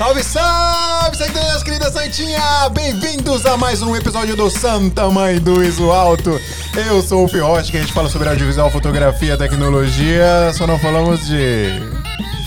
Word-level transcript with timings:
Salve, 0.00 0.24
salve, 0.24 1.14
seguidores, 1.14 1.62
querida 1.62 1.92
Santinha! 1.92 2.70
Bem-vindos 2.72 3.44
a 3.44 3.58
mais 3.58 3.82
um 3.82 3.94
episódio 3.94 4.34
do 4.34 4.48
Santa 4.48 5.10
Mãe 5.10 5.38
do 5.38 5.62
Iso 5.62 5.90
Alto. 5.90 6.40
Eu 6.74 7.02
sou 7.02 7.26
o 7.26 7.28
Fiote, 7.28 7.70
que 7.70 7.76
a 7.76 7.80
gente 7.82 7.92
fala 7.92 8.08
sobre 8.08 8.30
audiovisual, 8.30 8.70
fotografia, 8.70 9.36
tecnologia, 9.36 10.54
só 10.54 10.66
não 10.66 10.78
falamos 10.78 11.26
de... 11.26 11.82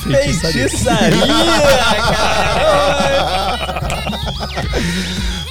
Feitiçaria, 0.02 0.68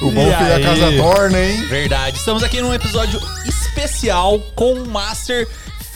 O 0.01 0.11
bom 0.11 0.25
que 0.25 0.33
a 0.33 0.61
casa 0.61 0.91
torna, 0.97 1.39
hein? 1.39 1.65
Verdade. 1.69 2.17
Estamos 2.17 2.43
aqui 2.43 2.59
num 2.59 2.73
episódio 2.73 3.17
especial 3.45 4.41
com 4.57 4.73
o 4.73 4.85
Master 4.85 5.47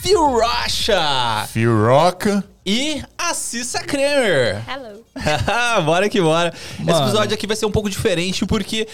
Phil 0.01 0.25
Rocha 0.25 1.46
Phil 1.51 1.86
Rock. 1.86 2.29
E 2.68 3.02
a 3.18 3.34
Cissa 3.34 3.80
Kramer. 3.80 4.62
Hello. 4.68 5.06
bora 5.86 6.10
que 6.10 6.21
bora. 6.21 6.54
Esse 6.54 6.84
Mano. 6.84 7.06
episódio 7.06 7.34
aqui 7.34 7.48
vai 7.48 7.56
ser 7.56 7.66
um 7.66 7.71
pouco 7.71 7.90
diferente 7.90 8.46
porque 8.46 8.86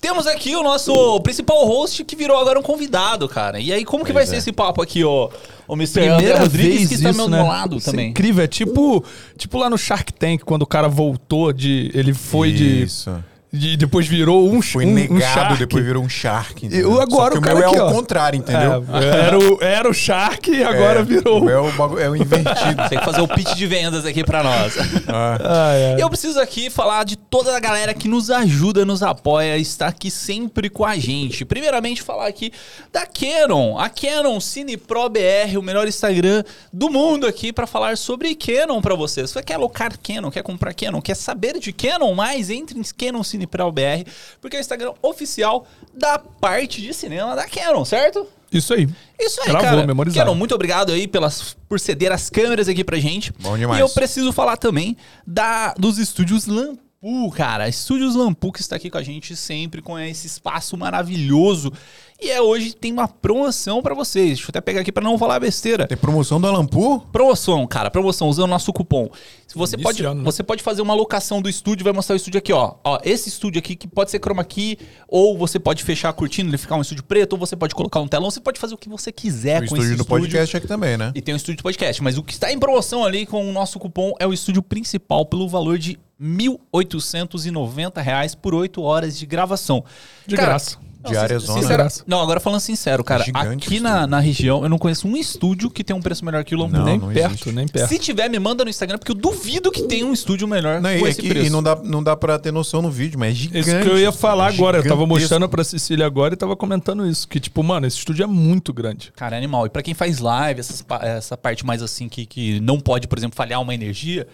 temos 0.00 0.28
aqui 0.28 0.54
o 0.54 0.62
nosso 0.62 1.20
principal 1.22 1.66
host 1.66 2.04
que 2.04 2.14
virou 2.14 2.38
agora 2.38 2.56
um 2.56 2.62
convidado, 2.62 3.28
cara. 3.28 3.58
E 3.58 3.72
aí, 3.72 3.84
como 3.84 4.04
que 4.04 4.12
vai 4.12 4.22
Pois 4.22 4.28
ser 4.28 4.36
é. 4.36 4.38
esse 4.38 4.52
papo 4.52 4.80
aqui, 4.80 5.02
ó? 5.02 5.28
O 5.66 5.74
Mr. 5.74 6.02
André 6.02 6.14
Primeira 6.14 6.38
Rodrigues 6.38 6.76
vez 6.76 6.88
que 6.88 6.94
está 6.94 7.08
ao 7.08 7.14
isso, 7.14 7.28
meu 7.28 7.42
né? 7.42 7.42
lado 7.42 7.76
Isso 7.78 7.88
é 7.88 7.92
também. 7.92 8.10
incrível, 8.10 8.44
é 8.44 8.46
tipo, 8.46 9.04
tipo 9.36 9.58
lá 9.58 9.68
no 9.68 9.76
Shark 9.76 10.12
Tank, 10.12 10.44
quando 10.44 10.62
o 10.62 10.66
cara 10.66 10.86
voltou 10.86 11.52
de... 11.52 11.90
Ele 11.94 12.14
foi 12.14 12.52
de, 12.52 12.84
Isso. 12.84 13.10
de... 13.10 13.35
Depois 13.76 14.06
virou 14.06 14.48
um, 14.50 14.60
Foi 14.62 14.84
um, 14.84 14.90
um 14.90 14.94
negado, 14.94 15.20
Shark. 15.22 15.56
depois 15.58 15.84
virou 15.84 16.02
um 16.02 16.08
Shark. 16.08 16.68
Eu- 16.70 17.00
agora 17.00 17.26
Só 17.26 17.30
que 17.32 17.38
o 17.38 17.40
cara 17.40 17.58
meu 17.58 17.68
aqui, 17.68 17.76
é 17.78 17.82
ó. 17.82 17.86
ao 17.88 17.92
contrário, 17.92 18.36
entendeu? 18.38 18.84
É, 18.92 19.26
era, 19.26 19.38
o, 19.38 19.58
era 19.62 19.88
o 19.90 19.94
Shark 19.94 20.50
e 20.50 20.62
agora 20.62 21.00
É, 21.00 21.02
virou... 21.02 21.40
O 21.40 21.44
meu 21.44 21.66
é 21.66 21.70
o, 21.82 21.98
é 21.98 22.10
o 22.10 22.16
invertido. 22.16 22.88
Tem 22.88 22.98
que 22.98 23.04
fazer 23.04 23.20
o 23.20 23.28
pitch 23.28 23.54
de 23.54 23.66
vendas 23.66 24.04
aqui 24.04 24.22
pra 24.24 24.42
nós. 24.42 24.74
Ah. 25.08 25.38
Ai. 25.70 25.96
E 25.98 26.00
eu 26.00 26.08
preciso 26.08 26.40
aqui 26.40 26.70
falar 26.70 27.04
de 27.04 27.16
toda 27.16 27.56
a 27.56 27.60
galera 27.60 27.94
que 27.94 28.08
nos 28.08 28.30
ajuda, 28.30 28.84
nos 28.84 29.02
apoia, 29.02 29.56
está 29.56 29.86
aqui 29.88 30.10
sempre 30.10 30.68
com 30.70 30.84
a 30.84 30.96
gente. 30.98 31.44
Primeiramente, 31.44 32.02
falar 32.02 32.26
aqui 32.26 32.52
da 32.92 33.06
Canon, 33.06 33.78
a 33.78 33.88
Canon 33.88 34.38
Cine 34.40 34.76
Pro 34.76 35.08
BR, 35.08 35.56
o 35.58 35.62
melhor 35.62 35.86
Instagram 35.88 36.42
do 36.72 36.90
mundo 36.90 37.26
aqui 37.26 37.52
para 37.52 37.66
falar 37.66 37.96
sobre 37.96 38.34
Canon 38.34 38.80
para 38.80 38.94
vocês. 38.94 39.30
Você 39.30 39.42
quer 39.42 39.54
alocar 39.54 39.92
Canon, 39.98 40.30
quer 40.30 40.42
comprar 40.42 40.74
Canon, 40.74 41.00
quer 41.00 41.14
saber 41.14 41.58
de 41.58 41.72
Canon 41.72 42.14
mais? 42.14 42.50
Entre 42.50 42.78
em 42.78 42.82
Canon 42.82 43.22
Cine 43.22 43.45
Pro 43.46 43.70
BR, 43.70 44.08
porque 44.40 44.56
é 44.56 44.58
o 44.58 44.60
Instagram 44.60 44.92
oficial 45.02 45.66
da 45.94 46.18
parte 46.18 46.80
de 46.80 46.92
cinema 46.92 47.34
da 47.34 47.46
Canon, 47.46 47.84
certo? 47.84 48.26
Isso 48.52 48.72
aí. 48.74 48.88
Isso 49.18 49.40
aí, 49.42 49.48
Gravou, 49.48 49.70
cara. 49.70 49.86
memorizado. 49.86 50.24
Canon, 50.24 50.34
muito 50.34 50.54
obrigado 50.54 50.92
aí 50.92 51.08
pelas, 51.08 51.56
por 51.68 51.80
ceder 51.80 52.12
as 52.12 52.30
câmeras 52.30 52.68
aqui 52.68 52.84
pra 52.84 52.98
gente. 52.98 53.32
Bom 53.40 53.56
demais. 53.56 53.78
E 53.78 53.82
eu 53.82 53.88
preciso 53.88 54.32
falar 54.32 54.56
também 54.56 54.96
da, 55.26 55.74
dos 55.74 55.98
estúdios 55.98 56.46
Lampu, 56.46 57.30
cara. 57.34 57.68
Estúdios 57.68 58.14
Lampu 58.14 58.52
que 58.52 58.60
está 58.60 58.76
aqui 58.76 58.88
com 58.88 58.98
a 58.98 59.02
gente 59.02 59.34
sempre, 59.34 59.82
com 59.82 59.98
esse 59.98 60.26
espaço 60.26 60.76
maravilhoso. 60.76 61.72
E 62.20 62.30
é 62.30 62.40
hoje 62.40 62.74
tem 62.74 62.92
uma 62.92 63.06
promoção 63.06 63.82
pra 63.82 63.94
vocês. 63.94 64.28
Deixa 64.28 64.44
eu 64.44 64.48
até 64.48 64.60
pegar 64.60 64.80
aqui 64.80 64.90
pra 64.90 65.04
não 65.04 65.18
falar 65.18 65.38
besteira. 65.38 65.86
Tem 65.86 65.98
promoção 65.98 66.40
do 66.40 66.46
Alampu? 66.46 67.00
Promoção, 67.12 67.66
cara, 67.66 67.90
promoção, 67.90 68.28
usando 68.28 68.44
o 68.44 68.48
nosso 68.48 68.72
cupom. 68.72 69.10
Se 69.46 69.54
Você 69.54 69.76
pode, 69.76 70.02
né? 70.02 70.22
você 70.24 70.42
pode 70.42 70.62
fazer 70.62 70.80
uma 70.80 70.94
locação 70.94 71.42
do 71.42 71.48
estúdio, 71.48 71.84
vai 71.84 71.92
mostrar 71.92 72.14
o 72.14 72.16
estúdio 72.16 72.38
aqui, 72.38 72.52
ó. 72.52 72.74
ó. 72.82 72.98
Esse 73.04 73.28
estúdio 73.28 73.58
aqui 73.58 73.76
que 73.76 73.86
pode 73.86 74.10
ser 74.10 74.18
chroma 74.18 74.44
key, 74.44 74.78
ou 75.06 75.36
você 75.36 75.58
pode 75.58 75.84
fechar 75.84 76.08
a 76.08 76.12
cortina, 76.12 76.48
ele 76.48 76.58
ficar 76.58 76.76
um 76.76 76.80
estúdio 76.80 77.04
preto, 77.04 77.34
ou 77.34 77.38
você 77.38 77.54
pode 77.54 77.74
colocar 77.74 78.00
um 78.00 78.08
telão, 78.08 78.30
você 78.30 78.40
pode 78.40 78.58
fazer 78.58 78.74
o 78.74 78.78
que 78.78 78.88
você 78.88 79.12
quiser 79.12 79.58
o 79.62 79.68
com 79.68 79.76
estúdio 79.76 79.88
esse 79.88 79.96
do 79.96 80.04
podcast 80.04 80.56
aqui 80.56 80.66
também, 80.66 80.96
né? 80.96 81.12
e 81.14 81.20
tem 81.20 81.34
o 81.34 81.36
estúdio 81.36 81.58
de 81.58 81.62
podcast. 81.62 82.02
Mas 82.02 82.16
o 82.16 82.22
que 82.22 82.32
está 82.32 82.50
em 82.50 82.58
promoção 82.58 83.04
ali 83.04 83.26
com 83.26 83.46
o 83.46 83.52
nosso 83.52 83.78
cupom 83.78 84.12
é 84.18 84.26
o 84.26 84.32
estúdio 84.32 84.62
principal 84.62 85.26
pelo 85.26 85.46
valor 85.48 85.78
de 85.78 85.98
1.890 86.20 88.02
reais 88.02 88.34
por 88.34 88.54
8 88.54 88.80
horas 88.82 89.18
de 89.18 89.26
gravação. 89.26 89.84
De 90.26 90.34
Cara, 90.34 90.48
graça. 90.48 90.78
Não, 91.06 91.12
Diária 91.12 91.40
sin- 91.40 91.46
zona. 91.46 91.60
sincera- 91.60 91.76
Graça. 91.84 92.04
Não, 92.06 92.20
agora 92.20 92.40
falando 92.40 92.60
sincero, 92.60 93.02
cara. 93.04 93.22
É 93.22 93.26
gigante 93.26 93.66
aqui 93.68 93.80
na, 93.80 94.06
na 94.06 94.20
região 94.20 94.62
eu 94.62 94.68
não 94.68 94.78
conheço 94.78 95.06
um 95.08 95.16
estúdio 95.16 95.70
que 95.70 95.82
tem 95.82 95.94
um 95.96 96.00
preço 96.02 96.24
melhor 96.24 96.44
que 96.44 96.54
o. 96.54 96.58
Não, 96.68 96.84
nem 96.84 96.98
não 96.98 97.08
perto, 97.08 97.32
existe. 97.32 97.52
nem 97.52 97.66
perto. 97.68 97.88
Se 97.88 97.98
tiver, 97.98 98.28
me 98.28 98.38
manda 98.38 98.64
no 98.64 98.70
Instagram, 98.70 98.98
porque 98.98 99.10
eu 99.12 99.16
duvido 99.16 99.70
que 99.70 99.82
tenha 99.82 100.04
um 100.06 100.12
estúdio 100.12 100.46
melhor 100.48 100.80
Não, 100.80 100.90
com 100.90 101.04
e, 101.04 101.08
é 101.08 101.10
esse 101.10 101.20
que- 101.22 101.28
preço. 101.28 101.46
e 101.46 101.50
não 101.50 101.62
dá, 101.62 101.76
não 101.76 102.02
dá 102.02 102.16
pra 102.16 102.38
ter 102.38 102.52
noção 102.52 102.82
no 102.82 102.90
vídeo, 102.90 103.18
mas 103.18 103.30
é 103.32 103.34
gigante. 103.34 103.68
Isso 103.68 103.80
que 103.80 103.88
eu 103.88 103.98
ia 103.98 104.12
falar 104.12 104.50
é 104.50 104.54
agora. 104.54 104.78
Eu 104.78 104.84
tava 104.88 105.06
mostrando 105.06 105.48
pra 105.48 105.62
Cecília 105.64 106.04
agora 106.06 106.34
e 106.34 106.36
tava 106.36 106.56
comentando 106.56 107.06
isso. 107.06 107.26
Que, 107.28 107.38
tipo, 107.40 107.62
mano, 107.62 107.86
esse 107.86 107.98
estúdio 107.98 108.24
é 108.24 108.26
muito 108.26 108.72
grande. 108.72 109.12
Cara, 109.16 109.36
é 109.36 109.38
animal. 109.38 109.66
E 109.66 109.70
pra 109.70 109.82
quem 109.82 109.94
faz 109.94 110.18
live, 110.18 110.60
essas 110.60 110.84
essa 111.02 111.36
parte 111.36 111.64
mais 111.64 111.82
assim 111.82 112.08
que, 112.08 112.24
que 112.26 112.60
não 112.60 112.78
pode, 112.80 113.06
por 113.08 113.18
exemplo, 113.18 113.36
falhar 113.36 113.60
uma 113.60 113.74
energia, 113.74 114.26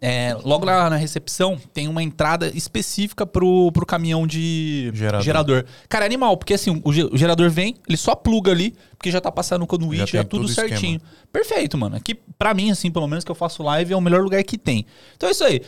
é, 0.00 0.36
logo 0.44 0.64
lá 0.64 0.88
na 0.88 0.96
recepção 0.96 1.58
tem 1.72 1.88
uma 1.88 2.02
entrada 2.02 2.50
específica 2.56 3.26
pro, 3.26 3.70
pro 3.72 3.84
caminhão 3.84 4.26
de 4.26 4.90
Gerador. 5.24 5.64
Cara, 5.88 6.04
é 6.04 6.06
animal, 6.06 6.36
porque 6.36 6.54
assim, 6.54 6.80
o, 6.84 6.92
ge- 6.92 7.08
o 7.10 7.16
gerador 7.16 7.50
vem, 7.50 7.74
ele 7.88 7.96
só 7.96 8.14
pluga 8.14 8.52
ali, 8.52 8.74
porque 8.96 9.10
já 9.10 9.20
tá 9.20 9.30
passando 9.32 9.62
o 9.62 9.66
conduíte, 9.66 9.98
Já 10.00 10.06
já, 10.06 10.12
tem 10.20 10.28
tudo 10.28 10.42
todo 10.42 10.50
o 10.50 10.54
certinho. 10.54 11.00
Perfeito, 11.32 11.76
mano. 11.76 11.96
Aqui, 11.96 12.14
pra 12.38 12.54
mim, 12.54 12.70
assim, 12.70 12.90
pelo 12.90 13.06
menos 13.08 13.24
que 13.24 13.30
eu 13.30 13.34
faço 13.34 13.62
live, 13.62 13.92
é 13.92 13.96
o 13.96 14.00
melhor 14.00 14.22
lugar 14.22 14.42
que 14.44 14.56
tem. 14.56 14.86
Então 15.16 15.28
é 15.28 15.32
isso 15.32 15.44
aí. 15.44 15.60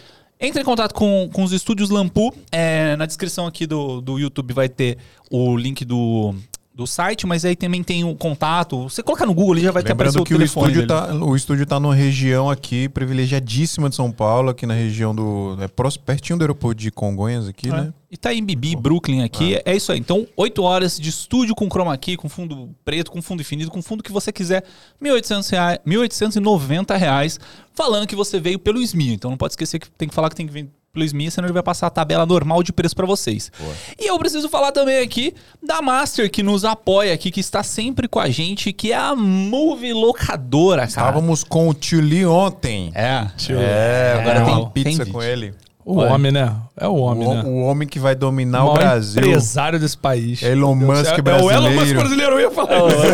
Entre 0.43 0.63
em 0.63 0.65
contato 0.65 0.95
com, 0.95 1.29
com 1.33 1.43
os 1.43 1.53
estúdios 1.53 1.91
Lampu. 1.91 2.33
É, 2.51 2.97
na 2.97 3.05
descrição 3.05 3.47
aqui 3.47 3.67
do, 3.67 4.01
do 4.01 4.19
YouTube 4.19 4.55
vai 4.55 4.71
ter 4.71 4.97
o 5.31 5.55
link 5.55 5.85
do, 5.85 6.35
do 6.81 6.87
site, 6.87 7.27
mas 7.27 7.45
aí 7.45 7.55
também 7.55 7.83
tem 7.83 8.05
o 8.05 8.15
contato. 8.15 8.85
Você 8.85 9.03
colocar 9.03 9.27
no 9.27 9.35
Google 9.35 9.53
ali 9.53 9.63
já 9.63 9.71
vai 9.71 9.83
ter 9.83 9.93
aparecido 9.93 10.23
o 10.23 10.25
que 10.25 10.35
o 10.35 10.39
telefone 10.39 10.73
estúdio, 10.73 10.87
tá, 10.89 11.15
o 11.15 11.37
estúdio 11.37 11.67
tá 11.67 11.79
numa 11.79 11.95
região 11.95 12.49
aqui 12.49 12.89
privilegiadíssima 12.89 13.91
de 13.91 13.97
São 13.97 14.11
Paulo, 14.11 14.51
aqui 14.51 14.65
na 14.65 14.75
região 14.75 15.15
do. 15.15 15.59
É 15.61 15.69
próximo, 15.69 16.05
pertinho 16.05 16.39
do 16.39 16.43
aeroporto 16.43 16.81
de 16.81 16.91
Congonhas, 16.91 17.47
aqui, 17.47 17.69
né? 17.69 17.93
E 18.11 18.17
tá 18.17 18.35
em 18.35 18.43
Bibi, 18.43 18.75
Brooklyn 18.75 19.23
aqui. 19.23 19.61
É 19.65 19.77
isso 19.77 19.93
aí. 19.93 19.99
Então, 20.01 20.27
8 20.37 20.63
horas 20.63 20.99
de 20.99 21.09
estúdio 21.11 21.55
com 21.55 21.69
chroma 21.69 21.97
key, 21.97 22.17
com 22.17 22.29
fundo 22.29 22.71
preto, 22.85 23.11
com 23.11 23.23
fundo 23.23 23.39
definido, 23.39 23.71
com 23.71 23.81
fundo 23.81 24.03
que 24.03 24.11
você 24.11 24.33
quiser. 24.33 24.65
1.800 25.01 25.51
reais, 25.51 25.79
1.890 25.87 26.97
reais, 26.97 27.39
falando 27.73 28.07
que 28.07 28.17
você 28.17 28.41
veio 28.41 28.59
pelo 28.59 28.85
SMI. 28.85 29.13
Então 29.13 29.31
não 29.31 29.39
pode 29.39 29.53
esquecer 29.53 29.79
que 29.79 29.89
tem 29.91 30.09
que 30.09 30.15
falar 30.15 30.29
que 30.31 30.35
tem 30.35 30.47
que 30.47 30.53
vir 30.53 30.69
pelo 30.93 31.05
SMI, 31.07 31.31
senão 31.31 31.47
ele 31.47 31.53
vai 31.53 31.63
passar 31.63 31.87
a 31.87 31.91
tabela 31.91 32.27
normal 32.27 32.63
de 32.65 32.73
preço 32.73 32.97
pra 32.97 33.07
vocês. 33.07 33.51
E 33.99 34.09
eu 34.11 34.19
preciso 34.19 34.49
falar 34.49 34.73
também 34.73 34.99
aqui 34.99 35.33
da 35.63 35.81
Master, 35.81 36.29
que 36.31 36.43
nos 36.43 36.65
apoia 36.65 37.15
aqui, 37.15 37.31
que 37.31 37.39
está 37.41 37.63
sempre 37.63 38.09
com 38.09 38.19
a 38.19 38.29
gente, 38.29 38.73
que 38.73 38.91
é 38.93 38.97
a 38.97 39.15
Movie 39.15 39.93
Locadora, 39.93 40.79
cara. 40.83 40.89
Estávamos 40.89 41.45
com 41.45 41.69
o 41.69 41.75
Tio 41.75 42.01
Lee 42.01 42.27
ontem. 42.27 42.91
É. 42.95 43.27
É, 43.51 44.17
agora 44.21 44.41
agora 44.41 44.45
tem- 44.73 44.85
pizza 44.85 45.05
tem 45.05 45.13
com 45.13 45.23
ele. 45.23 45.55
O 45.85 45.97
Olha. 45.99 46.13
homem, 46.13 46.31
né? 46.33 46.55
É 46.77 46.87
o 46.87 46.91
O, 46.93 46.99
homem, 47.01 47.29
né? 47.29 47.43
o 47.45 47.61
homem 47.63 47.87
que 47.89 47.99
vai 47.99 48.15
dominar 48.15 48.63
o 48.65 48.67
maior 48.67 48.79
Brasil. 48.79 49.23
empresário 49.23 49.79
desse 49.79 49.97
país. 49.97 50.43
Elon 50.43 50.75
Musk 50.75 51.05
céu. 51.05 51.15
É 51.25 51.43
o 51.43 51.51
Elon 51.51 51.71
Musk 51.71 51.75
brasileiro. 51.75 52.01
brasileiro, 52.01 52.33
eu 52.35 52.41
ia 52.41 52.51
falar 52.51 52.79
isso. 52.89 53.07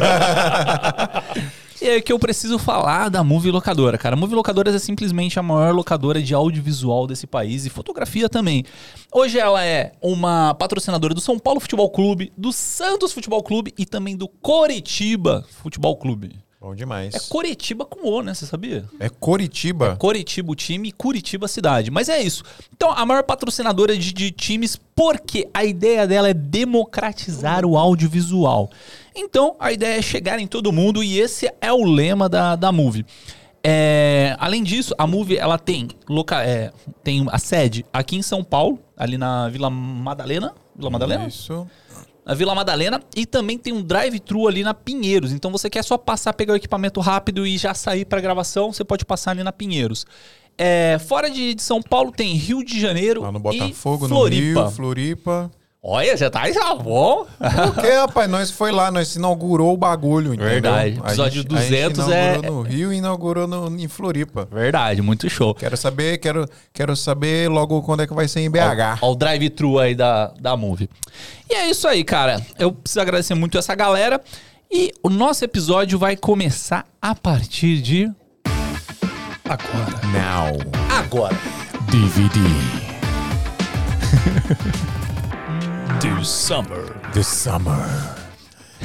E 1.37 1.43
é 1.89 2.01
que 2.01 2.13
eu 2.13 2.19
preciso 2.19 2.59
falar 2.59 3.09
da 3.09 3.23
Movie 3.23 3.51
Locadora, 3.51 3.97
cara. 3.97 4.15
A 4.15 4.19
Movie 4.19 4.35
Locadoras 4.35 4.75
é 4.75 4.79
simplesmente 4.79 5.39
a 5.39 5.43
maior 5.43 5.75
locadora 5.75 6.23
de 6.23 6.35
audiovisual 6.35 7.07
desse 7.07 7.27
país 7.27 7.65
e 7.67 7.71
fotografia 7.71 8.29
também. 8.29 8.65
Hoje 9.13 9.39
ela 9.39 9.65
é 9.65 9.93
uma 10.01 10.55
patrocinadora 10.55 11.15
do 11.15 11.21
São 11.21 11.39
Paulo 11.39 11.61
Futebol 11.61 11.91
Clube, 11.91 12.33
do 12.37 12.53
Santos 12.53 13.13
Futebol 13.13 13.43
Clube 13.43 13.73
e 13.79 13.87
também 13.87 14.17
do 14.17 14.29
Coritiba 14.29 15.45
Futebol 15.63 15.97
Clube. 15.97 16.47
Bom 16.67 16.75
demais. 16.75 17.15
É 17.15 17.21
Coritiba 17.29 17.85
com 17.85 18.09
O, 18.09 18.23
né? 18.23 18.35
Você 18.35 18.45
sabia? 18.45 18.85
É 18.99 19.09
Coritiba. 19.09 19.95
Coritiba 19.95 20.51
o 20.51 20.55
time 20.57 20.89
e 20.89 20.93
Curitiba 20.93 21.45
a 21.47 21.49
cidade. 21.49 21.93
Mas 21.93 22.09
é 22.09 22.21
isso. 22.21 22.43
Então, 22.75 22.91
a 22.91 23.07
maior 23.07 23.23
patrocinadora 23.23 23.97
de, 23.97 24.13
de 24.13 24.33
times, 24.33 24.77
porque 24.95 25.49
a 25.55 25.65
ideia 25.65 26.09
dela 26.09 26.29
é 26.29 26.35
democratizar 26.35 27.65
o 27.65 27.77
audiovisual. 27.77 28.69
Então, 29.17 29.57
a 29.59 29.73
ideia 29.73 29.99
é 29.99 30.03
chegar 30.03 30.39
em 30.39 30.47
todo 30.47 30.71
mundo 30.71 31.03
e 31.03 31.19
esse 31.19 31.51
é 31.61 31.73
o 31.73 31.85
lema 31.85 32.29
da, 32.29 32.55
da 32.55 32.71
Move. 32.71 33.05
É, 33.65 34.37
além 34.39 34.63
disso, 34.63 34.95
a 34.97 35.07
Move 35.07 35.37
ela 35.37 35.59
tem, 35.59 35.89
loca, 36.09 36.41
é, 36.45 36.71
tem 37.03 37.27
a 37.33 37.39
sede 37.39 37.85
aqui 37.93 38.15
em 38.15 38.23
São 38.23 38.45
Paulo, 38.45 38.79
ali 38.97 39.19
na 39.19 39.49
Vila 39.49 39.69
Madalena. 39.69 40.55
Vila 40.77 40.91
Madalena? 40.91 41.27
Isso. 41.27 41.67
na 42.25 42.35
Vila 42.35 42.55
Madalena 42.55 43.01
e 43.17 43.25
também 43.25 43.57
tem 43.59 43.73
um 43.73 43.83
drive-thru 43.83 44.47
ali 44.47 44.63
na 44.63 44.75
Pinheiros. 44.75 45.33
Então 45.33 45.51
você 45.51 45.69
quer 45.71 45.83
só 45.83 45.97
passar, 45.97 46.33
pegar 46.35 46.53
o 46.53 46.57
equipamento 46.57 47.01
rápido 47.01 47.47
e 47.47 47.57
já 47.57 47.73
sair 47.75 48.05
para 48.05 48.21
gravação, 48.21 48.73
você 48.73 48.85
pode 48.85 49.05
passar 49.05 49.33
ali 49.33 49.43
na 49.43 49.51
Pinheiros. 49.53 50.07
É, 50.59 50.99
fora 51.01 51.29
de, 51.29 51.55
de 51.55 51.63
São 51.63 51.83
Paulo 51.83 52.13
tem 52.13 52.35
Rio 52.35 52.65
de 52.65 52.81
Janeiro 52.81 53.23
Lá 53.23 53.33
no 53.33 53.39
e 53.39 53.43
Botafogo, 53.43 54.09
no 54.09 54.15
Floripa. 54.15 54.63
Rio, 54.63 54.71
Floripa. 54.71 55.51
Olha, 55.89 56.17
já 56.17 56.29
tá 56.29 56.51
já 56.51 56.75
bom. 56.75 57.25
Porque, 57.39 57.89
rapaz, 57.93 58.29
nós 58.29 58.51
foi 58.51 58.73
lá, 58.73 58.91
nós 58.91 59.15
inaugurou 59.15 59.73
o 59.73 59.77
bagulho, 59.77 60.35
entendeu? 60.35 60.49
Verdade. 60.55 60.99
A 61.01 61.07
Episódio 61.07 61.43
gente- 61.43 61.55
a 61.55 61.61
gente 61.61 61.71
200 61.71 62.09
é- 62.09 62.29
inaugurou 62.35 62.55
no 62.57 62.63
Rio 62.63 62.93
e 62.93 62.97
inaugurou 62.97 63.47
no, 63.47 63.81
em 63.81 63.87
Floripa. 63.87 64.49
Verdade, 64.51 65.01
muito 65.01 65.31
show. 65.31 65.55
Quero 65.55 65.77
saber, 65.77 66.19
quero, 66.19 66.45
quero 66.73 66.97
saber 66.97 67.49
logo 67.49 67.81
quando 67.83 68.03
é 68.03 68.07
que 68.09 68.13
vai 68.13 68.27
ser 68.27 68.41
em 68.41 68.51
BH. 68.51 68.99
Ó, 69.01 69.13
o 69.13 69.15
drive-thru 69.15 69.79
aí 69.79 69.95
da, 69.95 70.33
da 70.41 70.57
Move. 70.57 70.91
E 71.49 71.55
é 71.55 71.71
isso 71.71 71.87
aí, 71.87 72.03
cara. 72.03 72.45
Eu 72.59 72.73
preciso 72.73 73.01
agradecer 73.01 73.35
muito 73.37 73.57
essa 73.57 73.73
galera. 73.77 74.21
E 74.69 74.93
o 75.05 75.09
nosso 75.09 75.45
episódio 75.45 76.01
vai 76.01 76.17
começar 76.17 76.85
a 77.01 77.15
partir 77.15 77.81
de 77.81 78.11
Agora. 79.45 80.01
Now. 80.13 80.59
agora. 80.99 81.37
DVD. 81.89 82.41
Do 86.01 86.25
summer. 86.25 86.85
The 87.13 87.23
summer. 87.23 87.85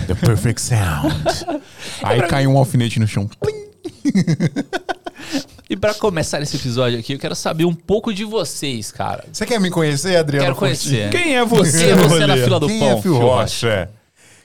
The 0.08 0.16
perfect 0.16 0.62
sound. 0.62 1.14
Aí 2.04 2.22
cai 2.24 2.48
um 2.48 2.58
alfinete 2.58 3.00
no 3.00 3.08
chão. 3.08 3.30
E 5.70 5.76
pra 5.76 5.94
começar 5.94 6.42
esse 6.42 6.56
episódio 6.58 7.00
aqui, 7.00 7.14
eu 7.14 7.20
quero 7.20 7.36
saber 7.36 7.66
um 7.66 7.74
pouco 7.74 8.14
de 8.14 8.24
vocês, 8.24 8.92
cara. 8.92 9.26
Você 9.32 9.46
quer 9.46 9.60
me 9.60 9.70
conhecer, 9.70 10.18
Adriano? 10.18 10.46
Quero 10.48 10.56
conhecer. 10.58 11.10
Quem 11.10 11.36
é 11.36 11.46
você, 11.46 11.78
Quem 11.80 11.90
é 11.92 11.96
você 11.96 12.26
na 12.28 12.36
fila 12.36 12.60
do 12.60 12.68
Quem 12.68 12.80
pão? 12.80 12.90
é 12.90 13.02
Phil 13.02 13.02
Phil 13.02 13.18
Rocha? 13.18 13.90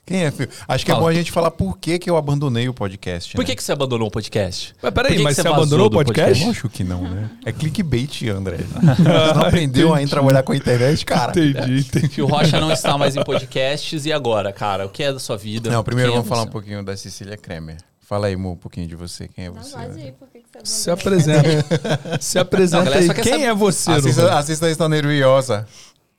Quem 0.07 0.25
é 0.25 0.31
Phil? 0.31 0.47
Acho 0.69 0.85
que 0.85 0.93
é 0.93 0.95
Fala. 0.95 1.05
bom 1.05 1.11
a 1.11 1.13
gente 1.13 1.33
falar 1.33 1.51
por 1.51 1.77
que, 1.79 1.99
que 1.99 2.09
eu 2.09 2.17
abandonei 2.17 2.69
o 2.69 2.73
podcast. 2.73 3.33
Por 3.35 3.41
né? 3.41 3.47
que, 3.47 3.57
que 3.57 3.63
você 3.63 3.73
abandonou 3.73 4.07
o 4.07 4.11
podcast? 4.11 4.73
Mas 4.81 4.95
peraí, 4.95 5.19
mas 5.19 5.35
você 5.35 5.49
abandonou 5.49 5.87
o 5.87 5.91
do 5.91 5.97
podcast? 5.97 6.45
Lógico 6.45 6.69
que 6.69 6.85
não, 6.85 7.03
né? 7.03 7.29
É 7.45 7.51
clickbait, 7.51 8.23
André. 8.29 8.59
Você 8.97 9.03
não 9.03 9.43
aprendeu 9.43 9.93
a 9.93 10.07
trabalhar 10.07 10.45
com 10.45 10.53
a 10.53 10.57
internet, 10.57 11.05
cara? 11.05 11.33
Entendi, 11.33 11.81
entendi. 11.81 12.09
Fio 12.09 12.27
Rocha 12.27 12.61
não 12.61 12.71
está 12.71 12.97
mais 12.97 13.17
em 13.17 13.25
podcasts. 13.25 14.07
E 14.07 14.13
agora, 14.13 14.53
cara? 14.53 14.87
O 14.87 14.89
que 14.89 15.03
é 15.03 15.13
da 15.13 15.19
sua 15.19 15.37
vida? 15.37 15.71
Não, 15.71 15.83
primeiro 15.83 16.13
Quem 16.13 16.19
é 16.19 16.19
vamos 16.19 16.29
falar 16.29 16.43
um 16.43 16.45
você? 16.45 16.53
pouquinho 16.53 16.85
da 16.85 16.97
Cecília 16.97 17.37
Kremer. 17.37 17.79
Fala 18.01 18.29
aí, 18.29 18.37
Mo, 18.37 18.53
um 18.53 18.57
pouquinho 18.57 18.87
de 18.87 18.95
você. 18.95 19.27
Quem 19.27 19.47
é 19.47 19.51
Não 19.51 19.61
você? 19.61 19.77
pode 19.77 19.99
ir, 19.99 20.13
por 20.13 20.29
que 20.29 20.39
que 20.39 20.47
você 20.53 20.65
Se 20.65 20.89
apresenta. 20.89 21.65
Se 22.23 22.39
apresenta 22.39 22.85
Não, 22.85 22.93
galera, 22.93 23.15
Quem 23.15 23.47
é 23.47 23.53
você, 23.53 23.91
A 23.91 23.97
Lu? 23.97 24.03
Cecília, 24.03 24.39
a 24.39 24.71
está 24.71 24.89
nerviosa. 24.89 25.67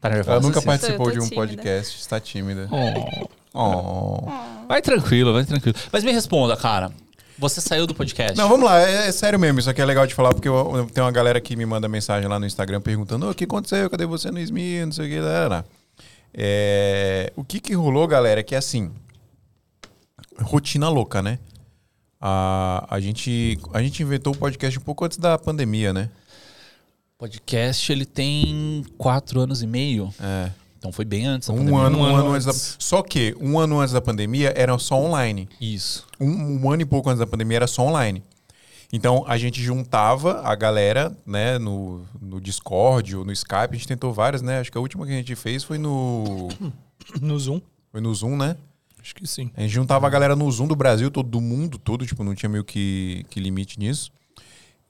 Tá 0.02 0.10
nervosa, 0.10 0.32
Ela 0.32 0.42
nunca 0.42 0.62
participou 0.62 1.10
de 1.10 1.20
um 1.20 1.24
tímida. 1.24 1.36
podcast, 1.36 1.98
está 1.98 2.20
tímida. 2.20 2.68
Oh. 2.70 3.37
Oh. 3.58 4.66
Vai 4.68 4.82
tranquilo, 4.82 5.34
vai 5.34 5.44
tranquilo. 5.46 5.78
Mas 5.92 6.04
me 6.04 6.12
responda, 6.12 6.56
cara. 6.56 6.92
Você 7.40 7.62
saiu 7.62 7.86
do 7.86 7.94
podcast? 7.94 8.36
Não, 8.38 8.50
vamos 8.50 8.66
lá, 8.66 8.80
é, 8.82 9.08
é 9.08 9.12
sério 9.12 9.40
mesmo, 9.40 9.60
isso 9.60 9.70
aqui 9.70 9.80
é 9.82 9.86
legal 9.86 10.08
de 10.08 10.14
falar, 10.16 10.34
porque 10.34 10.48
eu, 10.48 10.76
eu- 10.76 10.86
tem 10.88 11.04
uma 11.04 11.12
galera 11.12 11.40
que 11.40 11.56
me 11.56 11.66
manda 11.68 11.88
mensagem 11.88 12.28
lá 12.28 12.40
no 12.40 12.46
Instagram 12.48 12.82
perguntando: 12.82 13.28
"Ô, 13.28 13.30
o 13.32 13.36
que 13.36 13.44
aconteceu? 13.44 13.90
Cadê 13.90 14.06
você 14.06 14.32
no 14.32 14.40
SMI? 14.40 14.86
Não 14.86 14.92
sei 14.92 15.06
o 15.06 15.10
que. 15.10 15.20
lá, 15.20 15.48
lá." 15.48 15.66
É, 16.34 17.32
o 17.36 17.44
que 17.44 17.60
que 17.60 17.74
rolou, 17.74 18.08
galera, 18.08 18.40
é 18.40 18.44
que 18.44 18.56
assim, 18.56 18.92
rotina 20.42 20.90
louca, 20.90 21.22
né? 21.22 21.40
A, 22.20 22.86
a, 22.90 23.00
gente, 23.00 23.60
a 23.74 23.82
gente 23.82 24.02
inventou 24.02 24.34
o 24.34 24.38
podcast 24.38 24.78
um 24.78 24.82
pouco 24.82 25.06
antes 25.06 25.18
da 25.18 25.38
pandemia, 25.38 25.94
né? 25.94 26.10
podcast, 27.18 27.92
ele 27.92 28.06
tem 28.06 28.86
quatro 28.98 29.40
anos 29.42 29.64
e 29.64 29.68
meio. 29.68 30.14
É. 30.20 30.52
Então 30.88 30.94
foi 30.94 31.04
bem 31.06 31.26
antes 31.26 31.48
da 31.50 31.54
Um 31.54 31.58
pandemia. 31.58 31.80
ano, 31.82 31.98
um 32.00 32.04
ano 32.06 32.16
ano 32.18 32.32
antes 32.34 32.46
da. 32.46 32.52
antes. 32.52 32.76
Só 32.80 33.02
que 33.02 33.36
um 33.42 33.60
ano 33.60 33.80
antes 33.80 33.94
da 33.94 34.00
pandemia 34.02 34.54
era 34.56 34.78
só 34.80 34.96
online. 34.96 35.50
Isso. 35.60 36.08
um, 36.20 36.62
um 36.64 36.72
ano 36.72 36.82
e 36.82 36.86
pouco 36.86 37.10
antes 37.10 37.20
da 37.20 37.28
pandemia 37.28 37.58
era 37.58 37.68
só 37.68 37.84
online. 37.84 38.24
Então 38.94 39.26
a 39.28 39.38
gente 39.38 39.62
juntava 39.62 40.42
a 40.46 40.56
galera, 40.56 41.16
né, 41.26 41.58
no, 41.60 42.06
no 42.22 42.40
Discord 42.40 43.18
ou 43.18 43.26
no 43.26 43.34
Skype, 43.34 43.72
a 43.72 43.74
gente 43.74 43.88
tentou 43.88 44.14
várias, 44.14 44.42
né? 44.42 44.60
Acho 44.60 44.72
que 44.72 44.78
a 44.78 44.82
última 44.82 45.06
que 45.06 45.12
a 45.12 45.16
gente 45.16 45.36
fez 45.36 45.62
foi 45.62 45.78
no 45.78 46.48
No 47.22 47.38
Zoom? 47.38 47.60
foi 47.92 48.00
no 48.00 48.14
Zoom, 48.16 48.38
né? 48.38 48.56
Acho 49.02 49.14
que 49.14 49.28
sim. 49.28 49.52
A 49.58 49.62
gente 49.62 49.72
juntava 49.72 50.08
a 50.08 50.10
galera 50.10 50.38
no 50.38 50.50
Zoom 50.50 50.68
do 50.68 50.76
Brasil, 50.76 51.12
todo 51.12 51.28
do 51.30 51.42
mundo 51.42 51.78
todo, 51.78 52.06
tipo, 52.06 52.24
não 52.24 52.34
tinha 52.34 52.50
meio 52.50 52.64
que, 52.64 53.26
que 53.30 53.40
limite 53.42 53.78
nisso. 53.78 54.10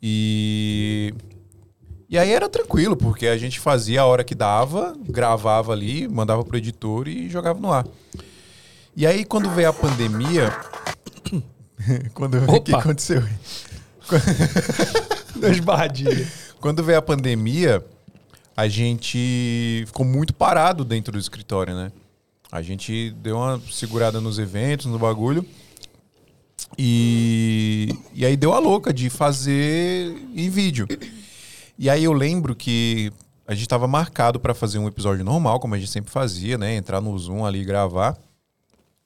E 0.02 1.12
e 2.10 2.18
aí 2.18 2.32
era 2.32 2.48
tranquilo, 2.48 2.96
porque 2.96 3.28
a 3.28 3.38
gente 3.38 3.60
fazia 3.60 4.02
a 4.02 4.06
hora 4.06 4.24
que 4.24 4.34
dava, 4.34 4.96
gravava 5.08 5.74
ali, 5.74 6.08
mandava 6.08 6.44
pro 6.44 6.58
editor 6.58 7.08
e 7.08 7.30
jogava 7.30 7.60
no 7.60 7.72
ar. 7.72 7.86
E 8.96 9.06
aí 9.06 9.26
quando 9.26 9.50
veio 9.50 9.70
a 9.70 9.74
pandemia, 9.74 10.56
quando 12.14 12.38
o 12.38 12.62
que 12.62 12.74
aconteceu? 12.74 13.24
Das 15.38 15.60
barradilhas. 15.60 16.56
Quando 16.60 16.84
veio 16.84 16.98
a 16.98 17.02
pandemia, 17.02 17.86
a 18.56 18.68
gente 18.68 19.84
ficou 19.86 20.04
muito 20.04 20.34
parado 20.34 20.84
dentro 20.84 21.12
do 21.12 21.20
escritório, 21.20 21.76
né? 21.76 21.92
A 22.52 22.62
gente 22.64 23.12
deu 23.22 23.38
uma 23.38 23.62
segurada 23.72 24.20
nos 24.20 24.40
eventos, 24.40 24.88
no 24.88 24.98
bagulho. 24.98 25.46
E, 26.76 27.94
e 28.14 28.26
aí 28.26 28.36
deu 28.36 28.54
a 28.54 28.60
louca 28.60 28.92
de 28.92 29.12
fazer 29.12 30.16
em 30.34 30.50
vídeo. 30.50 30.88
E 31.78 31.90
aí 31.90 32.04
eu 32.04 32.14
lembro 32.14 32.56
que 32.56 33.12
a 33.48 33.54
gente 33.54 33.64
estava 33.64 33.88
marcado 33.88 34.40
para 34.40 34.54
fazer 34.54 34.80
um 34.80 34.88
episódio 34.88 35.24
normal, 35.24 35.60
como 35.60 35.76
a 35.76 35.80
gente 35.80 35.92
sempre 35.92 36.12
fazia, 36.12 36.58
né? 36.58 36.76
Entrar 36.76 37.00
no 37.00 37.18
Zoom 37.18 37.46
ali 37.46 37.62
e 37.62 37.66
gravar. 37.66 38.18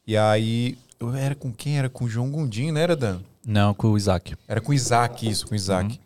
E 0.06 0.18
aí. 0.18 0.78
Eu 1.00 1.14
era 1.16 1.34
com 1.34 1.52
quem? 1.52 1.80
Era 1.80 1.90
com 1.90 2.06
o 2.06 2.08
João 2.08 2.30
Gondim, 2.30 2.72
né, 2.72 2.82
era, 2.82 2.96
Dan? 2.96 3.20
Não, 3.46 3.74
com 3.74 3.88
o 3.88 3.98
Isaac. 3.98 4.36
Era 4.48 4.62
com 4.62 4.72
o 4.72 4.74
Isaac, 4.74 5.28
isso, 5.28 5.48
com 5.48 5.54
o 5.54 5.56
Isaac. 5.56 6.00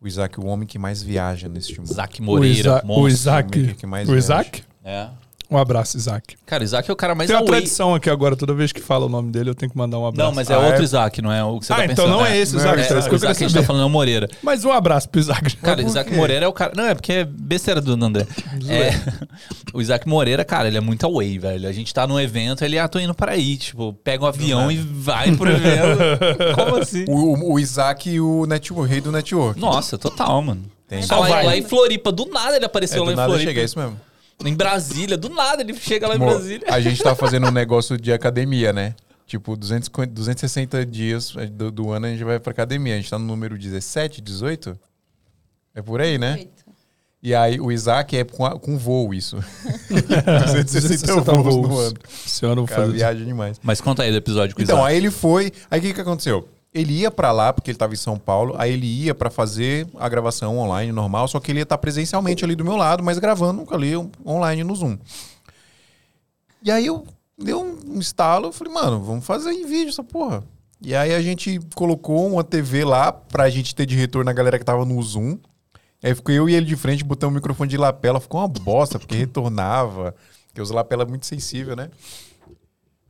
O 0.00 0.08
Isaac, 0.08 0.40
o 0.40 0.46
homem 0.46 0.66
que 0.66 0.80
mais 0.80 1.00
viaja 1.00 1.48
neste 1.48 1.78
mundo. 1.78 1.92
Isaac 1.92 2.20
O, 2.20 2.24
Moreira. 2.24 2.82
O 2.82 2.86
monstro. 2.88 3.08
Isaac. 3.08 3.74
que 3.74 3.86
mais 3.86 4.08
O 4.08 4.10
viaja. 4.12 4.24
Isaac? 4.24 4.64
É. 4.84 5.08
Um 5.52 5.58
abraço, 5.58 5.96
Isaac. 5.96 6.36
Cara, 6.46 6.62
o 6.62 6.64
Isaac 6.64 6.88
é 6.90 6.92
o 6.92 6.96
cara 6.96 7.14
mais 7.14 7.28
Tem 7.28 7.36
uma 7.36 7.40
away. 7.42 7.50
tradição 7.52 7.94
aqui 7.94 8.08
agora, 8.08 8.34
toda 8.34 8.54
vez 8.54 8.72
que 8.72 8.80
fala 8.80 9.06
o 9.06 9.08
nome 9.08 9.30
dele, 9.30 9.50
eu 9.50 9.54
tenho 9.54 9.70
que 9.70 9.76
mandar 9.76 9.98
um 9.98 10.06
abraço. 10.06 10.28
Não, 10.30 10.34
mas 10.34 10.48
é 10.50 10.54
Ah, 10.54 10.58
outro 10.60 10.80
é? 10.80 10.84
Isaac, 10.84 11.20
não 11.22 11.30
é 11.32 11.44
o 11.44 11.58
que 11.60 11.66
você 11.66 11.72
Ah, 11.72 11.76
tá 11.76 11.84
então 11.84 11.94
pensando. 12.06 12.10
não 12.18 12.26
é 12.26 12.38
esse 12.38 12.56
Isaac, 12.56 12.78
É, 12.78 12.80
é 12.80 12.84
isso 12.98 13.10
o 13.10 13.14
Isaac 13.14 13.36
que 13.38 13.44
a 13.44 13.48
gente 13.48 13.56
tá 13.60 13.62
falando 13.62 13.82
é 13.82 13.84
o 13.86 13.90
Moreira. 13.90 14.28
Mas 14.42 14.64
um 14.64 14.72
abraço 14.72 15.08
pro 15.08 15.20
Isaac. 15.20 15.56
Cara, 15.58 15.82
Isaac? 15.82 16.14
Moreira 16.14 16.44
é 16.46 16.48
o 16.48 16.52
cara. 16.52 16.72
Não, 16.76 16.84
é 16.86 16.94
porque 16.94 17.12
é 17.12 17.24
besteira 17.24 17.80
do 17.80 17.92
André. 17.92 18.26
É, 18.68 18.90
o 19.74 19.80
Isaac 19.80 20.08
Moreira, 20.08 20.44
cara, 20.44 20.68
ele 20.68 20.78
é 20.78 20.80
muito 20.80 21.04
away, 21.06 21.38
velho. 21.38 21.68
A 21.68 21.72
gente 21.72 21.92
tá 21.92 22.06
num 22.06 22.18
evento, 22.18 22.64
ele, 22.64 22.78
ah, 22.78 22.88
tô 22.88 22.98
indo 22.98 23.14
pra 23.14 23.32
aí. 23.32 23.56
Tipo, 23.56 23.92
pega 24.04 24.24
um 24.24 24.26
avião 24.26 24.70
e 24.72 24.76
vai 24.76 25.32
pro 25.32 25.50
evento. 25.50 25.98
Como 26.56 26.76
assim? 26.76 27.04
O, 27.08 27.34
o- 27.34 27.52
o 27.54 27.58
Isaac 27.60 28.08
e 28.10 28.20
o, 28.20 28.46
network, 28.46 28.86
o 28.88 28.90
rei 28.90 29.00
do 29.00 29.12
network. 29.12 29.60
Nossa, 29.60 29.98
total, 29.98 30.40
mano. 30.42 30.62
Tem. 30.88 31.02
Só 31.02 31.20
lá, 31.20 31.28
vai. 31.28 31.46
lá 31.46 31.56
em 31.56 31.62
Floripa, 31.62 32.12
do 32.12 32.26
nada 32.26 32.56
ele 32.56 32.64
É, 32.64 32.66
apareceu 32.66 32.98
do 33.02 33.06
lá 33.06 33.12
em 33.12 33.16
nada 33.16 33.28
Floripa. 33.28 33.48
chega, 33.50 33.60
é 33.62 33.64
isso 33.64 33.78
mesmo. 33.78 33.98
Em 34.44 34.54
Brasília, 34.54 35.16
do 35.16 35.28
nada 35.28 35.62
ele 35.62 35.74
chega 35.74 36.06
lá 36.08 36.16
em 36.16 36.18
Brasília. 36.18 36.66
a 36.68 36.80
gente 36.80 37.02
tá 37.02 37.14
fazendo 37.16 37.46
um 37.46 37.50
negócio 37.52 37.96
de 37.96 38.12
academia, 38.12 38.72
né? 38.72 38.94
Tipo, 39.26 39.56
250, 39.56 40.12
260 40.12 40.84
dias 40.86 41.32
do, 41.52 41.70
do 41.70 41.90
ano 41.92 42.06
a 42.06 42.08
gente 42.10 42.24
vai 42.24 42.38
pra 42.40 42.50
academia. 42.50 42.94
A 42.94 42.96
gente 42.96 43.08
tá 43.08 43.18
no 43.18 43.24
número 43.24 43.56
17, 43.56 44.20
18? 44.20 44.78
É 45.74 45.80
por 45.80 46.00
aí, 46.00 46.18
né? 46.18 46.38
Eita. 46.40 46.62
E 47.22 47.34
aí 47.34 47.60
o 47.60 47.70
Isaac 47.70 48.16
é 48.16 48.24
com, 48.24 48.44
a- 48.44 48.58
com 48.58 48.76
voo 48.76 49.14
isso. 49.14 49.36
260 49.88 51.32
voos 51.34 51.68
no 51.68 51.78
ano. 51.78 51.94
Esse 52.26 52.44
ano 52.44 52.52
eu 52.62 52.66
vou 52.66 52.66
Cara, 52.66 52.82
fazer 52.82 52.92
viaja 52.94 53.24
demais. 53.24 53.60
Mas 53.62 53.80
conta 53.80 54.02
aí 54.02 54.10
do 54.10 54.16
episódio 54.16 54.54
com 54.54 54.60
o 54.60 54.64
Então, 54.64 54.76
Isaac. 54.78 54.90
aí 54.92 54.96
ele 54.96 55.10
foi. 55.10 55.52
Aí 55.70 55.78
o 55.78 55.82
que, 55.82 55.94
que 55.94 56.00
aconteceu? 56.00 56.48
Ele 56.74 57.00
ia 57.00 57.10
pra 57.10 57.32
lá, 57.32 57.52
porque 57.52 57.70
ele 57.70 57.78
tava 57.78 57.92
em 57.92 57.96
São 57.98 58.18
Paulo, 58.18 58.54
aí 58.56 58.72
ele 58.72 58.86
ia 58.86 59.14
pra 59.14 59.28
fazer 59.30 59.86
a 59.98 60.08
gravação 60.08 60.56
online 60.56 60.90
normal, 60.90 61.28
só 61.28 61.38
que 61.38 61.52
ele 61.52 61.58
ia 61.58 61.64
estar 61.64 61.76
presencialmente 61.76 62.44
ali 62.44 62.56
do 62.56 62.64
meu 62.64 62.76
lado, 62.76 63.02
mas 63.02 63.18
gravando 63.18 63.66
ali 63.70 63.94
online 64.24 64.64
no 64.64 64.74
Zoom. 64.74 64.96
E 66.62 66.70
aí 66.70 66.86
eu 66.86 67.06
dei 67.36 67.54
um 67.54 67.98
estalo, 67.98 68.46
eu 68.46 68.52
falei, 68.52 68.72
mano, 68.72 69.02
vamos 69.02 69.26
fazer 69.26 69.50
em 69.52 69.66
vídeo 69.66 69.90
essa 69.90 70.02
porra. 70.02 70.42
E 70.80 70.94
aí 70.94 71.14
a 71.14 71.20
gente 71.20 71.60
colocou 71.74 72.26
uma 72.26 72.42
TV 72.42 72.84
lá 72.84 73.12
pra 73.12 73.50
gente 73.50 73.74
ter 73.74 73.84
de 73.84 73.94
retorno 73.94 74.30
a 74.30 74.32
galera 74.32 74.58
que 74.58 74.64
tava 74.64 74.84
no 74.84 75.00
Zoom. 75.02 75.38
Aí 76.02 76.14
ficou 76.14 76.34
eu 76.34 76.48
e 76.48 76.54
ele 76.54 76.66
de 76.66 76.74
frente, 76.74 77.04
botamos 77.04 77.32
o 77.32 77.36
microfone 77.36 77.70
de 77.70 77.76
lapela, 77.76 78.18
ficou 78.18 78.40
uma 78.40 78.48
bosta, 78.48 78.98
porque 78.98 79.14
retornava, 79.14 80.14
porque 80.48 80.60
os 80.60 80.70
lapela 80.70 81.04
é 81.04 81.06
muito 81.06 81.26
sensível, 81.26 81.76
né? 81.76 81.90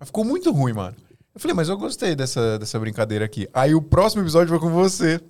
Ficou 0.03 0.25
muito 0.25 0.51
ruim, 0.51 0.73
mano. 0.73 0.97
Eu 1.35 1.41
falei, 1.41 1.55
mas 1.55 1.69
eu 1.69 1.77
gostei 1.79 2.15
dessa, 2.15 2.59
dessa 2.59 2.79
brincadeira 2.79 3.25
aqui. 3.25 3.49
Aí 3.55 3.75
o 3.75 3.81
próximo 3.81 4.23
episódio 4.23 4.49
foi 4.49 4.59
com 4.59 4.71
você. 4.71 5.21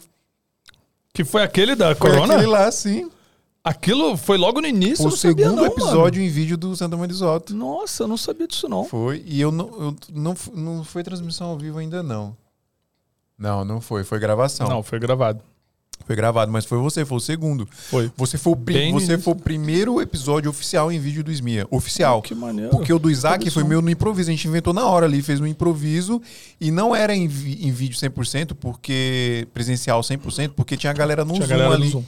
Que 1.14 1.24
foi 1.24 1.42
aquele 1.42 1.74
da 1.74 1.94
Foi 1.94 2.10
Corona? 2.10 2.34
aquele 2.34 2.48
lá, 2.48 2.70
sim. 2.72 3.10
Aquilo 3.64 4.16
foi 4.16 4.36
logo 4.36 4.60
no 4.60 4.66
início, 4.66 5.04
eu 5.04 5.06
o 5.06 5.10
não 5.10 5.16
sabia 5.16 5.44
segundo 5.44 5.62
não, 5.62 5.66
episódio 5.66 6.20
em 6.20 6.28
vídeo 6.28 6.56
do 6.56 6.74
Santa 6.74 6.96
Mãe 6.96 7.08
mano. 7.08 7.42
Nossa, 7.50 8.02
eu 8.02 8.08
não 8.08 8.16
sabia 8.16 8.48
disso 8.48 8.68
não. 8.68 8.84
Foi. 8.84 9.22
E 9.24 9.40
eu 9.40 9.52
não, 9.52 9.68
eu 9.80 9.96
não. 10.12 10.34
Não 10.52 10.84
foi 10.84 11.04
transmissão 11.04 11.48
ao 11.48 11.58
vivo 11.58 11.78
ainda, 11.78 12.02
não. 12.02 12.36
Não, 13.38 13.64
não 13.64 13.80
foi. 13.80 14.02
Foi 14.02 14.18
gravação. 14.18 14.68
Não, 14.68 14.82
foi 14.82 14.98
gravado. 14.98 15.40
Foi 16.06 16.16
gravado, 16.16 16.50
mas 16.50 16.64
foi 16.64 16.78
você, 16.78 17.04
foi 17.04 17.18
o 17.18 17.20
segundo. 17.20 17.68
Foi. 17.70 18.10
Você 18.16 18.36
foi 18.38 18.52
o, 18.52 18.56
Bem 18.56 18.92
no 18.92 19.00
você 19.00 19.06
início. 19.12 19.22
foi 19.24 19.32
o 19.32 19.36
primeiro 19.36 20.00
episódio 20.00 20.50
oficial 20.50 20.90
em 20.92 20.98
vídeo 20.98 21.22
do 21.24 21.30
Smia. 21.32 21.66
Oficial. 21.70 22.22
Que 22.22 22.34
maneiro. 22.34 22.70
Porque 22.70 22.92
o 22.92 22.98
do 22.98 23.10
Isaac 23.10 23.48
foi 23.50 23.64
meu 23.64 23.80
no 23.82 23.90
improviso. 23.90 24.30
A 24.30 24.32
gente 24.32 24.46
inventou 24.48 24.72
na 24.72 24.86
hora 24.86 25.06
ali, 25.06 25.22
fez 25.22 25.40
um 25.40 25.46
improviso. 25.46 26.20
E 26.60 26.70
não 26.70 26.94
era 26.94 27.14
em, 27.14 27.24
em 27.24 27.70
vídeo 27.72 27.96
100%, 27.98 28.54
porque 28.58 29.46
presencial 29.54 30.00
100%, 30.00 30.50
porque 30.56 30.76
tinha 30.76 30.90
a 30.90 30.94
galera 30.94 31.24
no 31.24 31.34
Tinha 31.34 31.46
Zoom 31.46 31.56
galera 31.56 31.74
ali. 31.74 31.84
no 31.84 31.90
Zoom. 31.90 32.04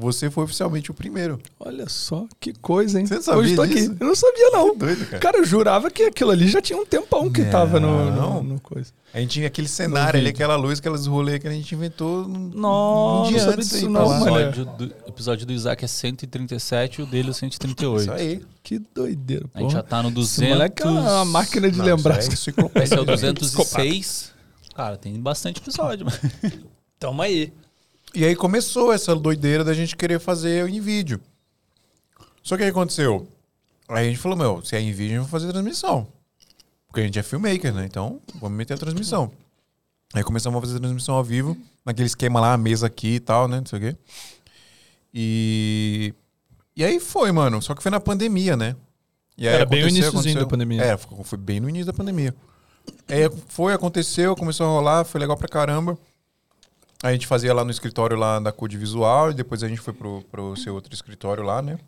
Você 0.00 0.30
foi 0.30 0.44
oficialmente 0.44 0.92
o 0.92 0.94
primeiro. 0.94 1.40
Olha 1.58 1.88
só, 1.88 2.24
que 2.38 2.52
coisa, 2.52 3.00
hein? 3.00 3.06
Você 3.06 3.16
não 3.16 3.22
sabia 3.22 3.40
Hoje 3.42 3.56
tô 3.56 3.66
disso? 3.66 3.90
aqui. 3.90 3.96
Eu 4.00 4.06
não 4.06 4.14
sabia, 4.14 4.50
não. 4.50 4.70
Que 4.70 4.78
doido, 4.78 5.06
cara. 5.06 5.18
Cara, 5.18 5.38
eu 5.38 5.44
jurava 5.44 5.90
que 5.90 6.04
aquilo 6.04 6.30
ali 6.30 6.46
já 6.46 6.62
tinha 6.62 6.78
um 6.78 6.86
tempão 6.86 7.28
que 7.28 7.44
tava 7.46 7.80
no, 7.80 8.08
Não. 8.12 8.34
no, 8.34 8.54
no 8.54 8.60
coisa. 8.60 8.92
A 9.12 9.18
gente 9.18 9.30
tinha 9.32 9.48
aquele 9.48 9.66
cenário 9.66 10.20
ali, 10.20 10.28
aquela 10.28 10.54
luz, 10.54 10.78
aquelas 10.78 11.04
rolês 11.08 11.40
que 11.40 11.48
a 11.48 11.50
gente 11.50 11.74
inventou 11.74 12.28
num, 12.28 12.50
Nossa, 12.54 13.28
um 13.28 13.32
dia 13.32 13.38
não 13.38 13.44
sabia 13.46 13.54
antes 13.58 13.70
disso 13.70 13.90
não. 13.90 14.06
O 14.06 14.38
episódio 14.38 14.64
do, 14.66 14.84
episódio 15.08 15.46
do 15.46 15.52
Isaac 15.52 15.84
é 15.84 15.88
137 15.88 17.00
e 17.00 17.02
o 17.02 17.06
dele 17.06 17.30
é 17.30 17.32
138. 17.32 18.00
Isso 18.02 18.12
aí. 18.12 18.44
Que 18.62 18.78
doideira, 18.94 19.46
A 19.52 19.58
gente 19.60 19.70
pô. 19.70 19.74
já 19.76 19.82
tá 19.82 20.00
no 20.00 20.10
Esse 20.10 20.14
200. 20.14 20.48
moleque 20.54 20.82
é 20.82 20.86
uma 20.86 21.24
máquina 21.24 21.68
de 21.70 21.76
Não, 21.78 21.84
lembrar. 21.84 22.20
isso 22.20 22.30
é. 22.50 22.54
Esse 22.84 22.94
é 22.94 23.00
o 23.00 23.04
206. 23.04 24.32
Cara, 24.76 24.96
tem 24.96 25.18
bastante 25.20 25.58
episódio, 25.60 26.06
mano. 26.06 26.18
Tamo 27.00 27.20
aí. 27.20 27.52
E 28.14 28.24
aí 28.24 28.34
começou 28.34 28.92
essa 28.92 29.14
doideira 29.14 29.62
da 29.62 29.74
gente 29.74 29.96
querer 29.96 30.18
fazer 30.18 30.68
em 30.68 30.80
vídeo. 30.80 31.20
Só 32.42 32.56
que 32.56 32.62
aí 32.62 32.70
aconteceu. 32.70 33.28
Aí 33.88 34.06
a 34.06 34.08
gente 34.08 34.18
falou, 34.18 34.36
meu, 34.36 34.64
se 34.64 34.76
é 34.76 34.80
em 34.80 34.92
vídeo, 34.92 35.16
vamos 35.16 35.30
fazer 35.30 35.48
transmissão. 35.48 36.06
Porque 36.86 37.00
a 37.00 37.04
gente 37.04 37.18
é 37.18 37.22
filmmaker, 37.22 37.72
né? 37.72 37.84
Então, 37.84 38.20
vamos 38.40 38.56
meter 38.56 38.74
a 38.74 38.78
transmissão. 38.78 39.30
Aí 40.14 40.24
começamos 40.24 40.56
a 40.56 40.60
fazer 40.60 40.78
transmissão 40.78 41.14
ao 41.14 41.24
vivo, 41.24 41.56
naquele 41.84 42.06
esquema 42.06 42.40
lá, 42.40 42.54
a 42.54 42.58
mesa 42.58 42.86
aqui 42.86 43.16
e 43.16 43.20
tal, 43.20 43.46
né? 43.46 43.58
Não 43.58 43.66
sei 43.66 43.78
o 43.78 43.82
quê. 43.82 43.96
E. 45.12 46.14
E 46.74 46.84
aí 46.84 46.98
foi, 46.98 47.30
mano. 47.32 47.60
Só 47.60 47.74
que 47.74 47.82
foi 47.82 47.90
na 47.90 48.00
pandemia, 48.00 48.56
né? 48.56 48.74
Era 49.38 49.66
bem 49.66 49.84
o 49.84 50.08
aconteceu. 50.08 50.40
da 50.40 50.46
pandemia. 50.46 50.82
É, 50.82 50.96
foi 50.96 51.38
bem 51.38 51.60
no 51.60 51.68
início 51.68 51.86
da 51.86 51.92
pandemia. 51.92 52.34
Aí 53.06 53.30
foi, 53.48 53.72
aconteceu, 53.72 54.34
começou 54.34 54.66
a 54.66 54.70
rolar, 54.70 55.04
foi 55.04 55.20
legal 55.20 55.36
pra 55.36 55.48
caramba. 55.48 55.98
A 57.02 57.12
gente 57.12 57.26
fazia 57.26 57.54
lá 57.54 57.64
no 57.64 57.70
escritório 57.70 58.16
lá 58.16 58.40
da 58.40 58.50
Code 58.50 58.76
Visual 58.76 59.30
e 59.30 59.34
depois 59.34 59.62
a 59.62 59.68
gente 59.68 59.80
foi 59.80 59.92
pro, 59.92 60.22
pro 60.30 60.56
seu 60.56 60.74
outro 60.74 60.92
escritório 60.92 61.44
lá, 61.44 61.62
né? 61.62 61.78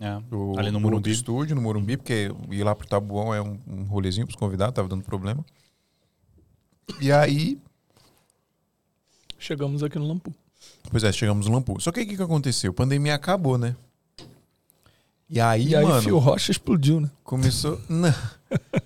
É, 0.00 0.18
Do, 0.28 0.58
ali 0.58 0.70
no 0.70 0.80
Morumbi. 0.80 1.10
estúdio, 1.10 1.54
no 1.56 1.62
Morumbi, 1.62 1.96
porque 1.96 2.30
ir 2.50 2.62
lá 2.64 2.74
pro 2.74 2.86
Tabuão 2.86 3.34
é 3.34 3.40
um, 3.42 3.58
um 3.66 3.84
rolezinho 3.84 4.26
pros 4.26 4.36
convidados, 4.38 4.74
tava 4.74 4.88
dando 4.88 5.04
problema. 5.04 5.44
E 7.00 7.12
aí, 7.12 7.58
Chegamos 9.38 9.82
aqui 9.84 9.98
no 9.98 10.06
Lampu. 10.08 10.34
pois 10.90 11.04
é, 11.04 11.12
chegamos 11.12 11.46
no 11.46 11.52
Lampu. 11.54 11.80
Só 11.80 11.92
que 11.92 12.00
aí 12.00 12.06
o 12.06 12.08
que, 12.08 12.16
que 12.16 12.22
aconteceu? 12.22 12.70
A 12.72 12.74
pandemia 12.74 13.14
acabou, 13.14 13.56
né? 13.56 13.76
E 15.30 15.40
aí, 15.40 15.68
E 15.68 15.76
aí, 15.76 15.84
mano, 15.84 16.02
Fio 16.02 16.18
Rocha 16.18 16.50
explodiu, 16.50 17.00
né? 17.00 17.10
começou. 17.22 17.80
Não, 17.88 18.12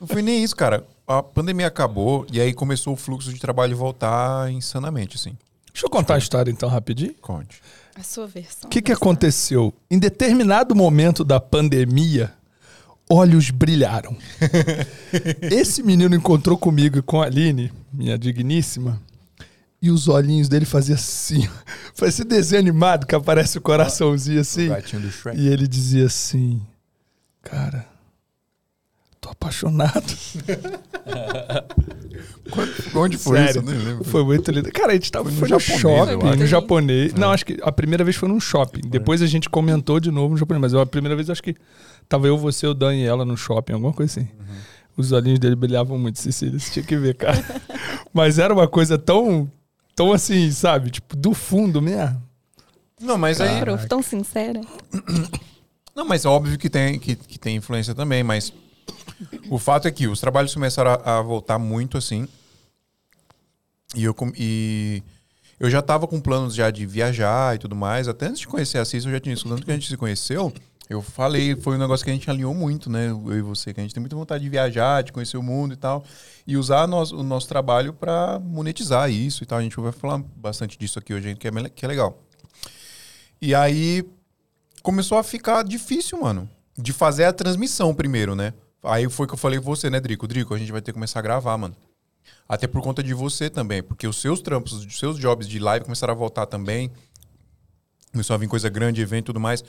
não 0.01 0.07
foi 0.09 0.23
nem 0.23 0.43
isso, 0.43 0.57
cara. 0.57 0.85
A 1.07 1.23
pandemia 1.23 1.69
acabou 1.69 2.27
e 2.33 2.41
aí 2.41 2.53
começou 2.53 2.93
o 2.93 2.97
fluxo 2.97 3.33
de 3.33 3.39
trabalho 3.41 3.77
voltar 3.77 4.51
insanamente, 4.53 5.17
assim. 5.17 5.37
Deixa 5.73 5.87
eu 5.87 5.91
contar 5.91 6.17
a 6.17 6.19
história 6.19 6.51
então 6.51 6.69
rapidinho. 6.69 7.15
Conte. 7.21 7.63
A 7.95 8.03
sua 8.03 8.27
versão. 8.27 8.69
O 8.69 8.69
que, 8.69 8.83
que 8.83 8.93
aconteceu? 8.93 9.73
Em 9.91 9.99
determinado 9.99 10.75
momento 10.75 11.25
da 11.25 11.41
pandemia, 11.41 12.33
olhos 13.09 13.51
brilharam. 13.51 14.17
Esse 15.51 15.83
menino 15.83 16.15
encontrou 16.15 16.57
comigo 16.57 16.99
e 16.99 17.03
com 17.03 17.21
a 17.21 17.27
Aline, 17.27 17.73
minha 17.93 18.19
digníssima, 18.19 19.01
e 19.81 19.91
os 19.91 20.09
olhinhos 20.09 20.49
dele 20.49 20.65
faziam 20.65 20.95
assim. 20.95 21.49
Parecia 21.99 22.25
desenho 22.25 22.61
animado 22.61 23.07
que 23.07 23.15
aparece 23.15 23.59
o 23.59 23.61
coraçãozinho 23.61 24.41
assim. 24.41 24.67
O 24.67 24.71
gatinho 24.71 25.03
do 25.03 25.11
Shrek. 25.11 25.39
E 25.39 25.49
ele 25.49 25.67
dizia 25.67 26.07
assim: 26.07 26.63
Cara, 27.43 27.87
apaixonado. 29.43 30.05
Onde 32.95 33.19
foi 33.19 33.39
Sério, 33.39 33.51
isso? 33.51 33.59
Eu 33.59 33.63
nem 33.63 33.75
lembro. 33.75 34.05
Foi 34.05 34.25
muito 34.25 34.51
lindo. 34.51 34.71
Cara, 34.71 34.93
a 34.93 34.95
gente 34.95 35.11
tava 35.11 35.31
Foi 35.31 35.49
no 35.49 35.59
foi 35.59 35.59
no, 35.59 35.59
japonês, 35.59 35.81
shopping, 35.81 36.39
no 36.39 36.47
japonês. 36.47 37.15
Não, 37.15 37.31
acho 37.31 37.45
que 37.45 37.59
a 37.63 37.73
primeira 37.73 38.05
vez 38.05 38.17
foi 38.17 38.29
num 38.29 38.41
shopping. 38.41 38.83
Depois 38.89 39.23
a 39.23 39.27
gente 39.27 39.51
comentou 39.51 39.99
de 39.99 40.11
novo 40.11 40.35
no 40.35 40.39
japonês. 40.39 40.61
Mas 40.61 40.75
a 40.75 40.87
primeira 40.87 41.17
vez 41.17 41.29
acho 41.29 41.43
que 41.43 41.57
tava 42.09 42.27
eu, 42.27 42.39
você, 42.39 42.67
o 42.67 42.75
Dan 42.75 42.95
e 42.95 43.05
ela 43.05 43.25
no 43.25 43.37
shopping, 43.37 43.75
alguma 43.75 43.93
coisa 43.93 44.21
assim. 44.21 44.29
Os 44.97 45.13
olhinhos 45.13 45.39
dele 45.39 45.57
brilhavam 45.57 45.99
muito, 45.99 46.21
Cecília. 46.21 46.59
Você 46.59 46.71
tinha 46.71 46.85
que 46.85 46.97
ver, 46.97 47.15
cara. 47.15 47.43
mas 48.13 48.39
era 48.39 48.53
uma 48.53 48.69
coisa 48.69 48.99
tão, 48.99 49.51
tão 49.97 50.13
assim, 50.13 50.51
sabe? 50.51 50.91
Tipo, 50.91 51.17
do 51.17 51.33
fundo 51.33 51.81
mesmo. 51.81 52.23
Não, 53.01 53.19
mas 53.19 53.41
aí. 53.41 53.61
Prof, 53.61 53.87
tão 53.89 54.03
sincera. 54.03 54.61
Não, 55.95 56.05
mas 56.05 56.25
é 56.25 56.29
óbvio 56.29 56.59
que 56.59 56.71
tem, 56.71 56.99
que, 56.99 57.17
que 57.17 57.39
tem 57.39 57.57
influência 57.57 57.95
também, 57.95 58.23
mas 58.23 58.53
o 59.49 59.59
fato 59.59 59.87
é 59.89 59.91
que 59.91 60.07
os 60.07 60.21
trabalhos 60.21 60.53
começaram 60.55 60.93
a, 60.93 61.19
a 61.19 61.23
voltar 61.23 61.59
muito 61.59 61.97
assim. 61.99 62.27
E 63.95 64.05
eu, 64.05 64.15
e 64.37 65.03
eu 65.61 65.69
já 65.71 65.83
tava 65.83 66.07
com 66.09 66.21
planos 66.21 66.55
já 66.55 66.71
de 66.71 66.87
viajar 66.87 67.55
e 67.55 67.59
tudo 67.59 67.77
mais. 67.77 68.09
Até 68.09 68.27
antes 68.27 68.41
de 68.41 68.49
conhecer 68.49 68.79
a 68.79 68.85
Cis, 68.85 69.05
eu 69.05 69.13
já 69.13 69.21
tinha 69.21 69.35
isso. 69.35 69.49
Tanto 69.49 69.65
que 69.65 69.71
a 69.71 69.75
gente 69.75 69.89
se 69.89 69.97
conheceu, 69.97 70.53
eu 70.89 71.01
falei, 71.03 71.55
foi 71.57 71.77
um 71.77 71.79
negócio 71.79 72.05
que 72.05 72.11
a 72.11 72.15
gente 72.15 72.29
alinhou 72.31 72.55
muito, 72.55 72.91
né? 72.91 73.09
Eu 73.11 73.39
e 73.39 73.43
você, 73.43 73.73
que 73.73 73.81
a 73.81 73.83
gente 73.83 73.95
tem 73.95 74.01
muita 74.01 74.17
vontade 74.17 74.43
de 74.43 74.51
viajar, 74.51 75.03
de 75.03 75.13
conhecer 75.13 75.37
o 75.37 75.43
mundo 75.43 75.75
e 75.75 75.77
tal. 75.77 76.05
E 76.47 76.57
usar 76.57 76.87
nós- 76.89 77.13
o 77.13 77.23
nosso 77.23 77.49
trabalho 77.49 77.93
para 77.93 78.39
monetizar 78.41 79.11
isso 79.11 79.43
e 79.43 79.47
tal. 79.47 79.59
A 79.59 79.63
gente 79.63 79.79
vai 79.79 79.93
falar 79.93 80.19
bastante 80.37 80.79
disso 80.79 80.99
aqui 80.99 81.15
hoje, 81.15 81.35
que 81.37 81.49
é, 81.49 81.51
que 81.71 81.85
é 81.85 81.89
legal. 81.89 82.19
E 83.41 83.55
aí 83.55 84.05
começou 84.83 85.19
a 85.19 85.23
ficar 85.23 85.63
difícil, 85.65 86.21
mano. 86.21 86.49
De 86.77 86.93
fazer 86.93 87.25
a 87.25 87.33
transmissão 87.33 87.95
primeiro, 87.95 88.35
né? 88.35 88.55
Aí 88.83 89.09
foi 89.09 89.27
que 89.27 89.35
eu 89.35 89.39
falei 89.39 89.59
com 89.59 89.65
você, 89.65 89.89
né, 89.89 90.01
Drico? 90.01 90.27
Drico, 90.27 90.55
a 90.55 90.59
gente 90.59 90.73
vai 90.73 90.81
ter 90.81 90.93
que 90.93 90.95
começar 90.95 91.21
a 91.21 91.23
gravar, 91.23 91.57
mano. 91.57 91.77
Até 92.49 92.67
por 92.67 92.83
conta 92.83 93.03
de 93.03 93.15
você 93.15 93.49
também, 93.49 93.83
porque 93.83 94.07
os 94.07 94.21
seus 94.21 94.41
trampos, 94.41 94.73
os 94.73 94.99
seus 94.99 95.19
jobs 95.19 95.49
de 95.49 95.59
live 95.59 95.85
começaram 95.85 96.13
a 96.13 96.17
voltar 96.17 96.47
também. 96.47 96.91
Começou 98.11 98.35
a 98.35 98.37
vir 98.37 98.49
coisa 98.49 98.69
grande, 98.69 99.01
evento 99.01 99.25
e 99.25 99.27
tudo 99.27 99.41
mais. 99.41 99.65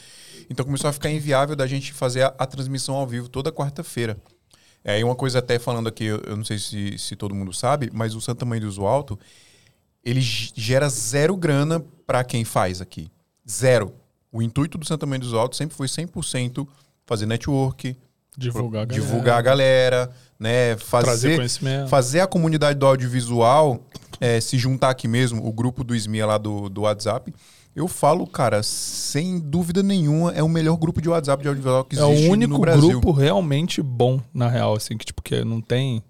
Então 0.50 0.66
começou 0.66 0.90
a 0.90 0.94
ficar 0.94 1.10
inviável 1.10 1.56
da 1.56 1.66
gente 1.66 1.94
fazer 1.94 2.24
a, 2.24 2.36
a 2.38 2.46
transmissão 2.46 2.96
ao 2.96 3.08
vivo 3.08 3.30
toda 3.30 3.52
quarta-feira. 3.52 4.18
É, 4.84 5.04
uma 5.04 5.16
coisa 5.16 5.40
até 5.40 5.58
falando 5.58 5.88
aqui, 5.88 6.04
eu, 6.04 6.20
eu 6.26 6.36
não 6.36 6.44
sei 6.44 6.60
se, 6.60 6.98
se 6.98 7.16
todo 7.16 7.34
mundo 7.34 7.54
sabe, 7.54 7.90
mas 7.94 8.16
o 8.16 8.22
Santa 8.22 8.44
Mãe 8.44 8.60
do 8.60 8.68
Uso 8.68 8.86
Alto, 8.86 9.18
ele 10.04 10.20
gera 10.20 10.90
zero 10.90 11.38
grana 11.38 11.80
pra 12.06 12.24
quem 12.24 12.44
faz 12.44 12.82
aqui. 12.82 13.10
Zero. 13.50 13.96
O 14.30 14.42
intuito 14.42 14.78
do 14.78 14.86
Santa 14.86 15.06
Mãe 15.06 15.20
dos 15.20 15.34
Altos 15.34 15.58
sempre 15.58 15.76
foi 15.76 15.88
100% 15.88 16.68
fazer 17.06 17.26
network, 17.26 17.96
Divulgar 18.38 18.84
a 18.84 18.86
galera. 18.86 19.06
divulgar 19.06 19.38
a 19.38 19.42
galera, 19.42 20.12
né? 20.40 20.76
Trazer 20.76 21.06
Fazer, 21.06 21.36
conhecimento. 21.38 21.90
fazer 21.90 22.20
a 22.22 22.28
comunidade 22.28 22.80
do 22.80 22.86
audiovisual 22.86 23.80
é, 24.20 24.40
se 24.42 24.58
juntar 24.58 24.90
aqui 24.90 25.08
mesmo, 25.08 25.46
o 25.46 25.52
grupo 25.52 25.84
do 25.84 25.96
SMIA 25.96 26.26
lá 26.26 26.38
do, 26.38 26.70
do 26.70 26.82
WhatsApp. 26.82 27.34
Eu 27.76 27.88
falo, 27.88 28.28
cara, 28.28 28.62
sem 28.62 29.40
dúvida 29.40 29.82
nenhuma, 29.82 30.32
é 30.34 30.44
o 30.44 30.48
melhor 30.50 30.78
grupo 30.78 31.02
de 31.02 31.10
WhatsApp 31.10 31.42
de 31.42 31.48
audiovisual 31.50 31.84
que 31.84 31.98
É 31.98 32.04
o 32.06 32.12
existe 32.12 32.30
único 32.30 32.54
no 32.54 32.60
Brasil. 32.60 32.88
grupo 32.90 33.12
realmente 33.12 33.82
bom, 33.82 34.20
na 34.34 34.48
real, 34.48 34.76
assim, 34.76 34.96
que 34.98 35.06
tipo, 35.06 35.22
que 35.24 35.44
não 35.44 35.60
tem. 35.60 36.04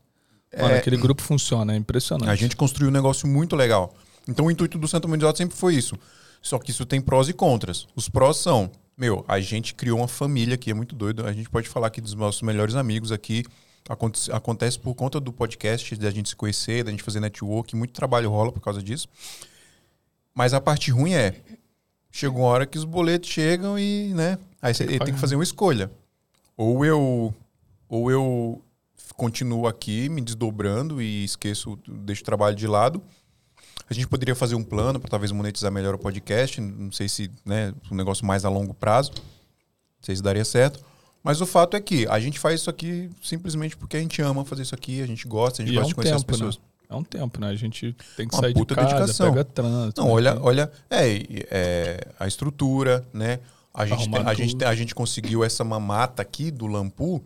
Mano, 0.59 0.73
É. 0.73 0.77
aquele 0.77 0.97
grupo 0.97 1.21
funciona, 1.21 1.73
é 1.73 1.77
impressionante. 1.77 2.29
A 2.29 2.35
gente 2.35 2.55
construiu 2.55 2.89
um 2.89 2.93
negócio 2.93 3.27
muito 3.27 3.55
legal. 3.55 3.93
Então 4.27 4.45
o 4.45 4.51
intuito 4.51 4.77
do 4.77 4.81
dos 4.81 4.93
Altos 4.93 5.37
sempre 5.37 5.55
foi 5.55 5.75
isso. 5.75 5.95
Só 6.41 6.59
que 6.59 6.69
isso 6.71 6.85
tem 6.85 6.99
prós 7.01 7.29
e 7.29 7.33
contras. 7.33 7.87
Os 7.95 8.09
prós 8.09 8.37
são, 8.37 8.69
meu, 8.97 9.23
a 9.27 9.39
gente 9.39 9.73
criou 9.73 9.97
uma 9.99 10.07
família 10.07 10.55
aqui, 10.55 10.71
é 10.71 10.73
muito 10.73 10.95
doido. 10.95 11.25
A 11.25 11.33
gente 11.33 11.49
pode 11.49 11.67
falar 11.69 11.87
aqui 11.87 11.99
dos 12.01 12.13
nossos 12.13 12.41
melhores 12.41 12.75
amigos 12.75 13.11
aqui. 13.11 13.43
Aconte- 13.89 14.31
Acontece 14.31 14.79
por 14.79 14.93
conta 14.95 15.19
do 15.19 15.33
podcast, 15.33 15.95
da 15.95 16.09
gente 16.11 16.29
se 16.29 16.35
conhecer, 16.35 16.83
da 16.83 16.91
gente 16.91 17.03
fazer 17.03 17.19
network, 17.19 17.75
muito 17.75 17.91
trabalho 17.93 18.29
rola 18.29 18.51
por 18.51 18.61
causa 18.61 18.81
disso. 18.81 19.07
Mas 20.33 20.53
a 20.53 20.61
parte 20.61 20.89
ruim 20.91 21.13
é, 21.13 21.35
chega 22.11 22.35
uma 22.35 22.45
hora 22.47 22.65
que 22.65 22.77
os 22.77 22.85
boletos 22.85 23.29
chegam 23.29 23.77
e, 23.77 24.13
né, 24.13 24.37
aí 24.61 24.73
você 24.73 24.85
tem 24.85 25.13
que 25.13 25.19
fazer 25.19 25.35
uma 25.35 25.43
escolha. 25.43 25.91
Ou 26.55 26.85
eu 26.85 27.33
ou 27.89 28.09
eu 28.09 28.61
continuo 29.15 29.67
aqui 29.67 30.09
me 30.09 30.21
desdobrando 30.21 31.01
e 31.01 31.23
esqueço, 31.23 31.77
deixo 31.87 32.21
o 32.21 32.25
trabalho 32.25 32.55
de 32.55 32.65
lado. 32.65 33.03
A 33.89 33.93
gente 33.93 34.07
poderia 34.07 34.35
fazer 34.35 34.55
um 34.55 34.63
plano 34.63 34.99
para 34.99 35.09
talvez 35.09 35.31
monetizar 35.31 35.71
melhor 35.71 35.93
o 35.95 35.97
podcast, 35.99 36.59
não 36.61 36.91
sei 36.91 37.07
se, 37.09 37.29
né, 37.45 37.73
um 37.91 37.95
negócio 37.95 38.25
mais 38.25 38.45
a 38.45 38.49
longo 38.49 38.73
prazo. 38.73 39.11
Não 39.15 39.21
sei 40.03 40.15
se 40.15 40.21
daria 40.23 40.45
certo. 40.45 40.79
Mas 41.23 41.39
o 41.41 41.45
fato 41.45 41.77
é 41.77 41.81
que 41.81 42.05
a 42.07 42.19
gente 42.19 42.37
faz 42.39 42.59
isso 42.61 42.69
aqui 42.69 43.09
simplesmente 43.21 43.77
porque 43.77 43.95
a 43.97 43.99
gente 43.99 44.21
ama 44.21 44.43
fazer 44.43 44.63
isso 44.63 44.75
aqui, 44.75 45.01
a 45.01 45.05
gente 45.07 45.27
gosta, 45.27 45.61
a 45.61 45.65
gente 45.65 45.73
E 45.73 45.77
é 45.77 45.79
gosta 45.79 45.87
um 45.87 45.89
de 45.89 45.95
conhecer 45.95 46.15
as 46.15 46.21
tempo, 46.23 46.31
né? 46.33 46.37
pessoas. 46.47 46.59
É 46.89 46.95
um 46.95 47.03
tempo, 47.03 47.39
né? 47.39 47.47
A 47.47 47.55
gente 47.55 47.95
tem 48.17 48.27
que 48.27 48.35
Uma 48.35 48.41
sair 48.41 48.53
de 48.53 48.59
puta 48.59 48.75
casa, 48.75 48.87
dedicação. 48.95 49.29
pega 49.31 49.43
trânsito. 49.45 50.01
Não, 50.01 50.07
né? 50.07 50.13
olha, 50.13 50.37
olha, 50.41 50.71
é, 50.89 51.17
é, 51.49 52.07
a 52.19 52.27
estrutura, 52.27 53.05
né? 53.13 53.39
A 53.73 53.85
gente, 53.85 54.09
tem- 54.11 54.21
a, 54.23 54.33
gente, 54.33 54.65
a 54.65 54.75
gente 54.75 54.93
conseguiu 54.93 55.43
essa 55.43 55.63
mamata 55.63 56.21
aqui 56.21 56.51
do 56.51 56.67
Lampu, 56.67 57.23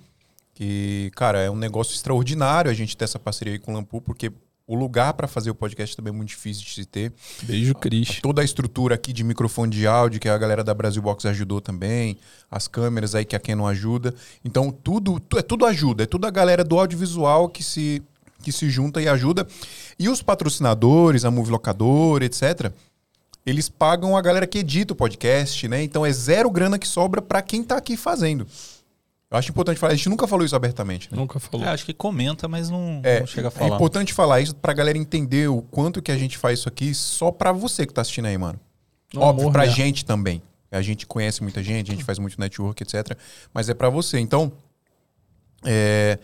que, 0.53 1.11
cara, 1.15 1.41
é 1.41 1.49
um 1.49 1.55
negócio 1.55 1.93
extraordinário 1.93 2.71
a 2.71 2.73
gente 2.73 2.95
ter 2.95 3.03
essa 3.03 3.19
parceria 3.19 3.53
aí 3.53 3.59
com 3.59 3.71
o 3.71 3.75
Lampu, 3.75 3.99
porque 3.99 4.31
o 4.67 4.75
lugar 4.75 5.13
para 5.13 5.27
fazer 5.29 5.49
o 5.49 5.55
podcast 5.55 5.95
também 5.95 6.11
é 6.13 6.15
muito 6.15 6.27
difícil 6.29 6.63
de 6.65 6.71
se 6.73 6.85
ter. 6.85 7.13
Beijo, 7.43 7.73
Cris. 7.73 8.19
Toda 8.21 8.41
a 8.41 8.45
estrutura 8.45 8.95
aqui 8.95 9.13
de 9.13 9.23
microfone 9.23 9.71
de 9.71 9.87
áudio, 9.87 10.19
que 10.19 10.27
a 10.27 10.37
galera 10.37 10.61
da 10.63 10.73
Brasil 10.73 11.01
Box 11.01 11.25
ajudou 11.25 11.61
também, 11.61 12.17
as 12.51 12.67
câmeras 12.67 13.15
aí 13.15 13.23
que 13.23 13.35
a 13.35 13.39
Canon 13.39 13.65
ajuda. 13.65 14.13
Então, 14.43 14.69
tudo, 14.69 15.19
tu- 15.21 15.37
é 15.37 15.41
tudo 15.41 15.65
ajuda, 15.65 16.03
é 16.03 16.05
tudo 16.05 16.27
a 16.27 16.29
galera 16.29 16.65
do 16.65 16.77
audiovisual 16.77 17.47
que 17.47 17.63
se, 17.63 18.03
que 18.43 18.51
se 18.51 18.69
junta 18.69 19.01
e 19.01 19.07
ajuda. 19.07 19.47
E 19.97 20.09
os 20.09 20.21
patrocinadores, 20.21 21.23
a 21.23 21.31
Movie 21.31 21.51
Locadora, 21.51 22.25
etc., 22.25 22.71
eles 23.45 23.69
pagam 23.69 24.17
a 24.17 24.21
galera 24.21 24.45
que 24.45 24.57
edita 24.57 24.91
o 24.91 24.95
podcast, 24.97 25.65
né? 25.69 25.81
Então 25.81 26.05
é 26.05 26.11
zero 26.11 26.51
grana 26.51 26.77
que 26.77 26.85
sobra 26.85 27.21
para 27.21 27.41
quem 27.41 27.63
tá 27.63 27.77
aqui 27.77 27.95
fazendo. 27.95 28.45
Eu 29.29 29.37
acho 29.37 29.49
importante 29.51 29.77
falar, 29.77 29.91
a 29.91 29.95
gente 29.95 30.07
nunca 30.07 30.25
falou 30.25 30.45
isso 30.45 30.55
abertamente, 30.55 31.09
né? 31.11 31.17
Nunca 31.17 31.37
falou. 31.39 31.65
É, 31.65 31.69
acho 31.69 31.85
que 31.85 31.93
comenta, 31.93 32.47
mas 32.47 32.69
não, 32.69 33.01
É, 33.03 33.19
não 33.19 33.27
chega 33.27 33.47
a 33.47 33.49
é 33.49 33.51
falar. 33.51 33.75
importante 33.75 34.13
falar 34.13 34.39
isso 34.39 34.55
pra 34.55 34.71
galera 34.71 34.97
entender 34.97 35.49
o 35.49 35.61
quanto 35.61 36.01
que 36.01 36.11
a 36.11 36.17
gente 36.17 36.37
faz 36.37 36.59
isso 36.59 36.69
aqui 36.69 36.93
só 36.93 37.29
pra 37.29 37.51
você 37.51 37.85
que 37.85 37.93
tá 37.93 38.01
assistindo 38.01 38.25
aí, 38.27 38.37
mano. 38.37 38.57
No 39.13 39.21
Óbvio, 39.21 39.41
amor 39.43 39.51
pra 39.53 39.63
mesmo. 39.63 39.75
gente 39.75 40.05
também. 40.05 40.41
A 40.71 40.81
gente 40.81 41.05
conhece 41.05 41.41
muita 41.43 41.61
gente, 41.61 41.91
a 41.91 41.93
gente 41.93 42.03
faz 42.05 42.19
muito 42.19 42.39
network, 42.39 42.81
etc. 42.83 43.17
Mas 43.53 43.67
é 43.69 43.73
pra 43.73 43.89
você. 43.89 44.17
Então, 44.19 44.51
é... 45.65 46.17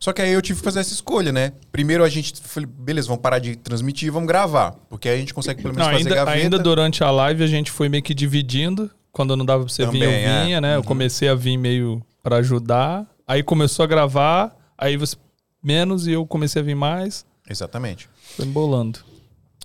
Só 0.00 0.12
que 0.12 0.20
aí 0.20 0.32
eu 0.32 0.42
tive 0.42 0.58
que 0.58 0.64
fazer 0.64 0.80
essa 0.80 0.92
escolha, 0.92 1.30
né? 1.30 1.52
Primeiro 1.70 2.02
a 2.02 2.08
gente 2.08 2.32
falou, 2.42 2.68
beleza, 2.68 3.06
vamos 3.06 3.22
parar 3.22 3.38
de 3.38 3.54
transmitir 3.54 4.08
e 4.08 4.10
vamos 4.10 4.26
gravar. 4.26 4.72
Porque 4.90 5.08
aí 5.08 5.14
a 5.16 5.18
gente 5.18 5.32
consegue 5.32 5.62
pelo 5.62 5.72
menos 5.74 5.86
Não, 5.86 5.92
fazer 5.92 6.08
ainda, 6.08 6.14
gaveta. 6.24 6.42
ainda 6.44 6.58
durante 6.58 7.04
a 7.04 7.10
live 7.10 7.44
a 7.44 7.46
gente 7.46 7.70
foi 7.70 7.88
meio 7.88 8.02
que 8.02 8.12
dividindo. 8.12 8.90
Quando 9.12 9.36
não 9.36 9.44
dava 9.44 9.64
pra 9.64 9.72
você 9.72 9.86
vir, 9.86 10.00
Também, 10.00 10.02
eu 10.02 10.10
é. 10.28 10.42
vinha, 10.44 10.60
né? 10.60 10.74
Eu 10.74 10.78
Uhum. 10.78 10.84
comecei 10.84 11.28
a 11.28 11.34
vir 11.36 11.56
meio 11.56 12.02
pra 12.22 12.36
ajudar. 12.36 13.06
Aí 13.26 13.42
começou 13.42 13.84
a 13.84 13.86
gravar, 13.86 14.56
aí 14.76 14.96
você 14.96 15.16
menos 15.62 16.06
e 16.06 16.12
eu 16.12 16.26
comecei 16.26 16.60
a 16.60 16.64
vir 16.64 16.74
mais. 16.74 17.24
Exatamente. 17.48 18.08
Foi 18.36 18.44
embolando. 18.44 19.00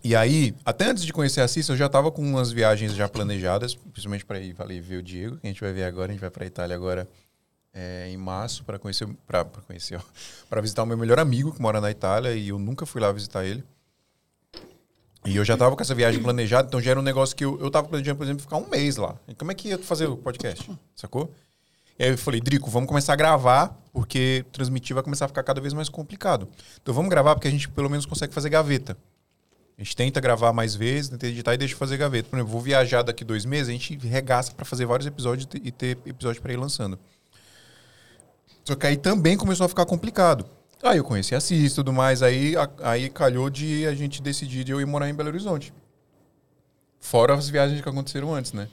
E 0.03 0.15
aí, 0.15 0.55
até 0.63 0.89
antes 0.89 1.03
de 1.03 1.11
conhecer 1.11 1.41
a 1.41 1.47
Cissa, 1.47 1.73
eu 1.73 1.77
já 1.77 1.89
tava 1.89 2.11
com 2.11 2.21
umas 2.21 2.51
viagens 2.51 2.93
já 2.93 3.09
planejadas, 3.09 3.75
principalmente 3.75 4.25
para 4.25 4.39
ir, 4.39 4.53
falei, 4.53 4.79
ver 4.79 4.97
o 4.97 5.03
Diego, 5.03 5.37
que 5.37 5.47
a 5.47 5.49
gente 5.49 5.59
vai 5.59 5.73
ver 5.73 5.83
agora, 5.83 6.11
a 6.11 6.13
gente 6.13 6.21
vai 6.21 6.29
para 6.29 6.45
Itália 6.45 6.75
agora 6.75 7.09
é, 7.73 8.07
em 8.09 8.17
março 8.17 8.63
para 8.63 8.79
conhecer, 8.79 9.07
para 9.25 9.45
conhecer, 9.45 9.97
ó, 9.97 10.01
para 10.49 10.61
visitar 10.61 10.83
o 10.83 10.85
meu 10.85 10.97
melhor 10.97 11.19
amigo 11.19 11.51
que 11.51 11.61
mora 11.61 11.81
na 11.81 11.91
Itália 11.91 12.33
e 12.33 12.49
eu 12.49 12.59
nunca 12.59 12.85
fui 12.85 13.01
lá 13.01 13.11
visitar 13.11 13.43
ele. 13.43 13.63
E 15.25 15.35
eu 15.35 15.43
já 15.43 15.57
tava 15.57 15.75
com 15.75 15.81
essa 15.81 15.93
viagem 15.93 16.21
planejada, 16.21 16.67
então 16.67 16.79
já 16.79 16.91
era 16.91 16.99
um 16.99 17.03
negócio 17.03 17.35
que 17.35 17.43
eu, 17.43 17.59
eu 17.59 17.69
tava 17.69 17.87
planejando, 17.87 18.17
por 18.17 18.23
exemplo, 18.23 18.41
ficar 18.41 18.57
um 18.57 18.69
mês 18.69 18.95
lá. 18.95 19.15
E 19.27 19.35
como 19.35 19.51
é 19.51 19.55
que 19.55 19.69
ia 19.69 19.77
fazer 19.77 20.07
o 20.07 20.15
podcast? 20.15 20.71
Sacou? 20.95 21.33
E 21.99 22.03
aí 22.03 22.11
eu 22.11 22.17
falei, 22.17 22.39
Drico, 22.39 22.69
vamos 22.69 22.87
começar 22.87 23.13
a 23.13 23.15
gravar, 23.15 23.75
porque 23.91 24.45
transmitir 24.51 24.93
vai 24.93 25.03
começar 25.03 25.25
a 25.25 25.27
ficar 25.27 25.43
cada 25.43 25.59
vez 25.59 25.73
mais 25.73 25.89
complicado. 25.89 26.47
Então 26.81 26.93
vamos 26.93 27.09
gravar 27.09 27.33
porque 27.35 27.47
a 27.47 27.51
gente 27.51 27.67
pelo 27.69 27.89
menos 27.89 28.05
consegue 28.05 28.33
fazer 28.33 28.49
gaveta. 28.49 28.95
A 29.77 29.83
gente 29.83 29.95
tenta 29.95 30.19
gravar 30.19 30.53
mais 30.53 30.75
vezes, 30.75 31.09
tenta 31.09 31.27
editar 31.27 31.53
e 31.53 31.57
deixa 31.57 31.75
fazer 31.75 31.97
gaveta. 31.97 32.29
Por 32.29 32.35
exemplo, 32.37 32.51
vou 32.51 32.61
viajar 32.61 33.01
daqui 33.03 33.23
dois 33.23 33.45
meses, 33.45 33.69
a 33.69 33.71
gente 33.71 33.95
regaça 34.07 34.51
pra 34.51 34.65
fazer 34.65 34.85
vários 34.85 35.05
episódios 35.07 35.47
e 35.63 35.71
ter- 35.71 35.97
episódio 36.05 36.41
pra 36.41 36.51
ir 36.53 36.57
lançando. 36.57 36.97
Só 38.63 38.75
que 38.75 38.85
aí 38.87 38.97
também 38.97 39.37
começou 39.37 39.65
a 39.65 39.69
ficar 39.69 39.85
complicado. 39.85 40.45
Aí 40.83 40.97
eu 40.97 41.03
conheci 41.03 41.33
a 41.33 41.39
CIS 41.39 41.71
e 41.71 41.75
tudo 41.75 41.91
mais, 41.93 42.21
aí, 42.21 42.53
aí 42.83 43.09
calhou 43.09 43.49
de 43.49 43.87
a 43.87 43.95
gente 43.95 44.21
decidir 44.21 44.63
de 44.63 44.71
eu 44.71 44.79
ir 44.81 44.85
morar 44.85 45.09
em 45.09 45.13
Belo 45.13 45.29
Horizonte. 45.29 45.73
Fora 46.99 47.33
as 47.33 47.49
viagens 47.49 47.81
que 47.81 47.89
aconteceram 47.89 48.33
antes, 48.33 48.53
né? 48.53 48.67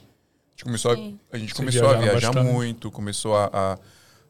A 0.55 0.57
gente 0.57 0.63
começou, 0.63 0.91
a, 0.91 0.95
a, 1.35 1.37
gente 1.37 1.53
começou 1.53 1.89
a 1.89 1.97
viajar 1.97 2.31
bastante. 2.31 2.53
muito, 2.53 2.89
começou 2.89 3.35
a, 3.35 3.49
a, 3.53 3.77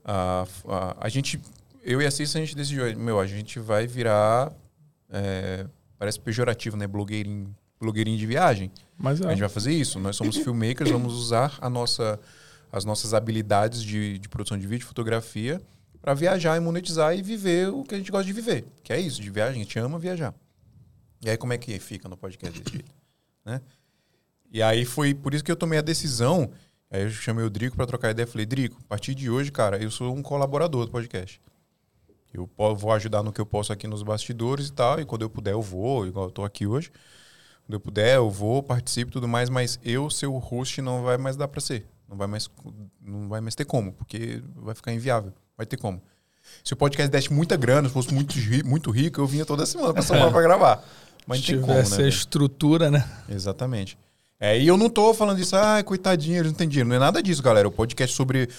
a, 0.03 0.47
a, 0.67 0.97
a 1.05 1.09
gente, 1.09 1.39
eu 1.83 2.01
e 2.01 2.05
a 2.05 2.09
Cissa, 2.09 2.39
a 2.39 2.41
gente 2.41 2.55
decidiu, 2.55 2.97
meu, 2.97 3.19
a 3.19 3.27
gente 3.27 3.59
vai 3.59 3.85
virar, 3.85 4.51
é, 5.09 5.67
parece 5.99 6.19
pejorativo, 6.19 6.75
né? 6.75 6.87
Blogueirinho, 6.87 7.55
blogueirinho 7.79 8.17
de 8.17 8.25
viagem. 8.25 8.71
Mas 8.97 9.21
A 9.21 9.27
é. 9.27 9.29
gente 9.31 9.41
vai 9.41 9.49
fazer 9.49 9.71
isso. 9.71 9.99
Nós 9.99 10.15
somos 10.15 10.35
filmmakers, 10.37 10.89
vamos 10.89 11.13
usar 11.13 11.57
a 11.61 11.69
nossa, 11.69 12.19
as 12.71 12.83
nossas 12.85 13.13
habilidades 13.13 13.83
de, 13.83 14.17
de 14.17 14.27
produção 14.27 14.57
de 14.57 14.65
vídeo, 14.65 14.87
fotografia, 14.87 15.61
para 16.01 16.15
viajar 16.15 16.57
e 16.57 16.59
monetizar 16.59 17.15
e 17.15 17.21
viver 17.21 17.69
o 17.69 17.83
que 17.83 17.93
a 17.93 17.97
gente 17.99 18.11
gosta 18.11 18.25
de 18.25 18.33
viver. 18.33 18.65
Que 18.81 18.93
é 18.93 18.99
isso, 18.99 19.21
de 19.21 19.29
viagem, 19.29 19.61
a 19.61 19.63
gente 19.63 19.77
ama 19.77 19.99
viajar. 19.99 20.33
E 21.23 21.29
aí 21.29 21.37
como 21.37 21.53
é 21.53 21.57
que 21.57 21.77
fica 21.79 22.09
no 22.09 22.17
podcast 22.17 22.59
desse 22.59 22.71
jeito? 22.77 22.91
Né? 23.45 23.61
E 24.51 24.61
aí 24.61 24.85
foi 24.85 25.13
por 25.13 25.33
isso 25.33 25.43
que 25.43 25.51
eu 25.51 25.55
tomei 25.55 25.79
a 25.79 25.81
decisão. 25.81 26.49
Aí 26.89 27.03
eu 27.03 27.09
chamei 27.09 27.43
o 27.43 27.49
Drico 27.49 27.75
para 27.75 27.85
trocar 27.85 28.11
ideia. 28.11 28.27
Falei, 28.27 28.45
Drico, 28.45 28.77
a 28.81 28.87
partir 28.87 29.13
de 29.15 29.29
hoje, 29.29 29.51
cara, 29.51 29.77
eu 29.77 29.91
sou 29.91 30.15
um 30.15 30.21
colaborador 30.21 30.85
do 30.85 30.91
podcast. 30.91 31.41
Eu 32.33 32.49
vou 32.75 32.91
ajudar 32.91 33.23
no 33.23 33.31
que 33.31 33.39
eu 33.39 33.45
posso 33.45 33.71
aqui 33.71 33.87
nos 33.87 34.03
bastidores 34.03 34.67
e 34.67 34.73
tal. 34.73 34.99
E 34.99 35.05
quando 35.05 35.21
eu 35.21 35.29
puder, 35.29 35.53
eu 35.53 35.61
vou, 35.61 36.05
igual 36.05 36.25
eu 36.25 36.31
tô 36.31 36.43
aqui 36.43 36.67
hoje. 36.67 36.91
Quando 37.65 37.73
eu 37.73 37.79
puder, 37.79 38.15
eu 38.15 38.29
vou, 38.29 38.61
participo 38.61 39.11
e 39.11 39.13
tudo 39.13 39.27
mais, 39.27 39.49
mas 39.49 39.79
eu, 39.83 40.09
seu 40.09 40.37
host, 40.37 40.81
não 40.81 41.03
vai 41.03 41.17
mais 41.17 41.35
dar 41.35 41.47
pra 41.47 41.61
ser. 41.61 41.85
Não 42.07 42.17
vai 42.17 42.27
mais, 42.27 42.49
não 43.01 43.27
vai 43.27 43.41
mais 43.41 43.55
ter 43.55 43.65
como, 43.65 43.93
porque 43.93 44.41
vai 44.55 44.75
ficar 44.75 44.93
inviável. 44.93 45.33
Vai 45.57 45.65
ter 45.65 45.77
como. 45.77 46.01
Se 46.63 46.73
o 46.73 46.77
podcast 46.77 47.09
desse 47.09 47.33
muita 47.33 47.57
grana, 47.57 47.87
se 47.87 47.93
fosse 47.93 48.13
muito, 48.13 48.35
muito 48.65 48.91
rico, 48.91 49.19
eu 49.19 49.25
vinha 49.25 49.45
toda 49.45 49.65
semana 49.65 49.93
pra 49.93 50.03
São 50.03 50.15
Paulo 50.17 50.31
pra 50.31 50.41
gravar. 50.43 50.83
Mas 51.25 51.39
Se 51.39 51.53
não 51.53 51.59
tem 51.59 51.67
como, 51.67 51.73
tivesse 51.83 51.97
né? 51.99 52.05
a 52.05 52.07
estrutura, 52.07 52.91
né? 52.91 53.09
Exatamente. 53.27 53.97
É, 54.39 54.59
e 54.59 54.67
eu 54.67 54.75
não 54.75 54.89
tô 54.89 55.13
falando 55.13 55.39
isso, 55.39 55.55
ai, 55.55 55.81
coitadinho, 55.83 56.37
eles 56.37 56.51
não 56.51 56.57
têm 56.57 56.67
dinheiro. 56.67 56.89
Não 56.89 56.95
é 56.95 56.99
nada 56.99 57.23
disso, 57.23 57.41
galera. 57.41 57.67
O 57.67 57.71
podcast 57.71 58.15
sobre. 58.15 58.49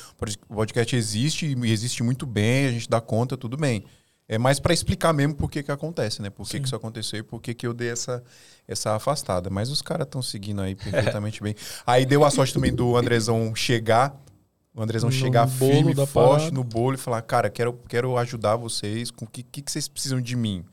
O 0.49 0.55
podcast 0.55 0.97
existe 0.97 1.47
e 1.47 1.71
existe 1.71 2.03
muito 2.03 2.25
bem, 2.27 2.67
a 2.67 2.73
gente 2.73 2.89
dá 2.89 3.01
conta, 3.01 3.37
tudo 3.37 3.57
bem. 3.57 3.85
É 4.29 4.39
mais 4.39 4.59
pra 4.59 4.75
explicar 4.75 5.12
mesmo 5.12 5.37
por 5.37 5.49
que 5.49 5.62
que 5.62 5.71
acontece, 5.71 6.21
né? 6.21 6.31
Por 6.31 6.49
que, 6.49 6.59
que 6.59 6.67
isso 6.67 6.75
aconteceu 6.75 7.21
e 7.21 7.23
por 7.23 7.41
que, 7.41 7.55
que 7.55 7.65
eu 7.65 7.73
dei 7.73 7.91
essa, 7.91 8.25
essa 8.67 8.97
afastada. 8.97 9.49
Mas 9.51 9.71
os 9.71 9.81
caras 9.81 10.05
estão 10.05 10.21
seguindo 10.21 10.61
aí 10.62 10.75
perfeitamente 10.75 11.41
bem. 11.45 11.55
Aí 11.87 12.05
deu 12.05 12.25
a 12.25 12.31
sorte 12.31 12.53
também 12.53 12.75
do 12.75 12.97
Andrezão 12.97 13.55
chegar. 13.55 14.21
O 14.75 14.83
Andrezão 14.83 15.09
No 15.09 15.15
chegar 15.15 15.47
firme, 15.47 15.95
da 15.95 16.07
forte 16.07 16.41
parada. 16.41 16.55
no 16.55 16.65
bolo 16.65 16.97
e 16.97 16.99
falar, 16.99 17.23
cara, 17.23 17.49
quero, 17.49 17.73
quero 17.89 18.19
ajudar 18.19 18.57
vocês. 18.57 19.11
Com 19.11 19.25
o 19.25 19.29
que, 19.29 19.43
que, 19.43 19.62
que 19.62 19.71
vocês 19.71 19.87
precisam 19.87 20.21
de 20.21 20.35
mim? 20.37 20.65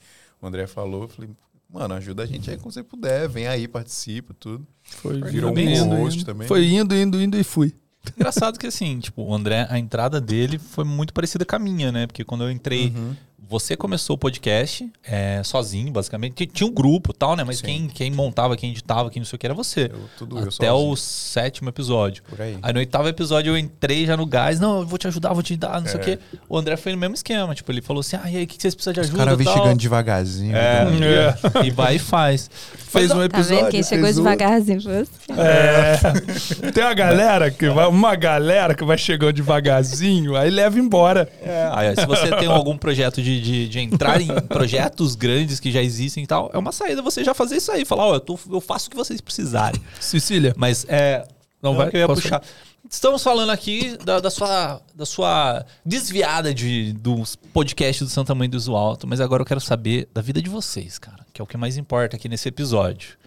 O 0.42 0.48
André 0.48 0.66
falou, 0.66 1.04
eu 1.04 1.08
falei, 1.08 1.30
mano, 1.74 1.96
ajuda 1.96 2.24
a 2.24 2.26
gente 2.26 2.50
aí 2.52 2.58
quando 2.58 2.74
você 2.74 2.84
puder. 2.84 3.28
Vem 3.28 3.48
aí, 3.48 3.68
participa, 3.68 4.34
tudo. 4.40 4.66
Foi 4.84 5.20
Virou 5.24 5.52
um 5.54 5.58
indo, 5.60 5.96
host 5.96 6.20
indo. 6.20 6.26
também. 6.26 6.48
Foi 6.48 6.66
indo, 6.66 6.96
indo, 6.96 7.22
indo 7.22 7.38
e 7.38 7.44
fui. 7.44 7.74
Engraçado 8.16 8.60
que 8.60 8.68
assim, 8.68 9.00
tipo, 9.00 9.24
o 9.24 9.34
André, 9.34 9.66
a 9.70 9.80
entrada 9.80 10.20
dele 10.20 10.60
foi 10.60 10.84
muito 10.84 11.14
parecida 11.14 11.46
com 11.46 11.56
a 11.56 11.60
minha, 11.60 11.92
né? 11.92 12.06
Porque 12.06 12.24
quando 12.24 12.44
eu 12.44 12.52
entrei, 12.52 12.88
Uhum. 12.96 13.16
Você 13.54 13.78
começou 13.78 14.16
o 14.16 14.18
podcast 14.18 14.89
é, 15.06 15.42
sozinho, 15.44 15.92
basicamente. 15.92 16.46
Tinha- 16.48 16.68
um 16.68 16.74
grupo 16.74 17.12
e 17.12 17.18
tal, 17.18 17.36
né? 17.36 17.44
Mas 17.44 17.58
Sim. 17.60 17.66
quem, 17.66 17.88
quem 17.88 18.12
montava, 18.12 18.58
quem 18.58 18.72
editava, 18.72 19.10
quem 19.12 19.20
não 19.20 19.26
sei 19.28 19.36
o 19.36 19.39
que 19.39 19.46
era 19.46 19.54
você. 19.54 19.92
Eu, 19.94 20.00
tudo 20.18 20.38
eu 20.39 20.44
Até 20.44 20.50
sozinho, 20.70 20.89
o 20.92 20.96
sétimo 20.98 21.70
episódio. 21.70 22.24
Por 22.28 22.42
aí. 22.42 22.58
Aí 22.62 22.74
no 22.74 22.80
oitavo 22.80 23.08
episódio 23.08 23.52
eu 23.52 23.58
entrei 23.58 24.06
já 24.08 24.18
no 24.18 24.26
gás. 24.26 24.60
Não, 24.60 24.80
eu 24.80 24.88
vou 24.88 24.98
te 24.98 25.08
ajudar, 25.08 25.34
vou 25.34 25.44
te 25.44 25.56
dar, 25.56 25.80
não 25.80 25.88
sei 25.88 26.00
o 26.00 26.02
É. 26.02 26.04
quê. 26.04 26.20
O 26.50 26.58
André 26.58 26.76
foi 26.78 26.92
no 26.94 26.98
mesmo 26.98 27.13
esquema. 27.13 27.54
Tipo, 27.54 27.72
ele 27.72 27.82
falou 27.82 28.02
assim: 28.02 28.16
ah, 28.16 28.30
e 28.30 28.38
aí, 28.38 28.44
o 28.44 28.48
que 28.48 28.56
que 28.56 28.62
vocês 28.62 28.74
precisam 28.74 28.94
de 28.94 29.00
Os 29.02 29.08
ajuda? 29.08 29.24
caras 29.24 29.38
vêm 29.38 29.46
tal? 29.46 29.58
chegando 29.58 29.78
devagarzinho. 29.80 30.56
É, 30.56 30.86
né? 30.86 31.36
e 31.66 31.70
vai 31.70 31.96
e 31.98 32.00
faz. 32.00 32.50
Fez 32.89 33.12
um 33.12 33.18
Tá 33.18 33.26
episódio. 33.26 33.58
vendo? 33.58 33.70
Quem 33.72 33.84
chegou 33.84 34.12
devagarzinho 34.12 34.82
foi 34.82 35.04
você. 35.06 35.12
É. 35.38 36.72
Tem 36.72 36.84
uma 36.84 36.94
galera 36.94 37.52
que 37.52 37.70
vai, 37.70 37.88
uma 37.88 38.16
galera 38.16 38.74
que 38.76 38.84
vai 38.86 38.98
chegando 38.98 39.34
devagarzinho, 39.34 40.36
aí 40.36 40.50
leva 40.50 40.80
embora. 40.80 41.30
Aí, 41.74 41.96
se 41.96 42.06
você 42.06 42.30
tem 42.38 42.48
algum 42.48 42.78
projeto 42.78 43.22
de, 43.22 43.42
de, 43.43 43.67
de 43.69 43.79
entrar 43.79 44.19
em 44.21 44.27
projetos 44.47 45.15
grandes 45.15 45.60
que 45.60 45.71
já 45.71 45.82
existem 45.84 46.23
e 46.23 46.27
tal, 46.27 46.49
é 46.53 46.58
uma 46.58 46.71
saída 46.71 47.01
você 47.01 47.23
já 47.23 47.34
fazer 47.34 47.58
isso 47.58 47.71
aí. 47.71 47.86
Falar, 47.86 48.06
ó, 48.08 48.13
eu, 48.15 48.19
tô- 48.19 48.39
eu 48.51 48.62
faço 48.62 48.88
o 48.88 48.89
que 48.91 48.95
vocês 48.97 49.21
precisarem. 49.21 49.79
Cecília, 49.99 50.53
Mas 50.58 50.86
é. 50.88 51.27
Não 51.62 51.71
Não 51.71 51.77
vai? 51.77 51.89
que 51.91 51.97
eu 51.97 52.01
ia 52.01 52.08
puxar. 52.08 52.41
Estamos 52.89 53.23
falando 53.23 53.49
aqui 53.49 53.97
da, 54.03 54.19
da 54.19 54.29
sua, 54.29 54.82
da 54.93 55.06
sua 55.06 55.65
desviada 55.86 56.53
de, 56.53 56.91
dos 56.93 57.36
podcasts 57.36 58.06
do 58.06 58.12
Santa 58.12 58.36
Mãe 58.36 58.49
do 58.49 58.58
Iso 58.58 58.75
Alto, 58.75 59.08
mas 59.08 59.21
agora 59.21 59.41
eu 59.41 59.45
quero 59.45 59.62
saber 59.62 60.08
da 60.13 60.21
vida 60.21 60.41
de 60.41 60.49
vocês, 60.49 60.99
cara, 60.99 61.25
que 61.34 61.41
é 61.41 61.43
o 61.43 61.47
que 61.47 61.56
mais 61.58 61.77
importa 61.77 62.17
aqui 62.17 62.27
nesse 62.29 62.49
episódio. 62.49 63.17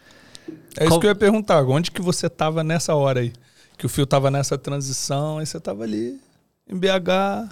é 0.77 0.83
isso 0.85 0.89
Qual- 0.91 1.01
que 1.01 1.07
eu 1.07 1.11
ia 1.11 1.15
perguntar. 1.17 1.63
Onde 1.65 1.91
que 1.91 2.03
você 2.03 2.29
tava 2.29 2.63
nessa 2.63 2.95
hora 2.95 3.21
aí? 3.21 3.33
Que 3.79 3.87
o 3.87 3.89
fio 3.89 4.07
tava 4.07 4.31
nessa 4.31 4.57
transição, 4.59 5.39
aí 5.39 5.47
você 5.47 5.59
tava 5.59 5.83
ali 5.85 6.21
em 6.69 6.77
BH. 6.79 7.49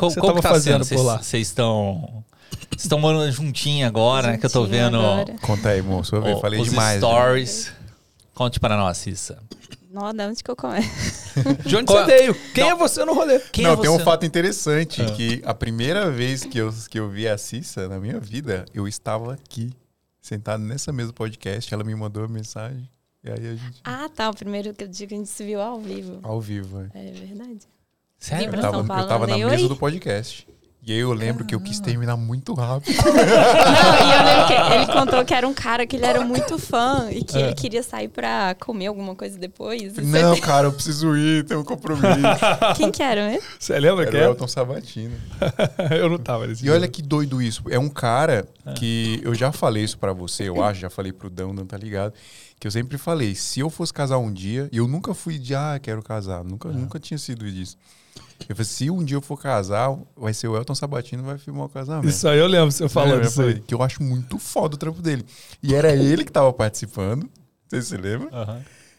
Qual, 0.00 0.10
Você 0.10 0.20
tava 0.20 0.34
que 0.34 0.42
tá 0.42 0.48
fazendo 0.48 0.84
sendo? 0.84 0.98
por 0.98 1.04
lá? 1.04 1.18
Vocês 1.22 1.46
estão. 1.48 2.24
Vocês 2.70 2.82
estão 2.84 2.98
morando 2.98 3.30
juntinho 3.30 3.86
agora, 3.86 4.32
né? 4.32 4.38
Que 4.38 4.46
eu 4.46 4.50
tô 4.50 4.64
Juntinho 4.64 4.84
vendo 4.84 4.96
agora. 4.96 5.36
Conta 5.42 5.68
aí, 5.68 5.82
moço. 5.82 6.16
Eu 6.16 6.36
o- 6.36 6.40
falei 6.40 6.60
os 6.60 6.70
demais. 6.70 7.00
né? 7.00 7.06
stories. 7.08 7.72
Conte 8.34 8.58
para 8.58 8.76
nós, 8.76 8.96
Cissa. 8.98 9.38
Não, 9.92 10.12
de 10.12 10.22
onde 10.24 10.42
que 10.42 10.50
eu 10.50 10.56
começo? 10.56 10.88
De 11.66 11.76
onde 11.76 11.86
Qual- 11.86 12.04
você 12.04 12.16
veio? 12.18 12.34
Quem 12.54 12.64
Não. 12.64 12.70
é 12.70 12.74
você 12.76 13.04
no 13.04 13.12
rolê? 13.12 13.38
Quem 13.52 13.64
não, 13.64 13.72
é 13.74 13.76
tem 13.76 13.90
um 13.90 13.98
fato 13.98 14.24
interessante, 14.24 15.02
Ah. 15.02 15.06
que 15.12 15.42
a 15.44 15.52
primeira 15.52 16.10
vez 16.10 16.44
que 16.44 16.56
eu, 16.58 16.72
que 16.88 16.98
eu 16.98 17.08
vi 17.10 17.26
a 17.28 17.36
Cissa 17.36 17.88
na 17.88 17.98
minha 17.98 18.18
vida, 18.20 18.64
eu 18.72 18.86
estava 18.86 19.34
aqui, 19.34 19.70
sentado 20.22 20.62
nessa 20.62 20.92
mesa 20.92 21.08
do 21.08 21.14
podcast, 21.14 21.72
ela 21.74 21.82
me 21.82 21.94
mandou 21.94 22.22
uma 22.22 22.28
mensagem, 22.28 22.88
e 23.24 23.30
aí 23.30 23.46
a 23.48 23.54
gente, 23.56 23.80
Ah, 23.84 24.08
tá. 24.14 24.30
O 24.30 24.34
primeiro 24.34 24.72
que 24.72 24.84
eu 24.84 24.88
digo 24.88 25.08
que 25.08 25.14
a 25.14 25.18
gente 25.18 25.28
se 25.30 25.44
viu 25.44 25.60
ao 25.60 25.80
vivo. 25.80 26.20
ao 26.22 26.40
vivo, 26.40 26.88
é. 26.94 27.08
É 27.08 27.10
verdade. 27.10 27.60
Sério? 28.20 28.54
Eu 28.54 28.60
tava, 28.60 28.84
Paulo, 28.84 29.02
eu 29.02 29.08
tava 29.08 29.26
na 29.26 29.36
mesa 29.36 29.62
oi. 29.62 29.68
do 29.68 29.76
podcast. 29.76 30.46
E 30.82 30.92
aí 30.92 30.98
eu 30.98 31.12
lembro 31.12 31.44
que 31.44 31.54
eu 31.54 31.60
quis 31.60 31.78
terminar 31.78 32.16
muito 32.16 32.54
rápido. 32.54 32.96
Não, 33.04 33.12
e 33.12 34.12
eu 34.14 34.24
lembro 34.24 34.46
que 34.46 34.74
ele 34.74 34.86
contou 34.86 35.24
que 35.26 35.34
era 35.34 35.46
um 35.46 35.52
cara 35.52 35.86
que 35.86 35.94
ele 35.94 36.06
era 36.06 36.22
muito 36.24 36.58
fã 36.58 37.06
e 37.10 37.22
que 37.22 37.36
É. 37.36 37.40
ele 37.42 37.54
queria 37.54 37.82
sair 37.82 38.08
pra 38.08 38.56
comer 38.58 38.86
alguma 38.86 39.14
coisa 39.14 39.38
depois. 39.38 39.98
E 39.98 40.00
Não, 40.00 40.40
cara, 40.40 40.68
eu 40.68 40.72
preciso 40.72 41.14
ir, 41.18 41.44
tenho 41.44 41.60
um 41.60 41.64
compromisso. 41.64 42.08
Quem 42.78 42.90
que 42.90 43.02
era 43.02 43.28
mesmo? 43.28 43.46
Você 43.58 43.78
lembra 43.78 44.04
Era 44.04 44.10
que 44.10 44.16
o 44.16 44.20
é? 44.20 44.24
Elton 44.24 44.48
Sabatino. 44.48 45.14
eu 46.00 46.08
não 46.08 46.16
tava 46.18 46.46
nesse 46.46 46.64
E 46.64 46.70
olha 46.70 46.88
que 46.88 47.02
doido 47.02 47.42
isso. 47.42 47.62
É 47.68 47.78
um 47.78 47.90
cara 47.90 48.48
Ah. 48.64 48.72
que 48.72 49.20
eu 49.22 49.34
já 49.34 49.52
falei 49.52 49.84
isso 49.84 49.98
pra 49.98 50.14
você, 50.14 50.48
eu 50.48 50.62
acho, 50.64 50.80
já 50.80 50.88
falei 50.88 51.12
pro 51.12 51.28
Dão, 51.28 51.52
não 51.52 51.66
tá 51.66 51.76
ligado? 51.76 52.14
Que 52.58 52.66
eu 52.66 52.70
sempre 52.70 52.96
falei, 52.96 53.34
se 53.34 53.60
eu 53.60 53.68
fosse 53.68 53.92
casar 53.92 54.16
um 54.16 54.32
dia, 54.32 54.66
e 54.72 54.78
eu 54.78 54.88
nunca 54.88 55.12
fui 55.12 55.38
de, 55.38 55.54
ah, 55.54 55.78
quero 55.80 56.02
casar, 56.02 56.42
nunca, 56.42 56.70
nunca 56.70 56.98
tinha 56.98 57.18
sido 57.18 57.50
disso. 57.50 57.76
Eu 58.48 58.56
falei, 58.56 58.64
se 58.64 58.90
um 58.90 59.04
dia 59.04 59.16
eu 59.16 59.20
for 59.20 59.40
casar, 59.40 59.96
vai 60.16 60.32
ser 60.34 60.48
o 60.48 60.56
Elton 60.56 60.74
Sabatino 60.74 61.22
vai 61.22 61.38
filmar 61.38 61.66
o 61.66 61.68
casamento. 61.68 62.08
Isso 62.08 62.26
aí 62.28 62.38
eu 62.38 62.46
lembro 62.46 62.70
você 62.72 62.88
falando 62.88 63.20
É, 63.20 63.24
eu 63.24 63.28
isso 63.28 63.42
aí. 63.42 63.60
Que 63.60 63.74
eu 63.74 63.82
acho 63.82 64.02
muito 64.02 64.38
foda 64.38 64.74
o 64.74 64.78
trampo 64.78 65.00
dele. 65.00 65.24
E 65.62 65.74
era 65.74 65.92
ele 65.94 66.24
que 66.24 66.32
tava 66.32 66.52
participando, 66.52 67.28
você 67.68 67.80
se 67.82 67.96
lembra? 67.96 68.28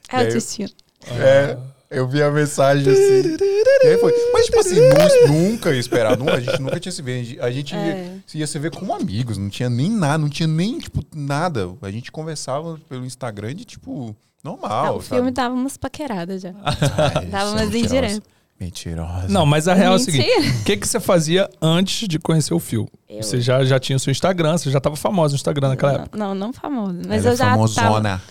Aí 0.09 0.23
É 0.23 0.27
eu- 0.27 0.29
o 0.29 0.33
destino. 0.33 0.69
É. 1.09 1.57
Eu 1.89 2.07
vi 2.07 2.23
a 2.23 2.31
mensagem 2.31 2.89
assim. 2.89 3.35
e 3.83 3.87
aí 3.87 3.97
foi. 3.97 4.13
Mas, 4.31 4.45
tipo 4.45 4.59
assim, 4.59 4.79
nu- 4.79 5.33
nunca 5.33 5.73
ia 5.73 5.79
esperar. 5.79 6.17
Nunca, 6.17 6.35
a 6.35 6.39
gente 6.39 6.61
nunca 6.61 6.79
tinha 6.79 6.89
se 6.91 7.01
visto. 7.01 7.41
A 7.43 7.51
gente 7.51 7.75
É. 7.75 8.17
ia, 8.33 8.39
ia 8.39 8.47
se 8.47 8.57
ver 8.59 8.71
como 8.71 8.93
amigos. 8.95 9.37
Não 9.37 9.49
tinha 9.49 9.69
nem 9.69 9.89
nada, 9.91 10.17
não 10.19 10.29
tinha 10.29 10.47
nem, 10.47 10.79
tipo, 10.79 11.03
nada. 11.13 11.69
A 11.81 11.91
gente 11.91 12.09
conversava 12.09 12.79
pelo 12.87 13.05
Instagram 13.05 13.53
de, 13.55 13.65
tipo, 13.65 14.15
normal. 14.41 14.71
Ah, 14.71 14.91
o 14.93 15.01
sabe? 15.01 15.15
filme 15.15 15.31
dava 15.31 15.53
umas 15.53 15.75
paqueradas 15.75 16.41
já. 16.43 16.53
Ai, 16.63 17.25
dava 17.25 17.49
é 17.49 17.53
umas 17.55 17.69
mentirosa. 17.69 17.77
indiretas. 17.77 18.21
Mentirosa. 18.61 19.27
Não, 19.27 19.43
mas 19.43 19.67
a 19.67 19.73
real 19.73 19.93
é 19.93 19.95
o 19.95 19.99
seguinte: 19.99 20.23
Mentira. 20.27 20.55
o 20.61 20.63
que, 20.63 20.77
que 20.77 20.87
você 20.87 20.99
fazia 20.99 21.49
antes 21.59 22.07
de 22.07 22.19
conhecer 22.19 22.53
o 22.53 22.59
Fio? 22.59 22.87
Eu- 23.09 23.23
Você 23.23 23.41
já, 23.41 23.63
já 23.65 23.79
tinha 23.79 23.95
o 23.95 23.99
seu 23.99 24.11
Instagram, 24.11 24.55
você 24.55 24.69
já 24.69 24.79
tava 24.79 24.95
famosa 24.95 25.31
no 25.33 25.35
Instagram 25.37 25.69
naquela 25.69 25.93
época. 25.93 26.17
Não, 26.17 26.35
não 26.35 26.53
famoso. 26.53 26.99
Mas 27.07 27.25
Ela 27.25 27.29
eu 27.29 27.33
é 27.33 27.35
já 27.35 27.45
tava... 27.45 27.67
famosona. 27.67 28.21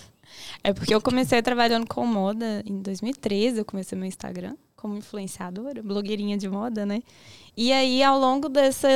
É 0.63 0.71
porque 0.73 0.93
eu 0.95 1.01
comecei 1.01 1.41
trabalhando 1.41 1.85
com 1.85 2.05
moda 2.05 2.63
em 2.65 2.81
2013. 2.81 3.57
Eu 3.59 3.65
comecei 3.65 3.97
meu 3.97 4.07
Instagram 4.07 4.55
como 4.75 4.95
influenciadora, 4.95 5.83
blogueirinha 5.83 6.37
de 6.37 6.47
moda, 6.47 6.85
né? 6.85 7.01
E 7.57 7.71
aí, 7.73 8.01
ao 8.01 8.17
longo 8.17 8.47
dessa, 8.47 8.87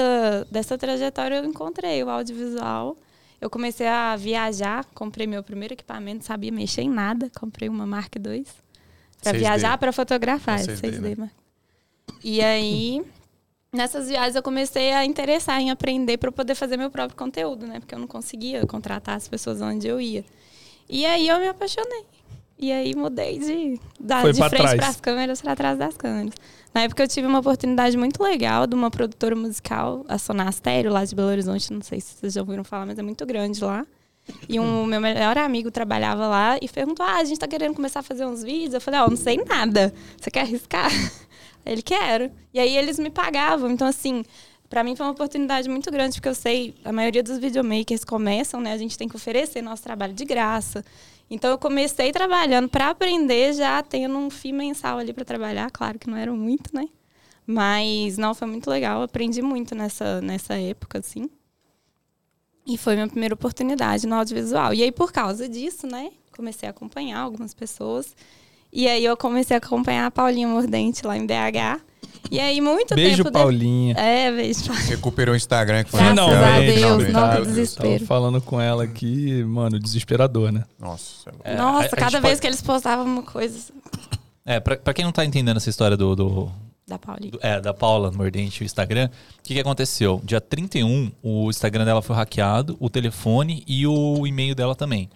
dessa 0.49 0.77
trajetória, 0.77 1.35
eu 1.35 1.45
encontrei 1.45 2.01
o 2.03 2.09
audiovisual. 2.09 2.95
Eu 3.41 3.49
comecei 3.49 3.87
a 3.87 4.15
viajar, 4.15 4.85
comprei 4.95 5.27
meu 5.27 5.43
primeiro 5.43 5.73
equipamento, 5.73 6.23
sabia 6.23 6.51
mexer 6.51 6.81
em 6.83 6.89
nada. 6.89 7.29
Comprei 7.37 7.67
uma 7.67 7.85
Mark 7.85 8.15
II 8.15 8.45
para 9.25 9.37
6D. 9.37 9.39
viajar, 9.39 9.77
para 9.77 9.91
fotografar. 9.91 10.59
É 10.59 10.63
6D, 10.63 10.99
6D, 10.99 11.17
né? 11.17 11.31
E 12.23 12.41
aí, 12.41 13.01
nessas 13.73 14.07
viagens, 14.07 14.35
eu 14.35 14.43
comecei 14.43 14.91
a 14.93 15.03
interessar 15.03 15.59
em 15.59 15.71
aprender 15.71 16.17
para 16.17 16.31
poder 16.31 16.55
fazer 16.55 16.77
meu 16.77 16.89
próprio 16.89 17.17
conteúdo, 17.17 17.67
né? 17.67 17.79
Porque 17.79 17.93
eu 17.93 17.99
não 17.99 18.07
conseguia 18.07 18.65
contratar 18.65 19.15
as 19.15 19.27
pessoas 19.27 19.61
onde 19.61 19.87
eu 19.87 19.99
ia. 19.99 20.23
E 20.89 21.05
aí 21.05 21.27
eu 21.27 21.39
me 21.39 21.47
apaixonei. 21.47 22.05
E 22.57 22.71
aí 22.71 22.95
mudei 22.95 23.37
de, 23.37 23.79
da, 23.99 24.21
Foi 24.21 24.31
de 24.31 24.39
pra 24.39 24.49
frente 24.49 24.77
para 24.77 24.87
as 24.87 25.01
câmeras 25.01 25.41
para 25.41 25.55
trás 25.55 25.77
das 25.77 25.97
câmeras. 25.97 26.33
Na 26.73 26.81
época 26.83 27.03
eu 27.03 27.07
tive 27.07 27.27
uma 27.27 27.39
oportunidade 27.39 27.97
muito 27.97 28.21
legal 28.23 28.65
de 28.65 28.75
uma 28.75 28.89
produtora 28.89 29.35
musical, 29.35 30.05
a 30.07 30.17
Sonastério, 30.17 30.91
lá 30.91 31.03
de 31.03 31.13
Belo 31.15 31.29
Horizonte. 31.29 31.71
Não 31.73 31.81
sei 31.81 31.99
se 31.99 32.15
vocês 32.15 32.33
já 32.33 32.41
ouviram 32.41 32.63
falar, 32.63 32.85
mas 32.85 32.97
é 32.97 33.01
muito 33.01 33.25
grande 33.25 33.63
lá. 33.63 33.85
E 34.49 34.59
um 34.59 34.85
meu 34.85 34.99
melhor 34.99 35.37
amigo 35.37 35.69
trabalhava 35.69 36.27
lá 36.27 36.57
e 36.61 36.67
perguntou: 36.67 37.05
Ah, 37.05 37.17
a 37.17 37.23
gente 37.23 37.39
tá 37.39 37.47
querendo 37.47 37.75
começar 37.75 37.99
a 37.99 38.03
fazer 38.03 38.25
uns 38.25 38.43
vídeos. 38.43 38.73
Eu 38.73 38.81
falei: 38.81 38.99
Ó, 38.99 39.09
não 39.09 39.17
sei 39.17 39.37
nada. 39.37 39.93
Você 40.19 40.31
quer 40.31 40.41
arriscar? 40.41 40.89
Ele 41.65 41.81
quer. 41.81 42.31
E 42.53 42.59
aí 42.59 42.77
eles 42.77 42.99
me 42.99 43.09
pagavam. 43.09 43.71
Então, 43.71 43.87
assim, 43.87 44.23
Pra 44.69 44.83
mim 44.83 44.95
foi 44.95 45.05
uma 45.05 45.11
oportunidade 45.11 45.69
muito 45.69 45.91
grande, 45.91 46.15
porque 46.15 46.27
eu 46.27 46.35
sei, 46.35 46.73
a 46.83 46.91
maioria 46.91 47.21
dos 47.21 47.37
videomakers 47.37 48.03
começam, 48.03 48.59
né? 48.59 48.73
A 48.73 48.77
gente 48.77 48.97
tem 48.97 49.07
que 49.07 49.15
oferecer 49.15 49.61
nosso 49.61 49.83
trabalho 49.83 50.13
de 50.13 50.25
graça. 50.25 50.83
Então 51.29 51.49
eu 51.49 51.57
comecei 51.57 52.11
trabalhando 52.11 52.67
para 52.67 52.89
aprender, 52.89 53.53
já 53.53 53.81
tendo 53.81 54.17
um 54.17 54.29
FII 54.29 54.51
mensal 54.53 54.97
ali 54.97 55.13
para 55.13 55.25
trabalhar, 55.25 55.69
claro 55.71 55.97
que 55.99 56.09
não 56.09 56.17
era 56.17 56.31
muito, 56.33 56.75
né? 56.75 56.87
Mas 57.47 58.17
não, 58.17 58.33
foi 58.33 58.47
muito 58.47 58.69
legal, 58.69 59.03
aprendi 59.03 59.41
muito 59.41 59.75
nessa, 59.75 60.19
nessa 60.21 60.55
época, 60.55 60.99
assim. 60.99 61.29
E 62.65 62.77
foi 62.77 62.95
minha 62.95 63.07
primeira 63.07 63.33
oportunidade 63.35 64.07
no 64.07 64.15
audiovisual. 64.15 64.73
E 64.73 64.81
aí, 64.83 64.91
por 64.91 65.11
causa 65.11 65.47
disso, 65.47 65.85
né? 65.85 66.09
Comecei 66.35 66.67
a 66.67 66.71
acompanhar 66.71 67.19
algumas 67.19 67.53
pessoas. 67.53 68.15
E 68.73 68.87
aí 68.87 69.05
eu 69.05 69.15
comecei 69.15 69.55
a 69.55 69.57
acompanhar 69.59 70.07
a 70.07 70.11
Paulinha 70.11 70.47
Mordente 70.47 71.05
lá 71.05 71.15
em 71.15 71.25
BH. 71.25 71.79
E 72.31 72.39
aí, 72.39 72.59
muito 72.59 72.95
Beijo, 72.95 73.17
tempo 73.17 73.29
de- 73.29 73.33
Paulinha. 73.33 73.93
É, 73.97 74.31
beijo, 74.31 74.65
Paulinha. 74.65 74.87
Recuperou 74.87 75.33
o 75.33 75.35
Instagram 75.37 75.83
que 75.83 75.91
foi 75.91 75.99
Graças 75.99 76.17
uma 76.25 76.55
a. 76.55 76.59
Deus, 76.59 76.73
Finalmente. 76.75 77.11
não, 77.11 77.33
Deus. 77.35 77.47
desespero. 77.47 77.93
Tava 77.93 78.05
falando 78.05 78.41
com 78.41 78.59
ela 78.59 78.83
aqui, 78.83 79.43
mano, 79.43 79.79
desesperador, 79.79 80.51
né? 80.51 80.63
Nossa. 80.79 81.31
É, 81.43 81.55
Nossa, 81.55 81.85
a- 81.85 81.85
a 81.85 81.89
cada 81.89 82.09
gente 82.11 82.21
vez 82.21 82.33
pode- 82.33 82.41
que 82.41 82.47
eles 82.47 82.61
postavam 82.61 83.05
uma 83.05 83.21
coisa 83.23 83.71
É, 84.45 84.59
pra, 84.59 84.75
pra 84.75 84.93
quem 84.93 85.05
não 85.05 85.11
tá 85.11 85.23
entendendo 85.23 85.57
essa 85.57 85.69
história 85.69 85.95
do, 85.95 86.15
do, 86.15 86.51
da 86.87 86.99
é, 87.41 87.59
da 87.59 87.73
Paula 87.73 88.11
Mordente, 88.11 88.61
o 88.61 88.63
Instagram, 88.63 89.09
o 89.39 89.41
que, 89.41 89.55
que 89.55 89.59
aconteceu? 89.59 90.21
Dia 90.23 90.39
31, 90.39 91.11
o 91.23 91.49
Instagram 91.49 91.83
dela 91.83 92.01
foi 92.01 92.15
hackeado, 92.15 92.77
o 92.79 92.89
telefone 92.89 93.63
e 93.67 93.87
o 93.87 94.25
e-mail 94.27 94.53
dela 94.53 94.75
também. 94.75 95.09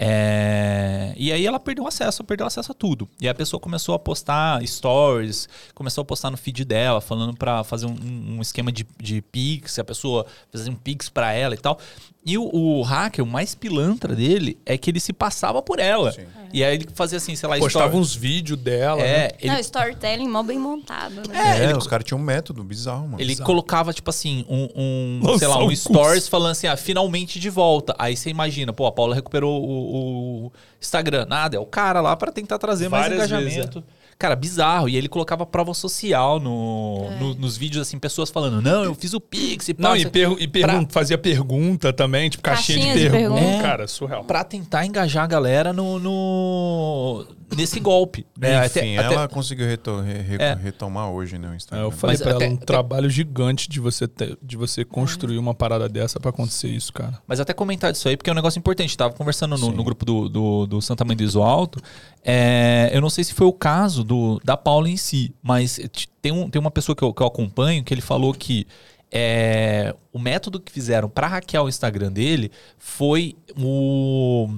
É, 0.00 1.12
e 1.16 1.32
aí 1.32 1.44
ela 1.44 1.58
perdeu 1.58 1.84
acesso, 1.84 2.22
perdeu 2.22 2.46
acesso 2.46 2.70
a 2.70 2.74
tudo. 2.74 3.08
E 3.20 3.28
a 3.28 3.34
pessoa 3.34 3.58
começou 3.58 3.96
a 3.96 3.98
postar 3.98 4.64
stories, 4.64 5.48
começou 5.74 6.02
a 6.02 6.04
postar 6.04 6.30
no 6.30 6.36
feed 6.36 6.64
dela, 6.64 7.00
falando 7.00 7.36
pra 7.36 7.64
fazer 7.64 7.86
um, 7.86 8.36
um 8.36 8.40
esquema 8.40 8.70
de, 8.70 8.86
de 8.96 9.20
Pix, 9.20 9.76
a 9.76 9.84
pessoa 9.84 10.24
fazer 10.52 10.70
um 10.70 10.76
Pix 10.76 11.08
pra 11.08 11.32
ela 11.32 11.52
e 11.52 11.58
tal. 11.58 11.80
E 12.26 12.36
o, 12.36 12.42
o 12.52 12.82
hacker, 12.82 13.24
o 13.24 13.26
mais 13.26 13.54
pilantra 13.54 14.14
dele, 14.14 14.58
é 14.66 14.76
que 14.76 14.90
ele 14.90 15.00
se 15.00 15.12
passava 15.14 15.62
por 15.62 15.78
ela. 15.78 16.12
Sim. 16.12 16.26
E 16.52 16.62
aí 16.62 16.74
ele 16.74 16.86
fazia 16.94 17.16
assim, 17.16 17.34
sei 17.34 17.48
lá, 17.48 17.56
Postava 17.58 17.86
story- 17.86 18.00
uns 18.02 18.14
vídeos 18.14 18.58
dela. 18.58 19.00
né? 19.00 19.08
É, 19.26 19.36
ele 19.40 19.52
Não, 19.52 19.58
storytelling 19.60 20.28
mó 20.28 20.42
bem 20.42 20.58
montado, 20.58 21.14
né? 21.28 21.58
É, 21.60 21.64
ele- 21.64 21.74
os 21.74 21.86
caras 21.86 22.04
tinham 22.04 22.18
um 22.18 22.22
método 22.22 22.62
bizarro, 22.64 23.04
mano. 23.04 23.16
Ele 23.20 23.30
Bizarro. 23.30 23.46
colocava, 23.46 23.92
tipo 23.94 24.10
assim, 24.10 24.44
um, 24.48 24.68
um, 24.76 25.20
Lançar 25.22 25.38
sei 25.38 25.48
lá, 25.48 25.58
um 25.58 25.66
curso. 25.68 25.88
stories 25.88 26.28
falando 26.28 26.50
assim, 26.52 26.66
ah, 26.66 26.76
finalmente 26.76 27.38
de 27.40 27.48
volta. 27.48 27.94
Aí 27.98 28.14
você 28.16 28.28
imagina, 28.28 28.72
pô, 28.74 28.86
a 28.86 28.92
Paula 28.92 29.14
recuperou 29.14 29.62
o, 29.62 30.46
o 30.46 30.52
Instagram. 30.80 31.24
Nada, 31.26 31.56
é 31.56 31.60
o 31.60 31.66
cara 31.66 32.00
lá 32.00 32.14
pra 32.16 32.30
tentar 32.30 32.58
trazer 32.58 32.88
mais 32.90 33.04
Várias 33.08 33.18
engajamento. 33.30 33.82
Cara, 34.18 34.34
bizarro. 34.34 34.88
E 34.88 34.96
ele 34.96 35.08
colocava 35.08 35.46
prova 35.46 35.72
social 35.72 36.40
no, 36.40 37.06
É. 37.08 37.18
no- 37.20 37.34
nos 37.36 37.56
vídeos, 37.56 37.86
assim, 37.86 37.98
pessoas 38.00 38.30
falando, 38.30 38.60
não, 38.60 38.82
eu 38.82 38.92
fiz 38.94 39.14
o 39.14 39.20
Pix 39.20 39.68
e 39.68 39.76
Não, 39.78 39.96
e, 39.96 40.04
pergu- 40.06 40.36
e 40.40 40.48
pergun- 40.48 40.86
fazia 40.90 41.16
pergunta 41.16 41.92
também, 41.92 42.28
tipo 42.28 42.42
caixinha, 42.42 42.78
Caixinha 42.78 42.94
de, 42.96 43.04
de 43.04 43.10
pergunta. 43.10 43.40
pergunta. 43.40 43.62
Cara, 43.62 43.86
surreal. 43.86 44.24
pra 44.24 44.42
tentar 44.42 44.84
engajar 44.84 45.22
a 45.22 45.26
galera 45.28 45.72
no, 45.72 46.00
no- 46.00 47.26
nesse 47.56 47.78
golpe. 47.80 48.26
né? 48.36 48.66
Enfim, 48.66 48.96
Até- 48.96 49.12
ela 49.14 49.24
até- 49.24 49.34
conseguiu 49.34 49.66
re- 49.66 49.78
re- 50.22 50.36
É. 50.42 50.54
retomar 50.54 51.10
hoje, 51.10 51.38
né, 51.38 51.48
o 51.48 51.52
É, 51.52 51.56
Instagram. 51.56 51.84
eu 51.86 51.90
falei 51.90 52.14
Mas 52.14 52.20
pra 52.22 52.30
ela 52.30 52.38
até- 52.38 52.48
um 52.50 52.54
até- 52.56 52.64
trabalho 52.66 53.08
gigante 53.10 53.68
de 53.68 53.80
você 53.80 54.06
ter- 54.08 54.36
de 54.42 54.56
você 54.56 54.84
construir 54.84 55.38
uma 55.38 55.54
parada 55.54 55.88
dessa 55.88 56.18
pra 56.20 56.30
acontecer 56.30 56.68
isso, 56.68 56.92
cara. 56.92 57.18
Mas 57.26 57.40
até 57.40 57.52
comentar 57.52 57.92
disso 57.92 58.08
aí, 58.08 58.16
porque 58.16 58.30
é 58.30 58.32
um 58.32 58.36
negócio 58.36 58.58
importante. 58.58 58.96
Tava 58.96 59.14
conversando 59.14 59.56
no, 59.56 59.70
no 59.72 59.84
grupo 59.84 60.04
do, 60.04 60.28
do, 60.28 60.66
do 60.66 60.82
Santa 60.82 61.04
Mãe 61.04 61.16
do 61.16 61.22
Iso 61.22 61.40
Alto. 61.42 61.80
É, 62.24 62.90
eu 62.92 63.00
não 63.00 63.08
sei 63.10 63.24
se 63.24 63.32
foi 63.32 63.46
o 63.46 63.52
caso 63.52 64.04
do, 64.08 64.40
da 64.42 64.56
Paula 64.56 64.88
em 64.88 64.96
si, 64.96 65.34
mas 65.42 65.78
tem, 66.22 66.32
um, 66.32 66.48
tem 66.48 66.58
uma 66.58 66.70
pessoa 66.70 66.96
que 66.96 67.04
eu, 67.04 67.12
que 67.12 67.22
eu 67.22 67.26
acompanho 67.26 67.84
que 67.84 67.92
ele 67.92 68.00
falou 68.00 68.32
que 68.32 68.66
é, 69.12 69.94
o 70.12 70.18
método 70.18 70.58
que 70.58 70.72
fizeram 70.72 71.08
para 71.08 71.26
hackear 71.26 71.62
o 71.62 71.68
Instagram 71.68 72.10
dele 72.10 72.50
foi 72.78 73.36
o 73.56 74.48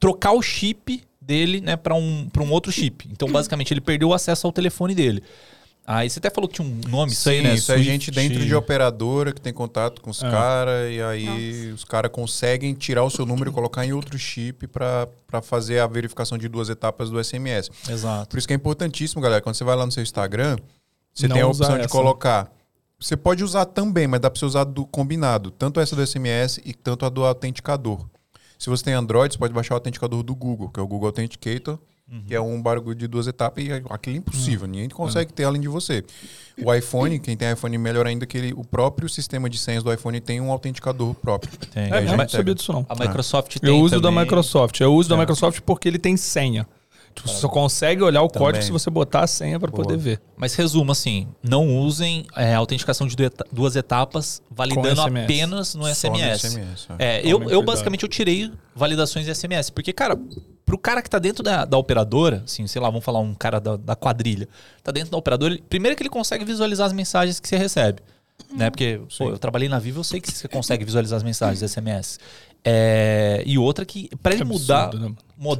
trocar 0.00 0.32
o 0.32 0.42
chip 0.42 1.02
dele 1.20 1.60
né, 1.60 1.76
para 1.76 1.94
um, 1.94 2.28
um 2.38 2.50
outro 2.50 2.72
chip. 2.72 3.08
Então, 3.12 3.30
basicamente, 3.30 3.72
ele 3.72 3.80
perdeu 3.80 4.08
o 4.08 4.14
acesso 4.14 4.46
ao 4.46 4.52
telefone 4.52 4.94
dele. 4.94 5.22
Aí 5.90 6.10
você 6.10 6.18
até 6.18 6.28
falou 6.28 6.46
que 6.48 6.56
tinha 6.56 6.68
um 6.68 6.80
nome, 6.90 7.12
isso 7.12 7.30
aí, 7.30 7.38
Sim, 7.38 7.42
né? 7.44 7.54
isso 7.54 7.72
é 7.72 7.76
Swift. 7.76 7.90
gente 7.90 8.10
dentro 8.10 8.44
de 8.44 8.54
operadora 8.54 9.32
que 9.32 9.40
tem 9.40 9.54
contato 9.54 10.02
com 10.02 10.10
os 10.10 10.22
É. 10.22 10.30
caras 10.30 10.92
e 10.92 11.00
aí 11.00 11.72
os 11.72 11.82
caras 11.82 12.12
conseguem 12.12 12.74
tirar 12.74 13.04
o 13.04 13.10
seu 13.10 13.24
número 13.24 13.50
e 13.50 13.54
colocar 13.54 13.86
em 13.86 13.92
outro 13.94 14.18
chip 14.18 14.66
pra 14.66 15.08
pra 15.26 15.40
fazer 15.42 15.78
a 15.80 15.86
verificação 15.86 16.36
de 16.38 16.46
duas 16.48 16.68
etapas 16.68 17.08
do 17.10 17.18
SMS. 17.22 17.70
Exato. 17.88 18.28
Por 18.28 18.38
isso 18.38 18.46
que 18.46 18.52
é 18.52 18.56
importantíssimo, 18.56 19.20
galera, 19.22 19.40
quando 19.42 19.54
você 19.56 19.64
vai 19.64 19.76
lá 19.76 19.84
no 19.86 19.92
seu 19.92 20.02
Instagram, 20.02 20.56
você 21.14 21.26
Não 21.28 21.34
tem 21.34 21.42
a 21.42 21.46
opção 21.46 21.78
de 21.78 21.88
colocar. 21.88 22.50
Você 23.00 23.16
pode 23.16 23.42
usar 23.44 23.64
também, 23.64 24.06
mas 24.06 24.20
dá 24.20 24.28
pra 24.30 24.38
você 24.38 24.44
usar 24.46 24.64
do 24.64 24.84
combinado, 24.86 25.50
tanto 25.50 25.80
essa 25.80 25.94
do 25.96 26.04
SMS 26.06 26.60
e 26.64 26.72
tanto 26.74 27.06
a 27.06 27.08
do 27.08 27.24
autenticador. 27.24 28.06
Se 28.58 28.68
você 28.68 28.84
tem 28.84 28.92
Android, 28.94 29.32
você 29.34 29.38
pode 29.38 29.52
baixar 29.54 29.74
o 29.74 29.76
autenticador 29.76 30.22
do 30.22 30.34
Google, 30.34 30.68
que 30.68 30.80
é 30.80 30.82
o 30.82 30.86
Google 30.86 31.06
Authenticator, 31.06 31.78
que 32.26 32.34
é 32.34 32.40
um 32.40 32.60
barulho 32.60 32.94
de 32.94 33.06
duas 33.06 33.26
etapas 33.26 33.62
e 33.64 33.72
aquilo 33.72 34.16
é 34.16 34.18
impossível, 34.18 34.66
ninguém 34.66 34.88
consegue 34.88 35.32
ter 35.32 35.44
além 35.44 35.60
de 35.60 35.68
você. 35.68 36.02
O 36.64 36.72
iPhone, 36.74 37.18
quem 37.18 37.36
tem 37.36 37.52
iPhone 37.52 37.76
melhor 37.78 38.06
ainda 38.06 38.26
que 38.26 38.36
ele, 38.38 38.52
o 38.56 38.64
próprio 38.64 39.08
sistema 39.08 39.48
de 39.48 39.58
senhas 39.58 39.82
do 39.82 39.92
iPhone 39.92 40.20
tem 40.20 40.40
um 40.40 40.50
autenticador 40.50 41.14
próprio. 41.14 41.52
Tem. 41.72 41.92
É, 41.92 42.02
eu 42.02 42.06
já 42.08 42.16
não 42.16 42.28
sabia 42.28 42.54
disso 42.54 42.72
não. 42.72 42.86
A 42.88 42.94
Microsoft 42.94 43.58
tem 43.58 43.70
Eu 43.70 43.78
uso 43.80 44.00
da 44.00 44.08
também. 44.08 44.24
Microsoft. 44.24 44.80
Eu 44.80 44.94
uso 44.94 45.08
da 45.08 45.16
É. 45.16 45.18
Microsoft 45.18 45.60
porque 45.60 45.86
ele 45.86 45.98
tem 45.98 46.16
senha. 46.16 46.66
Você 47.24 47.40
só 47.40 47.48
consegue 47.48 48.02
olhar 48.02 48.22
o 48.22 48.28
Também. 48.28 48.46
código 48.46 48.64
se 48.64 48.70
você 48.72 48.88
botar 48.90 49.20
a 49.20 49.26
senha 49.26 49.58
pra 49.58 49.70
Boa. 49.70 49.82
poder 49.84 49.96
ver. 49.98 50.20
Mas 50.36 50.54
resumo 50.54 50.92
assim, 50.92 51.26
não 51.42 51.76
usem 51.78 52.26
é, 52.36 52.54
autenticação 52.54 53.06
de 53.06 53.16
du- 53.16 53.30
duas 53.52 53.76
etapas 53.76 54.42
validando 54.50 55.00
SMS. 55.00 55.24
apenas 55.24 55.74
no 55.74 55.86
SMS. 55.86 56.40
SMS, 56.46 56.86
é. 56.98 57.18
É, 57.18 57.20
eu, 57.24 57.42
eu 57.50 57.62
basicamente 57.62 58.02
eu 58.02 58.08
tirei 58.08 58.50
validações 58.74 59.24
de 59.26 59.34
SMS, 59.34 59.70
porque 59.70 59.92
cara, 59.92 60.16
pro 60.64 60.78
cara 60.78 61.02
que 61.02 61.10
tá 61.10 61.18
dentro 61.18 61.42
da, 61.42 61.64
da 61.64 61.76
operadora, 61.78 62.42
assim, 62.44 62.66
sei 62.66 62.80
lá, 62.80 62.88
vamos 62.88 63.04
falar 63.04 63.20
um 63.20 63.34
cara 63.34 63.58
da, 63.60 63.76
da 63.76 63.96
quadrilha, 63.96 64.48
tá 64.82 64.92
dentro 64.92 65.10
da 65.10 65.16
operadora, 65.18 65.54
ele- 65.54 65.62
primeiro 65.68 65.96
que 65.96 66.02
ele 66.02 66.10
consegue 66.10 66.44
visualizar 66.44 66.86
as 66.86 66.92
mensagens 66.92 67.40
que 67.40 67.48
você 67.48 67.56
recebe, 67.56 68.00
né? 68.56 68.70
Porque 68.70 69.00
pô, 69.18 69.30
eu 69.30 69.38
trabalhei 69.38 69.68
na 69.68 69.78
Vivo, 69.78 70.00
eu 70.00 70.04
sei 70.04 70.20
que 70.20 70.30
você 70.30 70.46
consegue 70.46 70.84
visualizar 70.84 71.16
as 71.16 71.22
mensagens 71.22 71.62
SMS. 71.62 72.18
É, 72.64 73.42
e 73.46 73.56
outra 73.58 73.84
que 73.84 74.08
para 74.22 74.32
ele 74.34 74.42
Que 74.42 74.48
mudar 74.48 74.84
absurdo, 74.84 75.08
né? 75.10 75.14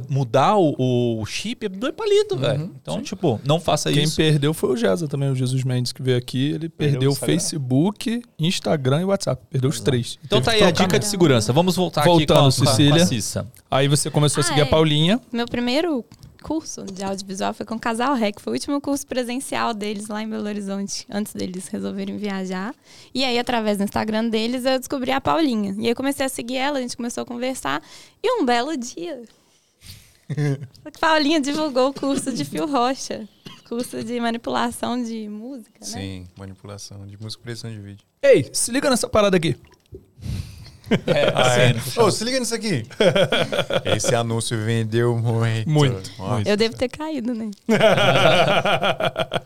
Mudar 0.09 0.57
o, 0.57 1.19
o 1.21 1.25
chip 1.25 1.65
é 1.65 1.69
dois 1.69 1.93
palitos, 1.95 2.39
velho. 2.39 2.71
Então, 2.81 3.01
tipo, 3.01 3.39
não 3.45 3.59
faça 3.59 3.91
Quem 3.91 4.03
isso. 4.03 4.17
perdeu 4.17 4.53
foi 4.53 4.71
o 4.71 4.75
Jeza 4.77 5.07
também, 5.07 5.29
o 5.31 5.35
Jesus 5.35 5.63
Mendes 5.63 5.91
que 5.91 6.01
veio 6.01 6.17
aqui. 6.17 6.51
Ele 6.51 6.67
perdeu, 6.69 7.11
Instagram? 7.11 7.33
Facebook, 7.33 8.21
Instagram 8.37 9.01
e 9.01 9.05
WhatsApp. 9.05 9.41
Perdeu 9.49 9.69
os 9.69 9.79
três. 9.79 10.19
Então 10.25 10.41
Teve 10.41 10.57
tá 10.57 10.63
aí 10.65 10.69
a 10.69 10.71
dica 10.71 10.99
de 10.99 11.05
segurança. 11.05 11.53
Vamos 11.53 11.75
voltar 11.75 12.01
aqui 12.01 12.09
Voltando, 12.09 12.27
com 12.27 12.33
a, 12.33 12.39
com 12.41 12.47
a- 12.47 12.51
Cecília. 12.73 13.05
com 13.33 13.39
a. 13.39 13.77
Aí 13.77 13.87
você 13.87 14.09
começou 14.09 14.41
a 14.41 14.43
Ah, 14.43 14.47
seguir 14.47 14.61
a 14.61 14.65
é. 14.65 14.69
Paulinha. 14.69 15.19
Meu 15.31 15.45
primeiro 15.47 16.03
curso 16.41 16.85
de 16.85 17.03
audiovisual 17.03 17.53
foi 17.53 17.65
com 17.65 17.75
o 17.75 17.79
Casal 17.79 18.15
Rec. 18.15 18.39
Foi 18.39 18.51
o 18.51 18.55
último 18.55 18.79
curso 18.79 19.05
presencial 19.05 19.73
deles 19.73 20.07
lá 20.07 20.23
em 20.23 20.29
Belo 20.29 20.45
Horizonte, 20.47 21.05
antes 21.09 21.33
deles 21.33 21.67
resolverem 21.67 22.17
viajar. 22.17 22.73
E 23.13 23.23
aí, 23.25 23.37
através 23.37 23.77
do 23.77 23.83
Instagram 23.83 24.29
deles, 24.29 24.63
eu 24.65 24.79
descobri 24.79 25.11
a 25.11 25.19
Paulinha. 25.19 25.75
E 25.77 25.81
aí, 25.81 25.89
eu 25.89 25.95
comecei 25.95 26.25
a 26.25 26.29
seguir 26.29 26.55
ela, 26.57 26.79
a 26.79 26.81
gente 26.81 26.95
começou 26.95 27.23
a 27.23 27.25
conversar. 27.25 27.81
E 28.23 28.41
um 28.41 28.45
belo 28.45 28.75
dia, 28.77 29.15
a 29.15 29.17
Paulinha 30.99 31.39
divulgou 31.39 31.89
o 31.89 31.93
curso 31.93 32.31
de 32.31 32.43
Fio 32.45 32.65
Rocha. 32.65 33.27
Curso 33.67 34.03
de 34.03 34.19
manipulação 34.19 35.01
de 35.01 35.29
música, 35.29 35.79
né? 35.79 35.85
Sim, 35.85 36.27
manipulação 36.37 37.05
de 37.05 37.15
música 37.21 37.43
por 37.43 37.49
edição 37.51 37.69
de 37.69 37.79
vídeo. 37.79 38.05
Ei, 38.21 38.49
se 38.51 38.71
liga 38.71 38.89
nessa 38.89 39.07
parada 39.07 39.37
aqui. 39.37 39.55
É, 41.05 41.31
Ah, 41.35 41.55
é? 41.55 42.01
Ô, 42.01 42.09
se 42.09 42.23
liga 42.23 42.39
nisso 42.39 42.55
aqui. 42.55 42.83
Esse 43.95 44.15
anúncio 44.15 44.57
vendeu 44.65 45.15
muito. 45.15 45.69
Muito, 45.69 46.11
Nossa. 46.17 46.49
Eu 46.49 46.57
devo 46.57 46.75
ter 46.75 46.89
caído, 46.89 47.31
né? 47.35 47.51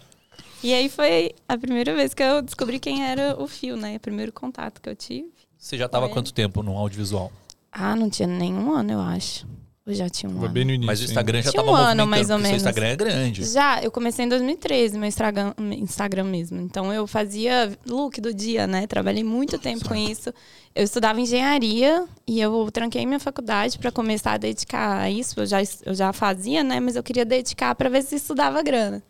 e 0.64 0.74
aí 0.74 0.88
foi 0.88 1.36
a 1.48 1.58
primeira 1.58 1.94
vez 1.94 2.14
que 2.14 2.24
eu 2.24 2.42
descobri 2.42 2.80
quem 2.80 3.06
era 3.06 3.36
o 3.38 3.46
Fio, 3.46 3.76
né? 3.76 3.98
O 3.98 4.00
primeiro 4.00 4.32
contato 4.32 4.82
que 4.82 4.90
eu 4.90 4.96
tive. 4.96 5.34
Você 5.58 5.78
já 5.78 5.90
tava 5.90 6.06
há 6.06 6.08
Foi. 6.08 6.14
quanto 6.14 6.34
tempo 6.34 6.64
no 6.64 6.78
audiovisual? 6.78 7.30
Ah, 7.72 7.94
não 7.96 8.10
tinha 8.10 8.28
nenhum 8.28 8.72
ano, 8.74 8.94
eu 8.94 9.02
acho. 9.02 9.46
Eu 9.86 9.94
já 9.94 10.10
tinha 10.10 10.30
um 10.30 10.36
Foi 10.36 10.46
ano. 10.46 10.54
bem 10.54 10.64
no 10.64 10.72
início. 10.72 10.88
Mas 10.88 11.02
o 11.02 11.04
Instagram 11.04 11.42
já 11.42 11.52
Tinha 11.52 11.62
tava 11.62 11.76
um 11.76 11.80
ano, 11.80 12.08
mais 12.08 12.30
ou 12.30 12.38
menos. 12.38 12.50
seu 12.50 12.56
Instagram 12.56 12.88
é 12.88 12.96
grande. 12.96 13.46
Já, 13.46 13.84
eu 13.84 13.92
comecei 13.92 14.24
em 14.24 14.30
2013, 14.30 14.98
meu 14.98 15.08
Instagram, 15.10 15.54
Instagram 15.78 16.24
mesmo. 16.24 16.62
Então 16.62 16.94
eu 16.94 17.06
fazia 17.06 17.78
look 17.86 18.22
do 18.22 18.34
dia, 18.34 18.66
né? 18.66 18.88
Trabalhei 18.88 19.26
muito 19.26 19.60
tempo 19.60 19.86
com 19.86 19.94
isso. 19.94 20.34
Eu 20.74 20.86
estudava 20.86 21.20
engenharia 21.20 22.06
e 22.26 22.40
eu 22.40 22.72
tranquei 22.72 23.06
minha 23.06 23.20
faculdade 23.20 23.78
para 23.78 23.92
começar 23.92 24.32
a 24.32 24.38
dedicar 24.38 25.02
a 25.02 25.12
isso. 25.12 25.38
Eu 25.42 25.46
já, 25.46 25.58
eu 25.86 25.94
já 25.94 26.14
fazia, 26.14 26.64
né? 26.64 26.80
Mas 26.80 26.96
eu 26.96 27.04
queria 27.04 27.26
dedicar 27.26 27.76
para 27.76 27.90
ver 27.90 28.04
se 28.04 28.16
estudava 28.16 28.64
grana. 28.64 29.04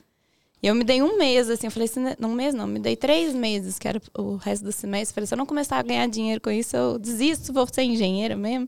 E 0.62 0.68
eu 0.68 0.74
me 0.74 0.84
dei 0.84 1.04
um 1.04 1.18
mês, 1.18 1.50
assim, 1.50 1.68
eu 1.68 1.72
falei 1.72 1.90
assim, 1.90 2.00
não, 2.18 2.30
um 2.32 2.34
mês 2.34 2.56
não, 2.56 2.66
me 2.66 2.80
dei 2.80 2.96
três 2.96 3.36
meses, 3.36 3.78
que 3.78 3.86
era 3.86 4.02
o 4.18 4.38
resto 4.38 4.64
do 4.64 4.72
semestre. 4.72 5.14
Falei, 5.14 5.28
se 5.28 5.34
eu 5.34 5.38
não 5.38 5.46
começar 5.46 5.78
a 5.78 5.84
ganhar 5.84 6.08
dinheiro 6.08 6.40
com 6.40 6.50
isso, 6.50 6.76
eu 6.76 6.98
desisto, 6.98 7.52
vou 7.52 7.68
ser 7.72 7.84
engenheira 7.84 8.36
mesmo. 8.36 8.68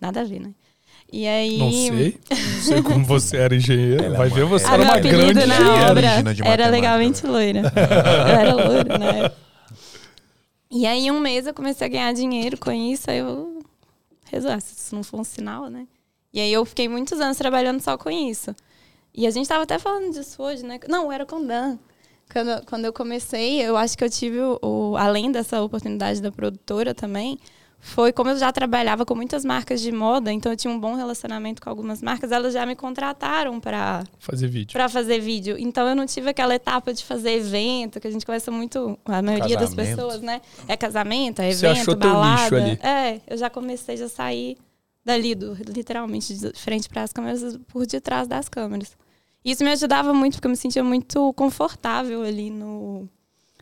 Nada 0.00 0.22
a 0.22 0.24
ver, 0.24 0.40
né? 0.40 0.52
E 1.16 1.28
aí. 1.28 1.58
Não 1.58 1.70
sei. 1.70 2.18
Não 2.28 2.60
sei 2.62 2.82
como 2.82 3.04
você 3.04 3.36
era 3.36 3.54
engenheiro. 3.54 4.02
Ela 4.02 4.14
é 4.16 4.18
Vai 4.18 4.28
ver, 4.30 4.44
você 4.46 4.66
era 4.66 4.78
meu 4.78 4.86
uma 4.86 4.94
apelido 4.96 5.16
grande 5.18 5.46
na 5.46 5.54
engenheira. 5.60 5.90
obra 5.92 6.48
era 6.50 6.68
legalmente 6.68 7.24
loira. 7.24 7.60
eu 7.70 8.34
era 8.34 8.52
loira, 8.54 8.98
né? 8.98 9.30
E 10.70 10.86
aí, 10.86 11.06
em 11.06 11.10
um 11.12 11.20
mês, 11.20 11.46
eu 11.46 11.54
comecei 11.54 11.86
a 11.86 11.90
ganhar 11.90 12.12
dinheiro 12.12 12.58
com 12.58 12.72
isso. 12.72 13.10
Aí 13.10 13.18
eu 13.18 13.60
resolvi, 14.24 14.56
ah, 14.56 14.60
se 14.60 14.74
isso 14.74 14.94
não 14.94 15.04
for 15.04 15.20
um 15.20 15.24
sinal, 15.24 15.68
né? 15.70 15.86
E 16.32 16.40
aí, 16.40 16.52
eu 16.52 16.64
fiquei 16.64 16.88
muitos 16.88 17.20
anos 17.20 17.36
trabalhando 17.36 17.80
só 17.80 17.96
com 17.96 18.10
isso. 18.10 18.54
E 19.14 19.24
a 19.26 19.30
gente 19.30 19.48
tava 19.48 19.62
até 19.62 19.78
falando 19.78 20.12
disso 20.12 20.42
hoje, 20.42 20.64
né? 20.64 20.80
Não, 20.88 21.12
era 21.12 21.24
com 21.24 21.36
o 21.36 21.46
Dan. 21.46 21.78
Quando, 22.32 22.66
quando 22.66 22.84
eu 22.86 22.92
comecei, 22.92 23.62
eu 23.62 23.76
acho 23.76 23.96
que 23.96 24.02
eu 24.02 24.10
tive, 24.10 24.40
o, 24.40 24.58
o- 24.60 24.96
além 24.96 25.30
dessa 25.30 25.62
oportunidade 25.62 26.20
da 26.20 26.32
produtora 26.32 26.92
também, 26.92 27.38
foi 27.86 28.14
como 28.14 28.30
eu 28.30 28.36
já 28.38 28.50
trabalhava 28.50 29.04
com 29.04 29.14
muitas 29.14 29.44
marcas 29.44 29.78
de 29.78 29.92
moda, 29.92 30.32
então 30.32 30.50
eu 30.50 30.56
tinha 30.56 30.72
um 30.72 30.80
bom 30.80 30.94
relacionamento 30.94 31.60
com 31.60 31.68
algumas 31.68 32.00
marcas, 32.00 32.32
elas 32.32 32.54
já 32.54 32.64
me 32.64 32.74
contrataram 32.74 33.60
para 33.60 34.02
Fazer 34.18 34.48
vídeo. 34.48 34.72
para 34.72 34.88
fazer 34.88 35.20
vídeo. 35.20 35.56
Então 35.58 35.86
eu 35.86 35.94
não 35.94 36.06
tive 36.06 36.30
aquela 36.30 36.54
etapa 36.54 36.94
de 36.94 37.04
fazer 37.04 37.32
evento, 37.32 38.00
que 38.00 38.08
a 38.08 38.10
gente 38.10 38.24
conversa 38.24 38.50
muito, 38.50 38.98
a 39.04 39.20
maioria 39.20 39.58
das 39.58 39.74
Casamento. 39.74 39.96
pessoas, 39.96 40.22
né? 40.22 40.40
É 40.66 40.78
casamento, 40.78 41.42
é 41.42 41.52
Você 41.52 41.66
evento, 41.66 41.80
achou 41.82 41.94
teu 41.96 42.10
balada. 42.10 42.42
nicho 42.42 42.54
ali. 42.56 42.78
É, 42.82 43.20
eu 43.26 43.36
já 43.36 43.50
comecei 43.50 44.02
a 44.02 44.08
sair 44.08 44.56
dali, 45.04 45.34
do, 45.34 45.52
literalmente, 45.68 46.32
de 46.32 46.52
frente 46.54 46.88
para 46.88 47.02
as 47.02 47.12
câmeras, 47.12 47.58
por 47.68 47.86
detrás 47.86 48.26
das 48.26 48.48
câmeras. 48.48 48.96
Isso 49.44 49.62
me 49.62 49.70
ajudava 49.72 50.14
muito, 50.14 50.36
porque 50.36 50.46
eu 50.46 50.50
me 50.50 50.56
sentia 50.56 50.82
muito 50.82 51.34
confortável 51.34 52.22
ali 52.22 52.48
no, 52.48 53.06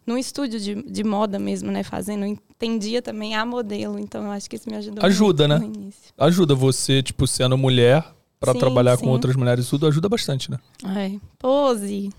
no 0.07 0.19
estúdio 0.19 0.59
de, 0.61 0.83
de 0.83 1.05
moda 1.05 1.39
mesmo, 1.39 1.71
né? 1.71 1.83
Fazendo. 1.83 2.25
Entendia 2.25 3.01
também 3.03 3.35
a 3.35 3.45
modelo, 3.47 3.99
então 3.99 4.25
eu 4.25 4.31
acho 4.31 4.49
que 4.49 4.57
isso 4.57 4.69
me 4.69 4.77
ajudou 4.77 5.05
Ajuda, 5.05 5.49
muito 5.49 5.61
né? 5.63 5.69
no 5.69 5.75
início. 5.85 6.13
Ajuda 6.19 6.55
você, 6.55 7.03
tipo, 7.03 7.27
sendo 7.27 7.57
mulher, 7.59 8.05
pra 8.39 8.53
Sim, 8.53 8.59
trabalhar 8.59 8.97
com 8.99 9.05
sim. 9.07 9.11
outras 9.11 9.37
mulheres, 9.37 9.69
tudo 9.69 9.87
ajuda 9.87 10.09
bastante, 10.09 10.51
né? 10.51 10.59
É, 10.97 11.13
pose. 11.39 12.11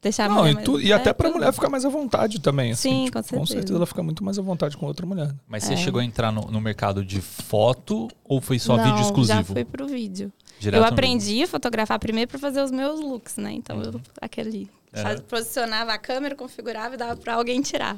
Deixar 0.00 0.26
a 0.26 0.28
Não, 0.28 0.36
mulher 0.36 0.50
e, 0.50 0.54
mais- 0.54 0.64
tu- 0.64 0.80
e 0.80 0.92
é, 0.92 0.94
até 0.94 1.12
pra 1.12 1.26
tudo. 1.28 1.38
mulher 1.38 1.52
ficar 1.52 1.68
mais 1.68 1.84
à 1.84 1.88
vontade 1.88 2.38
também. 2.40 2.70
Assim, 2.70 2.88
Sim, 2.90 3.04
tipo, 3.06 3.16
com 3.16 3.22
Com 3.22 3.26
certeza. 3.28 3.52
certeza 3.52 3.74
ela 3.78 3.86
fica 3.86 4.00
muito 4.02 4.22
mais 4.22 4.38
à 4.38 4.42
vontade 4.42 4.76
com 4.76 4.86
outra 4.86 5.04
mulher. 5.04 5.34
Mas 5.48 5.64
você 5.64 5.72
É. 5.72 5.76
chegou 5.76 6.00
a 6.00 6.04
entrar 6.04 6.30
no, 6.30 6.42
no 6.42 6.60
mercado 6.60 7.04
de 7.04 7.20
foto 7.20 8.06
ou 8.24 8.40
foi 8.40 8.60
só 8.60 8.76
Não, 8.76 8.84
vídeo 8.84 9.00
exclusivo? 9.00 9.38
Já 9.38 9.44
fui 9.44 9.64
pro 9.64 9.88
vídeo. 9.88 10.32
Direto 10.60 10.80
eu 10.80 10.86
aprendi 10.86 11.42
a 11.42 11.48
fotografar 11.48 11.98
primeiro 11.98 12.30
para 12.30 12.38
fazer 12.38 12.62
os 12.62 12.70
meus 12.70 13.00
looks, 13.00 13.36
né? 13.38 13.52
Então 13.52 13.82
eu 13.82 14.00
aquele 14.20 14.70
Uhum. 14.94 15.22
posicionava 15.28 15.92
a 15.92 15.98
câmera, 15.98 16.34
configurava 16.34 16.94
e 16.94 16.98
dava 16.98 17.16
para 17.16 17.34
alguém 17.34 17.60
tirar. 17.60 17.96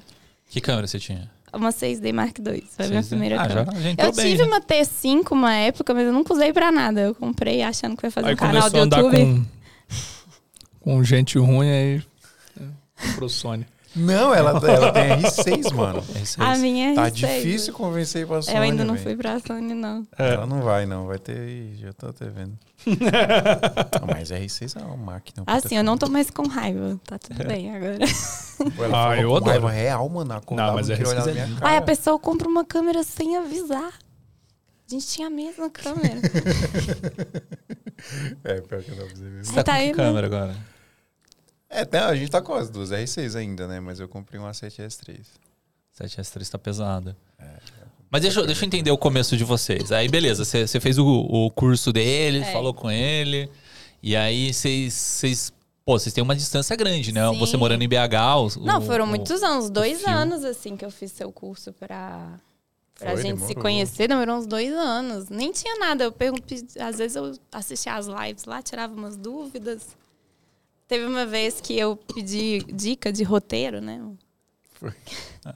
Que 0.48 0.60
câmera 0.60 0.86
você 0.86 0.98
tinha? 0.98 1.30
Uma 1.52 1.70
6D 1.70 2.12
Mark 2.12 2.38
II, 2.38 2.64
foi 2.68 2.84
a 2.84 2.88
minha 2.88 3.02
6D? 3.02 3.08
primeira 3.08 3.40
Ah, 3.42 3.48
câmera. 3.48 3.80
já 3.80 4.06
Eu 4.06 4.12
bem, 4.12 4.24
tive 4.30 4.42
né? 4.42 4.48
uma 4.48 4.60
T5 4.60 5.32
uma 5.32 5.54
época, 5.54 5.92
mas 5.94 6.06
eu 6.06 6.12
nunca 6.12 6.32
usei 6.32 6.52
pra 6.52 6.70
nada. 6.70 7.00
Eu 7.00 7.14
comprei 7.14 7.62
achando 7.62 7.96
que 7.96 8.06
ia 8.06 8.10
fazer 8.10 8.28
Aí 8.28 8.34
um 8.34 8.36
canal 8.36 8.70
do 8.70 8.78
começou 8.78 8.80
a 8.80 8.84
andar 8.84 8.98
YouTube. 9.02 9.46
com, 10.80 10.90
com 10.92 11.04
gente 11.04 11.38
ruim 11.38 11.68
aí. 11.70 12.02
É, 12.60 13.12
pro 13.14 13.28
Sony. 13.28 13.66
Não, 13.96 14.32
ela, 14.32 14.50
ela 14.50 14.92
tem 14.92 15.08
R6, 15.20 15.72
mano. 15.74 16.02
É 16.14 16.18
isso 16.20 16.40
A 16.40 16.52
aí. 16.52 16.60
minha 16.60 16.92
é 16.92 16.94
Tá 16.94 17.10
R6. 17.10 17.12
difícil 17.12 17.72
convencer 17.74 18.26
pra 18.26 18.40
Sony, 18.40 18.56
Eu 18.56 18.62
ainda 18.62 18.84
não 18.84 18.94
velho. 18.94 19.04
fui 19.04 19.16
pra 19.16 19.40
Sony, 19.40 19.74
não. 19.74 20.06
Ela 20.16 20.46
não 20.46 20.62
vai, 20.62 20.86
não. 20.86 21.06
Vai 21.06 21.18
ter 21.18 21.74
já 21.76 21.92
tô 21.92 22.06
até 22.08 22.26
vendo. 22.28 22.56
Mas 24.14 24.30
R6 24.30 24.80
é 24.80 24.84
uma 24.84 24.96
máquina. 24.96 25.42
Assim, 25.46 25.76
eu 25.76 25.82
não 25.84 25.98
tô 25.98 26.08
mais 26.08 26.30
com 26.30 26.46
raiva. 26.46 27.00
Tá 27.04 27.18
tudo 27.18 27.44
bem 27.46 27.74
agora. 27.74 27.98
Pô, 28.76 28.84
ela 28.84 29.10
Ah, 29.10 29.16
eu 29.20 29.28
com 29.30 29.36
adoro. 29.36 29.50
raiva 29.50 29.70
real, 29.70 30.08
mano. 30.08 30.32
Acordava, 30.34 30.68
Não, 30.68 30.76
mas 30.76 30.88
não 30.88 30.96
queria 30.96 31.12
R6 31.12 31.22
olhar 31.22 31.34
na 31.34 31.40
é 31.42 31.46
minha. 31.46 31.58
Aí 31.62 31.76
a 31.76 31.82
pessoa 31.82 32.18
compra 32.18 32.46
uma 32.48 32.64
câmera 32.64 33.02
sem 33.02 33.36
avisar. 33.36 33.92
A 33.92 34.92
gente 34.94 35.06
tinha 35.08 35.26
a 35.26 35.30
mesma 35.30 35.68
câmera. 35.70 36.20
É, 38.44 38.60
pior 38.62 38.82
que 38.82 38.90
eu 38.92 38.96
não 38.96 39.06
você 39.08 39.22
mesmo. 39.22 39.44
Você 39.44 39.54
tá, 39.56 39.62
Tá 39.64 39.72
com 39.72 39.78
aí, 39.78 39.90
que 39.90 39.96
né? 39.98 40.04
câmera 40.04 40.26
agora? 40.26 40.56
É, 41.70 41.84
tá, 41.84 42.08
a 42.08 42.16
gente 42.16 42.30
tá 42.30 42.42
com 42.42 42.52
as 42.54 42.68
duas 42.68 42.90
R6 42.90 43.36
ainda, 43.38 43.68
né? 43.68 43.78
Mas 43.78 44.00
eu 44.00 44.08
comprei 44.08 44.40
uma 44.40 44.50
7S3. 44.50 45.20
7S3 45.98 46.48
tá 46.50 46.58
pesada. 46.58 47.16
Mas 48.10 48.22
deixa, 48.22 48.40
eu- 48.40 48.46
deixa 48.46 48.64
eu 48.64 48.66
entender 48.66 48.90
o 48.90 48.98
começo 48.98 49.36
de 49.36 49.44
vocês. 49.44 49.92
Aí, 49.92 50.08
beleza, 50.08 50.44
você 50.44 50.80
fez 50.80 50.98
o, 50.98 51.06
o 51.06 51.48
curso 51.52 51.92
dele, 51.92 52.38
É. 52.40 52.52
falou 52.52 52.74
com 52.74 52.90
ele. 52.90 53.48
E 54.02 54.16
aí, 54.16 54.52
vocês. 54.52 54.92
vocês- 54.94 55.52
Pô, 55.84 55.98
vocês 55.98 56.12
têm 56.12 56.22
uma 56.22 56.34
distância 56.36 56.74
grande, 56.76 57.12
né? 57.12 57.28
Sim. 57.32 57.38
Você 57.38 57.56
morando 57.56 57.82
em 57.82 57.88
BH. 57.88 58.36
o- 58.36 58.60
Não, 58.64 58.78
o- 58.78 58.82
foram 58.82 59.04
o- 59.04 59.08
muitos 59.08 59.42
anos, 59.42 59.70
dois 59.70 60.04
anos, 60.04 60.44
assim, 60.44 60.76
que 60.76 60.84
eu 60.84 60.90
fiz 60.90 61.10
seu 61.12 61.32
curso 61.32 61.72
pra, 61.72 62.38
pra 62.98 63.12
Foi, 63.12 63.22
gente 63.22 63.36
se 63.40 63.46
demorou. 63.46 63.62
conhecer. 63.62 64.08
Demorou 64.08 64.36
uns 64.38 64.46
dois 64.46 64.72
anos. 64.72 65.28
Nem 65.28 65.50
tinha 65.52 65.76
nada. 65.78 66.04
Eu 66.04 66.12
pergunto, 66.12 66.44
às 66.80 66.98
vezes 66.98 67.16
eu 67.16 67.32
assistia 67.52 67.94
as 67.94 68.06
lives 68.06 68.44
lá, 68.44 68.60
tirava 68.62 68.92
umas 68.94 69.16
dúvidas. 69.16 69.96
Teve 70.90 71.06
uma 71.06 71.24
vez 71.24 71.60
que 71.60 71.78
eu 71.78 71.94
pedi 71.94 72.64
dica 72.64 73.12
de 73.12 73.22
roteiro, 73.22 73.80
né? 73.80 74.02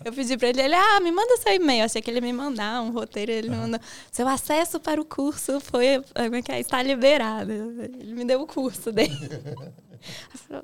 Eu 0.04 0.12
pedi 0.12 0.36
pra 0.36 0.48
ele, 0.48 0.62
ele, 0.62 0.76
ah, 0.76 1.00
me 1.00 1.10
manda 1.10 1.36
seu 1.38 1.52
e-mail. 1.52 1.84
Achei 1.84 2.00
que 2.00 2.08
ele 2.08 2.18
ia 2.18 2.22
me 2.22 2.32
mandar 2.32 2.80
um 2.80 2.92
roteiro. 2.92 3.32
Ele 3.32 3.50
me 3.50 3.56
mandou, 3.56 3.80
seu 4.12 4.28
acesso 4.28 4.78
para 4.78 5.00
o 5.00 5.04
curso 5.04 5.58
foi, 5.58 6.00
como 6.14 6.36
é 6.36 6.40
que 6.40 6.52
é? 6.52 6.60
Está 6.60 6.80
liberado. 6.84 7.50
Ele 7.50 8.14
me 8.14 8.24
deu 8.24 8.42
o 8.42 8.46
curso 8.46 8.92
dele. 8.92 9.10
Falei, 10.46 10.62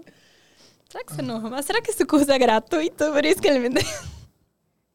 Será 0.88 1.04
que 1.04 1.10
isso 1.10 1.20
é 1.20 1.24
normal? 1.24 1.62
Será 1.64 1.82
que 1.82 1.90
esse 1.90 2.06
curso 2.06 2.30
é 2.30 2.38
gratuito? 2.38 3.10
Por 3.12 3.24
isso 3.24 3.42
que 3.42 3.48
ele 3.48 3.58
me 3.58 3.70
deu. 3.70 3.82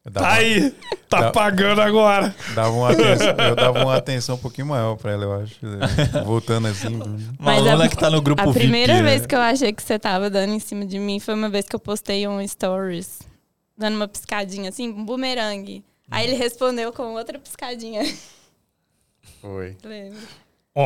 Dava, 0.07 0.27
Tá 0.27 0.33
aí! 0.33 0.71
Tá 1.09 1.21
Dá- 1.21 1.31
pagando 1.31 1.81
agora! 1.81 2.35
dava 2.53 2.69
uma 2.71 2.91
atenção, 2.91 3.27
eu 3.49 3.55
dava 3.55 3.83
uma 3.83 3.95
atenção 3.95 4.35
um 4.35 4.37
pouquinho 4.37 4.67
maior 4.67 4.95
pra 4.97 5.11
ela, 5.13 5.23
eu 5.23 5.33
acho. 5.33 5.55
Voltando 6.23 6.67
assim. 6.67 6.95
Uma 6.95 7.15
Mas 7.39 7.65
aluna 7.67 7.85
a- 7.85 7.89
que 7.89 7.97
tá 7.97 8.09
no 8.09 8.21
grupo 8.21 8.41
A 8.41 8.53
primeira 8.53 8.93
VIP, 8.93 9.03
né? 9.03 9.09
vez 9.11 9.25
que 9.25 9.33
eu 9.35 9.39
achei 9.41 9.73
que 9.73 9.81
você 9.81 9.97
tava 9.97 10.29
dando 10.29 10.53
em 10.53 10.59
cima 10.59 10.85
de 10.85 10.99
mim 10.99 11.19
foi 11.19 11.33
uma 11.33 11.49
vez 11.49 11.65
que 11.67 11.75
eu 11.75 11.79
postei 11.79 12.27
um 12.27 12.45
stories, 12.47 13.19
dando 13.77 13.95
uma 13.95 14.07
piscadinha 14.07 14.69
assim, 14.69 14.89
um 14.89 15.03
bumerangue. 15.03 15.83
Aí 16.11 16.27
ele 16.27 16.35
respondeu 16.35 16.93
com 16.93 17.13
outra 17.15 17.39
piscadinha. 17.39 18.03
Foi. 19.41 19.75
Lembro. 19.83 20.19
Oh. 20.75 20.81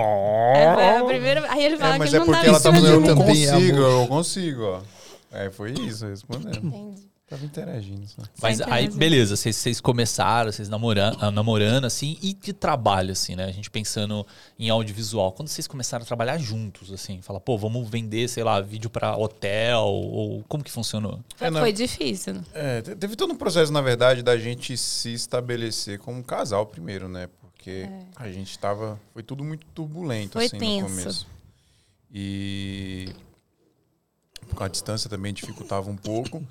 É, 0.55 0.97
a 0.99 1.03
primeira... 1.03 1.51
Aí 1.51 1.63
ele 1.65 1.77
fala 1.77 1.95
É, 1.95 1.97
mas 1.97 2.09
que 2.09 2.15
é 2.15 2.19
ele 2.19 2.25
não 2.25 2.33
porque 2.33 2.45
tava 2.45 2.47
ela 2.47 2.57
em 2.57 2.61
tava 2.61 2.75
cima 2.77 2.87
de 2.87 2.93
falando, 2.93 3.09
eu 3.09 3.15
não 3.15 3.23
é 3.23 3.25
consigo, 3.27 3.77
eu 3.79 4.07
consigo, 4.07 4.63
ó. 4.63 4.81
É, 5.31 5.49
foi 5.49 5.71
isso, 5.73 6.05
respondendo. 6.05 6.57
Entendi. 6.67 7.08
Tava 7.29 7.45
interagindo 7.45 8.07
só. 8.07 8.23
Mas 8.41 8.57
Sempre 8.57 8.73
aí, 8.73 8.89
beleza, 8.89 9.35
vocês, 9.35 9.55
vocês 9.55 9.79
começaram, 9.79 10.51
vocês 10.51 10.67
namorando, 10.67 11.17
ah, 11.21 11.29
namorando, 11.29 11.85
assim, 11.85 12.17
e 12.23 12.33
de 12.33 12.51
trabalho, 12.53 13.11
assim, 13.11 13.35
né? 13.35 13.45
A 13.45 13.51
gente 13.51 13.69
pensando 13.69 14.25
em 14.57 14.67
audiovisual. 14.71 15.31
Quando 15.33 15.47
vocês 15.47 15.67
começaram 15.67 16.01
a 16.03 16.07
trabalhar 16.07 16.39
juntos, 16.39 16.91
assim, 16.91 17.21
fala, 17.21 17.39
pô, 17.39 17.55
vamos 17.55 17.87
vender, 17.87 18.27
sei 18.27 18.43
lá, 18.43 18.59
vídeo 18.59 18.89
pra 18.89 19.15
hotel, 19.15 19.83
ou 19.85 20.43
como 20.49 20.63
que 20.63 20.71
funcionou? 20.71 21.19
Foi, 21.35 21.47
É, 21.47 21.51
foi 21.51 21.71
difícil. 21.71 22.33
né? 22.33 22.43
É, 22.51 22.81
te- 22.81 22.95
teve 22.95 23.15
todo 23.15 23.31
um 23.31 23.37
processo, 23.37 23.71
na 23.71 23.81
verdade, 23.81 24.23
da 24.23 24.35
gente 24.35 24.75
se 24.75 25.13
estabelecer 25.13 25.99
como 25.99 26.23
casal 26.23 26.65
primeiro, 26.65 27.07
né? 27.07 27.29
Porque 27.41 27.87
a 28.15 28.31
gente 28.31 28.57
tava. 28.57 28.99
Foi 29.13 29.21
tudo 29.21 29.43
muito 29.43 29.67
turbulento, 29.67 30.33
Foi 30.33 30.45
assim, 30.45 30.57
tenso. 30.57 30.81
no 30.89 30.89
começo. 30.97 31.27
E 32.11 33.09
com 34.55 34.63
a 34.63 34.67
distância 34.67 35.07
também 35.09 35.31
dificultava 35.31 35.91
um 35.91 35.95
pouco. 35.95 36.43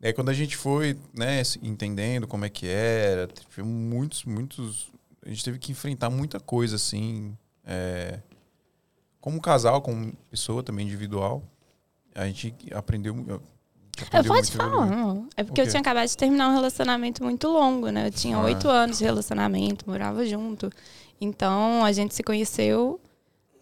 E 0.00 0.06
aí 0.06 0.12
quando 0.12 0.30
a 0.30 0.32
gente 0.34 0.56
foi, 0.56 0.96
né, 1.14 1.42
se- 1.44 1.58
entendendo 1.62 2.26
como 2.26 2.44
é 2.44 2.48
que 2.48 2.66
era, 2.66 3.28
teve 3.28 3.62
muitos, 3.66 4.24
muitos. 4.24 4.90
A 5.24 5.28
gente 5.28 5.44
teve 5.44 5.58
que 5.58 5.72
enfrentar 5.72 6.08
muita 6.10 6.40
coisa, 6.40 6.76
assim. 6.76 7.36
é, 7.66 8.18
como 9.20 9.40
casal, 9.40 9.82
como 9.82 10.12
pessoa 10.30 10.62
também 10.62 10.86
individual. 10.86 11.42
A 12.14 12.24
gente 12.26 12.54
aprendeu. 12.72 13.12
a 13.14 13.16
gente 13.18 13.28
Eu 13.28 14.06
aprendeu 14.06 14.32
pode 14.32 14.46
muito 14.48 14.52
falar. 14.56 14.86
não. 14.86 15.28
É 15.36 15.44
porque 15.44 15.60
eu 15.60 15.68
tinha 15.68 15.80
acabado 15.80 16.08
de 16.08 16.16
terminar 16.16 16.48
um 16.48 16.54
relacionamento 16.54 17.22
muito 17.22 17.46
longo, 17.48 17.90
né? 17.90 18.06
Eu 18.06 18.10
tinha 18.10 18.36
Ah. 18.38 18.44
oito 18.44 18.66
anos 18.68 18.98
de 18.98 19.04
relacionamento, 19.04 19.88
morava 19.88 20.24
junto. 20.24 20.70
Então 21.20 21.84
a 21.84 21.92
gente 21.92 22.14
se 22.14 22.22
conheceu 22.22 22.98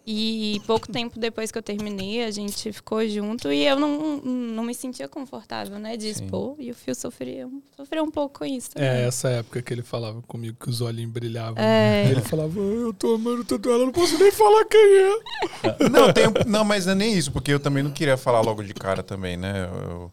e 0.05 0.59
pouco 0.65 0.91
tempo 0.91 1.19
depois 1.19 1.51
que 1.51 1.57
eu 1.57 1.61
terminei, 1.61 2.23
a 2.23 2.31
gente 2.31 2.71
ficou 2.73 3.07
junto 3.07 3.51
e 3.51 3.65
eu 3.65 3.77
não, 3.79 4.17
não 4.17 4.63
me 4.63 4.73
sentia 4.73 5.07
confortável, 5.07 5.77
né? 5.77 5.95
De 5.95 6.11
Sim. 6.13 6.23
expor. 6.25 6.55
E 6.57 6.71
o 6.71 6.73
Fio 6.73 6.95
sofria, 6.95 7.47
sofria 7.77 8.01
um 8.03 8.09
pouco 8.09 8.39
com 8.39 8.45
isso. 8.45 8.71
também. 8.71 8.89
É, 8.89 9.07
essa 9.07 9.29
época 9.29 9.61
que 9.61 9.71
ele 9.71 9.83
falava 9.83 10.21
comigo 10.23 10.57
que 10.59 10.69
os 10.69 10.81
olhinhos 10.81 11.11
brilhavam. 11.11 11.55
É. 11.61 12.09
Ele 12.09 12.21
falava, 12.21 12.59
eu 12.59 12.91
tô 12.93 13.15
amando 13.15 13.43
tanto 13.43 13.69
ela, 13.69 13.85
não 13.85 13.91
posso 13.91 14.17
nem 14.17 14.31
falar 14.31 14.65
quem 14.65 14.79
é. 14.79 15.89
Não, 15.89 16.11
tem, 16.11 16.23
não, 16.47 16.63
mas 16.63 16.85
não 16.85 16.93
é 16.93 16.95
nem 16.95 17.13
isso, 17.13 17.31
porque 17.31 17.51
eu 17.53 17.59
também 17.59 17.83
não 17.83 17.91
queria 17.91 18.17
falar 18.17 18.41
logo 18.41 18.63
de 18.63 18.73
cara 18.73 19.03
também, 19.03 19.37
né? 19.37 19.69
Eu- 19.71 20.11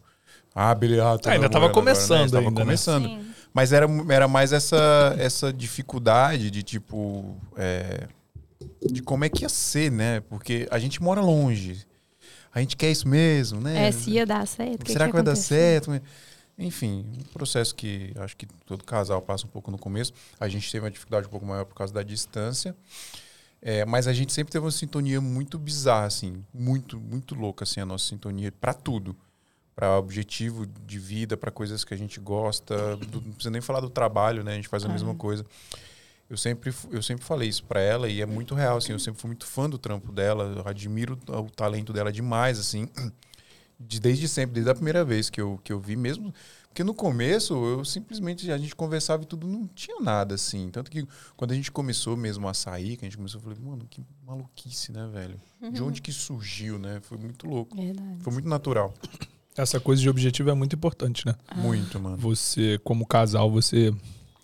ah, 0.53 0.73
beleza. 0.75 1.03
ah, 1.05 1.17
Ah, 1.25 1.31
ainda 1.31 1.49
tava 1.49 1.69
começando 1.69 2.31
Tava 2.31 2.39
ainda, 2.47 2.51
né? 2.51 2.61
começando. 2.65 3.05
Sim. 3.05 3.25
Mas 3.53 3.73
era, 3.73 3.87
era 4.09 4.27
mais 4.27 4.53
essa, 4.53 5.15
essa 5.17 5.51
dificuldade 5.53 6.51
de, 6.51 6.61
tipo, 6.63 7.35
é, 7.55 8.07
de 8.85 9.01
como 9.01 9.25
é 9.25 9.29
que 9.29 9.43
ia 9.43 9.49
ser, 9.49 9.91
né? 9.91 10.19
Porque 10.21 10.67
a 10.71 10.79
gente 10.79 11.01
mora 11.01 11.21
longe. 11.21 11.85
A 12.53 12.59
gente 12.59 12.75
quer 12.75 12.89
isso 12.91 13.07
mesmo, 13.07 13.61
né? 13.61 13.87
É, 13.87 13.91
se 13.91 14.11
ia 14.11 14.25
dar 14.25 14.45
certo. 14.47 14.83
que 14.85 14.91
Será 14.91 15.05
que, 15.07 15.13
vai 15.13 15.21
dar 15.23 15.31
aconteceu? 15.31 15.57
certo? 15.57 16.01
Enfim, 16.57 17.05
um 17.19 17.23
processo 17.33 17.75
que 17.75 18.11
acho 18.17 18.35
que 18.35 18.47
todo 18.65 18.83
casal 18.83 19.21
passa 19.21 19.45
um 19.45 19.49
pouco 19.49 19.69
no 19.69 19.77
começo. 19.77 20.11
A 20.39 20.47
gente 20.47 20.71
teve 20.71 20.83
uma 20.83 20.89
dificuldade 20.91 21.27
um 21.27 21.29
pouco 21.29 21.45
maior 21.45 21.65
por 21.65 21.75
causa 21.75 21.93
da 21.93 22.01
distância. 22.01 22.75
É, 23.61 23.85
mas 23.85 24.07
a 24.07 24.13
gente 24.13 24.31
sempre 24.33 24.51
teve 24.51 24.63
uma 24.65 24.71
sintonia 24.71 25.19
muito 25.19 25.57
bizarra, 25.57 26.05
assim, 26.05 26.43
muito, 26.53 26.99
muito 26.99 27.35
louca, 27.35 27.63
assim, 27.63 27.79
a 27.79 27.85
nossa 27.85 28.05
sintonia 28.07 28.51
para 28.51 28.73
tudo. 28.73 29.15
Para 29.75 29.95
objetivo 29.99 30.65
de 30.65 30.97
vida, 30.97 31.37
para 31.37 31.51
coisas 31.51 31.83
que 31.83 31.93
a 31.93 31.97
gente 31.97 32.19
gosta. 32.19 32.97
do- 32.97 33.21
não 33.21 33.31
precisa 33.33 33.51
nem 33.51 33.61
falar 33.61 33.79
do 33.79 33.89
trabalho, 33.91 34.43
né? 34.43 34.53
A 34.53 34.55
gente 34.55 34.67
faz 34.67 34.83
a 34.83 34.89
mesma 34.89 35.13
coisa. 35.13 35.45
Eu 36.29 36.35
sempre, 36.37 36.73
eu 36.91 37.01
sempre 37.01 37.23
falei 37.23 37.47
isso 37.47 37.63
para 37.63 37.79
ela 37.79 38.09
e 38.09 38.21
é 38.21 38.25
muito 38.25 38.53
real, 38.53 38.77
assim. 38.77 38.91
Eu 38.91 38.99
sempre 38.99 39.19
fui 39.21 39.29
muito 39.29 39.45
fã 39.45 39.69
do 39.69 39.77
trampo 39.77 40.11
dela, 40.11 40.43
eu 40.57 40.67
admiro 40.67 41.17
o 41.27 41.37
o 41.41 41.49
talento 41.49 41.93
dela 41.93 42.11
demais, 42.11 42.59
assim 42.59 42.89
de- 43.79 43.99
desde 43.99 44.27
sempre, 44.27 44.55
desde 44.55 44.69
a 44.69 44.75
primeira 44.75 45.05
vez 45.05 45.29
que 45.29 45.39
eu, 45.39 45.59
que 45.63 45.71
eu 45.71 45.79
vi 45.79 45.95
mesmo. 45.95 46.33
Porque 46.67 46.83
no 46.83 46.93
começo, 46.93 47.53
eu 47.55 47.83
simplesmente, 47.83 48.51
a 48.51 48.57
gente 48.57 48.75
conversava 48.75 49.23
e 49.23 49.25
tudo, 49.25 49.47
não 49.47 49.65
tinha 49.67 49.99
nada 49.99 50.35
assim. 50.35 50.69
Tanto 50.69 50.91
que 50.91 51.07
quando 51.35 51.51
a 51.51 51.55
gente 51.55 51.71
começou 51.71 52.15
mesmo 52.15 52.47
a 52.47 52.53
sair, 52.53 52.97
que 52.97 53.05
a 53.05 53.07
gente 53.07 53.17
começou, 53.17 53.39
eu 53.39 53.43
falei, 53.43 53.57
mano, 53.59 53.87
que 53.89 54.03
maluquice, 54.23 54.91
né, 54.91 55.09
velho? 55.11 55.39
De 55.71 55.81
onde 55.81 56.01
que 56.03 56.11
surgiu, 56.11 56.77
né? 56.77 56.99
Foi 57.01 57.17
muito 57.17 57.47
louco. 57.47 57.75
Verdade. 57.75 58.17
Foi 58.19 58.31
muito 58.33 58.47
natural. 58.47 58.93
Essa 59.55 59.79
coisa 59.79 59.99
de 60.03 60.07
objetivo 60.09 60.51
é 60.51 60.53
muito 60.53 60.75
importante, 60.75 61.25
né? 61.25 61.33
Ah. 61.47 61.55
Muito, 61.55 61.99
mano. 61.99 62.15
Você, 62.17 62.79
como 62.83 63.07
casal, 63.07 63.49
você 63.49 63.91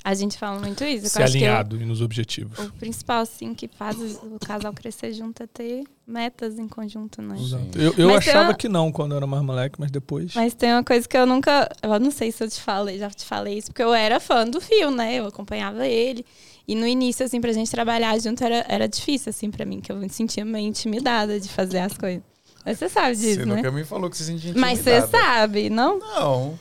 A 0.06 0.14
gente 0.14 0.38
fala 0.38 0.60
muito 0.60 0.84
isso. 0.84 1.08
ser 1.08 1.24
acho 1.24 1.34
que 1.34 1.40
eu- 1.40 1.48
alinhado 1.48 1.78
nos 1.86 2.02
objetivos. 2.02 2.60
O 2.60 2.70
principal, 2.74 3.22
assim, 3.22 3.54
que 3.54 3.70
faz 3.70 3.98
o 3.98 4.38
casal 4.46 4.74
crescer 4.74 5.14
junto 5.14 5.42
é 5.42 5.48
ter 5.48 5.84
metas 6.06 6.60
em 6.60 6.68
conjunto, 6.68 7.22
né? 7.22 7.36
Exato. 7.40 7.80
Eu, 7.80 7.94
eu 7.98 8.14
achava 8.14 8.50
uma- 8.50 8.54
que 8.54 8.68
não 8.68 8.92
quando 8.92 9.12
eu 9.12 9.18
era 9.18 9.26
mais 9.28 9.42
moleque, 9.44 9.80
mas 9.80 9.90
depois. 9.90 10.34
Mas 10.36 10.54
tem 10.54 10.74
uma 10.74 10.84
coisa 10.84 11.08
que 11.08 11.16
eu 11.18 11.26
nunca. 11.26 11.70
Eu 11.82 11.98
não 12.02 12.12
sei 12.12 12.32
se 12.34 12.44
eu 12.44 12.50
te 12.50 12.60
falei, 12.60 13.00
já 13.00 13.10
te 13.10 13.24
falei 13.24 13.58
isso, 13.58 13.68
porque 13.68 13.82
eu 13.84 13.94
era 13.94 14.20
fã 14.20 14.46
do 14.46 14.60
Fio, 14.60 14.92
né? 14.92 15.16
Eu 15.16 15.28
acompanhava 15.28 15.88
ele. 15.88 16.26
E 16.68 16.76
no 16.76 16.86
início, 16.86 17.26
assim, 17.26 17.40
pra 17.40 17.54
gente 17.54 17.72
trabalhar 17.72 18.20
junto 18.20 18.44
era, 18.44 18.66
era 18.68 18.88
difícil, 18.90 19.30
assim, 19.30 19.50
pra 19.50 19.66
mim, 19.66 19.80
que 19.80 19.92
eu 19.92 19.96
me 19.96 20.10
sentia 20.10 20.44
meio 20.44 20.68
intimidada 20.68 21.40
de 21.40 21.48
fazer 21.48 21.80
as 21.80 21.98
coisas. 21.98 22.24
Mas 22.66 22.78
você 22.80 22.88
sabe 22.90 23.16
disso, 23.16 23.36
Você 23.42 23.46
né? 23.46 23.56
nunca 23.56 23.72
me 23.72 23.84
falou 23.86 24.10
que 24.10 24.18
você 24.18 24.24
se 24.26 24.32
sentia 24.32 24.54
Mas 24.56 24.80
você 24.80 24.98
intimidada. 24.98 25.08
sabe, 25.26 25.70
não? 25.70 26.00
Não, 26.00 26.60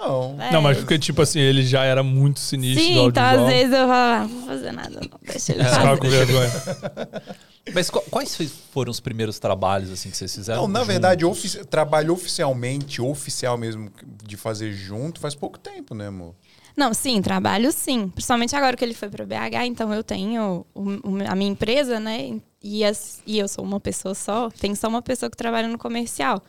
não. 0.00 0.36
É. 0.40 0.52
Não, 0.52 0.62
mas 0.62 0.78
porque, 0.78 0.98
tipo 0.98 1.20
assim, 1.22 1.38
ele 1.40 1.64
já 1.64 1.84
era 1.84 2.02
muito 2.02 2.40
sinistro 2.40 2.82
Sim, 2.84 3.06
então 3.06 3.22
às 3.24 3.46
vezes 3.46 3.72
eu 3.72 3.86
falava, 3.86 4.14
ah, 4.24 4.28
não 4.28 4.28
vou 4.28 4.46
fazer 4.48 4.72
nada, 4.72 5.00
não. 5.00 5.18
Deixa 5.22 5.52
ele 5.52 5.64
ficava 5.64 5.96
fazer. 5.96 6.00
com 6.00 6.08
vergonha. 6.08 6.50
Mas 7.74 7.90
qu- 7.90 8.02
quais 8.10 8.36
foram 8.72 8.90
os 8.90 9.00
primeiros 9.00 9.38
trabalhos 9.38 9.90
assim 9.92 10.10
que 10.10 10.16
vocês 10.16 10.34
fizeram? 10.34 10.62
Não, 10.62 10.68
na 10.68 10.78
juntos? 10.80 10.88
verdade, 10.92 11.24
ofici 11.26 11.64
trabalho 11.66 12.12
oficialmente, 12.14 13.00
oficial 13.02 13.56
mesmo, 13.58 13.90
de 14.24 14.36
fazer 14.36 14.72
junto, 14.72 15.20
faz 15.20 15.34
pouco 15.34 15.58
tempo, 15.58 15.94
né, 15.94 16.06
amor? 16.08 16.34
Não, 16.76 16.94
sim, 16.94 17.20
trabalho 17.20 17.70
sim. 17.70 18.08
Principalmente 18.08 18.56
agora 18.56 18.76
que 18.76 18.84
ele 18.84 18.94
foi 18.94 19.08
para 19.10 19.26
BH, 19.26 19.66
então 19.66 19.92
eu 19.92 20.02
tenho 20.02 20.64
o- 20.74 20.82
o- 21.04 21.18
a 21.28 21.34
minha 21.36 21.50
empresa, 21.50 22.00
né? 22.00 22.40
E, 22.62 22.82
as- 22.84 23.22
e 23.26 23.38
eu 23.38 23.46
sou 23.46 23.62
uma 23.64 23.78
pessoa 23.78 24.14
só. 24.14 24.48
Tem 24.50 24.74
só 24.74 24.88
uma 24.88 25.02
pessoa 25.02 25.28
que 25.30 25.36
trabalha 25.36 25.68
no 25.68 25.78
comercial. 25.78 26.42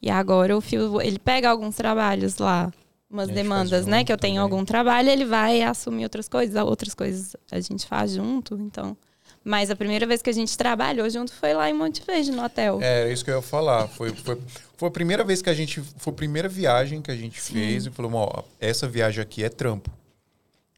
E 0.00 0.10
agora 0.10 0.56
o 0.56 0.60
Fio, 0.62 1.00
ele 1.00 1.18
pega 1.18 1.50
alguns 1.50 1.76
trabalhos 1.76 2.38
lá, 2.38 2.72
umas 3.10 3.28
demandas, 3.28 3.86
né? 3.86 4.04
Que 4.04 4.12
eu 4.12 4.16
tenho 4.16 4.34
também. 4.34 4.38
algum 4.56 4.64
trabalho, 4.64 5.08
ele 5.08 5.24
vai 5.24 5.62
assumir 5.62 6.04
outras 6.04 6.28
coisas, 6.28 6.56
outras 6.62 6.94
coisas 6.94 7.36
a 7.50 7.60
gente 7.60 7.86
faz 7.86 8.12
junto, 8.12 8.54
então. 8.60 8.96
Mas 9.42 9.70
a 9.70 9.76
primeira 9.76 10.06
vez 10.06 10.22
que 10.22 10.30
a 10.30 10.32
gente 10.32 10.56
trabalhou 10.56 11.08
junto 11.10 11.32
foi 11.32 11.52
lá 11.52 11.68
em 11.68 11.74
Monte 11.74 12.02
Verde, 12.06 12.30
no 12.30 12.42
hotel. 12.42 12.78
É, 12.80 13.02
era 13.02 13.12
isso 13.12 13.22
que 13.22 13.30
eu 13.30 13.36
ia 13.36 13.42
falar. 13.42 13.86
Foi, 13.88 14.10
foi, 14.10 14.38
foi 14.76 14.88
a 14.88 14.90
primeira 14.90 15.22
vez 15.22 15.42
que 15.42 15.50
a 15.50 15.54
gente. 15.54 15.82
Foi 15.98 16.12
a 16.12 16.16
primeira 16.16 16.48
viagem 16.48 17.02
que 17.02 17.10
a 17.10 17.16
gente 17.16 17.38
fez 17.38 17.84
e 17.84 17.90
falou, 17.90 18.12
ó, 18.14 18.42
essa 18.58 18.88
viagem 18.88 19.20
aqui 19.20 19.44
é 19.44 19.50
trampo. 19.50 19.90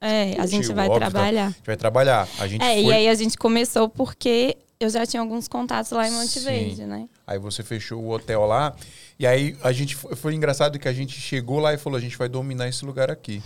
É, 0.01 0.33
a 0.39 0.47
gente 0.47 0.67
Curtiu, 0.67 0.75
vai 0.75 0.89
óbvio, 0.89 1.01
tá? 1.01 1.11
trabalhar. 1.11 1.47
A 1.47 1.51
gente 1.51 1.65
vai 1.67 1.77
trabalhar. 1.77 2.29
A 2.39 2.47
gente 2.49 2.62
É, 2.62 2.75
foi. 2.75 2.85
e 2.85 2.93
aí 2.93 3.09
a 3.09 3.15
gente 3.15 3.39
começou 3.39 3.89
porque 3.89 4.57
eu 4.79 4.91
já 4.91 5.07
tinha 5.07 5.21
alguns 5.21 5.49
contatos 5.49 5.91
lá 5.93 6.07
em 6.09 6.12
Monte 6.12 6.39
Sim. 6.39 6.45
Verde, 6.45 6.85
né? 6.87 7.09
Aí 7.27 7.39
você 7.39 7.62
fechou 7.62 8.03
o 8.03 8.11
hotel 8.11 8.45
lá. 8.47 8.75
E 9.19 9.27
aí 9.27 9.57
a 9.62 9.73
gente 9.73 9.95
foi, 9.97 10.15
foi 10.17 10.35
engraçado 10.35 10.79
que 10.79 10.89
a 10.89 10.93
gente 10.93 11.19
chegou 11.19 11.59
lá 11.59 11.73
e 11.73 11.79
falou: 11.79 11.97
a 11.97 12.01
gente 12.01 12.17
vai 12.17 12.29
dominar 12.29 12.69
esse 12.69 12.85
lugar 12.85 13.11
aqui. 13.11 13.43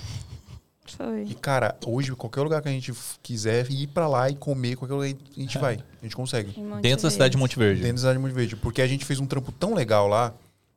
Foi. 0.96 1.22
E, 1.22 1.34
cara, 1.34 1.76
hoje, 1.86 2.12
qualquer 2.16 2.40
lugar 2.40 2.60
que 2.60 2.68
a 2.68 2.72
gente 2.72 2.92
quiser 3.22 3.70
ir 3.70 3.86
pra 3.86 4.08
lá 4.08 4.28
e 4.28 4.34
comer, 4.34 4.74
qualquer 4.76 4.94
lugar 4.94 5.06
a 5.36 5.40
gente 5.40 5.56
vai. 5.58 5.78
A 6.00 6.04
gente 6.04 6.16
consegue. 6.16 6.52
Dentro 6.82 7.04
da 7.04 7.10
cidade 7.10 7.32
de. 7.32 7.38
Monte 7.38 7.56
Verde. 7.58 7.80
Dentro 7.80 7.94
da 7.94 8.00
cidade 8.00 8.18
de 8.18 8.22
Monte 8.24 8.34
Verde. 8.34 8.56
Porque 8.56 8.82
a 8.82 8.86
gente 8.88 9.04
fez 9.04 9.20
um 9.20 9.26
trampo 9.26 9.52
tão 9.52 9.72
legal 9.72 10.08
lá 10.08 10.34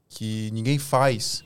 que 0.09 0.51
ninguém 0.53 0.77
faz 0.77 1.43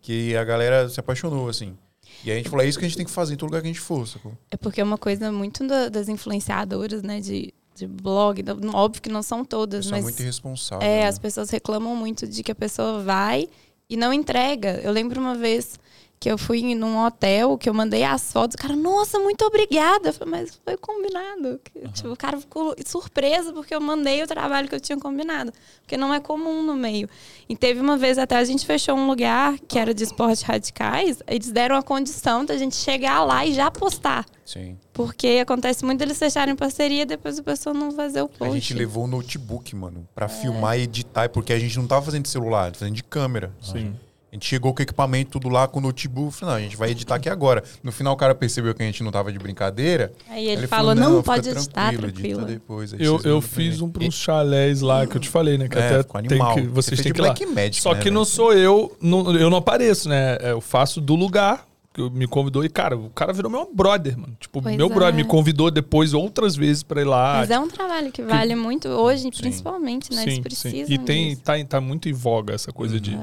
que 0.00 0.36
a 0.36 0.44
galera 0.44 0.88
se 0.88 1.00
apaixonou, 1.00 1.48
assim. 1.48 1.76
E 2.24 2.30
a 2.30 2.36
gente 2.36 2.48
falou: 2.48 2.64
é 2.64 2.68
isso 2.68 2.78
que 2.78 2.84
a 2.84 2.88
gente 2.88 2.96
tem 2.96 3.04
que 3.06 3.10
fazer 3.12 3.34
em 3.34 3.36
todo 3.36 3.48
lugar 3.48 3.62
que 3.62 3.66
a 3.66 3.72
gente 3.72 3.80
for, 3.80 4.06
sacou? 4.06 4.32
É 4.50 4.56
porque 4.56 4.80
é 4.80 4.84
uma 4.84 4.98
coisa 4.98 5.32
muito 5.32 5.66
da- 5.66 5.88
das 5.88 6.08
influenciadoras, 6.08 7.02
né? 7.02 7.20
De, 7.20 7.52
de 7.78 7.86
blog. 7.86 8.44
Óbvio 8.72 9.02
que 9.02 9.08
não 9.08 9.22
são 9.22 9.44
todas, 9.44 9.86
São 9.86 9.92
mas. 9.92 10.04
muito 10.04 10.20
irresponsáveis. 10.20 10.88
É, 10.88 11.00
né? 11.02 11.06
as 11.08 11.18
pessoas 11.18 11.50
reclamam 11.50 11.94
muito 11.96 12.26
de 12.26 12.42
que 12.42 12.52
a 12.52 12.54
pessoa 12.54 13.02
vai 13.02 13.48
e 13.88 13.96
não 13.96 14.12
entrega. 14.12 14.80
Eu 14.82 14.92
lembro 14.92 15.20
uma 15.20 15.34
vez 15.34 15.78
que 16.20 16.30
eu 16.30 16.36
fui 16.36 16.74
num 16.74 17.04
hotel, 17.04 17.56
que 17.56 17.68
eu 17.68 17.74
mandei 17.74 18.02
as 18.02 18.32
fotos, 18.32 18.54
o 18.54 18.58
cara, 18.58 18.74
nossa, 18.74 19.18
muito 19.20 19.44
obrigada. 19.44 20.08
Eu 20.08 20.12
falei, 20.12 20.40
mas 20.40 20.60
foi 20.64 20.76
combinado. 20.76 21.60
Que, 21.62 21.88
Tipo, 21.88 22.10
o 22.10 22.16
cara 22.16 22.38
ficou 22.40 22.74
surpreso 22.84 23.52
porque 23.52 23.74
eu 23.74 23.80
mandei 23.80 24.22
o 24.22 24.26
trabalho 24.26 24.68
que 24.68 24.74
eu 24.74 24.80
tinha 24.80 24.98
combinado. 24.98 25.52
Porque 25.80 25.96
não 25.96 26.12
é 26.12 26.20
comum 26.20 26.62
no 26.62 26.74
meio. 26.74 27.08
E 27.48 27.56
teve 27.56 27.80
uma 27.80 27.96
vez 27.96 28.18
até 28.18 28.36
a 28.36 28.44
gente 28.44 28.66
fechou 28.66 28.96
um 28.96 29.06
lugar 29.06 29.58
que 29.60 29.78
era 29.78 29.94
de 29.94 30.02
esportes 30.04 30.42
radicais, 30.42 31.22
eles 31.26 31.50
deram 31.52 31.76
a 31.76 31.82
condição 31.82 32.44
da 32.44 32.56
gente 32.56 32.74
chegar 32.74 33.24
lá 33.24 33.46
e 33.46 33.54
já 33.54 33.70
postar. 33.70 34.26
Sim. 34.44 34.76
Porque 34.92 35.38
acontece 35.42 35.84
muito 35.84 35.98
deles 36.00 36.18
fecharem 36.18 36.56
parceria 36.56 37.02
e 37.02 37.06
depois 37.06 37.38
a 37.38 37.42
pessoa 37.42 37.72
não 37.72 37.92
fazer 37.92 38.22
o 38.22 38.28
post. 38.28 38.50
A 38.50 38.54
gente 38.58 38.74
levou 38.74 39.04
o 39.04 39.06
notebook, 39.06 39.74
mano, 39.76 40.08
pra 40.14 40.28
filmar 40.28 40.78
e 40.78 40.82
editar, 40.82 41.28
porque 41.28 41.52
a 41.52 41.58
gente 41.58 41.76
não 41.78 41.86
tava 41.86 42.04
fazendo 42.04 42.24
de 42.24 42.30
celular, 42.30 42.74
fazendo 42.74 42.94
de 42.94 43.04
câmera. 43.04 43.54
Sim. 43.60 43.94
A 44.30 44.36
gente 44.36 44.44
chegou 44.46 44.74
com 44.74 44.80
o 44.80 44.82
equipamento 44.82 45.30
tudo 45.30 45.48
lá, 45.48 45.66
com 45.66 45.78
o 45.78 45.82
notebook. 45.82 46.34
Falei, 46.36 46.54
não, 46.54 46.58
a 46.60 46.62
gente 46.62 46.76
vai 46.76 46.90
editar 46.90 47.14
aqui 47.14 47.30
agora. 47.30 47.64
No 47.82 47.90
final 47.90 48.12
o 48.12 48.16
cara 48.16 48.34
percebeu 48.34 48.74
que 48.74 48.82
a 48.82 48.86
gente 48.86 49.02
não 49.02 49.10
tava 49.10 49.32
de 49.32 49.38
brincadeira. 49.38 50.12
Aí 50.28 50.46
ele, 50.48 50.66
falou, 50.66 50.94
não, 50.94 51.22
pode 51.22 51.48
fica 51.48 51.58
editar, 51.58 51.88
edita 51.94 52.02
tranquilo. 52.12 52.44
depois. 52.44 52.92
Aí 52.92 53.02
Eu, 53.02 53.18
eu 53.24 53.40
fiz 53.40 53.80
um 53.80 53.88
para 53.88 54.04
uns 54.04 54.14
chalés 54.14 54.82
lá 54.82 55.06
que 55.06 55.16
eu 55.16 55.20
te 55.20 55.30
falei, 55.30 55.56
né? 55.56 55.66
Que 55.66 55.78
É, 55.78 55.94
até 56.00 56.02
tem 56.02 56.18
animal. 56.32 56.54
que, 56.54 56.60
Você 56.62 56.68
vocês 56.90 57.00
fez 57.00 57.02
têm 57.04 57.12
que 57.12 57.42
ir 57.44 57.46
lá. 57.48 57.54
Magic, 57.54 57.80
Só 57.80 57.94
né, 57.94 58.00
que 58.00 58.10
não 58.10 58.24
sou 58.24 58.52
eu, 58.52 58.94
não- 59.00 59.34
eu 59.34 59.48
não 59.48 59.56
apareço, 59.58 60.08
né? 60.10 60.36
É, 60.42 60.50
Eu 60.52 60.60
faço 60.60 61.00
do 61.00 61.14
lugar 61.14 61.66
me 62.10 62.26
convidou 62.26 62.64
e, 62.64 62.68
cara, 62.68 62.96
o 62.96 63.10
cara 63.10 63.32
virou 63.32 63.50
meu 63.50 63.70
brother, 63.72 64.16
mano. 64.18 64.36
Tipo, 64.38 64.62
Pois 64.62 64.76
meu 64.76 64.86
é. 64.86 64.88
brother 64.88 65.14
me 65.14 65.24
convidou 65.24 65.70
depois 65.70 66.14
outras 66.14 66.54
vezes 66.56 66.82
pra 66.82 67.00
ir 67.00 67.04
lá. 67.04 67.38
Mas 67.38 67.50
é 67.50 67.58
um 67.58 67.68
trabalho 67.68 68.10
que 68.12 68.22
vale 68.22 68.54
muito 68.54 68.88
hoje, 68.88 69.30
principalmente, 69.30 70.12
né? 70.14 70.22
Eles 70.22 70.34
Sim, 70.34 70.42
precisam 70.42 70.86
sim. 70.86 70.92
E 70.94 70.98
tem, 70.98 71.30
disso. 71.30 71.42
tá, 71.42 71.52
tá 71.64 71.80
muito 71.80 72.08
em 72.08 72.12
voga 72.12 72.54
essa 72.54 72.72
coisa 72.72 73.00
de, 73.00 73.14
É. 73.14 73.18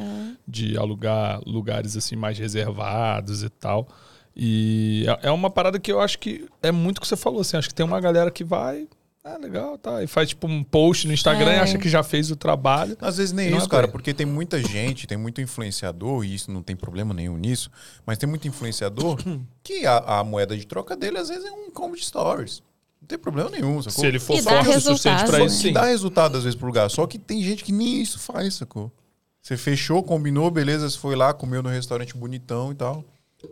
de 0.48 0.78
alugar 0.78 1.40
lugares 1.46 1.96
assim 1.96 2.16
mais 2.16 2.38
reservados 2.38 3.44
e 3.44 3.50
tal. 3.50 3.88
E 4.36 5.06
é- 5.24 5.28
é 5.28 5.32
uma 5.32 5.50
parada 5.50 5.80
que 5.80 5.92
eu 5.92 6.02
acho 6.02 6.20
que 6.20 6.46
é 6.62 6.72
muito 6.72 6.98
o 6.98 7.02
que 7.02 7.08
você 7.08 7.16
falou, 7.16 7.42
assim. 7.42 7.56
Acho 7.58 7.70
que 7.70 7.76
tem 7.76 7.86
uma 7.86 8.02
galera 8.02 8.30
que 8.30 8.44
vai. 8.44 8.88
Ah, 9.28 9.38
legal, 9.38 9.76
tá. 9.76 10.04
E 10.04 10.08
faz 10.08 10.30
tipo 10.30 10.46
um 10.46 10.64
post 10.64 11.08
no 11.08 11.14
Instagram 11.14 11.54
É. 11.54 11.56
e 11.56 11.60
acha 11.60 11.80
que 11.80 11.90
já 11.90 12.04
fez 12.04 12.30
o 12.30 12.36
trabalho. 12.36 12.96
Às 13.02 13.18
vezes 13.18 13.34
nem 13.34 13.50
Não 13.50 13.58
isso, 13.58 13.66
é 13.66 13.70
cara, 13.72 13.88
porque 13.88 14.14
tem 14.14 14.24
muita 14.24 14.62
gente, 14.62 15.08
tem 15.08 15.18
muito 15.18 15.42
influenciador, 15.42 16.24
e 16.24 16.36
isso 16.36 16.52
não 16.52 16.62
tem 16.62 16.76
problema 16.76 17.12
nenhum 17.12 17.36
nisso, 17.36 17.72
mas 18.06 18.20
tem 18.20 18.30
muito 18.30 18.48
influenciador 18.48 19.18
que 19.64 19.84
a, 19.84 20.20
a 20.20 20.24
moeda 20.24 20.56
de 20.56 20.68
troca 20.68 20.96
dele 20.96 21.18
às 21.18 21.30
vezes 21.30 21.44
é 21.44 21.52
um 21.52 21.72
combo 21.72 21.96
de 21.96 22.06
stories. 22.06 22.62
Não 23.02 23.08
tem 23.08 23.18
problema 23.18 23.50
nenhum, 23.50 23.82
sacou? 23.82 24.02
Se 24.02 24.06
ele 24.06 24.20
for 24.20 24.40
forte 24.44 24.70
o 24.70 24.80
suficiente 24.80 25.26
pra 25.26 25.40
né? 25.40 25.46
isso, 25.46 25.60
sim. 25.60 25.74
Dá 25.74 25.86
resultado 25.86 26.38
às 26.38 26.44
vezes 26.44 26.56
pro 26.56 26.68
lugar, 26.68 26.88
só 26.92 27.08
que 27.08 27.18
tem 27.18 27.42
gente 27.42 27.64
que 27.64 27.72
nem 27.72 28.04
isso 28.04 28.20
faz, 28.20 28.54
sacou? 28.54 28.92
Você 29.42 29.58
fechou, 29.58 30.04
combinou, 30.04 30.52
beleza, 30.52 30.88
você 30.88 31.00
foi 31.00 31.16
lá, 31.16 31.34
comeu 31.34 31.64
no 31.64 31.70
restaurante 31.70 32.16
bonitão 32.16 32.72
e 32.72 32.76
tal. 32.76 33.04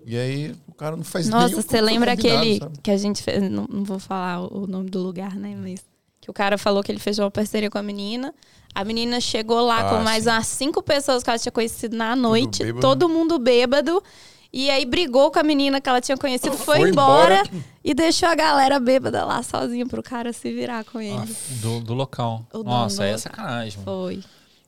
E 0.05 0.17
aí 0.17 0.55
o 0.67 0.73
cara 0.73 0.95
não 0.95 1.03
faz 1.03 1.27
Nossa, 1.29 1.55
você 1.61 1.81
lembra 1.81 2.13
aquele 2.13 2.59
sabe? 2.59 2.77
que 2.81 2.91
a 2.91 2.97
gente 2.97 3.21
fez, 3.23 3.41
não, 3.49 3.65
não 3.69 3.83
vou 3.83 3.99
falar 3.99 4.41
o 4.41 4.65
nome 4.67 4.89
do 4.89 4.99
lugar, 4.99 5.35
né, 5.35 5.55
mas 5.59 5.81
que 6.21 6.29
o 6.29 6.33
cara 6.33 6.57
falou 6.57 6.81
que 6.83 6.91
ele 6.91 6.99
fechou 6.99 7.25
uma 7.25 7.31
parceria 7.31 7.69
com 7.69 7.77
a 7.77 7.83
menina. 7.83 8.33
A 8.73 8.83
menina 8.83 9.19
chegou 9.19 9.61
lá 9.61 9.81
Ah, 9.81 9.89
com 9.89 10.03
mais 10.03 10.23
sim. 10.23 10.29
umas 10.29 10.47
cinco 10.47 10.81
pessoas 10.81 11.21
que 11.23 11.29
ela 11.29 11.37
tinha 11.37 11.51
conhecido 11.51 11.95
na 11.95 12.15
noite, 12.15 12.63
bêbado. 12.63 12.79
todo 12.81 13.07
mundo 13.09 13.37
bêbado. 13.37 14.01
E 14.51 14.69
aí 14.69 14.85
brigou 14.85 15.31
com 15.31 15.39
a 15.39 15.43
menina 15.43 15.81
que 15.81 15.89
ela 15.89 15.99
tinha 15.99 16.15
conhecido, 16.17 16.55
foi, 16.55 16.77
Foi 16.79 16.89
embora, 16.89 17.41
embora. 17.45 17.63
e 17.83 17.93
deixou 17.93 18.29
a 18.29 18.35
galera 18.35 18.79
bêbada 18.79 19.25
lá 19.25 19.41
sozinha 19.41 19.85
pro 19.85 20.01
cara 20.03 20.31
se 20.31 20.51
virar 20.53 20.83
com 20.85 21.01
ele. 21.01 21.35
Do, 21.61 21.79
do 21.81 21.93
local. 21.95 22.45
O 22.53 22.61
Nossa, 22.63 22.97
do 22.97 23.01
aí 23.01 23.09
é 23.09 23.11
local. 23.13 23.19
sacanagem. 23.31 23.79
mano. 23.83 23.91
Foi. 24.03 24.23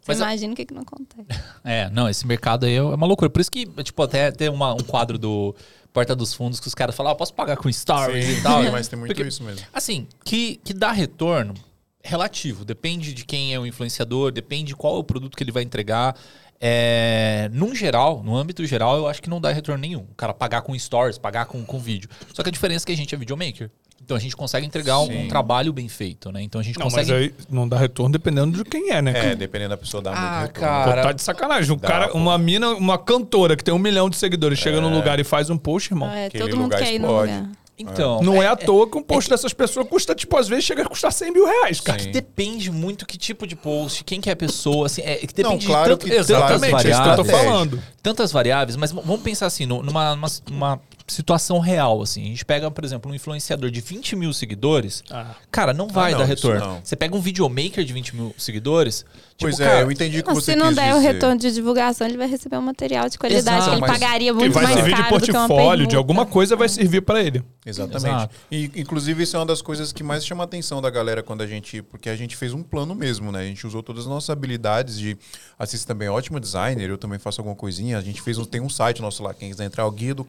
Você 0.05 0.11
Mas 0.11 0.19
imagina 0.19 0.53
o 0.53 0.55
que, 0.55 0.65
que 0.65 0.73
não 0.73 0.83
acontece. 0.83 1.25
É, 1.65 1.89
não, 1.89 2.07
esse 2.07 2.27
mercado 2.27 2.65
aí 2.67 2.75
é 2.75 2.81
uma 2.81 3.07
loucura. 3.07 3.27
Por 3.29 3.41
isso 3.41 3.49
que, 3.51 3.65
tipo, 3.83 4.03
até 4.03 4.31
tem 4.31 4.49
uma- 4.49 4.73
um 4.75 4.83
quadro 4.83 5.17
do 5.17 5.55
Porta 5.91 6.15
dos 6.15 6.31
Fundos 6.31 6.59
que 6.59 6.67
os 6.67 6.75
caras 6.75 6.93
falam, 6.95 7.11
ah, 7.11 7.15
posso 7.15 7.33
pagar 7.33 7.57
com 7.57 7.71
stories 7.71 8.37
e 8.37 8.43
tal. 8.43 8.63
Sim, 8.63 8.69
mas 8.71 8.87
tem 8.87 8.99
muito 8.99 9.15
Porque- 9.15 9.27
isso 9.27 9.43
mesmo. 9.43 9.65
Assim, 9.73 10.07
que, 10.23 10.57
que 10.63 10.73
dá 10.75 10.91
retorno 10.91 11.55
relativo. 12.03 12.63
Depende 12.63 13.13
de 13.15 13.25
quem 13.25 13.51
é 13.53 13.59
o 13.59 13.65
influenciador, 13.65 14.31
depende 14.31 14.65
de 14.67 14.75
qual 14.75 14.97
é 14.97 14.99
o 14.99 15.03
produto 15.03 15.35
que 15.35 15.43
ele 15.43 15.51
vai 15.51 15.63
entregar. 15.63 16.15
É, 16.61 17.49
num 17.51 17.73
geral, 17.75 18.21
no 18.23 18.35
âmbito 18.37 18.65
geral, 18.65 18.95
eu 18.97 19.07
acho 19.07 19.21
que 19.21 19.29
não 19.29 19.41
dá 19.41 19.51
retorno 19.51 19.81
nenhum. 19.81 20.01
O 20.01 20.15
cara 20.15 20.33
pagar 20.33 20.61
com 20.61 20.77
stories, 20.77 21.17
pagar 21.17 21.45
com, 21.47 21.65
com 21.65 21.79
vídeo. 21.79 22.09
Só 22.33 22.43
que 22.43 22.49
a 22.49 22.51
diferença 22.51 22.85
é 22.85 22.87
que 22.87 22.91
a 22.91 22.95
gente 22.97 23.13
é 23.13 23.17
videomaker. 23.17 23.69
Então 24.05 24.15
a 24.15 24.19
gente 24.19 24.35
consegue 24.35 24.67
entregar 24.67 24.99
um, 24.99 25.07
Sim. 25.07 25.27
trabalho 25.27 25.73
bem 25.73 25.89
feito, 25.89 26.31
né? 26.31 26.39
Então 26.43 26.61
a 26.61 26.63
gente 26.63 26.77
Não, 26.77 26.85
mas 26.85 26.93
consegue. 26.93 27.11
aí 27.11 27.33
não 27.49 27.67
dá 27.67 27.75
retorno 27.75 28.11
dependendo 28.11 28.55
de 28.55 28.63
quem 28.63 28.91
é, 28.91 29.01
né? 29.01 29.31
É, 29.31 29.35
dependendo 29.35 29.71
da 29.71 29.77
pessoa 29.77 30.03
dá 30.03 30.11
Ah, 30.11 30.39
muito 30.41 30.47
retorno. 30.53 30.59
cara. 30.69 31.01
Pô, 31.01 31.07
tá 31.07 31.11
de 31.11 31.21
sacanagem. 31.23 31.71
Um 31.73 31.77
Dá, 31.77 31.87
cara, 31.87 32.07
pô. 32.09 32.17
uma 32.19 32.37
mina, 32.37 32.69
uma 32.75 32.99
cantora 32.99 33.55
que 33.57 33.63
tem 33.63 33.73
um 33.73 33.79
milhão 33.79 34.07
de 34.07 34.15
seguidores, 34.15 34.59
chega 34.59 34.79
num 34.79 34.93
lugar 34.93 35.19
e 35.19 35.23
faz 35.23 35.49
um 35.49 35.57
post, 35.57 35.91
irmão. 35.91 36.07
É, 36.11 36.27
aquele 36.27 36.43
todo 36.43 36.53
mundo 36.55 36.63
lugar 36.65 36.79
quer 36.83 36.93
ir 36.93 36.99
no 36.99 37.19
lugar. 37.19 37.49
Então. 37.77 38.21
Não 38.21 38.41
é, 38.41 38.47
à 38.47 38.55
toa 38.55 38.87
que 38.89 38.95
um 38.97 39.01
post 39.01 39.27
dessas 39.29 39.51
pessoas 39.53 39.87
custa, 39.89 40.13
tipo, 40.15 40.37
às 40.37 40.47
vezes 40.47 40.63
chega 40.63 40.83
a 40.83 40.87
custar 40.87 41.11
100 41.11 41.31
mil 41.33 41.45
reais, 41.45 41.81
cara. 41.81 41.99
Sim. 41.99 42.11
Depende 42.11 42.69
muito 42.71 43.05
que 43.07 43.17
tipo 43.17 43.45
de 43.47 43.55
post, 43.55 44.03
quem 44.03 44.21
que 44.21 44.29
é 44.29 44.33
a 44.33 44.35
pessoa, 44.35 44.85
assim, 44.85 45.01
é, 45.01 45.15
que 45.17 45.41
Não, 45.41 45.49
depende 45.51 45.65
claro 45.65 45.97
de 45.97 46.03
que- 46.05 46.09
tanto, 46.11 46.19
exatamente, 46.21 46.71
tantas 46.71 46.85
é 46.85 46.89
isso 46.91 47.01
que 47.03 47.09
eu 47.09 47.15
tô 47.15 47.23
variáveis. 47.23 47.49
falando. 47.51 47.83
Tantas 48.03 48.31
variáveis, 48.31 48.75
mas 48.77 48.91
vamos 48.91 49.21
pensar 49.21 49.47
assim, 49.47 49.65
numa, 49.65 50.15
numa, 50.15 50.27
numa 50.49 50.79
situação 51.07 51.59
real, 51.59 52.01
assim. 52.01 52.23
A 52.23 52.27
gente 52.27 52.45
pega, 52.45 52.69
por 52.71 52.83
exemplo, 52.83 53.11
um 53.11 53.15
influenciador 53.15 53.69
de 53.69 53.79
20 53.81 54.15
mil 54.15 54.33
seguidores, 54.33 55.03
Ah. 55.11 55.35
cara, 55.51 55.73
não 55.73 55.87
vai 55.87 56.11
não, 56.11 56.19
dar 56.19 56.25
retorno. 56.25 56.79
Você 56.83 56.95
pega 56.95 57.15
um 57.15 57.21
videomaker 57.21 57.83
de 57.83 57.93
20 57.93 58.15
mil 58.15 58.35
seguidores, 58.37 58.99
tipo, 59.37 59.41
Pois 59.41 59.59
é, 59.59 59.65
cara, 59.65 59.81
eu 59.81 59.91
entendi 59.91 60.19
o 60.19 60.23
que 60.23 60.27
Não, 60.29 60.35
você 60.35 60.53
se 60.53 60.57
não 60.57 60.67
quis 60.67 60.75
der 60.77 60.93
o 60.93 60.97
dizer. 60.97 61.13
retorno 61.13 61.37
de 61.39 61.51
divulgação, 61.51 62.07
ele 62.07 62.17
vai 62.17 62.27
receber 62.27 62.57
um 62.57 62.61
material 62.61 63.07
de 63.07 63.17
qualidade 63.19 63.57
Exato, 63.57 63.69
que 63.69 63.83
ele 63.83 63.91
pagaria 63.93 64.33
muito 64.33 64.53
vai 64.53 64.63
mais 64.63 64.75
servir 64.75 64.95
de 64.95 65.01
caro 65.03 65.19
do 65.19 65.25
que 65.25 65.31
uma 65.31 65.47
portfólio, 65.47 65.87
de 65.87 65.95
alguma 65.95 66.25
coisa 66.25 66.55
vai 66.55 66.69
servir 66.69 67.01
pra 67.01 67.21
ele. 67.21 67.43
Exatamente. 67.65 68.07
Exato. 68.07 68.35
E, 68.51 68.71
inclusive, 68.75 69.23
isso 69.23 69.35
é 69.35 69.39
uma 69.39 69.45
das 69.45 69.61
coisas 69.61 69.91
que 69.91 70.03
mais 70.03 70.25
chama 70.25 70.43
a 70.43 70.45
atenção 70.45 70.81
da 70.81 70.89
galera 70.89 71.21
quando 71.21 71.41
a 71.41 71.47
gente. 71.47 71.81
Porque 71.81 72.09
a 72.09 72.15
gente 72.15 72.35
fez 72.35 72.53
um 72.53 72.63
plano 72.63 72.93
mesmo, 72.95 73.31
né? 73.31 73.39
A 73.41 73.45
gente 73.45 73.65
usou 73.65 73.81
todas 73.83 74.03
as 74.03 74.07
nossas 74.07 74.29
habilidades 74.29 74.97
de. 74.97 75.17
Assiste 75.57 75.85
também 75.85 76.07
é 76.07 76.11
ótimo 76.11 76.39
designer, 76.39 76.89
eu 76.89 76.97
também 76.97 77.17
faço 77.19 77.41
alguma 77.41 77.55
coisinha. 77.55 77.97
A 77.97 78.01
gente 78.01 78.21
fez 78.21 78.37
um, 78.37 78.45
tem 78.45 78.61
um 78.61 78.69
site 78.69 79.01
nosso 79.01 79.23
lá, 79.23 79.33
quem 79.33 79.49
quiser 79.49 79.65
entrar, 79.65 79.83
é 79.83 79.85
o 79.87 79.91
guia 79.91 80.13
do 80.13 80.23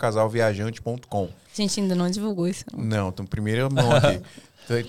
casalviajante.com. 0.72 1.24
A 1.24 1.56
gente 1.62 1.80
ainda 1.80 1.94
não 1.94 2.10
divulgou 2.10 2.46
isso. 2.48 2.64
não. 2.72 2.84
Não, 2.84 3.08
então 3.08 3.24
primeira 3.26 3.68
mão 3.68 3.90
aqui. 3.92 4.20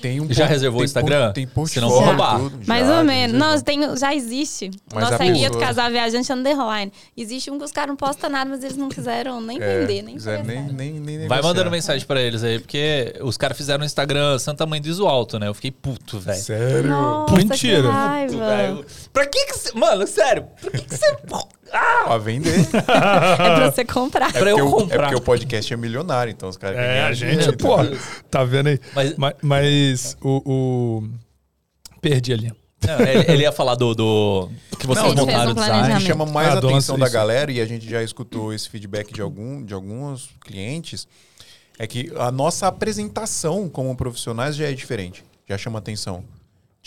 Tem- 0.01 0.19
um 0.19 0.25
Já 0.33 0.45
por- 0.47 0.49
reservou 0.53 0.79
o 0.79 0.81
tem 0.81 0.85
Instagram? 0.85 1.25
por- 1.27 1.33
Tem 1.33 1.45
Se 1.45 1.51
portfólio, 1.53 1.87
não 1.87 1.95
for 1.95 2.03
roubar. 2.03 2.39
tudo, 2.39 2.59
Mais 2.67 2.87
já, 2.87 2.97
ou 2.97 3.03
menos. 3.03 3.37
Não, 3.37 3.61
tem, 3.61 3.95
já 3.95 4.15
existe. 4.15 4.71
Mas 4.91 5.03
Nossa 5.03 5.23
a 5.23 5.27
guia 5.27 5.49
do 5.51 5.53
pessoa- 5.53 5.67
casal 5.67 5.91
viajante 5.91 6.33
underline. 6.33 6.91
Existe 7.15 7.51
um 7.51 7.59
que 7.59 7.63
os 7.63 7.71
caras 7.71 7.89
não 7.89 7.95
postam 7.95 8.27
nada, 8.27 8.49
mas 8.49 8.63
eles 8.63 8.75
não 8.75 8.89
quiseram 8.89 9.39
nem 9.39 9.61
É, 9.61 9.81
vender, 9.81 10.01
nem 10.01 10.15
quiser 10.15 10.43
nem, 10.43 10.63
nem, 10.63 10.93
nem 10.93 11.01
vai 11.03 11.15
negociar. 11.17 11.43
mandando 11.43 11.69
mensagem 11.69 12.07
pra 12.07 12.19
eles 12.19 12.43
aí, 12.43 12.57
porque 12.57 13.13
os 13.21 13.37
caras 13.37 13.55
fizeram 13.55 13.77
no 13.81 13.85
Instagram 13.85 14.39
Santa 14.39 14.65
Mãe 14.65 14.81
do 14.81 14.87
Iso 14.89 15.05
Alto, 15.05 15.37
né? 15.37 15.47
Eu 15.47 15.53
fiquei 15.53 15.69
puto, 15.69 16.19
velho. 16.19 16.41
Sério? 16.41 16.89
Nossa, 16.89 17.35
Mentira. 17.35 17.81
Que 17.83 17.87
raiva. 17.87 18.47
Velho, 18.47 18.85
Pra 19.13 19.27
que 19.27 19.45
que 19.45 19.53
você... 19.59 19.77
Mano, 19.77 20.07
sério, 20.07 20.47
pra 20.59 20.71
que 20.71 20.85
que 20.85 20.97
você... 20.97 21.05
Ah! 21.73 22.03
Pra 22.05 22.17
vender. 22.17 22.53
É 22.77 22.81
pra 22.81 23.71
você 23.71 23.85
comprar. 23.85 24.31
Pra 24.31 24.49
eu 24.49 24.57
é 24.57 24.61
comprar. 24.71 24.99
porque 25.03 25.15
o 25.15 25.21
podcast 25.21 25.73
é 25.73 25.77
milionário, 25.77 26.31
então 26.31 26.47
os 26.49 26.57
caras 26.57 26.77
É, 26.77 27.03
a 27.03 27.13
gente, 27.13 27.31
dinheiro, 27.37 27.57
pô, 27.57 27.77
tá 28.29 28.43
vendo 28.43 28.67
aí? 28.67 28.79
Mas- 28.95 29.15
Mas, 29.17 29.33
mas 29.41 30.17
o, 30.21 30.41
o- 30.45 31.09
Perdi 32.01 32.33
ali. 32.33 32.51
Não, 32.85 32.99
ele, 32.99 33.31
ele 33.31 33.41
ia 33.43 33.51
falar 33.51 33.73
do, 33.75 33.93
do 33.95 34.49
que 34.77 34.85
vocês 34.85 35.03
Não, 35.15 35.23
a 35.23 35.25
montaram 35.25 35.47
o 35.49 35.51
um 35.51 35.53
design. 35.55 35.71
O 35.71 35.73
que 35.73 35.79
planejamento. 35.79 36.07
chama 36.07 36.25
mais 36.27 36.49
Ah, 36.49 36.53
a 36.53 36.57
atenção 36.59 36.97
da 36.97 37.05
Cícia. 37.07 37.19
galera, 37.19 37.51
e 37.51 37.59
a 37.59 37.65
gente 37.65 37.89
já 37.89 38.03
escutou 38.03 38.53
esse 38.53 38.69
feedback 38.69 39.11
de, 39.11 39.21
algum, 39.21 39.63
de 39.65 39.73
alguns 39.73 40.29
clientes, 40.45 41.07
é 41.79 41.87
que 41.87 42.11
a 42.17 42.31
nossa 42.31 42.67
apresentação 42.67 43.67
como 43.67 43.95
profissionais 43.95 44.55
já 44.55 44.69
é 44.69 44.73
diferente. 44.73 45.23
Já 45.49 45.57
chama 45.57 45.79
atenção. 45.79 46.23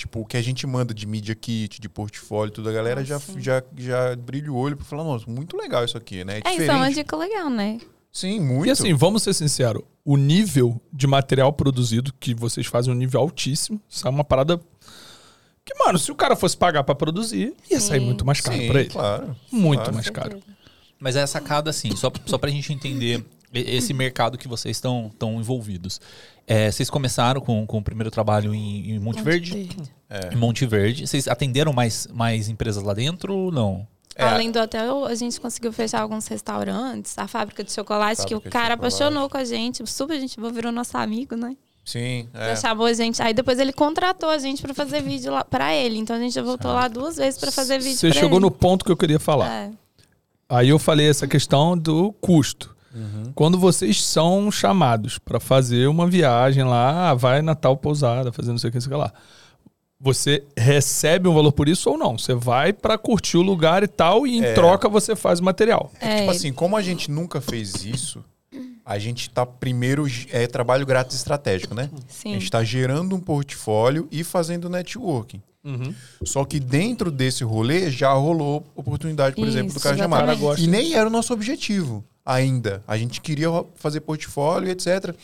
Tipo, 0.01 0.21
o 0.21 0.25
que 0.25 0.39
a 0.39 0.41
gente 0.43 0.67
manda 0.67 0.95
de 0.95 1.07
media 1.07 1.35
kit, 1.35 1.79
de 1.79 1.87
portfólio, 1.87 2.51
tudo, 2.51 2.71
a 2.71 2.73
galera 2.73 3.05
já, 3.05 3.21
já, 3.37 3.63
já 3.77 4.17
brilha 4.17 4.51
o 4.51 4.57
olho 4.57 4.75
pra 4.75 4.87
falar, 4.87 5.05
nossa, 5.05 5.31
muito 5.31 5.59
legal 5.59 5.85
isso 5.85 5.99
aqui, 5.99 6.25
né? 6.25 6.41
É 6.43 6.49
É, 6.49 6.53
isso 6.55 6.71
é 6.71 6.75
uma 6.75 6.91
dica 6.91 7.15
legal, 7.15 7.51
né? 7.51 7.79
Sim, 8.11 8.41
muito. 8.41 8.67
E 8.67 8.71
assim, 8.71 8.95
vamos 8.95 9.23
ser 9.23 9.35
sinceros, 9.35 9.83
o 10.03 10.17
nível 10.17 10.81
de 10.91 11.07
material 11.07 11.53
produzido 11.53 12.15
que 12.19 12.33
vocês 12.35 12.67
fazem 12.67 12.91
é 12.91 12.97
um 12.97 12.99
nível 12.99 13.21
altíssimo. 13.21 13.79
Isso 13.87 14.09
é 14.09 14.11
uma 14.11 14.25
parada 14.25 14.59
que, 15.67 15.75
mano, 15.79 15.99
se 15.99 16.11
o 16.11 16.15
cara 16.15 16.35
fosse 16.35 16.57
pagar 16.57 16.83
pra 16.83 16.95
produzir, 16.95 17.55
ia 17.71 17.79
sair 17.79 18.01
Sim. 18.01 18.07
muito 18.07 18.25
mais 18.25 18.41
caro 18.41 18.57
Sim, 18.57 18.69
pra 18.69 18.81
ele. 18.81 18.89
claro. 18.89 19.37
Muito 19.53 19.81
claro. 19.81 19.95
mais 19.95 20.09
caro. 20.09 20.41
Mas 20.99 21.15
é 21.15 21.27
sacada 21.27 21.69
assim, 21.69 21.95
só, 21.95 22.11
só 22.25 22.39
pra 22.39 22.49
gente 22.49 22.73
entender 22.73 23.23
esse 23.53 23.93
mercado 23.93 24.39
que 24.39 24.47
vocês 24.49 24.77
estão 24.77 25.09
estão 25.13 25.35
envolvidos. 25.41 26.01
É, 26.47 26.71
vocês 26.71 26.91
começaram 26.91 27.41
com, 27.41 27.67
com 27.67 27.79
o 27.79 27.83
primeiro 27.83 28.11
trabalho 28.11 28.55
em, 28.55 28.91
em 28.91 28.99
Monte 28.99 29.23
Verde? 29.23 29.69
É. 30.09 30.35
Em 30.35 30.37
Monte 30.37 30.67
Verde. 30.67 31.07
Vocês 31.07 31.29
atenderam 31.29 31.73
mais, 31.73 32.09
mais 32.13 32.49
empresas 32.49 32.83
lá 32.83 32.93
dentro 32.95 33.35
ou 33.35 33.53
não? 33.53 33.87
É. 34.17 34.25
Além 34.25 34.51
do 34.51 34.59
hotel, 34.61 35.05
a 35.07 35.15
gente 35.15 35.41
conseguiu 35.41 35.73
fechar 35.73 36.01
alguns 36.03 36.27
restaurantes, 36.27 37.17
a 37.17 37.29
fábrica 37.29 37.63
de 37.63 37.73
chocolate, 37.73 38.17
que 38.27 38.35
Fábrica 38.35 38.37
o 38.39 38.43
de 38.43 38.51
cara 38.51 38.75
chocolate. 38.75 38.95
apaixonou 38.97 39.31
com 39.31 39.37
a 39.39 39.45
gente. 39.45 39.87
Super 39.89 40.19
gente 40.21 40.39
boa, 40.39 40.53
virou 40.53 40.73
nosso 40.73 40.97
amigo, 40.99 41.37
né? 41.37 41.57
Sim, 41.85 42.29
Já 42.35 42.41
é. 42.41 42.57
chamou 42.57 42.87
a 42.87 42.93
gente. 42.93 43.23
Aí 43.23 43.33
depois 43.33 43.59
ele 43.59 43.73
contratou 43.73 44.29
a 44.29 44.39
gente 44.39 44.61
pra 44.63 44.75
fazer 44.75 45.01
vídeo 45.03 45.33
lá 45.33 45.45
pra 45.45 45.75
ele. 45.75 45.99
Então 45.99 46.17
a 46.17 46.19
gente 46.19 46.35
já 46.35 46.43
voltou 46.43 46.73
lá 46.73 46.87
duas 46.89 47.17
vezes 47.17 47.39
pra 47.41 47.51
fazer 47.51 47.79
vídeo 47.79 47.97
Você 47.97 48.11
pra 48.11 48.21
chegou 48.21 48.39
ele. 48.39 48.45
no 48.47 48.51
ponto 48.51 48.85
que 48.85 48.93
eu 48.93 48.97
queria 48.97 49.19
falar. 49.19 49.51
É. 49.51 49.71
Aí 50.49 50.69
eu 50.69 50.79
falei 50.79 51.09
essa 51.09 51.27
questão 51.27 51.79
do 51.79 52.13
custo. 52.21 52.77
Quando 53.34 53.59
vocês 53.59 54.03
são 54.03 54.51
chamados 54.51 55.18
para 55.18 55.38
fazer 55.38 55.86
uma 55.88 56.07
viagem 56.09 56.64
lá, 56.64 57.11
ah, 57.11 57.14
vai 57.14 57.41
na 57.43 57.55
tal 57.55 57.76
pousada, 57.76 58.32
fazer 58.32 58.51
não 58.51 58.59
sei 58.59 58.68
o 58.68 58.70
que, 58.72 58.76
não 58.78 58.82
sei 58.82 58.88
o 58.93 58.95
que 58.95 58.99
lá. 59.01 59.12
Você 60.01 60.43
recebe 60.57 61.28
um 61.28 61.34
valor 61.34 61.53
por 61.53 61.68
isso 61.68 61.91
ou 61.91 61.99
não? 61.99 62.16
Você 62.18 62.32
vai 62.34 62.72
para 62.72 62.97
curtir 62.97 63.36
o 63.36 63.43
lugar 63.43 63.82
e 63.82 63.86
tal, 63.88 64.26
e 64.26 64.38
em 64.38 64.43
É. 64.45 64.55
troca 64.55 64.88
você 64.88 65.14
faz 65.14 65.41
o 65.41 65.45
material. 65.45 65.93
É, 66.01 66.20
Tipo 66.20 66.30
assim, 66.30 66.53
como 66.53 66.74
a 66.76 66.82
gente 66.82 67.11
nunca 67.11 67.38
fez 67.41 67.84
isso, 67.84 68.24
a 68.84 68.99
gente 68.99 69.28
tá 69.28 69.45
primeiro 69.45 70.07
é 70.30 70.47
trabalho 70.47 70.86
grátis 70.86 71.16
estratégico, 71.16 71.74
né? 71.74 71.91
A 71.93 72.12
sim. 72.12 72.32
gente 72.32 72.45
está 72.45 72.64
gerando 72.64 73.14
um 73.14 73.20
portfólio 73.20 74.09
e 74.11 74.24
fazendo 74.24 74.68
networking. 74.70 75.43
Só 76.24 76.47
que 76.47 76.59
dentro 76.59 77.11
desse 77.11 77.45
rolê 77.45 77.91
já 77.91 78.11
rolou 78.14 78.66
oportunidade, 78.74 79.36
por 79.36 79.47
exemplo, 79.47 79.68
do 79.68 79.76
Isso, 79.76 79.80
cara 79.84 79.97
chamar. 79.99 80.24
exatamente. 80.30 80.64
E 80.64 80.66
nem 80.66 80.95
era 80.95 81.07
o 81.07 81.11
nosso 81.12 81.34
objetivo 81.34 82.03
ainda. 82.25 82.83
A 82.87 82.97
gente 82.97 83.21
queria 83.21 83.49
fazer 83.75 84.01
portfólio 84.01 84.71
etc. 84.71 85.14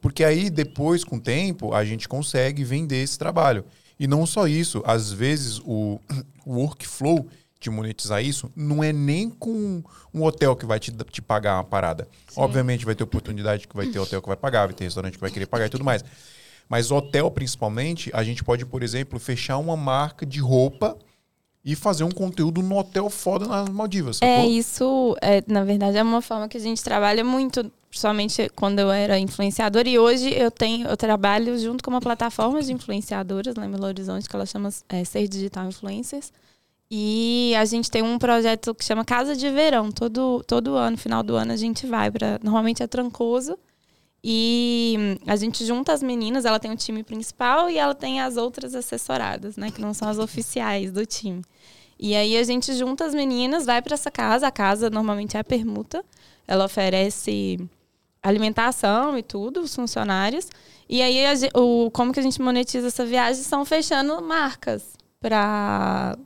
Porque 0.00 0.24
aí, 0.24 0.48
depois, 0.48 1.04
com 1.04 1.16
o 1.16 1.20
tempo, 1.20 1.74
a 1.74 1.84
gente 1.84 2.08
consegue 2.08 2.64
vender 2.64 3.02
esse 3.02 3.18
trabalho. 3.18 3.64
E 3.98 4.06
não 4.06 4.24
só 4.24 4.48
isso, 4.48 4.82
às 4.86 5.12
vezes 5.12 5.60
o, 5.60 6.00
o 6.46 6.54
workflow 6.54 7.28
de 7.60 7.68
monetizar 7.68 8.24
isso 8.24 8.50
não 8.56 8.82
é 8.82 8.90
nem 8.90 9.28
com 9.28 9.82
um 10.14 10.22
hotel 10.24 10.56
que 10.56 10.64
vai 10.64 10.80
te, 10.80 10.90
te 10.90 11.20
pagar 11.20 11.56
uma 11.56 11.64
parada. 11.64 12.08
Obviamente 12.34 12.86
vai 12.86 12.94
ter 12.94 13.04
oportunidade 13.04 13.68
que 13.68 13.76
vai 13.76 13.86
ter 13.86 13.98
hotel 13.98 14.22
que 14.22 14.28
vai 14.28 14.36
pagar, 14.36 14.64
vai 14.64 14.74
ter 14.74 14.84
restaurante 14.84 15.14
que 15.14 15.20
vai 15.20 15.30
querer 15.30 15.46
pagar 15.46 15.66
e 15.66 15.68
tudo 15.68 15.84
mais. 15.84 16.02
Mas 16.66 16.90
hotel, 16.90 17.30
principalmente, 17.30 18.10
a 18.14 18.24
gente 18.24 18.42
pode, 18.42 18.64
por 18.64 18.82
exemplo, 18.82 19.18
fechar 19.18 19.58
uma 19.58 19.76
marca 19.76 20.24
de 20.24 20.40
roupa 20.40 20.96
e 21.64 21.76
fazer 21.76 22.04
um 22.04 22.10
conteúdo 22.10 22.62
no 22.62 22.78
hotel 22.78 23.10
foda 23.10 23.46
nas 23.46 23.68
Maldivas. 23.68 24.18
É, 24.22 24.36
sacou? 24.36 24.50
isso, 24.50 25.16
é, 25.20 25.44
na 25.46 25.64
verdade, 25.64 25.98
é 25.98 26.02
uma 26.02 26.22
forma 26.22 26.48
que 26.48 26.56
a 26.56 26.60
gente 26.60 26.82
trabalha 26.82 27.22
muito, 27.22 27.70
principalmente 27.90 28.50
quando 28.56 28.78
eu 28.78 28.90
era 28.90 29.18
influenciadora. 29.18 29.88
E 29.88 29.98
hoje 29.98 30.32
eu 30.32 30.50
tenho, 30.50 30.88
eu 30.88 30.96
trabalho 30.96 31.58
junto 31.58 31.84
com 31.84 31.90
uma 31.90 32.00
plataforma 32.00 32.62
de 32.62 32.72
influenciadoras 32.72 33.54
lá 33.54 33.66
em 33.66 33.70
Belo 33.70 33.86
Horizonte, 33.86 34.28
que 34.28 34.34
ela 34.34 34.46
chama 34.46 34.70
é, 34.88 35.04
Ser 35.04 35.28
Digital 35.28 35.66
Influencers. 35.66 36.32
E 36.90 37.54
a 37.56 37.64
gente 37.64 37.88
tem 37.90 38.02
um 38.02 38.18
projeto 38.18 38.74
que 38.74 38.84
chama 38.84 39.04
Casa 39.04 39.36
de 39.36 39.48
Verão. 39.50 39.92
Todo, 39.92 40.42
todo 40.44 40.74
ano, 40.74 40.96
final 40.96 41.22
do 41.22 41.36
ano, 41.36 41.52
a 41.52 41.56
gente 41.56 41.86
vai 41.86 42.10
para. 42.10 42.40
Normalmente 42.42 42.82
é 42.82 42.86
Trancoso. 42.86 43.56
E 44.22 45.18
a 45.26 45.34
gente 45.34 45.64
junta 45.64 45.92
as 45.92 46.02
meninas, 46.02 46.44
ela 46.44 46.60
tem 46.60 46.70
o 46.70 46.76
time 46.76 47.02
principal 47.02 47.70
e 47.70 47.78
ela 47.78 47.94
tem 47.94 48.20
as 48.20 48.36
outras 48.36 48.74
assessoradas, 48.74 49.56
né? 49.56 49.70
Que 49.70 49.80
não 49.80 49.94
são 49.94 50.08
as 50.08 50.18
oficiais 50.18 50.92
do 50.92 51.06
time. 51.06 51.42
E 51.98 52.14
aí 52.14 52.36
a 52.36 52.42
gente 52.42 52.72
junta 52.74 53.04
as 53.04 53.14
meninas, 53.14 53.66
vai 53.66 53.80
para 53.82 53.94
essa 53.94 54.10
casa. 54.10 54.46
A 54.46 54.50
casa 54.50 54.90
normalmente 54.90 55.36
é 55.36 55.40
a 55.40 55.44
permuta. 55.44 56.04
Ela 56.46 56.64
oferece 56.64 57.58
alimentação 58.22 59.16
e 59.16 59.22
tudo, 59.22 59.60
os 59.60 59.74
funcionários. 59.74 60.48
E 60.88 61.00
aí 61.02 61.24
a 61.24 61.32
o, 61.58 61.90
como 61.90 62.12
que 62.12 62.20
a 62.20 62.22
gente 62.22 62.40
monetiza 62.40 62.88
essa 62.88 63.04
viagem? 63.06 63.42
São 63.42 63.64
fechando 63.64 64.20
marcas 64.22 64.94
para 65.20 66.16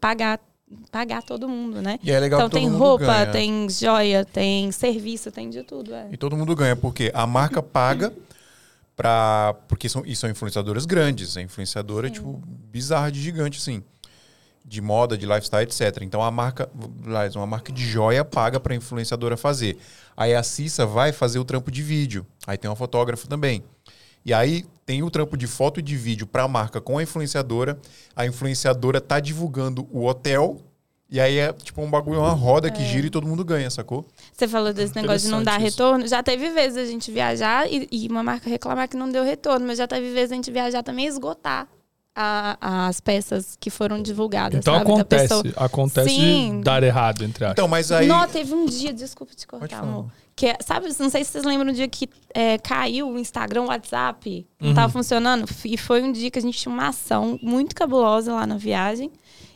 pagar, 0.00 0.40
pagar 0.90 1.22
todo 1.22 1.48
mundo, 1.48 1.80
né? 1.80 1.98
E 2.02 2.10
é 2.10 2.18
legal 2.18 2.40
então 2.40 2.50
tem 2.50 2.68
roupa, 2.68 3.06
ganha. 3.06 3.26
tem 3.30 3.68
joia, 3.68 4.24
tem 4.24 4.70
serviço, 4.72 5.30
tem 5.30 5.48
de 5.50 5.62
tudo. 5.62 5.94
É. 5.94 6.08
E 6.12 6.16
todo 6.16 6.36
mundo 6.36 6.54
ganha, 6.54 6.76
porque 6.76 7.10
a 7.14 7.26
marca 7.26 7.62
paga 7.62 8.12
pra. 8.96 9.54
Porque 9.68 9.88
são, 9.88 10.02
e 10.04 10.14
são 10.14 10.30
influenciadoras 10.30 10.86
grandes. 10.86 11.36
É 11.36 11.42
influenciadora, 11.42 12.10
tipo, 12.10 12.42
bizarra 12.46 13.10
de 13.10 13.20
gigante, 13.20 13.58
assim. 13.58 13.82
De 14.64 14.80
moda, 14.80 15.18
de 15.18 15.26
lifestyle, 15.26 15.64
etc. 15.64 16.02
Então 16.02 16.22
a 16.22 16.30
marca, 16.30 16.70
uma 17.34 17.46
marca 17.46 17.72
de 17.72 17.84
joia 17.84 18.24
paga 18.24 18.60
pra 18.60 18.74
influenciadora 18.74 19.36
fazer. 19.36 19.76
Aí 20.16 20.34
a 20.34 20.42
Cissa 20.42 20.86
vai 20.86 21.10
fazer 21.10 21.38
o 21.38 21.44
trampo 21.44 21.70
de 21.70 21.82
vídeo. 21.82 22.24
Aí 22.46 22.56
tem 22.56 22.70
uma 22.70 22.76
fotógrafa 22.76 23.26
também. 23.26 23.64
E 24.24 24.32
aí 24.32 24.64
tem 24.84 25.02
o 25.02 25.10
trampo 25.10 25.36
de 25.36 25.46
foto 25.46 25.80
e 25.80 25.82
de 25.82 25.96
vídeo 25.96 26.26
pra 26.26 26.46
marca 26.48 26.80
com 26.80 26.98
a 26.98 27.02
influenciadora. 27.02 27.78
A 28.14 28.26
influenciadora 28.26 29.00
tá 29.00 29.20
divulgando 29.20 29.86
o 29.90 30.06
hotel. 30.06 30.60
E 31.10 31.20
aí 31.20 31.38
é 31.38 31.52
tipo 31.52 31.82
um 31.82 31.90
bagulho, 31.90 32.20
uma 32.20 32.32
roda 32.32 32.70
que 32.70 32.82
gira 32.84 33.06
e 33.06 33.10
todo 33.10 33.26
mundo 33.26 33.44
ganha, 33.44 33.68
sacou? 33.68 34.06
Você 34.32 34.48
falou 34.48 34.72
desse 34.72 34.96
negócio 34.96 35.28
de 35.28 35.28
não 35.28 35.42
dar 35.42 35.56
isso. 35.56 35.64
retorno. 35.66 36.06
Já 36.06 36.22
teve 36.22 36.50
vezes 36.50 36.78
a 36.78 36.86
gente 36.86 37.12
viajar 37.12 37.70
e, 37.70 37.86
e 37.92 38.08
uma 38.08 38.22
marca 38.22 38.48
reclamar 38.48 38.88
que 38.88 38.96
não 38.96 39.10
deu 39.10 39.22
retorno, 39.22 39.66
mas 39.66 39.76
já 39.76 39.86
teve 39.86 40.10
vezes 40.12 40.32
a 40.32 40.34
gente 40.34 40.50
viajar 40.50 40.82
também 40.82 41.04
e 41.04 41.08
esgotar 41.08 41.68
a- 42.14 42.86
as 42.88 43.00
peças 43.00 43.56
que 43.58 43.70
foram 43.70 44.00
divulgadas. 44.02 44.58
Então 44.58 44.74
sabe? 44.78 44.90
Acontece. 44.90 45.28
pessoa- 45.28 45.44
Acontece 45.56 46.10
Sim. 46.10 46.58
de 46.58 46.64
dar 46.64 46.82
errado, 46.82 47.24
entre 47.24 47.44
aspas. 47.44 47.54
Então, 47.54 47.68
mas 47.68 47.90
aí. 47.92 48.06
Não, 48.06 48.26
teve 48.28 48.54
um 48.54 48.66
dia, 48.66 48.92
desculpa 48.92 49.34
te 49.34 49.46
cortar, 49.46 49.78
amor. 49.80 50.06
Que, 50.34 50.46
é- 50.46 50.56
sabe, 50.64 50.86
não 50.98 51.10
sei 51.10 51.24
se 51.24 51.30
vocês 51.32 51.44
lembram 51.44 51.70
um 51.70 51.74
dia 51.74 51.86
que 51.88 52.08
é, 52.34 52.56
caiu 52.58 53.08
o 53.10 53.18
Instagram, 53.18 53.62
o 53.62 53.66
WhatsApp, 53.66 54.46
não 54.60 54.68
Uhum. 54.70 54.74
tava 54.74 54.92
funcionando. 54.92 55.44
E 55.64 55.76
foi 55.76 56.02
um 56.02 56.10
dia 56.12 56.30
que 56.30 56.38
a 56.38 56.42
gente 56.42 56.58
tinha 56.58 56.72
uma 56.72 56.88
ação 56.88 57.38
muito 57.42 57.74
cabulosa 57.74 58.32
lá 58.34 58.46
na 58.46 58.56
viagem 58.56 59.10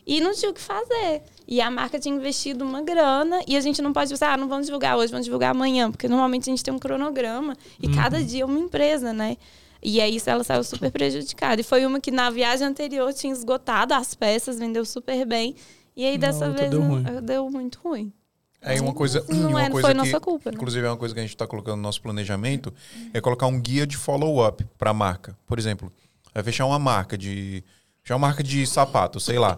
e 0.07 0.21
não 0.21 0.33
tinha 0.35 0.51
o 0.51 0.55
que 0.55 0.61
fazer. 0.61 1.23
E 1.49 1.61
a 1.61 1.71
marca 1.71 1.99
tinha 1.99 2.15
investido 2.15 2.65
uma 2.65 2.83
grana 2.83 3.41
e 3.49 3.57
a 3.57 3.61
gente 3.61 3.81
não 3.81 3.93
pode 3.93 4.11
dizer, 4.11 4.25
ah, 4.27 4.37
não 4.37 4.49
vamos 4.49 4.67
divulgar 4.67 4.97
hoje, 4.99 5.11
vamos 5.11 5.25
divulgar 5.25 5.53
amanhã, 5.53 5.91
porque 5.91 6.09
normalmente 6.09 6.51
a 6.51 6.53
gente 6.53 6.63
tem 6.63 6.75
um 6.75 6.79
cronograma 6.79 7.57
e 7.83 7.89
cada 7.89 8.23
dia 8.23 8.43
é 8.43 8.45
uma 8.47 8.59
empresa, 8.59 9.13
né? 9.13 9.37
E 9.83 10.01
aí 10.01 10.21
ela 10.27 10.43
saiu 10.45 10.65
super 10.65 10.91
prejudicada. 10.91 11.61
E 11.61 11.65
foi 11.65 11.85
uma 11.87 12.01
que 12.01 12.11
na 12.11 12.31
viagem 12.31 12.67
anterior 12.67 13.13
tinha 13.13 13.33
esgotado 13.33 13.95
as 13.95 14.15
peças, 14.15 14.59
vendeu 14.59 14.85
super 14.85 15.25
bem. 15.27 15.55
E 15.97 16.05
aí 16.05 16.19
dessa 16.19 16.47
outra 16.47 16.61
vez 16.61 16.71
deu 16.71 16.81
não- 16.81 16.89
ruim. 16.89 17.05
deu 17.23 17.51
muito 17.51 17.81
ruim. 17.83 18.13
É 18.61 18.81
uma 18.81 18.93
coisa, 18.93 19.25
não 19.29 19.51
uma 19.51 19.61
é, 19.61 19.65
não 19.65 19.71
coisa 19.71 19.87
foi 19.89 19.95
que, 19.95 19.97
nossa 19.99 20.21
culpa, 20.21 20.51
né? 20.51 20.57
inclusive 20.57 20.85
é 20.85 20.91
uma 20.91 20.97
coisa 20.97 21.15
que 21.15 21.21
a 21.21 21.23
gente 21.23 21.35
está 21.35 21.47
colocando 21.47 21.77
no 21.77 21.83
nosso 21.83 22.03
planejamento, 22.03 22.75
é 23.15 23.21
colocar 23.21 23.47
um 23.47 23.61
guia 23.61 23.87
de 23.87 23.97
follow-up 23.97 24.67
para 24.77 24.91
a 24.91 24.95
marca. 24.95 25.39
Por 25.47 25.57
exemplo, 25.59 25.93
vai 26.35 26.43
fechar 26.43 26.67
uma 26.67 26.79
marca 26.79 27.17
de, 27.17 27.63
fechar 28.03 28.15
uma 28.17 28.27
marca 28.27 28.43
de 28.43 28.67
sapato, 28.67 29.21
sei 29.21 29.39
lá. 29.39 29.57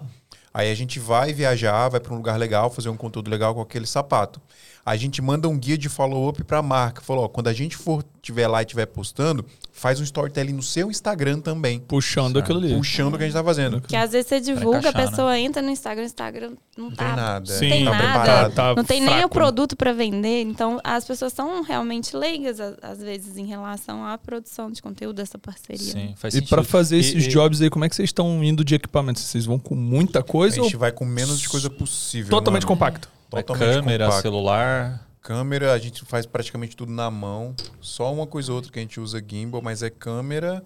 Aí 0.53 0.71
a 0.71 0.75
gente 0.75 0.99
vai 0.99 1.33
viajar, 1.33 1.89
vai 1.89 2.01
para 2.01 2.13
um 2.13 2.17
lugar 2.17 2.39
legal, 2.39 2.69
fazer 2.69 2.89
um 2.91 2.97
conteúdo 2.97 3.31
legal 3.31 3.55
com 3.55 3.63
aquele 3.63 3.87
sapato. 3.87 4.43
A 4.89 4.97
gente 4.97 5.21
manda 5.21 5.49
um 5.49 5.59
guia 5.59 5.77
de 5.77 5.89
follow-up 5.89 6.43
para 6.45 6.59
a 6.59 6.63
marca. 6.63 7.03
Falou, 7.03 7.25
ó, 7.25 7.29
quando 7.29 7.49
a 7.49 7.53
gente 7.53 7.77
for 7.77 8.03
tiver 8.23 8.47
lá 8.49 8.61
e 8.63 8.65
estiver 8.65 8.87
postando, 8.87 9.45
faz 9.73 10.01
um 10.01 10.03
storytelling 10.03 10.53
no 10.53 10.63
seu 10.63 10.91
Instagram 10.91 11.41
também, 11.41 11.79
Puxando 11.81 12.39
aquilo 12.39 12.59
ali. 12.59 12.75
puxando 12.75 13.15
o 13.15 13.17
que 13.17 13.23
a 13.25 13.27
gente 13.27 13.35
está 13.37 13.45
fazendo. 13.45 13.81
Que 13.81 13.97
às 13.97 14.13
vezes 14.13 14.27
você 14.29 14.41
divulga, 14.41 14.79
encaixar, 14.81 15.03
a 15.03 15.11
pessoa 15.11 15.39
entra 15.39 15.63
no 15.63 15.71
Instagram, 15.71 16.03
o 16.03 16.07
Instagram 16.07 16.53
não, 16.77 16.87
Não 16.89 16.91
tá. 16.95 17.05
tem 17.07 17.17
nada. 17.17 17.47
Sim, 17.53 17.69
tem 17.69 17.85
tá 17.85 17.91
nada. 17.91 18.03
preparado. 18.05 18.55
Tá 18.55 18.75
não 18.75 18.85
tem 18.85 19.01
nem 19.01 19.11
fraco, 19.11 19.27
o 19.27 19.31
produto 19.31 19.77
para 19.77 19.93
vender, 19.93 20.43
então 20.43 20.81
as 20.85 21.05
pessoas 21.05 21.33
são 21.33 21.63
realmente 21.63 22.15
leigas 22.17 22.61
a- 22.61 22.75
às 22.83 22.99
vezes 22.99 23.37
em 23.37 23.47
relação 23.47 24.05
à 24.05 24.19
produção 24.19 24.71
de 24.71 24.83
conteúdo 24.83 25.17
dessa 25.17 25.39
parceria. 25.39 25.79
Sim, 25.93 26.15
faz 26.17 26.35
E 26.35 26.39
sentido. 26.39 26.51
pra 26.51 26.63
fazer 26.65 26.97
E- 26.97 27.01
esses 27.01 27.25
e- 27.27 27.29
jobs 27.29 27.61
aí, 27.63 27.71
como 27.71 27.85
é 27.85 27.89
que 27.89 27.95
vocês 27.97 28.09
estão 28.09 28.43
indo 28.43 28.65
de 28.65 28.75
equipamento? 28.75 29.21
Vocês 29.21 29.47
vão 29.47 29.59
com 29.59 29.75
muita 29.75 30.19
A 30.21 30.23
coisa 30.23 30.59
ou 30.61 30.65
gente 30.65 30.77
vai 30.77 30.93
com 30.93 31.05
menos 31.05 31.41
de 31.41 31.49
coisa 31.49 31.71
possível. 31.71 32.31
totalmente 32.31 32.63
mano. 32.65 32.75
compacto? 32.75 33.09
Vai 33.31 33.43
Totalmente 33.43 33.75
câmera, 33.75 34.05
compacto. 34.07 34.23
celular. 34.23 35.09
Câmera, 35.21 35.73
a 35.75 35.79
gente 35.79 36.05
faz 36.05 36.25
praticamente 36.25 36.75
tudo 36.77 36.91
na 36.93 37.11
mão. 37.11 37.55
Só 37.81 38.13
uma 38.13 38.27
coisa 38.27 38.51
ou 38.53 38.57
outra 38.57 38.73
que 38.73 38.79
a 38.79 38.83
gente 38.83 38.99
usa 38.99 39.23
gimbal, 39.27 39.61
mas 39.61 39.83
é 39.83 39.91
câmera, 39.91 40.65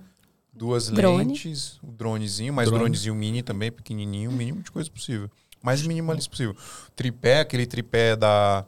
duas 0.52 0.88
Drone. 0.88 1.24
lentes, 1.24 1.78
o 1.82 1.90
dronezinho, 1.90 2.52
mais 2.52 2.68
Drone. 2.68 2.84
dronezinho 2.84 3.14
mini 3.14 3.42
também, 3.42 3.72
pequenininho, 3.72 4.30
o 4.30 4.32
mínimo 4.32 4.62
de 4.62 4.70
coisa 4.70 4.88
possível. 4.90 5.28
Mais 5.62 5.84
minimalista 5.86 6.30
possível. 6.30 6.54
Tripé, 6.94 7.40
aquele 7.40 7.66
tripé 7.66 8.14
da, 8.14 8.64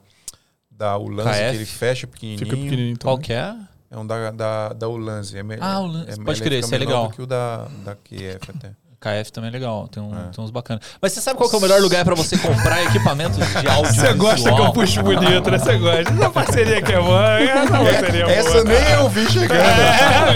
da 0.69 0.97
Ulanzi, 0.97 1.39
que 1.39 1.55
ele 1.55 1.65
fecha 1.65 2.07
pequenininho. 2.07 2.39
Fica 2.45 2.57
pequenininho. 2.57 2.97
Qual 2.99 3.17
que 3.17 3.31
é? 3.33 3.55
É 3.91 3.97
um 3.97 4.05
da, 4.05 4.31
da, 4.31 4.69
da 4.73 4.87
Ulanzi. 4.89 5.37
É 5.37 5.41
Ah, 5.61 5.79
Ulanzi. 5.79 6.11
é- 6.11 6.15
Pode 6.15 6.39
ele 6.41 6.49
crer, 6.49 6.59
esse 6.59 6.73
é 6.75 6.77
legal. 6.77 7.07
do 7.07 7.13
que 7.13 7.21
o 7.21 7.25
da, 7.27 7.65
da 7.85 7.95
QF 7.95 8.51
até. 8.55 8.75
KF 9.05 9.31
também 9.31 9.49
é 9.49 9.53
legal, 9.53 9.87
tem, 9.87 10.01
um, 10.01 10.11
É. 10.13 10.31
tem 10.35 10.43
uns 10.43 10.49
bacanas. 10.49 10.81
Mas 10.99 11.13
você 11.13 11.21
sabe 11.21 11.37
qual 11.37 11.47
que 11.47 11.55
é 11.55 11.59
o 11.59 11.61
melhor 11.61 11.79
lugar 11.79 12.03
pra 12.03 12.15
você 12.15 12.35
comprar 12.37 12.83
equipamentos 12.85 13.37
de 13.37 13.67
áudio 13.67 13.93
Você 13.93 14.13
gosta 14.13 14.51
que 14.51 14.61
eu 14.61 14.71
puxo 14.73 15.03
bonito, 15.03 15.51
né? 15.51 15.59
Você 15.59 15.77
gosta. 15.77 16.11
Essa 16.11 16.29
parceria 16.31 16.81
que 16.81 16.91
é 16.91 16.99
boa. 16.99 17.39
Essa 17.39 17.71
parceria 17.71 18.25
é 18.25 18.33
Essa 18.37 18.51
boa. 18.51 18.63
nem 18.63 18.89
eu 18.93 19.09
vi 19.09 19.29
chegando. 19.31 19.59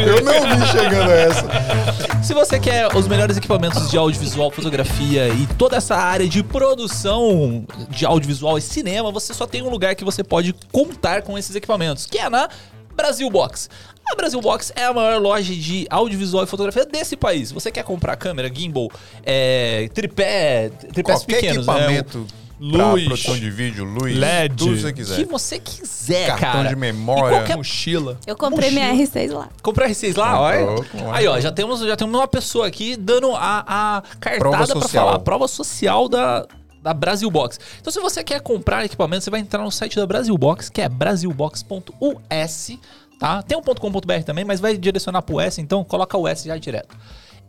eu 0.07 0.24
não 0.24 0.34
vi 0.57 0.67
chegando 0.67 1.11
essa. 1.11 2.24
Se 2.24 2.34
você 2.34 2.59
quer 2.59 2.95
os 2.95 3.07
melhores 3.07 3.38
equipamentos 3.38 3.89
de 3.89 3.97
audiovisual, 3.97 4.51
fotografia 4.51 5.30
e 5.30 5.47
toda 5.57 5.78
essa 5.78 5.95
área 5.95 6.28
de 6.28 6.43
produção 6.43 7.65
de 7.89 8.05
audiovisual 8.05 8.57
e 8.57 8.61
cinema, 8.61 9.11
você 9.11 9.34
só 9.34 9.47
tem 9.47 9.61
um 9.63 9.70
lugar 9.70 9.95
que 9.95 10.03
você 10.05 10.24
pode 10.24 10.53
contar 10.72 11.22
com 11.24 11.38
esses 11.38 11.55
equipamentos, 11.55 12.05
que 12.05 12.17
é 12.20 12.30
na 12.30 12.47
Brasil 12.95 13.29
Box. 13.29 13.69
A 14.11 14.15
Brasil 14.15 14.41
Box 14.41 14.73
é 14.75 14.85
a 14.85 14.93
maior 14.93 15.21
loja 15.21 15.53
de 15.53 15.85
audiovisual 15.89 16.43
e 16.43 16.47
fotografia 16.47 16.85
desse 16.85 17.15
país. 17.15 17.51
Você 17.51 17.71
quer 17.71 17.83
comprar 17.83 18.15
câmera, 18.15 18.49
gimbal, 18.53 18.89
é, 19.23 19.87
tripé, 19.93 20.69
tripés 20.93 21.19
Qualquer 21.19 21.35
pequenos, 21.35 21.67
né? 21.67 21.73
equipamento 21.73 22.25
pra 22.71 22.91
Luz, 22.91 23.05
produção 23.05 23.37
de 23.39 23.49
vídeo, 23.49 23.85
luz, 23.85 24.13
LED, 24.17 24.55
tudo 24.57 24.73
que 24.75 24.81
você 24.81 24.89
O 24.89 24.93
quiser. 24.93 25.15
que 25.15 25.25
você 25.25 25.59
quiser, 25.59 26.27
Cartão 26.27 26.51
cara. 26.51 26.67
de 26.67 26.73
E 26.73 26.75
memória. 26.75 27.37
qualquer 27.37 27.55
Mochila. 27.55 28.17
Eu 28.27 28.35
comprei 28.35 28.71
minha 28.71 28.87
Mochila. 28.93 29.07
R6 29.07 29.31
lá. 29.31 29.49
Comprar 29.61 29.87
R6 29.89 30.17
lá, 30.17 30.29
Ah, 30.31 30.41
olha. 30.41 30.67
Aí, 31.13 31.27
ó, 31.27 31.39
já 31.39 31.51
temos, 31.53 31.79
já 31.79 31.95
temos 31.95 32.13
uma 32.19 32.27
pessoa 32.27 32.67
aqui 32.67 32.97
dando 32.97 33.33
a, 33.33 33.63
a 33.97 34.01
cartada 34.19 34.39
Prova 34.39 34.57
pra 34.57 34.65
social. 34.81 35.05
falar, 35.05 35.15
a 35.15 35.19
prova 35.19 35.47
social 35.47 36.09
da, 36.09 36.45
da 36.89 36.93
Brasil 36.93 37.29
Box. 37.29 37.59
Então, 37.79 37.93
se 37.93 37.99
você 37.99 38.23
quer 38.23 38.41
comprar 38.41 38.83
equipamento, 38.83 39.23
você 39.23 39.29
vai 39.29 39.39
entrar 39.39 39.63
no 39.63 39.71
site 39.71 39.95
da 39.95 40.05
Brasil 40.05 40.35
Box, 40.37 40.69
que 40.69 40.81
é 40.81 40.89
brasilbox.us, 40.89 42.77
tá? 43.19 43.43
Tem 43.43 43.57
um 43.57 43.61
.com.br 43.61 44.23
também, 44.25 44.43
mas 44.43 44.59
vai 44.59 44.75
direcionar 44.75 45.21
pro 45.21 45.39
S, 45.39 45.61
então 45.61 45.83
coloca 45.83 46.17
o 46.17 46.27
S 46.27 46.47
já 46.47 46.57
direto. 46.57 46.95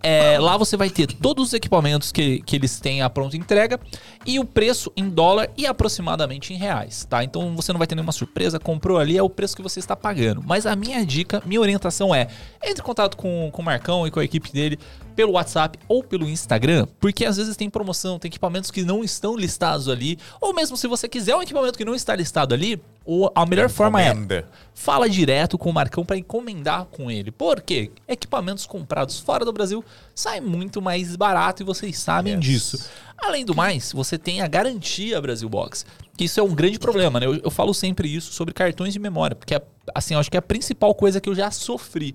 É, 0.03 0.39
lá 0.39 0.57
você 0.57 0.77
vai 0.77 0.89
ter 0.89 1.07
todos 1.07 1.49
os 1.49 1.53
equipamentos 1.53 2.11
que, 2.11 2.41
que 2.43 2.57
eles 2.57 2.81
têm 2.81 3.03
a 3.03 3.11
pronta 3.11 3.37
entrega 3.37 3.79
e 4.25 4.39
o 4.39 4.45
preço 4.45 4.91
em 4.97 5.09
dólar 5.09 5.51
e 5.57 5.67
aproximadamente 5.67 6.55
em 6.55 6.57
reais, 6.57 7.05
tá? 7.05 7.23
Então 7.23 7.55
você 7.55 7.73
não 7.73 7.79
vai 7.79 7.87
ter 7.87 7.95
nenhuma 7.95 8.13
surpresa, 8.13 8.59
comprou 8.59 8.99
ali, 8.99 9.19
é 9.19 9.23
o 9.23 9.29
preço 9.29 9.55
que 9.55 9.63
você 9.63 9.79
está 9.79 9.95
pagando. 9.95 10.43
Mas 10.45 10.65
a 10.65 10.75
minha 10.75 11.05
dica, 11.05 11.43
minha 11.45 11.61
orientação 11.61 12.15
é, 12.15 12.29
entre 12.65 12.83
em 12.83 12.85
contato 12.85 13.17
com, 13.17 13.51
com 13.53 13.61
o 13.61 13.65
Marcão 13.65 14.07
e 14.07 14.11
com 14.11 14.21
a 14.21 14.25
equipe 14.25 14.51
dele 14.53 14.79
pelo 15.15 15.33
WhatsApp 15.33 15.79
ou 15.87 16.03
pelo 16.03 16.27
Instagram, 16.27 16.87
porque 16.99 17.27
às 17.27 17.37
vezes 17.37 17.57
tem 17.57 17.69
promoção, 17.69 18.19
tem 18.19 18.29
equipamentos 18.29 18.71
que 18.71 18.83
não 18.83 19.05
estão 19.05 19.37
listados 19.37 19.89
ali, 19.89 20.19
ou 20.41 20.55
mesmo 20.55 20.77
se 20.79 20.87
você 20.87 21.09
quiser 21.09 21.37
um 21.37 21.43
equipamento 21.43 21.77
que 21.77 21.85
não 21.85 21.95
está 21.95 22.17
listado 22.17 22.55
ali, 22.55 22.81
ou 23.05 23.31
a 23.35 23.45
melhor 23.47 23.69
forma 23.71 24.01
é 24.03 24.09
Encomenda. 24.09 24.49
fala 24.75 25.09
direto 25.09 25.57
com 25.59 25.71
o 25.71 25.73
Marcão 25.73 26.05
para 26.05 26.17
encomendar 26.17 26.85
com 26.87 27.11
ele. 27.11 27.31
Por 27.31 27.61
quê? 27.61 27.91
Equipamentos 28.07 28.67
comprados 28.67 29.19
fora 29.19 29.45
do 29.45 29.53
Brasil 29.53 29.85
saem 30.15 30.41
muito 30.41 30.81
mais 30.83 31.17
barato 31.17 31.63
e 31.63 31.65
vocês 31.67 31.99
sabem 31.99 32.35
Yes. 32.35 32.45
disso. 32.45 32.91
Além 33.19 33.45
do 33.45 33.55
mais, 33.55 33.93
você 33.93 34.17
tem 34.19 34.41
a 34.41 34.47
garantia 34.49 35.21
Brasil 35.21 35.49
Box. 35.49 35.85
Que 36.17 36.25
isso 36.25 36.39
é 36.39 36.43
um 36.43 36.55
grande 36.55 36.79
problema, 36.79 37.19
né? 37.21 37.27
Eu, 37.27 37.37
eu 37.37 37.51
falo 37.51 37.73
sempre 37.75 38.15
isso 38.15 38.33
sobre 38.33 38.53
cartões 38.55 38.93
de 38.93 38.99
memória, 38.99 39.35
porque 39.35 39.55
é, 39.55 39.63
assim, 39.95 40.15
eu 40.15 40.21
acho 40.21 40.31
que 40.31 40.37
é 40.37 40.41
a 40.41 40.43
principal 40.43 40.95
coisa 40.95 41.21
que 41.21 41.29
eu 41.29 41.35
já 41.35 41.51
sofri 41.51 42.15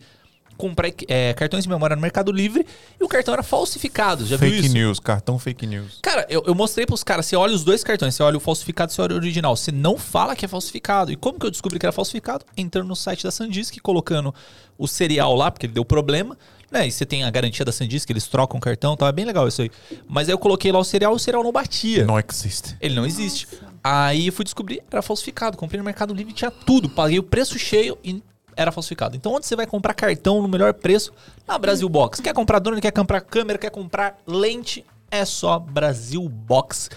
comprar 0.57 0.89
é, 1.07 1.33
cartões 1.33 1.63
de 1.63 1.69
memória 1.69 1.95
no 1.95 2.01
Mercado 2.01 2.31
Livre 2.31 2.65
e 2.99 3.03
o 3.03 3.07
cartão 3.07 3.33
era 3.33 3.43
falsificado. 3.43 4.25
Já 4.25 4.37
viu 4.37 4.49
Fake 4.49 4.65
isso? 4.65 4.73
news, 4.73 4.99
cartão 4.99 5.37
fake 5.37 5.65
news. 5.67 5.99
Cara, 6.01 6.25
eu, 6.29 6.43
eu 6.45 6.55
mostrei 6.55 6.85
pros 6.85 7.03
caras, 7.03 7.25
você 7.25 7.35
olha 7.35 7.53
os 7.53 7.63
dois 7.63 7.83
cartões, 7.83 8.15
você 8.15 8.23
olha 8.23 8.37
o 8.37 8.39
falsificado 8.39 8.91
e 8.91 8.95
você 8.95 9.01
olha 9.01 9.13
o 9.13 9.17
original. 9.17 9.55
Você 9.55 9.71
não 9.71 9.97
fala 9.97 10.35
que 10.35 10.45
é 10.45 10.47
falsificado. 10.47 11.11
E 11.11 11.15
como 11.15 11.39
que 11.39 11.45
eu 11.45 11.51
descobri 11.51 11.79
que 11.79 11.85
era 11.85 11.93
falsificado? 11.93 12.45
Entrando 12.55 12.87
no 12.87 12.95
site 12.95 13.23
da 13.23 13.31
Sandisk, 13.31 13.77
colocando 13.81 14.33
o 14.77 14.87
serial 14.87 15.35
lá, 15.35 15.51
porque 15.51 15.65
ele 15.65 15.73
deu 15.73 15.85
problema. 15.85 16.37
Né? 16.71 16.87
E 16.87 16.91
você 16.91 17.05
tem 17.05 17.23
a 17.23 17.29
garantia 17.29 17.63
da 17.63 17.71
Sandisk, 17.71 18.09
eles 18.09 18.27
trocam 18.27 18.57
o 18.57 18.61
cartão, 18.61 18.97
tá? 18.97 19.07
É 19.07 19.11
bem 19.11 19.23
legal 19.25 19.47
isso 19.47 19.61
aí. 19.61 19.71
Mas 20.07 20.27
aí 20.27 20.33
eu 20.33 20.37
coloquei 20.39 20.71
lá 20.71 20.79
o 20.79 20.83
serial 20.83 21.13
e 21.13 21.15
o 21.15 21.19
serial 21.19 21.43
não 21.43 21.51
batia. 21.51 22.05
Não 22.05 22.19
existe. 22.19 22.75
Ele 22.81 22.95
não 22.95 23.05
existe. 23.05 23.47
Aí 23.83 24.27
eu 24.27 24.33
fui 24.33 24.43
descobrir, 24.43 24.81
era 24.91 25.01
falsificado. 25.01 25.57
Comprei 25.57 25.77
no 25.77 25.85
Mercado 25.85 26.13
Livre, 26.13 26.33
tinha 26.33 26.49
tudo. 26.49 26.89
Paguei 26.89 27.19
o 27.19 27.23
preço 27.23 27.59
cheio 27.59 27.97
e 28.03 28.21
era 28.55 28.71
falsificado. 28.71 29.15
Então, 29.15 29.33
onde 29.33 29.45
você 29.45 29.55
vai 29.55 29.67
comprar 29.67 29.93
cartão 29.93 30.41
no 30.41 30.47
melhor 30.47 30.73
preço? 30.73 31.11
Na 31.47 31.57
Brasil 31.57 31.87
Box. 31.89 32.21
Quer 32.21 32.33
comprar 32.33 32.59
drone, 32.59 32.81
quer 32.81 32.91
comprar 32.91 33.21
câmera, 33.21 33.57
quer 33.59 33.69
comprar 33.69 34.17
lente? 34.25 34.85
É 35.11 35.23
só 35.25 35.59
brasilbox.us. 35.59 36.89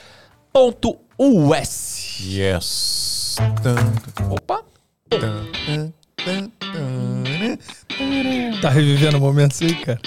Yes. 2.20 3.36
Opa! 4.30 4.62
tan, 5.10 5.92
tan, 6.16 6.50
tan. 6.58 7.17
Tá 8.60 8.70
revivendo 8.70 9.18
momentos 9.20 9.60
aí, 9.62 9.74
cara? 9.76 10.00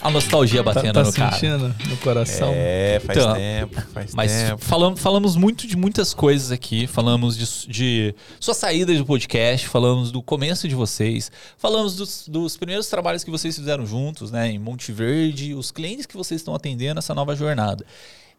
A 0.00 0.10
nostalgia 0.10 0.64
Tá, 0.64 0.72
batendo 0.72 0.94
tá 0.94 1.02
no 1.04 1.12
cara. 1.12 1.32
sentindo 1.32 1.74
no 1.88 1.96
coração? 1.98 2.50
É, 2.52 3.00
faz 3.04 3.18
Então, 3.18 3.34
tempo, 3.34 3.80
faz 3.92 4.14
Mas 4.14 4.32
tempo. 4.32 4.64
falamos, 4.64 5.00
falamos 5.00 5.36
muito 5.36 5.66
de 5.66 5.76
muitas 5.76 6.12
coisas 6.12 6.50
aqui. 6.50 6.86
Falamos 6.88 7.36
de, 7.36 7.68
de 7.68 8.14
sua 8.40 8.54
saída 8.54 8.92
do 8.94 9.06
podcast, 9.06 9.68
falamos 9.68 10.10
do 10.10 10.20
começo 10.20 10.66
de 10.66 10.74
vocês, 10.74 11.30
falamos 11.56 11.94
dos, 11.94 12.26
dos 12.26 12.56
primeiros 12.56 12.88
trabalhos 12.88 13.22
que 13.22 13.30
vocês 13.30 13.54
fizeram 13.54 13.86
juntos, 13.86 14.30
né? 14.32 14.50
Em 14.50 14.58
Monte 14.58 14.90
Verde, 14.90 15.54
os 15.54 15.70
clientes 15.70 16.04
que 16.06 16.16
vocês 16.16 16.40
estão 16.40 16.54
atendendo 16.54 16.96
nessa 16.96 17.14
nova 17.14 17.36
jornada. 17.36 17.84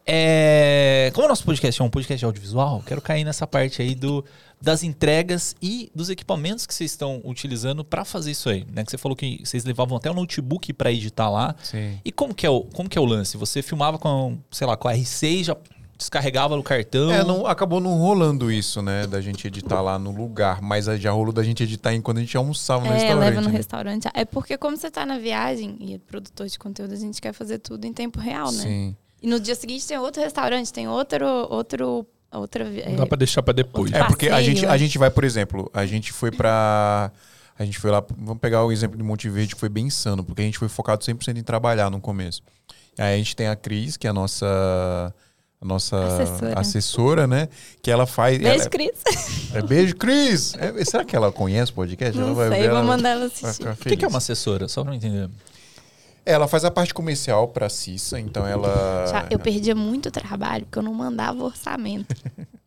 É, 0.06 1.10
como 1.14 1.26
o 1.26 1.28
nosso 1.28 1.44
podcast 1.44 1.80
é 1.80 1.84
um 1.84 1.88
podcast 1.88 2.24
audiovisual, 2.24 2.82
quero 2.86 3.00
cair 3.00 3.24
nessa 3.24 3.46
parte 3.46 3.80
aí 3.80 3.94
do, 3.94 4.22
das 4.60 4.82
entregas 4.82 5.56
e 5.62 5.90
dos 5.94 6.10
equipamentos 6.10 6.66
que 6.66 6.74
vocês 6.74 6.90
estão 6.90 7.22
utilizando 7.24 7.82
para 7.84 8.04
fazer 8.04 8.30
isso 8.32 8.50
aí. 8.50 8.66
Né? 8.70 8.84
Que 8.84 8.90
você 8.90 8.98
falou 8.98 9.16
que 9.16 9.40
vocês 9.42 9.64
levavam 9.64 9.96
até 9.96 10.10
o 10.10 10.14
notebook 10.14 10.72
para 10.74 10.92
editar 10.92 11.30
lá. 11.30 11.54
Sim. 11.62 11.98
E 12.04 12.12
como 12.12 12.34
que, 12.34 12.44
é 12.44 12.50
o, 12.50 12.62
como 12.62 12.88
que 12.88 12.98
é 12.98 13.00
o 13.00 13.04
lance? 13.04 13.36
Você 13.38 13.62
filmava 13.62 13.98
com, 13.98 14.38
sei 14.50 14.66
lá, 14.66 14.76
com 14.76 14.88
a 14.88 14.94
R6, 14.94 15.44
já 15.44 15.56
descarregava 15.96 16.54
no 16.54 16.62
cartão? 16.62 17.10
É, 17.10 17.24
não, 17.24 17.46
acabou 17.46 17.80
não 17.80 17.96
rolando 17.96 18.52
isso, 18.52 18.82
né? 18.82 19.06
Da 19.06 19.22
gente 19.22 19.46
editar 19.46 19.80
lá 19.80 19.98
no 19.98 20.10
lugar. 20.10 20.60
Mas 20.60 20.84
já 20.84 21.12
rolou 21.12 21.32
da 21.32 21.42
gente 21.42 21.62
editar 21.62 21.94
enquanto 21.94 22.18
a 22.18 22.20
gente 22.20 22.36
almoçava 22.36 22.84
no 22.84 22.90
É, 22.92 22.94
restaurante. 22.94 23.20
leva 23.24 23.40
no 23.40 23.48
né? 23.48 23.56
restaurante. 23.56 24.08
É 24.12 24.24
porque 24.26 24.58
como 24.58 24.76
você 24.76 24.90
tá 24.90 25.06
na 25.06 25.18
viagem 25.18 25.76
e 25.80 25.94
é 25.94 25.98
produtor 25.98 26.46
de 26.46 26.58
conteúdo, 26.58 26.92
a 26.92 26.96
gente 26.96 27.22
quer 27.22 27.32
fazer 27.32 27.58
tudo 27.58 27.86
em 27.86 27.92
tempo 27.92 28.20
real, 28.20 28.52
né? 28.52 28.62
Sim. 28.62 28.96
E 29.24 29.26
no 29.26 29.40
dia 29.40 29.54
seguinte 29.54 29.86
tem 29.88 29.96
outro 29.96 30.22
restaurante, 30.22 30.70
tem 30.70 30.86
outro, 30.86 31.26
outro, 31.48 32.06
outra... 32.30 32.64
Não 32.68 32.78
é, 32.78 32.94
dá 32.94 33.06
pra 33.06 33.16
deixar 33.16 33.42
pra 33.42 33.54
depois. 33.54 33.90
É 33.90 34.04
porque 34.04 34.28
a 34.28 34.42
gente, 34.42 34.66
a 34.66 34.76
gente 34.76 34.98
vai, 34.98 35.08
por 35.10 35.24
exemplo, 35.24 35.70
a 35.72 35.86
gente 35.86 36.12
foi 36.12 36.30
pra. 36.30 37.10
A 37.58 37.64
gente 37.64 37.78
foi 37.78 37.90
lá. 37.90 38.04
Vamos 38.18 38.38
pegar 38.38 38.62
o 38.64 38.70
exemplo 38.70 38.98
de 38.98 39.02
Monte 39.02 39.30
Verde, 39.30 39.54
que 39.54 39.60
foi 39.60 39.70
bem 39.70 39.86
insano, 39.86 40.22
porque 40.22 40.42
a 40.42 40.44
gente 40.44 40.58
foi 40.58 40.68
focado 40.68 41.02
100% 41.02 41.38
em 41.38 41.42
trabalhar 41.42 41.88
no 41.90 42.02
começo. 42.02 42.42
Aí 42.98 43.14
a 43.14 43.16
gente 43.16 43.34
tem 43.34 43.48
a 43.48 43.56
Cris, 43.56 43.96
que 43.96 44.06
é 44.06 44.10
a 44.10 44.12
nossa. 44.12 45.14
Nossa 45.62 45.96
Assessora. 46.04 46.60
assessora, 46.60 47.26
né? 47.26 47.48
Que 47.80 47.90
ela 47.90 48.04
faz. 48.04 48.36
Beijo, 48.36 48.60
ela- 48.60 48.68
Cris. 48.68 48.92
é, 49.54 49.62
beijo, 49.62 49.96
Cris! 49.96 50.54
É, 50.58 50.84
será 50.84 51.02
que 51.02 51.16
ela 51.16 51.32
conhece 51.32 51.72
o 51.72 51.74
podcast? 51.76 52.18
ela 52.18 52.26
Não 52.28 52.34
vai 52.34 52.50
sei, 52.50 52.58
ver, 52.60 52.68
vou 52.68 52.76
ela 52.78 52.86
mandar 52.86 53.08
ela 53.10 53.24
assistir. 53.24 53.66
O 53.66 53.76
que, 53.76 53.96
que 53.96 54.04
é 54.04 54.08
uma 54.08 54.18
assessora? 54.18 54.68
Só 54.68 54.82
pra 54.84 54.92
eu 54.92 54.96
entender. 54.96 55.30
Ela 56.26 56.48
faz 56.48 56.64
a 56.64 56.70
parte 56.70 56.94
comercial 56.94 57.48
pra 57.48 57.68
Cissa, 57.68 58.18
então 58.18 58.46
ela. 58.46 59.06
Já- 59.10 59.26
eu 59.30 59.38
perdia 59.38 59.74
muito 59.74 60.10
trabalho 60.10 60.64
porque 60.64 60.78
eu 60.78 60.82
não 60.82 60.94
mandava 60.94 61.42
orçamento. 61.44 62.14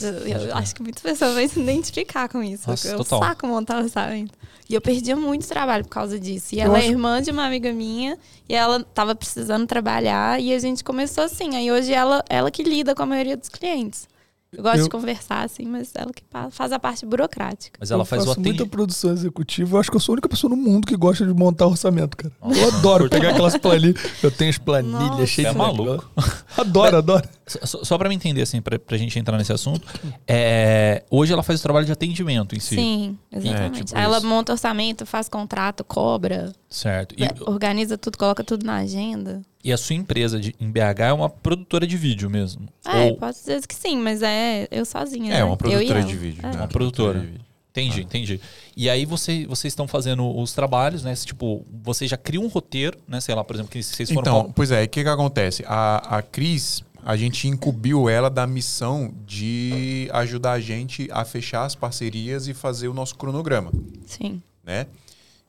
Eu, 0.00 0.10
eu 0.48 0.54
acho 0.56 0.74
que 0.74 0.82
muitas 0.82 1.02
pessoas 1.02 1.34
vão 1.34 1.48
se 1.48 1.58
identificar 1.60 2.28
com 2.28 2.42
isso. 2.42 2.68
Nossa, 2.68 2.88
eu 2.88 2.98
total. 2.98 3.20
saco 3.20 3.46
montar 3.46 3.78
orçamento. 3.82 4.32
E 4.68 4.74
eu 4.74 4.80
perdia 4.80 5.16
muito 5.16 5.48
trabalho 5.48 5.82
por 5.84 5.90
causa 5.90 6.20
disso. 6.20 6.54
E 6.54 6.58
Eu 6.60 6.66
ela 6.66 6.78
acho- 6.78 6.86
é 6.88 6.90
irmã 6.90 7.22
de 7.22 7.30
uma 7.30 7.46
amiga 7.46 7.72
minha 7.72 8.18
e 8.48 8.54
ela 8.54 8.84
tava 8.84 9.14
precisando 9.14 9.66
trabalhar 9.66 10.40
e 10.40 10.52
a 10.54 10.58
gente 10.58 10.84
começou 10.84 11.24
assim. 11.24 11.56
Aí 11.56 11.72
hoje 11.72 11.92
ela, 11.92 12.22
ela 12.28 12.50
que 12.50 12.62
lida 12.62 12.94
com 12.94 13.02
a 13.02 13.06
maioria 13.06 13.36
dos 13.36 13.48
clientes. 13.48 14.06
Eu 14.54 14.62
gosto 14.62 14.78
Eu- 14.78 14.84
de 14.84 14.90
conversar, 14.90 15.42
assim, 15.44 15.64
mas 15.64 15.92
ela 15.94 16.12
que 16.12 16.22
faz 16.50 16.72
a 16.72 16.78
parte 16.78 17.06
burocrática. 17.06 17.78
Mas 17.80 17.90
ela 17.90 18.02
eu 18.02 18.04
faz 18.04 18.22
o 18.22 18.26
faço 18.26 18.38
muita 18.38 18.50
atendimento. 18.50 18.70
produção 18.70 19.10
executiva. 19.12 19.76
Eu 19.76 19.80
acho 19.80 19.90
que 19.90 19.96
eu 19.96 20.00
sou 20.00 20.12
a 20.12 20.14
única 20.14 20.28
pessoa 20.28 20.50
no 20.50 20.56
mundo 20.56 20.86
que 20.86 20.94
gosta 20.94 21.24
de 21.26 21.32
montar 21.32 21.66
orçamento, 21.66 22.16
cara. 22.18 22.34
Eu 22.42 22.68
adoro 22.68 23.08
pegar 23.08 23.30
aquelas 23.30 23.56
planilhas. 23.56 23.98
Eu 24.22 24.30
tenho 24.30 24.50
as 24.50 24.58
planilhas 24.58 25.00
Nossa. 25.10 25.26
cheias 25.26 25.48
É 25.48 25.52
de 25.52 25.58
maluco. 25.58 25.82
negócio. 25.84 26.10
Adoro, 26.58 26.96
adoro. 26.98 27.28
Só, 27.46 27.82
só 27.82 27.98
pra 27.98 28.08
me 28.10 28.14
entender, 28.14 28.42
assim, 28.42 28.60
pra, 28.60 28.78
pra 28.78 28.96
gente 28.98 29.18
entrar 29.18 29.38
nesse 29.38 29.52
assunto, 29.52 29.86
é, 30.28 31.02
hoje 31.10 31.32
ela 31.32 31.42
faz 31.42 31.58
o 31.60 31.62
trabalho 31.62 31.86
de 31.86 31.92
atendimento 31.92 32.54
em 32.54 32.60
si. 32.60 32.74
Sim, 32.76 33.18
exatamente. 33.32 33.84
tipo 33.84 33.98
Aí 33.98 34.04
ela 34.04 34.18
isso. 34.18 34.26
monta 34.26 34.52
orçamento, 34.52 35.06
faz 35.06 35.28
contrato, 35.28 35.82
cobra, 35.82 36.52
Certo. 36.68 37.14
E, 37.18 37.24
organiza 37.50 37.98
tudo, 37.98 38.16
coloca 38.16 38.42
tudo 38.42 38.64
na 38.64 38.76
agenda. 38.76 39.42
E 39.64 39.72
a 39.72 39.76
sua 39.76 39.94
empresa 39.94 40.40
de, 40.40 40.54
em 40.58 40.70
BH 40.70 41.00
é 41.00 41.12
uma 41.12 41.28
produtora 41.28 41.86
de 41.86 41.96
vídeo 41.96 42.28
mesmo? 42.28 42.68
É, 42.84 43.04
Ou 43.04 43.16
posso 43.16 43.40
dizer 43.40 43.66
que 43.66 43.74
sim, 43.74 43.96
mas 43.98 44.22
é 44.22 44.66
eu 44.70 44.84
sozinha. 44.84 45.32
É, 45.32 45.38
né? 45.38 45.44
uma 45.44 45.56
produtora 45.56 46.02
de 46.02 46.16
vídeo. 46.16 46.40
É. 46.42 46.48
né? 46.48 46.56
uma 46.56 46.68
produtora? 46.68 47.20
de 47.20 47.26
vídeo. 47.26 47.52
Entendi, 47.70 48.02
entendi. 48.02 48.40
E 48.76 48.90
aí 48.90 49.06
você, 49.06 49.46
vocês 49.46 49.72
estão 49.72 49.88
fazendo 49.88 50.38
os 50.38 50.52
trabalhos, 50.52 51.02
né? 51.02 51.14
Tipo, 51.14 51.64
você 51.82 52.06
já 52.06 52.18
cria 52.18 52.38
um 52.38 52.46
roteiro, 52.46 52.98
né? 53.08 53.18
Sei 53.18 53.34
lá, 53.34 53.42
por 53.42 53.56
exemplo, 53.56 53.72
que 53.72 53.82
vocês 53.82 54.10
foram... 54.10 54.20
Então, 54.20 54.44
pra- 54.44 54.52
pois 54.54 54.70
é, 54.70 54.82
o 54.82 54.88
que 54.88 55.02
que 55.02 55.08
acontece? 55.08 55.64
A, 55.66 56.18
a 56.18 56.22
Cris, 56.22 56.84
a 57.02 57.16
gente 57.16 57.48
incumbiu 57.48 58.10
ela 58.10 58.28
da 58.28 58.46
missão 58.46 59.14
de 59.26 60.06
ajudar 60.12 60.52
a 60.52 60.60
gente 60.60 61.08
a 61.10 61.24
fechar 61.24 61.64
as 61.64 61.74
parcerias 61.74 62.46
e 62.46 62.52
fazer 62.52 62.88
o 62.88 62.94
nosso 62.94 63.16
cronograma, 63.16 63.72
Sim. 64.04 64.42
né? 64.62 64.86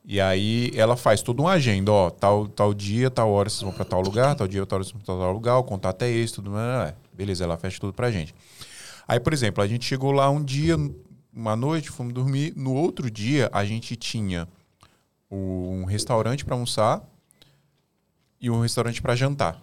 E 0.04 0.20
aí 0.20 0.70
ela 0.74 0.96
faz 0.96 1.22
toda 1.22 1.40
uma 1.40 1.52
agenda, 1.52 1.90
ó, 1.90 2.10
tal, 2.10 2.46
tal 2.46 2.74
dia, 2.74 3.10
tal 3.10 3.30
hora 3.30 3.48
vocês 3.48 3.62
vão 3.62 3.72
para 3.72 3.86
tal 3.86 4.02
lugar, 4.02 4.34
tal 4.34 4.46
dia, 4.46 4.64
tal 4.66 4.76
hora 4.76 4.84
vocês 4.84 4.92
vão 4.92 5.00
pra 5.00 5.14
tal 5.24 5.32
lugar, 5.32 5.56
o 5.56 5.64
contato 5.64 6.02
é 6.02 6.10
esse, 6.10 6.34
tudo 6.34 6.50
mais. 6.50 6.90
é. 6.90 6.94
Beleza, 7.12 7.44
ela 7.44 7.56
fecha 7.56 7.80
tudo 7.80 7.92
pra 7.94 8.10
gente. 8.10 8.34
Aí, 9.08 9.18
por 9.18 9.32
exemplo, 9.32 9.62
a 9.62 9.66
gente 9.66 9.84
chegou 9.86 10.12
lá 10.12 10.28
um 10.28 10.42
dia, 10.42 10.76
uma 11.32 11.56
noite, 11.56 11.90
fomos 11.90 12.12
dormir. 12.12 12.52
No 12.56 12.74
outro 12.74 13.10
dia, 13.10 13.48
a 13.52 13.64
gente 13.64 13.96
tinha 13.96 14.46
um 15.30 15.84
restaurante 15.84 16.44
para 16.44 16.54
almoçar 16.54 17.02
e 18.40 18.50
um 18.50 18.60
restaurante 18.60 19.00
para 19.00 19.14
jantar. 19.16 19.60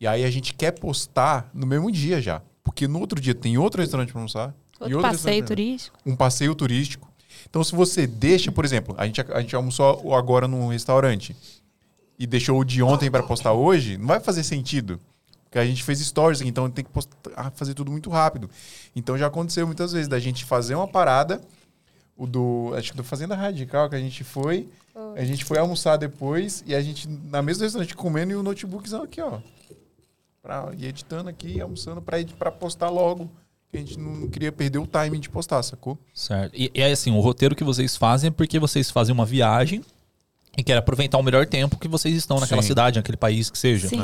E 0.00 0.06
aí 0.06 0.24
a 0.24 0.30
gente 0.30 0.52
quer 0.52 0.72
postar 0.72 1.50
no 1.54 1.66
mesmo 1.66 1.90
dia 1.90 2.20
já. 2.20 2.42
Porque 2.62 2.86
no 2.86 2.98
outro 3.00 3.20
dia 3.20 3.34
tem 3.34 3.56
outro 3.56 3.80
restaurante 3.80 4.10
para 4.12 4.20
almoçar. 4.20 4.54
e 4.80 4.82
Outro 4.84 4.96
outro 4.98 5.10
passeio 5.12 5.44
turístico. 5.46 5.98
um 6.04 6.16
passeio 6.16 6.54
turístico. 6.54 7.08
Então, 7.48 7.62
se 7.62 7.74
você 7.74 8.06
deixa, 8.06 8.50
por 8.50 8.64
exemplo, 8.64 8.94
a 8.98 9.06
gente, 9.06 9.20
a 9.20 9.40
gente 9.40 9.54
almoçou 9.54 10.14
agora 10.14 10.48
num 10.48 10.68
restaurante 10.68 11.36
e 12.18 12.26
deixou 12.26 12.58
o 12.58 12.64
de 12.64 12.82
ontem 12.82 13.10
para 13.10 13.22
postar 13.22 13.52
hoje, 13.52 13.96
não 13.96 14.06
vai 14.06 14.20
fazer 14.20 14.42
sentido. 14.42 15.00
Porque 15.44 15.58
a 15.58 15.64
gente 15.64 15.84
fez 15.84 16.00
stories, 16.00 16.40
então 16.40 16.68
tem 16.68 16.84
que 16.84 16.90
postar, 16.90 17.16
ah, 17.36 17.50
fazer 17.50 17.74
tudo 17.74 17.90
muito 17.90 18.10
rápido. 18.10 18.50
Então 18.94 19.16
já 19.16 19.26
aconteceu 19.26 19.66
muitas 19.66 19.92
vezes 19.92 20.08
da 20.08 20.18
gente 20.18 20.44
fazer 20.44 20.74
uma 20.74 20.88
parada, 20.88 21.40
o 22.16 22.26
do, 22.26 22.72
acho 22.76 22.90
que 22.90 22.96
do 22.96 23.04
Fazenda 23.04 23.36
Radical 23.36 23.88
que 23.88 23.94
a 23.96 24.00
gente 24.00 24.24
foi, 24.24 24.68
a 25.16 25.24
gente 25.24 25.44
foi 25.44 25.58
almoçar 25.58 25.96
depois 25.96 26.64
e 26.66 26.74
a 26.74 26.80
gente 26.80 27.08
na 27.08 27.42
mesma 27.42 27.64
restaurante 27.64 27.94
comendo 27.94 28.32
e 28.32 28.36
o 28.36 28.42
notebookzão 28.42 29.02
aqui, 29.02 29.20
ó. 29.20 29.40
Pra, 30.42 30.72
e 30.76 30.86
editando 30.86 31.30
aqui, 31.30 31.60
almoçando 31.60 32.02
para 32.02 32.24
para 32.36 32.50
postar 32.50 32.90
logo. 32.90 33.30
Que 33.74 33.78
a 33.78 33.80
gente 33.80 33.98
não 33.98 34.28
queria 34.28 34.52
perder 34.52 34.78
o 34.78 34.86
timing 34.86 35.18
de 35.18 35.28
postar, 35.28 35.60
sacou? 35.64 35.98
Certo. 36.14 36.54
E, 36.54 36.70
e 36.72 36.80
é 36.80 36.92
assim, 36.92 37.10
o 37.10 37.18
roteiro 37.18 37.56
que 37.56 37.64
vocês 37.64 37.96
fazem 37.96 38.28
é 38.28 38.30
porque 38.30 38.56
vocês 38.56 38.88
fazem 38.88 39.12
uma 39.12 39.26
viagem 39.26 39.82
e 40.56 40.62
querem 40.62 40.78
aproveitar 40.78 41.18
o 41.18 41.24
melhor 41.24 41.44
tempo 41.44 41.76
que 41.76 41.88
vocês 41.88 42.14
estão 42.14 42.38
naquela 42.38 42.62
Sim. 42.62 42.68
cidade, 42.68 43.00
naquele 43.00 43.16
país 43.16 43.50
que 43.50 43.58
seja. 43.58 43.88
Sim. 43.88 43.98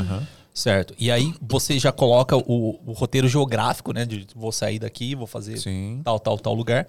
Certo. 0.52 0.92
E 0.98 1.08
aí 1.08 1.32
você 1.40 1.78
já 1.78 1.92
coloca 1.92 2.36
o, 2.36 2.80
o 2.84 2.90
roteiro 2.90 3.28
geográfico, 3.28 3.92
né? 3.92 4.04
De 4.04 4.26
vou 4.34 4.50
sair 4.50 4.80
daqui, 4.80 5.14
vou 5.14 5.28
fazer 5.28 5.56
Sim. 5.56 6.00
tal, 6.02 6.18
tal, 6.18 6.36
tal 6.36 6.52
lugar. 6.52 6.88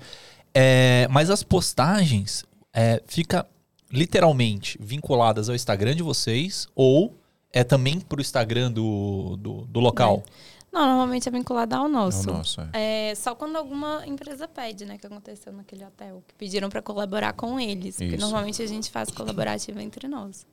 É, 0.52 1.08
mas 1.12 1.30
as 1.30 1.44
postagens 1.44 2.44
é, 2.74 3.00
fica 3.06 3.46
literalmente 3.92 4.76
vinculadas 4.82 5.50
ao 5.50 5.56
Instagram 5.56 5.96
de 5.96 6.02
vocês 6.02 6.68
ou 6.76 7.16
é 7.54 7.64
também 7.64 8.00
pro 8.00 8.20
Instagram 8.20 8.72
do, 8.72 9.38
do, 9.38 9.68
do 9.68 9.80
local? 9.80 10.24
Não, 10.72 10.86
normalmente 10.86 11.28
é 11.28 11.32
vinculado 11.32 11.76
ao 11.76 11.90
nosso. 11.90 12.30
É 12.30 12.32
o 12.32 12.38
nosso, 12.38 12.62
é. 12.62 13.10
É, 13.12 13.16
só 13.16 13.36
quando 13.36 13.58
alguma 13.58 14.04
empresa 14.08 14.48
pede, 14.48 14.86
né? 14.86 14.98
Que 14.98 15.06
aconteceu 15.06 15.52
naquele 15.52 15.84
hotel. 15.84 16.24
Que 16.28 16.34
pediram 16.36 16.70
pra 16.70 16.82
colaborar 16.82 17.34
com 17.34 17.60
eles. 17.60 17.98
Porque 17.98 18.16
Isso. 18.16 18.22
normalmente 18.22 18.62
a 18.62 18.68
gente 18.68 18.90
faz 18.90 19.10
colaborativa 19.12 19.82
entre 19.84 20.08
nós. 20.08 20.46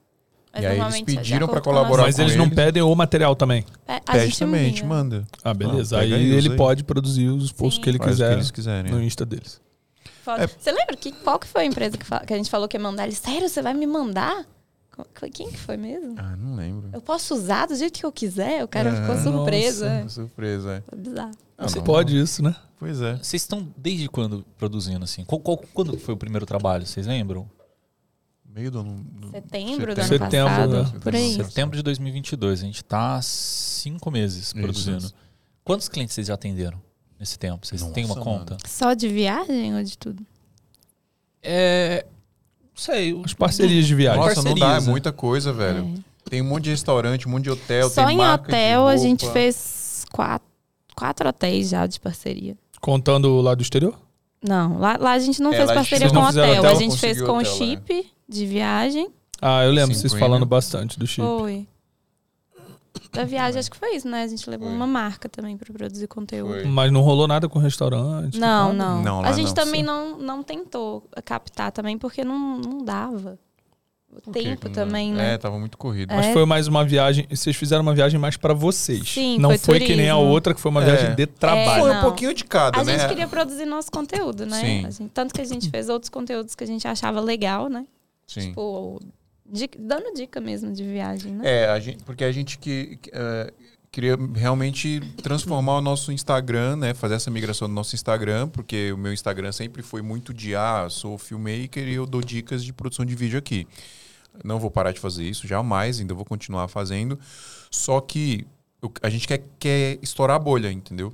Mas 0.52 0.62
E 0.64 0.66
aí 0.66 0.80
eles 0.80 0.94
é 0.96 1.04
pediram 1.04 1.46
acordo 1.46 1.50
pra 1.52 1.60
com 1.60 1.70
a 1.70 1.72
nossa- 1.74 1.84
colaborar 1.86 2.02
Mas 2.04 2.16
com 2.16 2.22
eles 2.22 2.34
não 2.36 2.46
eles. 2.46 2.56
pedem 2.56 2.82
o 2.82 2.94
material 2.96 3.36
também. 3.36 3.64
É, 3.86 3.96
a 3.96 4.00
Pede 4.00 4.24
gente 4.24 4.38
também, 4.40 4.60
a 4.60 4.64
gente 4.64 4.84
manda. 4.84 5.24
Ah, 5.44 5.54
beleza. 5.54 5.98
Ah, 5.98 6.00
aí 6.00 6.12
ele 6.12 6.48
aí. 6.50 6.56
pode 6.56 6.82
produzir 6.82 7.28
os 7.28 7.52
posts 7.52 7.76
Sim. 7.76 7.82
que 7.82 7.90
ele 7.90 7.98
Faz 7.98 8.08
que 8.10 8.14
quiser 8.16 8.32
eles 8.32 8.50
quiserem. 8.50 8.90
no 8.90 9.00
Insta 9.02 9.24
deles. 9.24 9.60
É. 10.38 10.46
Você 10.46 10.72
lembra 10.72 10.96
que, 10.96 11.12
qual 11.12 11.38
que 11.38 11.46
foi 11.46 11.62
a 11.62 11.64
empresa 11.64 11.96
que, 11.96 12.04
que 12.26 12.32
a 12.34 12.36
gente 12.36 12.50
falou 12.50 12.66
que 12.66 12.76
ia 12.76 12.82
mandar? 12.82 13.04
Ele, 13.04 13.14
sério, 13.14 13.48
você 13.48 13.62
vai 13.62 13.72
me 13.72 13.86
mandar? 13.86 14.44
Quem 15.32 15.50
que 15.50 15.58
foi 15.58 15.76
mesmo? 15.76 16.14
Ah, 16.18 16.36
não 16.36 16.54
lembro. 16.56 16.90
Eu 16.92 17.00
posso 17.00 17.34
usar 17.34 17.66
do 17.66 17.74
jeito 17.74 17.98
que 17.98 18.04
eu 18.06 18.12
quiser? 18.12 18.64
O 18.64 18.68
cara 18.68 18.90
É, 18.90 19.00
ficou 19.00 19.16
surpreso. 19.18 19.84
é. 19.84 20.08
Surpresa, 20.08 20.72
é. 20.74 20.80
Foi 20.82 20.98
bizarro. 20.98 21.32
Ah, 21.56 21.68
Você 21.68 21.78
não. 21.78 21.84
pode 21.84 22.18
isso, 22.18 22.42
né? 22.42 22.54
Pois 22.78 23.00
é. 23.00 23.16
Vocês 23.16 23.42
estão 23.42 23.72
desde 23.76 24.08
quando 24.08 24.44
produzindo 24.56 25.04
assim? 25.04 25.24
Qual, 25.24 25.40
qual- 25.40 25.58
quando 25.74 25.98
foi 25.98 26.14
o 26.14 26.16
primeiro 26.16 26.46
trabalho? 26.46 26.86
Vocês 26.86 27.06
lembram? 27.06 27.48
Meio 28.44 28.70
do 28.70 28.80
ano. 28.80 29.04
do- 29.04 29.30
Setembro 29.30 29.94
do 29.94 30.00
ano 30.00 30.08
Setembro, 30.08 30.48
passado. 30.50 30.82
né? 30.84 31.00
Por 31.00 31.14
aí. 31.14 31.34
Setembro 31.34 31.76
de 31.76 31.82
2022. 31.82 32.60
A 32.60 32.64
gente 32.64 32.84
tá 32.84 33.16
há 33.16 33.22
cinco 33.22 34.10
meses 34.10 34.52
produzindo. 34.52 34.98
Isso. 34.98 35.14
Quantos 35.64 35.88
clientes 35.88 36.14
vocês 36.14 36.26
já 36.28 36.34
atenderam 36.34 36.80
nesse 37.20 37.38
tempo? 37.38 37.66
Vocês 37.66 37.82
têm 37.92 38.04
uma 38.04 38.14
Nossa, 38.14 38.24
conta? 38.28 38.54
mano. 38.54 38.60
Só 38.66 38.94
de 38.94 39.08
viagem 39.08 39.76
ou 39.76 39.82
de 39.84 39.98
tudo? 39.98 40.24
É. 41.42 42.06
Não 42.78 42.84
sei. 42.94 43.20
As 43.24 43.34
parcerias 43.34 43.86
de 43.86 43.94
viagem. 43.94 44.20
Nossa, 44.20 44.36
não 44.36 44.44
dá, 44.44 44.50
é 44.50 44.54
parcerias, 44.60 44.86
né? 44.86 44.90
muita 44.92 45.12
coisa, 45.12 45.52
velho. 45.52 45.94
É. 46.24 46.30
Tem 46.30 46.40
um 46.42 46.44
monte 46.44 46.64
de 46.64 46.70
restaurante, 46.70 47.26
um 47.26 47.30
monte 47.32 47.44
de 47.44 47.50
hotel. 47.50 47.90
Só 47.90 48.06
tem 48.06 48.14
em 48.14 48.18
marca 48.18 48.44
de 48.44 48.50
hotel 48.50 48.86
a 48.86 48.96
gente 48.96 49.28
fez 49.30 50.04
quatro, 50.12 50.46
quatro 50.94 51.28
hotéis 51.28 51.70
já 51.70 51.86
de 51.86 51.98
parceria. 51.98 52.56
Contando 52.80 53.40
lá 53.40 53.54
do 53.54 53.62
exterior? 53.62 53.98
Não, 54.40 54.78
lá, 54.78 54.96
lá 55.00 55.12
a 55.12 55.18
gente 55.18 55.42
não 55.42 55.52
É, 55.52 55.56
fez 55.56 55.72
parceria 55.72 56.06
não 56.12 56.22
com 56.22 56.28
hotel. 56.28 56.58
hotel, 56.60 56.70
A 56.70 56.74
gente 56.74 56.96
fez 56.98 57.20
com 57.20 57.38
hotel, 57.38 57.52
é. 57.52 57.56
chip 57.56 58.06
de 58.28 58.46
viagem. 58.46 59.08
Ah, 59.42 59.64
eu 59.64 59.72
lembro 59.72 59.94
Sim, 59.94 60.00
vocês 60.00 60.12
Premium. 60.12 60.28
falando 60.28 60.46
bastante 60.46 60.98
do 60.98 61.06
chip. 61.06 61.26
Foi. 61.26 61.66
Da 63.12 63.24
viagem, 63.24 63.58
acho 63.58 63.70
que 63.70 63.76
foi 63.76 63.94
isso, 63.96 64.08
né? 64.08 64.22
A 64.22 64.26
gente 64.26 64.48
levou 64.48 64.68
Foi. 64.68 64.76
uma 64.76 64.86
marca 64.86 65.28
também 65.28 65.56
pra 65.56 65.72
produzir 65.72 66.06
conteúdo. 66.06 66.52
Foi. 66.54 66.64
Mas 66.64 66.92
não 66.92 67.00
rolou 67.00 67.26
nada 67.26 67.48
com 67.48 67.58
restaurante? 67.58 68.38
Não, 68.38 68.72
não. 68.72 69.02
Não, 69.02 69.24
a 69.24 69.32
gente 69.32 69.48
não. 69.48 69.54
também 69.54 69.82
não, 69.82 70.18
não 70.18 70.42
tentou 70.42 71.04
captar 71.24 71.72
também, 71.72 71.96
porque 71.98 72.24
não, 72.24 72.58
não 72.58 72.84
dava. 72.84 73.38
O 74.26 74.32
que 74.32 74.42
tempo 74.42 74.70
também, 74.70 75.12
né? 75.12 75.34
É, 75.34 75.38
tava 75.38 75.58
muito 75.58 75.76
corrido. 75.76 76.14
Mas 76.14 76.26
É. 76.26 76.32
foi 76.32 76.46
mais 76.46 76.66
uma 76.66 76.82
viagem. 76.84 77.26
Vocês 77.30 77.54
fizeram 77.54 77.82
uma 77.82 77.94
viagem 77.94 78.18
mais 78.18 78.36
pra 78.38 78.54
vocês. 78.54 79.06
Sim, 79.06 79.38
não 79.38 79.50
foi 79.50 79.58
foi 79.58 79.80
que 79.80 79.94
nem 79.94 80.08
a 80.08 80.16
outra, 80.16 80.54
que 80.54 80.60
foi 80.60 80.70
uma 80.70 80.82
É. 80.82 80.86
viagem 80.86 81.14
de 81.14 81.26
trabalho. 81.26 81.82
Foi 81.82 81.94
um 81.96 82.00
pouquinho 82.00 82.32
de 82.34 82.42
cada, 82.44 82.80
A 82.80 82.84
né? 82.84 82.98
gente 82.98 83.06
queria 83.08 83.28
produzir 83.28 83.66
nosso 83.66 83.90
conteúdo, 83.92 84.46
né? 84.46 84.58
Sim. 84.60 84.86
A 84.86 84.90
gente- 84.90 85.10
tanto 85.12 85.34
que 85.34 85.40
a 85.42 85.44
gente 85.44 85.68
fez 85.70 85.88
outros 85.90 86.08
conteúdos 86.08 86.54
que 86.54 86.64
a 86.64 86.66
gente 86.66 86.88
achava 86.88 87.20
legal, 87.20 87.68
né? 87.68 87.84
Sim. 88.26 88.48
Tipo, 88.48 88.98
di- 89.50 89.70
dando 89.78 90.12
dica 90.14 90.40
mesmo 90.40 90.72
de 90.72 90.84
viagem, 90.84 91.34
né? 91.34 91.62
É, 91.62 91.68
a 91.68 91.80
gente, 91.80 92.02
porque 92.04 92.24
a 92.24 92.32
gente 92.32 92.58
que, 92.58 92.98
é, 93.12 93.52
queria 93.90 94.16
realmente 94.34 95.00
transformar 95.22 95.78
o 95.78 95.80
nosso 95.80 96.12
Instagram, 96.12 96.76
né? 96.76 96.94
Fazer 96.94 97.14
essa 97.14 97.30
migração 97.30 97.68
do 97.68 97.74
nosso 97.74 97.94
Instagram, 97.94 98.48
porque 98.48 98.92
o 98.92 98.98
meu 98.98 99.12
Instagram 99.12 99.52
sempre 99.52 99.82
foi 99.82 100.02
muito 100.02 100.34
de 100.34 100.54
ah, 100.54 100.88
sou 100.90 101.16
filmmaker 101.18 101.86
e 101.88 101.94
eu 101.94 102.06
dou 102.06 102.20
dicas 102.20 102.62
de 102.62 102.72
produção 102.72 103.04
de 103.04 103.14
vídeo 103.14 103.38
aqui. 103.38 103.66
Não 104.44 104.60
vou 104.60 104.70
parar 104.70 104.92
de 104.92 105.00
fazer 105.00 105.24
isso, 105.24 105.48
jamais, 105.48 105.98
ainda 106.00 106.14
vou 106.14 106.24
continuar 106.24 106.68
fazendo. 106.68 107.18
Só 107.70 108.00
que 108.00 108.46
a 109.02 109.10
gente 109.10 109.26
quer, 109.26 109.42
quer 109.58 109.98
estourar 110.00 110.36
a 110.36 110.38
bolha, 110.38 110.70
entendeu? 110.70 111.12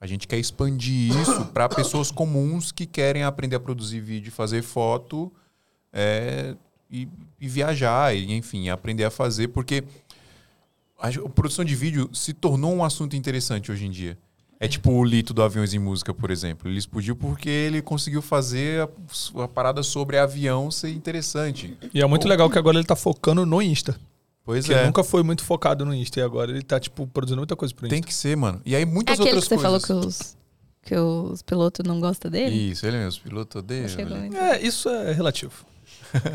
A 0.00 0.06
gente 0.06 0.26
quer 0.26 0.38
expandir 0.38 1.16
isso 1.18 1.46
para 1.46 1.68
pessoas 1.68 2.10
comuns 2.10 2.72
que 2.72 2.84
querem 2.84 3.22
aprender 3.22 3.56
a 3.56 3.60
produzir 3.60 4.00
vídeo, 4.00 4.28
e 4.28 4.30
fazer 4.32 4.62
foto 4.62 5.32
é, 5.92 6.56
e, 6.94 7.08
e 7.40 7.48
viajar, 7.48 8.14
e, 8.14 8.32
enfim, 8.32 8.68
aprender 8.68 9.04
a 9.04 9.10
fazer, 9.10 9.48
porque 9.48 9.82
a, 10.98 11.10
produção 11.28 11.64
de 11.64 11.74
vídeo 11.74 12.08
se 12.12 12.32
tornou 12.32 12.72
um 12.72 12.84
assunto 12.84 13.16
interessante 13.16 13.72
hoje 13.72 13.84
em 13.84 13.90
dia. 13.90 14.16
É 14.60 14.68
tipo 14.68 14.92
o 14.92 15.04
Lito 15.04 15.34
do 15.34 15.42
Aviões 15.42 15.74
em 15.74 15.78
Música, 15.78 16.14
por 16.14 16.30
exemplo. 16.30 16.70
Ele 16.70 16.78
explodiu 16.78 17.16
porque 17.16 17.50
ele 17.50 17.82
conseguiu 17.82 18.22
fazer 18.22 18.82
a, 18.82 19.42
a 19.42 19.48
parada 19.48 19.82
sobre 19.82 20.16
avião 20.16 20.70
ser 20.70 20.90
interessante. 20.90 21.76
E 21.92 22.00
é 22.00 22.06
muito 22.06 22.28
legal 22.28 22.48
que 22.48 22.58
agora 22.58 22.78
ele 22.78 22.86
tá 22.86 22.96
focando 22.96 23.44
no 23.44 23.60
Insta. 23.60 23.98
Pois 24.44 24.66
Porque 24.66 24.78
é. 24.78 24.86
nunca 24.86 25.02
foi 25.02 25.22
muito 25.22 25.42
focado 25.42 25.84
no 25.84 25.92
Insta. 25.92 26.20
E 26.20 26.22
agora 26.22 26.50
ele 26.50 26.62
tá, 26.62 26.78
tipo, 26.78 27.06
produzindo 27.08 27.38
muita 27.38 27.56
coisa 27.56 27.74
pro 27.74 27.86
Insta. 27.86 27.94
Tem 27.94 28.02
que 28.02 28.14
ser, 28.14 28.36
mano. 28.36 28.60
E 28.64 28.76
aí 28.76 28.82
É 28.82 28.86
muitas 28.86 29.14
aquele 29.14 29.36
outras 29.36 29.48
que 29.48 29.56
você 29.56 29.60
falou 29.60 29.80
coisas. 29.80 30.36
que 30.82 30.94
os, 30.94 31.26
que 31.26 31.32
os 31.34 31.42
pilotos 31.42 31.84
não 31.84 31.98
gostam 31.98 32.30
dele? 32.30 32.54
Isso, 32.54 32.86
ele 32.86 32.96
mesmo, 32.96 33.08
os 33.08 33.18
pilotos 33.18 33.56
odeiam. 33.56 33.88
Bonito. 33.88 34.36
É, 34.36 34.62
isso 34.62 34.88
é 34.88 35.12
relativo. 35.12 35.66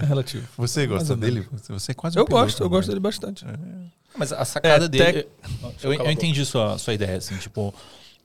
É 0.02 0.06
relativo. 0.08 0.48
Você 0.58 0.86
gosta 0.88 1.16
dele? 1.16 1.48
Você 1.70 1.92
é 1.92 1.96
quase 1.96 2.18
um 2.18 2.22
eu 2.22 2.26
piloto, 2.26 2.44
gosto, 2.46 2.60
eu 2.62 2.66
né? 2.66 2.70
gosto 2.76 2.88
dele 2.90 3.00
bastante. 3.00 3.46
Mas 4.18 4.34
a 4.34 4.44
sacada 4.46 4.86
É, 4.86 4.88
dele. 4.88 5.24
tec- 5.24 5.28
Eu, 5.84 5.94
eu 5.94 6.12
entendi 6.12 6.46
sua, 6.46 6.78
sua 6.78 6.94
ideia, 6.94 7.18
assim, 7.18 7.38
tipo. 7.38 7.74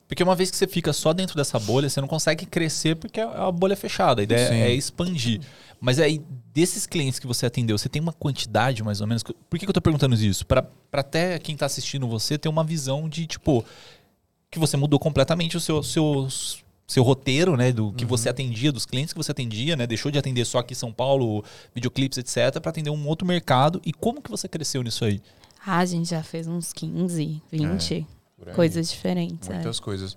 Porque 0.07 0.21
uma 0.21 0.35
vez 0.35 0.51
que 0.51 0.57
você 0.57 0.67
fica 0.67 0.93
só 0.93 1.13
dentro 1.13 1.35
dessa 1.35 1.57
bolha, 1.57 1.89
você 1.89 1.99
não 1.99 2.07
consegue 2.07 2.45
crescer 2.45 2.95
porque 2.95 3.19
é 3.19 3.23
a 3.23 3.51
bolha 3.51 3.75
fechada. 3.75 4.21
A 4.21 4.23
ideia 4.23 4.49
Sim. 4.49 4.55
é 4.55 4.71
expandir. 4.73 5.41
Mas 5.81 5.99
aí, 5.99 6.21
desses 6.53 6.85
clientes 6.85 7.17
que 7.19 7.25
você 7.25 7.45
atendeu, 7.47 7.75
você 7.77 7.89
tem 7.89 8.01
uma 8.01 8.13
quantidade 8.13 8.83
mais 8.83 9.01
ou 9.01 9.07
menos. 9.07 9.23
Por 9.23 9.57
que, 9.57 9.65
que 9.65 9.69
eu 9.69 9.73
tô 9.73 9.81
perguntando 9.81 10.13
isso? 10.15 10.45
Pra 10.45 10.61
pra 10.91 11.01
até 11.01 11.39
quem 11.39 11.57
tá 11.57 11.65
assistindo 11.65 12.07
você 12.07 12.37
ter 12.37 12.47
uma 12.49 12.63
visão 12.63 13.09
de, 13.09 13.25
tipo, 13.27 13.65
que 14.51 14.59
você 14.59 14.77
mudou 14.77 14.97
completamente 14.99 15.57
o 15.57 15.59
seu, 15.59 15.81
seu, 15.83 16.27
seu 16.87 17.03
roteiro, 17.03 17.57
né? 17.57 17.71
Do 17.71 17.91
que 17.93 18.05
você 18.05 18.29
atendia, 18.29 18.71
dos 18.71 18.85
clientes 18.85 19.13
que 19.13 19.17
você 19.17 19.31
atendia, 19.31 19.75
né? 19.75 19.87
Deixou 19.87 20.11
de 20.11 20.19
atender 20.19 20.45
só 20.45 20.59
aqui 20.59 20.73
em 20.73 20.75
São 20.77 20.91
Paulo, 20.93 21.43
videoclipes, 21.73 22.17
etc., 22.17 22.59
para 22.61 22.69
atender 22.69 22.89
um 22.89 23.07
outro 23.07 23.27
mercado. 23.27 23.81
E 23.85 23.91
como 23.91 24.21
que 24.21 24.29
você 24.29 24.47
cresceu 24.47 24.83
nisso 24.83 25.03
aí? 25.05 25.21
Ah, 25.65 25.79
a 25.79 25.85
gente 25.85 26.09
já 26.09 26.21
fez 26.21 26.47
uns 26.47 26.71
15, 26.73 27.41
20 27.51 28.07
Por 28.37 28.49
aí. 28.49 28.55
coisas 28.55 28.89
diferentes. 28.89 29.49
é. 29.49 29.53
Muitas 29.55 29.79
coisas. 29.79 30.15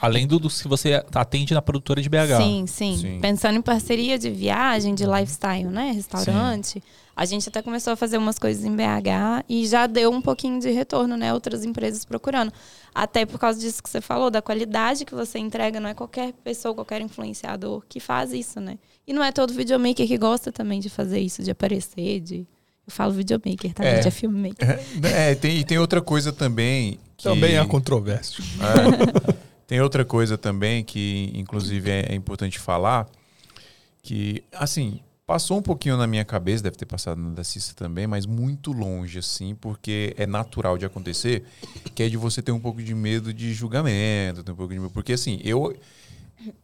Além 0.00 0.26
do, 0.26 0.38
dos 0.38 0.62
que 0.62 0.68
você 0.68 1.02
atende 1.14 1.54
na 1.54 1.62
produtora 1.62 2.00
de 2.00 2.08
BH. 2.08 2.36
Sim, 2.36 2.64
sim, 2.66 2.96
Sim. 2.96 3.20
Pensando 3.20 3.58
em 3.58 3.62
parceria 3.62 4.18
de 4.18 4.30
viagem, 4.30 4.94
de 4.94 5.04
lifestyle, 5.04 5.68
né? 5.68 5.92
Restaurante. 5.92 6.82
A 7.16 7.24
gente 7.24 7.48
até 7.48 7.60
começou 7.60 7.92
a 7.92 7.96
fazer 7.96 8.16
umas 8.16 8.38
coisas 8.38 8.64
em 8.64 8.74
BH 8.76 9.44
e 9.48 9.66
já 9.66 9.88
deu 9.88 10.12
um 10.12 10.22
pouquinho 10.22 10.60
de 10.60 10.70
retorno, 10.70 11.16
né? 11.16 11.34
Outras 11.34 11.64
empresas 11.64 12.04
procurando. 12.04 12.52
Até 12.94 13.26
por 13.26 13.40
causa 13.40 13.58
disso 13.58 13.82
que 13.82 13.90
você 13.90 14.00
falou, 14.00 14.30
da 14.30 14.40
qualidade 14.40 15.04
que 15.04 15.14
você 15.14 15.38
entrega. 15.38 15.80
Não 15.80 15.88
é 15.88 15.94
qualquer 15.94 16.32
pessoa, 16.44 16.72
qualquer 16.74 17.00
influenciador 17.00 17.82
que 17.88 17.98
faz 17.98 18.32
isso, 18.32 18.60
né? 18.60 18.78
E 19.04 19.12
não 19.12 19.24
é 19.24 19.32
todo 19.32 19.52
videomaker 19.52 20.06
que 20.06 20.16
gosta 20.16 20.52
também 20.52 20.78
de 20.78 20.88
fazer 20.88 21.18
isso, 21.18 21.42
de 21.42 21.50
aparecer, 21.50 22.20
de... 22.20 22.46
Eu 22.86 22.92
falo 22.92 23.12
videomaker, 23.12 23.74
tá? 23.74 23.84
É. 23.84 23.96
Gente, 23.96 24.08
é 24.08 24.10
filmmaker. 24.10 24.80
É, 25.02 25.34
tem, 25.34 25.58
e 25.58 25.64
tem 25.64 25.76
outra 25.76 26.00
coisa 26.00 26.32
também. 26.32 27.00
Que, 27.16 27.24
Também 27.24 27.58
há 27.58 27.66
controvérsia. 27.66 28.44
É. 29.34 29.47
tem 29.68 29.82
outra 29.82 30.02
coisa 30.02 30.38
também 30.38 30.82
que, 30.82 31.30
inclusive, 31.34 31.90
é, 31.90 32.06
é 32.08 32.14
importante 32.14 32.58
falar. 32.58 33.06
Que, 34.02 34.42
assim, 34.50 35.00
passou 35.26 35.58
um 35.58 35.62
pouquinho 35.62 35.98
na 35.98 36.06
minha 36.06 36.24
cabeça, 36.24 36.62
deve 36.62 36.76
ter 36.76 36.86
passado 36.86 37.20
na 37.20 37.28
da 37.34 37.44
Cissa 37.44 37.74
também, 37.74 38.06
mas 38.06 38.24
muito 38.24 38.72
longe, 38.72 39.18
assim, 39.18 39.54
porque 39.54 40.14
é 40.16 40.26
natural 40.26 40.78
de 40.78 40.86
acontecer, 40.86 41.44
que 41.94 42.02
é 42.02 42.08
de 42.08 42.16
você 42.16 42.40
ter 42.40 42.50
um 42.50 42.58
pouco 42.58 42.82
de 42.82 42.94
medo 42.94 43.30
de 43.30 43.52
julgamento, 43.52 44.42
ter 44.42 44.52
um 44.52 44.56
pouco 44.56 44.72
de 44.72 44.80
medo. 44.80 44.90
Porque, 44.90 45.12
assim, 45.12 45.38
eu. 45.44 45.76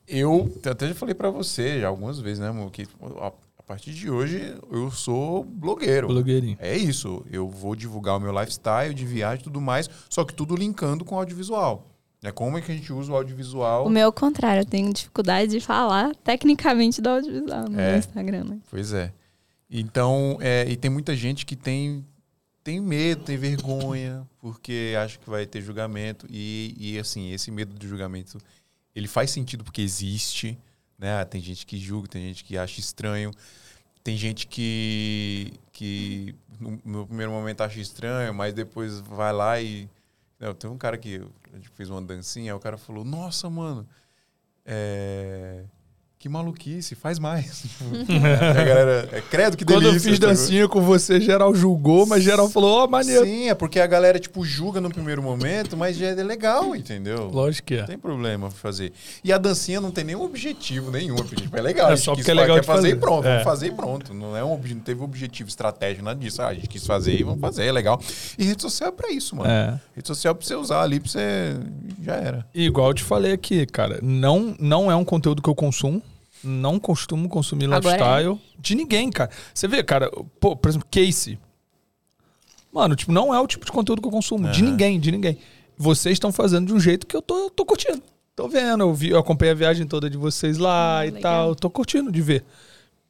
Eu 0.09 0.51
até 0.65 0.89
já 0.89 0.95
falei 0.95 1.15
pra 1.15 1.29
você 1.29 1.81
já 1.81 1.89
algumas 1.89 2.19
vezes, 2.21 2.39
né, 2.39 2.49
amor? 2.49 2.71
Que 2.71 2.87
a, 3.21 3.27
a 3.59 3.63
partir 3.67 3.93
de 3.93 4.09
hoje 4.09 4.57
eu 4.71 4.91
sou 4.91 5.45
blogueiro. 5.45 6.07
Blogueirinho. 6.07 6.57
É 6.61 6.75
isso. 6.75 7.27
Eu 7.31 7.51
vou 7.51 7.75
divulgar 7.75 8.17
o 8.17 8.21
meu 8.21 8.33
lifestyle 8.33 8.95
de 8.95 9.05
viagem 9.05 9.41
e 9.41 9.45
tudo 9.45 9.61
mais, 9.61 9.91
só 10.09 10.25
que 10.25 10.33
tudo 10.33 10.55
linkando 10.55 11.05
com 11.05 11.19
audiovisual. 11.19 11.94
É 12.25 12.33
como 12.33 12.57
é 12.57 12.61
que 12.63 12.73
a 12.73 12.75
gente 12.75 12.91
usa 12.93 13.13
o 13.13 13.17
audiovisual. 13.17 13.87
O 13.87 13.91
meu 13.91 14.03
é 14.05 14.09
o 14.09 14.13
contrário, 14.13 14.63
eu 14.63 14.65
tenho 14.67 14.93
dificuldade 14.93 15.51
de 15.51 15.61
falar 15.61 16.15
tecnicamente 16.17 17.03
do 17.03 17.09
audiovisual 17.11 17.69
no 17.69 17.79
É. 17.79 17.99
Instagram, 17.99 18.45
né? 18.45 18.59
Pois 18.71 18.93
é. 18.95 19.13
Então, 19.71 20.39
é, 20.41 20.65
e 20.69 20.77
tem 20.77 20.91
muita 20.91 21.15
gente 21.15 21.45
que 21.45 21.55
tem, 21.55 22.05
tem 22.63 22.81
medo, 22.81 23.25
tem 23.25 23.37
vergonha, 23.37 24.27
porque 24.41 24.95
acha 24.99 25.19
que 25.19 25.29
vai 25.29 25.45
ter 25.47 25.61
julgamento. 25.61 26.27
E, 26.31 26.75
e 26.79 26.99
assim, 26.99 27.33
esse 27.33 27.51
medo 27.51 27.75
do 27.75 27.87
julgamento, 27.87 28.39
ele 28.97 29.07
faz 29.09 29.31
sentido 29.31 29.63
porque 29.63 29.83
existe. 29.83 30.57
Né? 30.99 31.25
Tem 31.27 31.41
gente 31.43 31.67
que 31.67 31.77
julga, 31.77 32.09
tem 32.09 32.23
gente 32.23 32.43
que 32.45 32.57
acha 32.57 32.81
estranho. 32.81 33.33
Tem 34.03 34.17
gente 34.17 34.47
que, 34.47 35.53
que 35.73 36.35
no, 36.61 36.79
no 36.85 37.07
primeiro 37.07 37.33
momento 37.33 37.63
acha 37.63 37.81
estranho, 37.81 38.33
mas 38.33 38.55
depois 38.55 39.01
vai 39.01 39.33
lá 39.33 39.61
e. 39.61 39.89
Não, 40.39 40.55
tem 40.55 40.71
um 40.71 40.77
cara 40.79 40.97
que 40.99 41.23
a 41.55 41.57
gente 41.57 41.69
fez 41.71 41.89
uma 41.89 42.03
dancinha, 42.03 42.53
aí 42.53 42.57
o 42.57 42.61
cara 42.61 42.77
falou: 42.77 43.05
Nossa, 43.05 43.49
mano, 43.49 43.89
é, 44.65 45.65
que 46.25 46.29
maluquice, 46.31 46.95
faz 46.95 47.19
mais. 47.19 47.65
a 48.59 48.65
galera, 48.65 49.07
é, 49.13 49.21
credo 49.21 49.59
que 49.59 49.63
delícia. 49.65 49.91
Quando 49.91 49.95
eu 49.95 50.01
fiz 50.01 50.19
tá 50.19 50.29
dancinha 50.29 50.67
com 50.67 50.81
você, 50.81 51.21
geral 51.21 51.55
julgou, 51.55 52.07
mas 52.07 52.23
geral 52.23 52.49
falou, 52.49 52.85
ó, 52.85 52.87
maneiro. 52.87 53.27
Sim, 53.27 53.51
é 53.51 53.55
porque 53.55 53.79
a 53.79 53.87
galera, 53.87 54.19
tipo, 54.19 54.43
julga 54.43 54.81
no 54.81 54.89
primeiro 54.89 55.23
momento, 55.23 55.77
mas 55.77 56.01
é 56.01 56.15
legal, 56.15 56.75
entendeu? 56.75 57.29
Lógico 57.31 57.67
que 57.67 57.77
Não 57.77 57.85
é. 57.85 57.87
tem 57.87 57.99
problema 57.99 58.51
fazer. 58.51 58.95
E 59.23 59.35
a 59.35 59.37
dancinha 59.37 59.83
não 59.83 59.91
tem 59.91 60.03
nenhum 60.03 60.23
objetivo 60.23 60.91
nenhum. 60.91 61.17
Porque, 61.17 61.37
tipo, 61.37 61.55
é 61.59 61.61
legal. 61.61 61.93
É 61.93 61.97
só 61.97 62.15
porque 62.15 62.31
é 62.31 62.35
legal 62.35 62.57
quer 62.57 62.63
de 62.63 62.67
fazer 62.69 62.89
e 62.89 62.91
fazer. 62.93 63.01
pronto. 63.01 63.27
É. 63.27 63.31
Vamos 63.31 63.45
fazer 63.45 63.67
e 63.67 63.73
pronto. 63.73 64.15
Não, 64.15 64.35
é 64.35 64.43
um, 64.43 64.57
não 64.57 64.81
teve 64.81 65.03
objetivo 65.03 65.51
estratégico, 65.51 66.07
nada 66.07 66.19
disso. 66.19 66.41
Ah, 66.41 66.47
a 66.47 66.55
gente 66.55 66.69
quis 66.69 66.87
fazer 66.87 67.21
e 67.21 67.23
vamos 67.23 67.43
fazer, 67.43 67.67
é 67.67 67.73
legal. 67.73 68.01
E 68.39 68.45
rede 68.47 68.63
social 68.63 68.89
é 68.89 68.93
pra 68.93 69.11
isso, 69.13 69.37
mano. 69.37 69.51
É. 69.51 69.79
Rede 69.95 70.09
social 70.09 70.33
é 70.33 70.35
pra 70.35 70.47
você 70.47 70.55
usar 70.55 70.81
ali, 70.81 71.01
pra 71.01 71.11
você... 71.11 71.55
Já 72.03 72.15
era. 72.15 72.47
E 72.55 72.65
igual 72.65 72.89
eu 72.89 72.95
te 72.95 73.03
falei 73.05 73.33
aqui, 73.33 73.67
cara, 73.67 73.99
não, 74.03 74.57
não 74.59 74.91
é 74.91 74.97
um 74.97 75.05
conteúdo 75.05 75.43
que 75.43 75.51
eu 75.51 75.55
consumo. 75.55 76.01
Não 76.45 76.79
costumo 76.79 77.29
consumir 77.29 77.65
Agora 77.73 77.95
é. 77.95 77.99
lifestyle 77.99 78.41
de 78.59 78.75
ninguém, 78.75 79.11
cara. 79.11 79.31
Você 79.53 79.67
vê, 79.67 79.83
cara, 79.83 80.11
pô, 80.39 80.55
por 80.57 80.69
exemplo, 80.69 80.87
Casey. 80.91 81.39
Mano, 82.73 82.97
tipo, 82.97 83.13
não 83.13 83.33
é 83.33 83.41
o 83.41 83.47
tipo 83.47 83.65
de 83.65 83.73
conteúdo 83.73 84.03
que 84.03 84.09
eu 84.09 84.13
consumo. 84.13 84.49
De 84.51 84.63
ninguém, 84.63 84.99
de 84.99 85.13
ninguém. 85.13 85.39
Vocês 85.77 86.15
estão 86.15 86.33
fazendo 86.33 86.67
de 86.67 86.73
um 86.73 86.81
jeito 86.81 87.07
que 87.07 87.17
eu 87.17 87.23
tô, 87.23 87.51
tô 87.51 87.65
curtindo. 87.65 88.03
Tô 88.35 88.49
vendo, 88.49 88.83
eu, 88.83 88.93
vi, 88.93 89.11
eu 89.11 89.19
acompanhei 89.19 89.53
a 89.53 89.55
viagem 89.55 89.87
toda 89.87 90.11
de 90.11 90.17
vocês 90.17 90.59
lá 90.59 90.99
Ah, 90.99 91.07
e 91.07 91.11
legal. 91.11 91.23
tal. 91.23 91.55
Tô 91.55 91.71
curtindo 91.71 92.11
de 92.11 92.21
ver. 92.21 92.45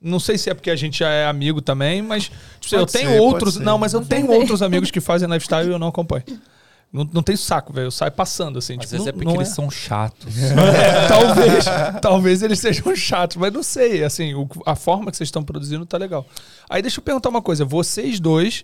Não 0.01 0.21
sei 0.21 0.37
se 0.37 0.51
é 0.51 0.55
porque 0.55 0.71
a 0.71 0.77
gente 0.77 0.99
já 0.99 1.09
é 1.09 1.27
amigo 1.27 1.63
também, 1.63 2.03
mas 2.03 2.31
tipo, 2.61 2.77
eu 2.77 2.85
tenho 2.85 3.09
ser, 3.11 3.21
outros. 3.21 3.57
Não, 3.57 3.79
mas 3.79 3.95
eu 3.95 4.05
tenho 4.05 4.27
ser. 4.27 4.35
outros 4.35 4.61
amigos 4.61 4.91
que 4.91 5.01
fazem 5.01 5.27
lifestyle 5.27 5.67
e 5.67 5.73
eu 5.73 5.79
não 5.79 5.89
acompanho. 5.89 6.25
Não, 6.95 7.09
não 7.13 7.23
tem 7.25 7.35
saco, 7.37 7.73
velho. 7.73 7.89
Eu 7.89 7.91
saio 7.91 8.13
passando, 8.13 8.57
assim. 8.59 8.75
Às 8.75 8.81
tipo, 8.81 8.91
vezes 8.93 9.07
não- 9.07 9.09
é 9.09 9.13
porque 9.13 9.37
eles 9.37 9.49
são 9.49 9.69
chatos. 9.69 10.33
é, 10.39 11.09
talvez, 11.09 11.65
talvez 12.01 12.41
eles 12.43 12.61
sejam 12.61 12.95
chatos, 12.95 13.37
mas 13.37 13.53
não 13.53 13.65
sei. 13.65 14.05
Assim, 14.05 14.33
o- 14.35 14.49
a 14.65 14.77
forma 14.77 15.11
que 15.11 15.17
vocês 15.17 15.27
estão 15.27 15.43
produzindo 15.43 15.85
tá 15.85 15.99
legal. 15.99 16.25
Aí 16.71 16.81
deixa 16.81 17.01
eu 17.01 17.03
perguntar 17.03 17.31
uma 17.31 17.43
coisa. 17.43 17.65
Vocês 17.65 18.21
dois, 18.21 18.63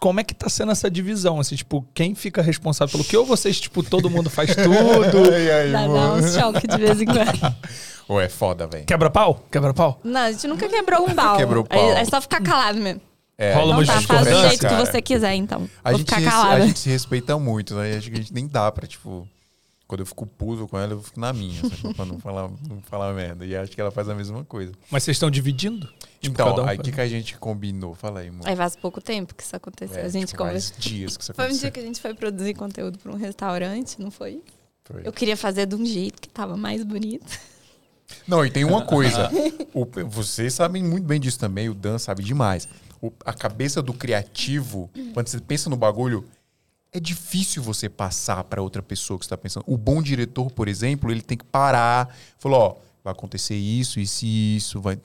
como 0.00 0.18
é 0.18 0.24
que 0.24 0.34
tá 0.34 0.48
sendo 0.48 0.72
essa 0.72 0.90
divisão? 0.90 1.38
Assim, 1.38 1.54
tipo, 1.54 1.86
quem 1.94 2.12
fica 2.16 2.42
responsável 2.42 2.90
pelo 2.90 3.04
que? 3.04 3.16
Ou 3.16 3.24
vocês, 3.24 3.60
tipo, 3.60 3.84
todo 3.84 4.10
mundo 4.10 4.28
faz 4.28 4.50
tudo? 4.56 5.30
E 5.32 5.50
aí, 5.50 5.70
Dá, 5.72 5.82
dá 5.82 5.88
mano? 5.88 6.14
uns 6.26 6.34
choques 6.34 6.62
de 6.68 6.76
vez 6.76 7.00
em 7.00 7.06
quando. 7.06 7.54
Ô, 8.08 8.20
é 8.20 8.28
foda, 8.28 8.66
velho. 8.66 8.84
Quebra 8.84 9.08
pau? 9.08 9.46
Quebra 9.50 9.72
pau? 9.72 10.00
Não, 10.02 10.20
a 10.22 10.32
gente 10.32 10.46
nunca 10.48 10.68
quebrou 10.68 11.08
um 11.08 11.14
pau. 11.14 11.36
Quebrou 11.36 11.62
o 11.62 11.66
pau. 11.68 11.78
É, 11.78 12.00
é 12.00 12.04
só 12.04 12.20
ficar 12.20 12.42
calado 12.42 12.78
mesmo. 12.80 13.00
É, 13.36 13.54
Rola 13.54 13.76
uma 13.76 13.84
tá, 13.86 14.00
faz 14.00 14.26
do 14.28 14.40
jeito 14.40 14.50
que 14.52 14.58
cara. 14.58 14.86
você 14.86 15.02
quiser, 15.02 15.34
então. 15.34 15.68
A 15.82 15.90
Vou 15.90 15.98
gente, 15.98 16.14
a 16.14 16.60
gente 16.60 16.78
se 16.78 16.88
respeita 16.88 17.36
muito, 17.38 17.74
né? 17.74 17.96
Acho 17.96 18.08
que 18.08 18.14
a 18.16 18.20
gente 18.20 18.32
nem 18.32 18.46
dá 18.46 18.70
pra, 18.70 18.86
tipo. 18.86 19.28
Quando 19.86 20.00
eu 20.00 20.06
fico 20.06 20.24
puto 20.24 20.66
com 20.66 20.78
ela, 20.78 20.92
eu 20.94 21.02
fico 21.02 21.20
na 21.20 21.30
minha, 21.32 21.60
sacou? 21.68 21.92
pra 21.94 22.06
não 22.06 22.18
falar, 22.18 22.48
não 22.68 22.80
falar 22.82 23.12
merda. 23.12 23.44
E 23.44 23.54
acho 23.54 23.70
que 23.72 23.80
ela 23.80 23.90
faz 23.90 24.08
a 24.08 24.14
mesma 24.14 24.42
coisa. 24.44 24.72
Mas 24.90 25.02
vocês 25.02 25.16
estão 25.16 25.30
dividindo? 25.30 25.86
Tipo, 26.20 26.40
então, 26.40 26.56
um 26.56 26.66
aí 26.66 26.78
o 26.78 26.82
que, 26.82 26.90
que 26.90 27.00
a 27.00 27.06
gente 27.06 27.36
combinou? 27.36 27.94
Fala 27.94 28.20
aí, 28.20 28.28
amor. 28.28 28.48
Aí 28.48 28.56
faz 28.56 28.74
pouco 28.76 28.98
tempo 29.00 29.34
que 29.34 29.42
isso 29.42 29.54
aconteceu. 29.54 29.98
É, 29.98 30.06
a 30.06 30.08
gente 30.08 30.28
tipo, 30.28 30.38
conversou. 30.38 30.72
faz 30.74 30.82
dias 30.84 31.16
que 31.18 31.22
isso 31.22 31.34
Foi 31.36 31.44
um 31.44 31.48
aconteceu. 31.48 31.60
dia 31.60 31.70
que 31.70 31.80
a 31.80 31.82
gente 31.82 32.00
foi 32.00 32.14
produzir 32.14 32.54
conteúdo 32.54 32.98
para 32.98 33.12
um 33.12 33.16
restaurante, 33.16 34.00
não 34.00 34.10
foi? 34.10 34.42
Foi. 34.84 35.02
Eu 35.04 35.12
queria 35.12 35.36
fazer 35.36 35.66
de 35.66 35.74
um 35.74 35.84
jeito 35.84 36.20
que 36.22 36.28
tava 36.30 36.56
mais 36.56 36.82
bonito. 36.82 37.38
Não, 38.26 38.44
e 38.44 38.50
tem 38.50 38.64
uma 38.64 38.82
coisa. 38.86 39.30
O- 39.74 39.86
vocês 40.08 40.54
sabem 40.54 40.82
muito 40.82 41.04
bem 41.04 41.20
disso 41.20 41.38
também, 41.38 41.68
o 41.68 41.74
Dan 41.74 41.98
sabe 41.98 42.22
demais. 42.22 42.66
O- 43.06 43.12
a 43.24 43.32
cabeça 43.34 43.82
do 43.82 43.92
criativo, 43.92 44.90
quando 45.12 45.28
você 45.28 45.38
pensa 45.40 45.68
no 45.68 45.76
bagulho, 45.76 46.24
é 46.92 46.98
difícil 47.00 47.62
você 47.62 47.88
passar 47.88 48.44
para 48.44 48.62
outra 48.62 48.82
pessoa 48.82 49.18
que 49.18 49.24
está 49.24 49.36
pensando. 49.36 49.64
O 49.66 49.76
bom 49.76 50.00
diretor, 50.00 50.50
por 50.50 50.68
exemplo, 50.68 51.10
ele 51.10 51.20
tem 51.20 51.36
que 51.36 51.44
parar, 51.44 52.14
falou, 52.38 52.60
ó, 52.60 52.76
vai 53.04 53.12
acontecer 53.12 53.54
isso, 53.54 54.00
isso 54.00 54.24
e 54.24 54.56
isso, 54.56 54.80
vai 54.80 54.96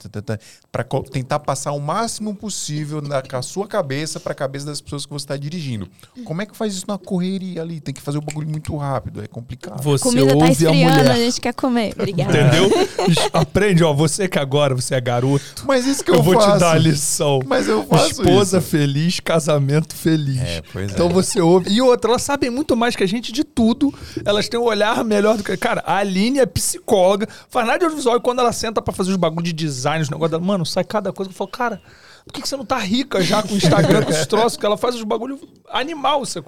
para 0.72 0.84
tentar 1.12 1.38
passar 1.40 1.72
o 1.72 1.78
máximo 1.78 2.34
possível 2.34 3.02
na 3.02 3.42
sua 3.42 3.66
cabeça 3.66 4.18
para 4.18 4.32
a 4.32 4.34
cabeça 4.34 4.64
das 4.64 4.80
pessoas 4.80 5.04
que 5.04 5.12
você 5.12 5.24
está 5.24 5.36
dirigindo. 5.36 5.86
Como 6.24 6.40
é 6.40 6.46
que 6.46 6.56
faz 6.56 6.72
isso 6.72 6.86
na 6.88 6.96
correria 6.96 7.60
ali? 7.60 7.78
Tem 7.78 7.92
que 7.92 8.00
fazer 8.00 8.16
o 8.16 8.22
bagulho 8.22 8.48
muito 8.48 8.74
rápido, 8.74 9.22
é 9.22 9.26
complicado. 9.26 9.82
Você 9.82 10.02
Comida 10.04 10.28
tá 10.28 10.34
ouve 10.34 10.46
a 10.46 10.50
esfriando, 10.50 10.78
mulher. 10.98 11.10
a 11.10 11.16
gente 11.16 11.40
quer 11.42 11.52
comer. 11.52 11.92
Obrigada. 11.92 12.30
Entendeu? 12.40 12.70
Aprende, 13.34 13.84
ó. 13.84 13.92
Você 13.92 14.26
que 14.28 14.38
agora, 14.38 14.74
você 14.74 14.94
é 14.94 15.00
garoto. 15.00 15.64
Mas 15.66 15.86
isso 15.86 16.02
que 16.02 16.10
Eu, 16.10 16.14
eu, 16.16 16.22
vou 16.22 16.34
faço. 16.34 16.52
te 16.54 16.58
dar 16.58 16.72
a 16.72 16.78
lição. 16.78 17.40
Mas 17.46 17.68
eu 17.68 17.84
faço 17.86 18.22
Esposa 18.22 18.58
isso. 18.58 18.66
feliz, 18.68 19.20
casamento 19.20 19.94
feliz. 19.94 20.40
É, 20.40 20.62
pois 20.72 20.90
é. 20.90 20.94
Então 20.94 21.10
você 21.10 21.38
ouve. 21.38 21.68
E 21.70 21.82
outra, 21.82 22.12
elas 22.12 22.22
sabem 22.22 22.48
muito 22.48 22.74
mais 22.74 22.96
que 22.96 23.04
a 23.04 23.06
gente 23.06 23.30
de 23.30 23.44
tudo. 23.44 23.92
Elas 24.24 24.48
têm 24.48 24.58
um 24.58 24.64
olhar 24.64 25.04
melhor 25.04 25.36
do 25.36 25.44
que. 25.44 25.54
Cara, 25.58 25.82
a 25.84 25.96
Aline 25.96 26.38
é 26.38 26.46
psicóloga, 26.46 27.28
faz 27.50 27.66
nada 27.66 27.78
de 27.86 27.89
audiovisual 27.90 28.16
e 28.16 28.20
quando 28.20 28.40
ela 28.40 28.52
senta 28.52 28.80
pra 28.80 28.92
fazer 28.92 29.10
os 29.10 29.16
bagulho 29.16 29.44
de 29.44 29.52
design, 29.52 30.02
os 30.02 30.10
negócios 30.10 30.30
dela, 30.30 30.44
mano, 30.44 30.64
sai 30.64 30.84
cada 30.84 31.12
coisa 31.12 31.30
eu 31.30 31.34
falo, 31.34 31.50
cara, 31.50 31.82
por 32.24 32.32
que, 32.32 32.42
que 32.42 32.48
você 32.48 32.56
não 32.56 32.64
tá 32.64 32.78
rica 32.78 33.22
já 33.22 33.42
com 33.42 33.54
o 33.54 33.56
Instagram, 33.56 34.02
com 34.02 34.10
esses 34.10 34.26
troços? 34.26 34.56
Que 34.56 34.66
ela 34.66 34.76
faz 34.76 34.94
os 34.94 35.02
bagulho 35.04 35.38
animal, 35.68 36.20
você 36.20 36.40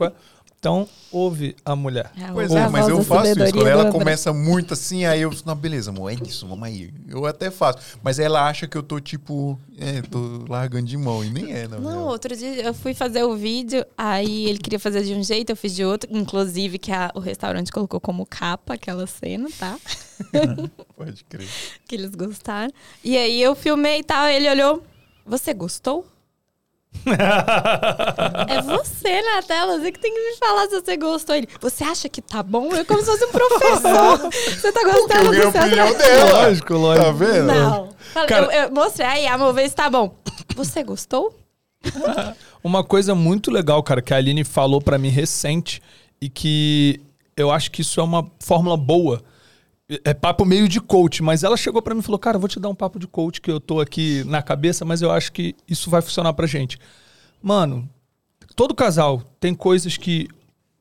Então, 0.62 0.88
ouve 1.10 1.56
a 1.64 1.74
mulher. 1.74 2.12
Pois 2.32 2.48
Ouve 2.52 2.62
é, 2.62 2.68
mas 2.68 2.86
eu 2.86 3.02
faço 3.02 3.26
isso. 3.32 3.36
Quando 3.36 3.52
do 3.64 3.66
ela 3.66 3.90
começa 3.90 4.32
muito 4.32 4.74
assim, 4.74 5.04
aí 5.04 5.22
eu, 5.22 5.34
não, 5.44 5.56
beleza, 5.56 5.90
amor, 5.90 6.12
é 6.12 6.16
isso, 6.24 6.46
vamos 6.46 6.62
aí. 6.68 6.94
Eu 7.08 7.26
até 7.26 7.50
faço. 7.50 7.98
Mas 8.00 8.20
ela 8.20 8.46
acha 8.48 8.68
que 8.68 8.78
eu 8.78 8.82
tô, 8.84 9.00
tipo, 9.00 9.58
é, 9.76 10.02
tô 10.02 10.44
largando 10.48 10.86
de 10.86 10.96
mão. 10.96 11.24
E 11.24 11.30
nem 11.30 11.52
é, 11.52 11.66
Não, 11.66 11.80
real. 11.82 12.04
outro 12.06 12.36
dia 12.36 12.62
eu 12.62 12.72
fui 12.72 12.94
fazer 12.94 13.24
o 13.24 13.34
vídeo, 13.36 13.84
aí 13.98 14.46
ele 14.48 14.58
queria 14.58 14.78
fazer 14.78 15.02
de 15.02 15.12
um 15.14 15.24
jeito, 15.24 15.50
eu 15.50 15.56
fiz 15.56 15.74
de 15.74 15.84
outro. 15.84 16.08
Inclusive, 16.12 16.78
que 16.78 16.92
a- 16.92 17.10
o 17.12 17.18
restaurante 17.18 17.72
colocou 17.72 17.98
como 18.00 18.24
capa 18.24 18.74
aquela 18.74 19.04
cena, 19.08 19.48
tá? 19.58 19.76
Pode 20.96 21.24
crer. 21.24 21.48
Que 21.88 21.96
eles 21.96 22.14
gostaram. 22.14 22.72
E 23.02 23.16
aí 23.16 23.42
eu 23.42 23.56
filmei 23.56 23.98
e 23.98 24.04
tal, 24.04 24.28
ele 24.28 24.48
olhou. 24.48 24.80
Você 25.26 25.52
gostou? 25.52 26.06
É 27.06 28.62
você 28.62 29.22
na 29.22 29.42
tela, 29.42 29.78
você 29.78 29.90
que 29.92 29.98
tem 29.98 30.12
que 30.12 30.20
me 30.20 30.36
falar 30.36 30.68
se 30.68 30.80
você 30.80 30.96
gostou. 30.96 31.34
Ele, 31.34 31.48
você 31.60 31.84
acha 31.84 32.08
que 32.08 32.22
tá 32.22 32.42
bom? 32.42 32.68
Eu 32.72 32.84
como 32.84 33.00
se 33.00 33.06
fosse 33.06 33.24
um 33.24 33.30
professor. 33.30 34.30
você 34.30 34.72
tá 34.72 34.80
Eu 34.82 34.92
gostando 34.92 35.28
a 35.28 35.30
do 35.30 35.34
seu 35.34 35.48
opinião 35.48 35.94
dela. 35.94 36.32
Lógico, 36.44 36.74
lógico. 36.74 37.06
Tá 37.06 37.12
vendo? 37.12 37.46
Não. 37.46 37.88
Falei, 38.12 38.28
Cara- 38.28 38.44
eu, 38.46 38.50
eu 38.62 38.72
mostrei, 38.72 39.06
aí, 39.06 39.26
amor, 39.26 39.52
vê 39.52 39.68
se 39.68 39.74
tá 39.74 39.88
bom. 39.90 40.14
Você 40.54 40.82
gostou? 40.82 41.34
Uma 42.62 42.84
coisa 42.84 43.14
muito 43.14 43.50
legal, 43.50 43.82
cara, 43.82 44.00
que 44.00 44.14
a 44.14 44.16
Aline 44.16 44.44
falou 44.44 44.80
pra 44.80 44.98
mim 44.98 45.08
recente 45.08 45.82
e 46.20 46.28
que 46.28 47.00
eu 47.36 47.50
acho 47.50 47.70
que 47.70 47.80
isso 47.80 47.98
é 47.98 48.02
uma 48.02 48.24
fórmula 48.38 48.76
boa. 48.76 49.20
É 50.04 50.14
papo 50.14 50.44
meio 50.44 50.68
de 50.68 50.80
coach, 50.80 51.22
mas 51.22 51.42
ela 51.42 51.56
chegou 51.56 51.82
pra 51.82 51.94
mim 51.94 52.00
e 52.00 52.02
falou: 52.02 52.18
Cara, 52.18 52.36
eu 52.36 52.40
vou 52.40 52.48
te 52.48 52.60
dar 52.60 52.68
um 52.68 52.74
papo 52.74 52.98
de 52.98 53.06
coach 53.06 53.40
que 53.40 53.50
eu 53.50 53.60
tô 53.60 53.80
aqui 53.80 54.22
na 54.24 54.42
cabeça, 54.42 54.84
mas 54.84 55.02
eu 55.02 55.10
acho 55.10 55.32
que 55.32 55.54
isso 55.68 55.90
vai 55.90 56.00
funcionar 56.02 56.32
pra 56.32 56.46
gente. 56.46 56.78
Mano, 57.42 57.88
todo 58.54 58.74
casal 58.74 59.22
tem 59.40 59.54
coisas 59.54 59.96
que 59.96 60.28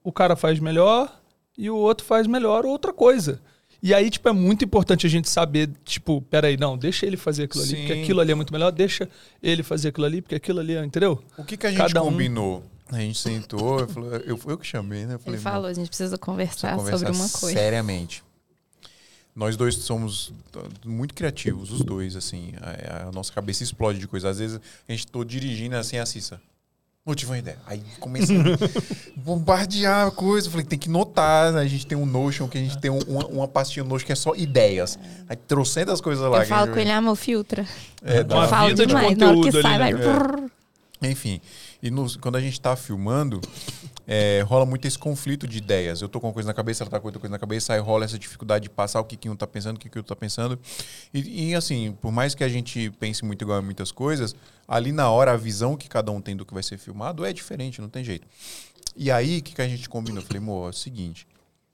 o 0.04 0.12
cara 0.12 0.36
faz 0.36 0.60
melhor 0.60 1.20
e 1.58 1.70
o 1.70 1.76
outro 1.76 2.06
faz 2.06 2.28
melhor 2.28 2.66
outra 2.66 2.94
coisa. 2.94 3.40
E 3.84 3.96
aí, 3.96 4.12
tipo, 4.12 4.30
é 4.30 4.32
muito 4.32 4.64
importante 4.64 5.08
a 5.08 5.10
gente 5.10 5.28
saber, 5.28 5.72
tipo, 5.84 6.22
peraí, 6.22 6.56
não, 6.56 6.78
deixa 6.78 7.04
ele 7.06 7.18
fazer 7.18 7.46
aquilo 7.46 7.64
ali, 7.64 7.76
porque 7.78 7.94
Sim. 7.96 8.02
aquilo 8.04 8.22
ali 8.22 8.32
é 8.32 8.36
muito 8.36 8.54
melhor, 8.54 8.72
deixa 8.72 9.10
ele 9.42 9.64
fazer 9.64 9.88
aquilo 9.90 10.06
ali, 10.06 10.22
porque 10.22 10.36
aquilo 10.36 10.60
ali 10.60 10.76
é, 10.76 10.86
entendeu? 10.86 11.20
O 11.36 11.44
que, 11.44 11.58
que 11.58 11.66
a 11.66 11.72
gente 11.72 11.80
Cada 11.80 12.04
um- 12.04 12.12
combinou? 12.12 12.64
A 12.92 13.00
gente 13.00 13.18
sentou, 13.18 13.80
eu, 13.80 13.88
falei, 13.88 14.22
eu, 14.26 14.40
eu 14.48 14.58
que 14.58 14.68
chamei, 14.68 15.06
né? 15.06 15.16
Eu 15.16 15.20
falei, 15.20 15.36
Ele 15.38 15.44
falou, 15.44 15.66
a 15.68 15.74
gente 15.74 15.88
precisa 15.88 16.18
conversar, 16.18 16.76
Precisa 16.76 16.98
sobre 17.00 17.14
uma 17.16 17.30
coisa. 17.30 17.58
Seriamente. 17.58 18.22
Nós 19.36 19.56
dois 19.56 19.76
somos 19.76 20.34
muito 20.86 21.14
criativos, 21.14 21.72
os 21.72 21.82
dois, 21.84 22.16
assim. 22.16 22.54
A, 22.62 23.08
a 23.08 23.12
nossa 23.12 23.32
cabeça 23.32 23.64
explode 23.64 23.98
de 24.00 24.08
coisa. 24.08 24.30
Às 24.30 24.40
vezes 24.40 24.60
a 24.88 24.92
gente 24.92 25.08
tô 25.08 25.24
dirigindo 25.24 25.76
assim, 25.78 25.98
assista. 25.98 26.42
Não 27.06 27.16
tive 27.16 27.32
uma 27.32 27.38
ideia. 27.40 27.58
Aí 27.66 27.82
começa 28.00 28.32
a 28.32 28.36
bombardear 29.20 30.08
a 30.08 30.12
coisa. 30.12 30.50
Falei, 30.52 30.66
tem 30.66 30.78
que 30.78 30.90
notar. 30.90 31.52
né? 31.54 31.62
A 31.62 31.66
gente 31.68 31.88
tem 31.88 31.98
um 31.98 32.06
Notion, 32.06 32.48
que 32.48 32.58
a 32.58 32.62
gente 32.62 32.78
tem 32.78 32.92
um- 32.92 33.00
uma, 33.08 33.26
uma 33.28 33.48
pastinha 33.48 33.84
no 33.84 33.90
Notion 33.90 34.06
que 34.06 34.12
é 34.12 34.16
só 34.16 34.36
ideias. 34.36 35.00
Aí 35.28 35.36
trocentas 35.36 36.00
coisas 36.02 36.24
lá. 36.30 36.38
Eu 36.40 36.44
que 36.44 36.50
falo 36.50 36.72
com 36.72 36.80
ele, 36.80 36.92
amor, 36.92 37.16
filtra. 37.16 37.66
É, 38.04 38.24
dá 38.24 38.36
Uma 38.36 38.48
falo 38.48 38.68
vida 38.70 38.86
de 38.86 38.88
demais. 38.94 39.18
Na 39.18 39.28
hora 39.28 39.36
que 39.36 39.44
conteúdo 39.46 39.62
sai, 39.64 39.82
ali, 39.82 39.94
vai... 39.94 39.94
né? 39.94 40.14
brrr. 40.14 40.52
Enfim, 41.04 41.42
e 41.82 41.90
nos- 41.90 42.16
quando 42.16 42.36
a 42.36 42.42
gente 42.42 42.62
tá 42.62 42.76
filmando, 42.76 43.42
é, 44.08 44.42
rola 44.42 44.66
muito 44.66 44.88
esse 44.88 44.98
conflito 44.98 45.48
de 45.48 45.58
ideias. 45.58 46.02
Eu 46.02 46.10
tô 46.10 46.20
com 46.20 46.28
uma 46.28 46.34
coisa 46.34 46.48
na 46.48 46.54
cabeça, 46.54 46.84
ela 46.84 46.90
tá 46.90 47.00
com 47.00 47.08
outra 47.08 47.20
coisa 47.20 47.32
na 47.32 47.40
cabeça, 47.40 47.74
aí 47.74 47.80
rola 47.80 48.06
essa 48.06 48.18
dificuldade 48.18 48.64
de 48.64 48.70
passar 48.70 49.00
o 49.00 49.04
que, 49.04 49.16
que 49.16 49.30
um 49.30 49.36
tá 49.36 49.48
pensando, 49.48 49.78
o 49.78 49.80
que, 49.80 49.90
que 49.90 49.98
o 49.98 50.00
outro 50.00 50.14
tá 50.14 50.20
pensando. 50.20 50.60
E, 51.14 51.50
e, 51.50 51.56
assim, 51.56 51.98
por 52.02 52.12
mais 52.12 52.36
que 52.36 52.44
a 52.44 52.50
gente 52.50 52.90
pense 53.00 53.24
muito 53.24 53.44
igual 53.44 53.62
em 53.62 53.66
muitas 53.66 53.92
coisas, 53.92 54.36
ali 54.68 54.92
na 54.92 55.10
hora 55.10 55.32
a 55.32 55.38
visão 55.38 55.78
que 55.78 55.88
cada 55.88 56.12
um 56.12 56.22
tem 56.22 56.36
do 56.36 56.46
que 56.46 56.54
vai 56.54 56.64
ser 56.64 56.78
filmado 56.78 57.26
é 57.26 57.32
diferente, 57.32 57.82
não 57.82 57.90
tem 57.90 58.04
jeito. 58.04 58.28
E 58.96 59.10
aí, 59.10 59.40
o 59.40 59.44
que, 59.44 59.56
que 59.56 59.62
a 59.62 59.68
gente 59.68 59.88
combinou? 59.88 60.22
Eu 60.22 60.28
falei, 60.28 60.42
amor, 60.42 60.68
é 60.68 60.70
o 60.70 60.74
seguinte, 60.74 61.28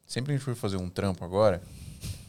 sempre 0.06 0.28
que 0.28 0.32
a 0.32 0.38
gente 0.38 0.46
for 0.46 0.56
fazer 0.56 0.78
um 0.78 0.90
trampo 0.90 1.24
agora, 1.26 1.62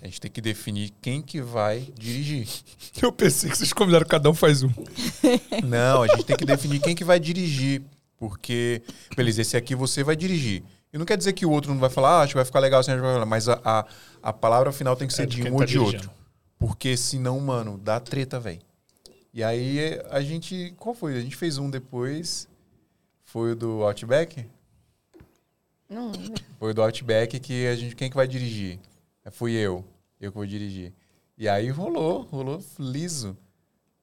a 0.00 0.06
gente 0.06 0.20
tem 0.20 0.30
que 0.30 0.40
definir 0.40 0.92
quem 1.02 1.20
que 1.20 1.40
vai 1.40 1.86
dirigir. 1.98 2.48
Eu 3.02 3.12
pensei 3.12 3.50
que 3.50 3.58
vocês 3.58 3.72
combinaram, 3.72 4.06
cada 4.06 4.30
um 4.30 4.34
faz 4.34 4.62
um. 4.62 4.70
Não, 5.64 6.02
a 6.02 6.08
gente 6.08 6.24
tem 6.24 6.36
que 6.36 6.44
definir 6.44 6.80
quem 6.80 6.94
que 6.94 7.04
vai 7.04 7.18
dirigir. 7.18 7.82
Porque, 8.18 8.82
beleza, 9.16 9.40
esse 9.42 9.56
aqui 9.56 9.74
você 9.74 10.02
vai 10.02 10.16
dirigir. 10.16 10.62
E 10.92 10.98
não 10.98 11.06
quer 11.06 11.16
dizer 11.16 11.32
que 11.34 11.46
o 11.46 11.50
outro 11.50 11.72
não 11.72 11.78
vai 11.80 11.90
falar, 11.90 12.18
ah, 12.18 12.22
acho 12.22 12.32
que 12.32 12.36
vai 12.36 12.44
ficar 12.44 12.58
legal, 12.60 12.80
assim, 12.80 12.90
a 12.90 12.94
gente 12.94 13.02
vai 13.02 13.12
falar, 13.12 13.26
mas 13.26 13.48
a, 13.48 13.60
a, 13.64 13.86
a 14.22 14.32
palavra 14.32 14.72
final 14.72 14.96
tem 14.96 15.06
que 15.06 15.14
ser 15.14 15.22
É 15.22 15.26
de 15.26 15.42
um 15.44 15.52
ou 15.52 15.58
tá 15.60 15.64
de 15.66 15.72
dirigindo. 15.72 15.96
outro. 15.96 16.10
Porque 16.58 16.96
senão, 16.96 17.38
mano, 17.38 17.78
dá 17.78 18.00
treta, 18.00 18.40
velho. 18.40 18.60
E 19.32 19.44
aí 19.44 20.00
a 20.10 20.20
gente. 20.20 20.74
Qual 20.76 20.94
foi? 20.94 21.16
A 21.16 21.20
gente 21.20 21.36
fez 21.36 21.58
um 21.58 21.70
depois. 21.70 22.48
Foi 23.22 23.52
o 23.52 23.56
do 23.56 23.82
Outback? 23.84 24.46
Não, 25.88 26.12
Foi 26.58 26.72
o 26.72 26.74
do 26.74 26.82
Outback 26.82 27.38
que 27.38 27.66
a 27.66 27.76
gente. 27.76 27.94
Quem 27.94 28.10
que 28.10 28.16
vai 28.16 28.26
dirigir? 28.26 28.80
É, 29.24 29.30
Fui 29.30 29.52
eu. 29.52 29.84
Eu 30.20 30.32
que 30.32 30.36
vou 30.38 30.46
dirigir. 30.46 30.92
E 31.36 31.48
aí 31.48 31.70
rolou, 31.70 32.22
rolou 32.22 32.60
liso. 32.78 33.36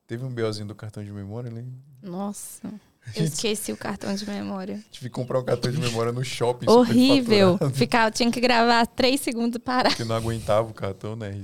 Teve 0.07 0.24
um 0.24 0.30
BOzinho 0.34 0.68
do 0.68 0.76
cartão 0.76 1.03
de 1.03 1.11
memória, 1.11 1.49
né? 1.51 1.66
nossa. 2.01 2.72
Eu 3.16 3.26
esqueci 3.26 3.72
o 3.72 3.78
cartão 3.78 4.14
de 4.16 4.28
memória. 4.28 4.80
Tive 4.91 5.10
que 5.10 5.16
comprar 5.16 5.39
um 5.39 5.43
cartão 5.43 5.72
de 5.72 5.78
memória 5.78 6.12
no 6.12 6.24
shopping. 6.24 6.70
Horrível. 6.70 7.60
eu 7.62 8.12
tinha 8.12 8.32
que 8.32 8.39
gravar 8.39 8.86
três 8.88 9.22
segundos 9.22 9.58
e 9.58 9.60
parar. 9.60 9.89
Porque 9.89 10.03
não 10.03 10.16
aguentava 10.16 10.70
o 10.70 10.74
cartão, 10.74 11.16
né? 11.16 11.36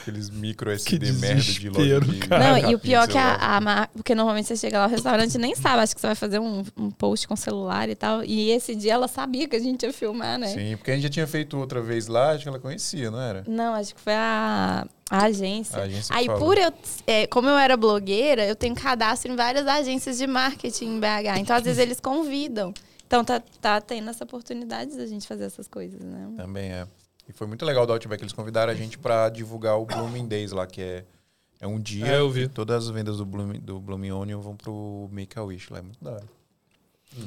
Aqueles 0.00 0.30
micro 0.30 0.70
Que 0.70 0.96
SD 0.96 1.12
merda 1.12 1.42
de 1.42 1.68
loja 1.68 2.00
de 2.00 2.18
cara. 2.20 2.60
Não, 2.62 2.70
e 2.70 2.74
o 2.74 2.78
pior 2.78 3.04
é 3.04 3.06
que 3.12 3.18
a, 3.18 3.56
a 3.56 3.60
mar- 3.60 3.90
Porque 3.94 4.14
normalmente 4.14 4.48
você 4.48 4.56
chega 4.56 4.78
lá, 4.78 4.86
o 4.86 4.88
restaurante 4.88 5.36
nem 5.36 5.54
sabe. 5.54 5.82
Acho 5.82 5.94
que 5.94 6.00
você 6.00 6.06
vai 6.06 6.16
fazer 6.16 6.38
um, 6.38 6.64
um 6.76 6.90
post 6.90 7.28
com 7.28 7.36
celular 7.36 7.88
e 7.90 7.94
tal. 7.94 8.24
E 8.24 8.50
esse 8.50 8.74
dia 8.74 8.94
ela 8.94 9.06
sabia 9.06 9.46
que 9.46 9.54
a 9.54 9.60
gente 9.60 9.84
ia 9.84 9.92
filmar, 9.92 10.38
né? 10.38 10.48
Sim, 10.48 10.76
porque 10.76 10.90
a 10.92 10.94
gente 10.94 11.02
já 11.04 11.10
tinha 11.10 11.26
feito 11.26 11.58
outra 11.58 11.82
vez 11.82 12.06
lá, 12.06 12.30
acho 12.30 12.42
que 12.44 12.48
ela 12.48 12.58
conhecia, 12.58 13.10
não 13.10 13.20
era? 13.20 13.44
Não, 13.46 13.74
acho 13.74 13.94
que 13.94 14.00
foi 14.00 14.14
a, 14.14 14.86
a 15.12 15.24
agência. 15.24 15.78
A 15.78 15.82
agência 15.82 16.16
Aí, 16.16 16.26
por 16.26 16.56
eu. 16.56 16.72
é, 17.06 17.26
como 17.26 17.48
eu 17.48 17.58
era 17.58 17.76
blogueira, 17.76 18.46
eu 18.46 18.56
tenho 18.56 18.74
cadastro 18.74 19.30
em 19.30 19.36
várias 19.36 19.66
agências 19.66 20.16
de 20.16 20.26
marketing 20.26 20.86
em 20.96 21.00
BH. 21.00 21.38
Então, 21.38 21.54
às 21.54 21.62
vezes, 21.62 21.78
eles 21.78 22.00
convidam. 22.00 22.72
Então, 23.06 23.22
tá, 23.22 23.42
tá 23.60 23.78
tendo 23.78 24.08
essa 24.08 24.24
oportunidade 24.24 24.96
da 24.96 25.06
gente 25.06 25.28
fazer 25.28 25.44
essas 25.44 25.68
coisas, 25.68 26.00
né? 26.00 26.32
Também 26.36 26.72
é. 26.72 26.86
E 27.28 27.32
foi 27.32 27.46
muito 27.46 27.62
legal 27.64 27.86
do 27.86 27.92
Outback, 27.92 28.22
eles 28.22 28.32
convidaram 28.32 28.72
a 28.72 28.74
gente 28.74 28.96
pra 28.98 29.28
divulgar 29.28 29.78
o 29.78 29.84
Blooming 29.84 30.26
Days 30.26 30.50
lá, 30.50 30.66
que 30.66 30.80
é, 30.80 31.04
é 31.60 31.66
um 31.66 31.78
dia 31.78 32.06
É, 32.06 32.18
eu 32.18 32.30
vi. 32.30 32.48
que 32.48 32.54
todas 32.54 32.84
as 32.84 32.90
vendas 32.90 33.18
do 33.18 33.26
Blooming, 33.26 33.60
do 33.60 33.78
Blooming 33.78 34.12
Onion 34.12 34.40
vão 34.40 34.56
pro 34.56 35.08
Make-A-Wish 35.12 35.70
lá, 35.70 35.78
é 35.78 35.82
muito 35.82 36.02
da 36.02 36.12
hora. 36.12 36.24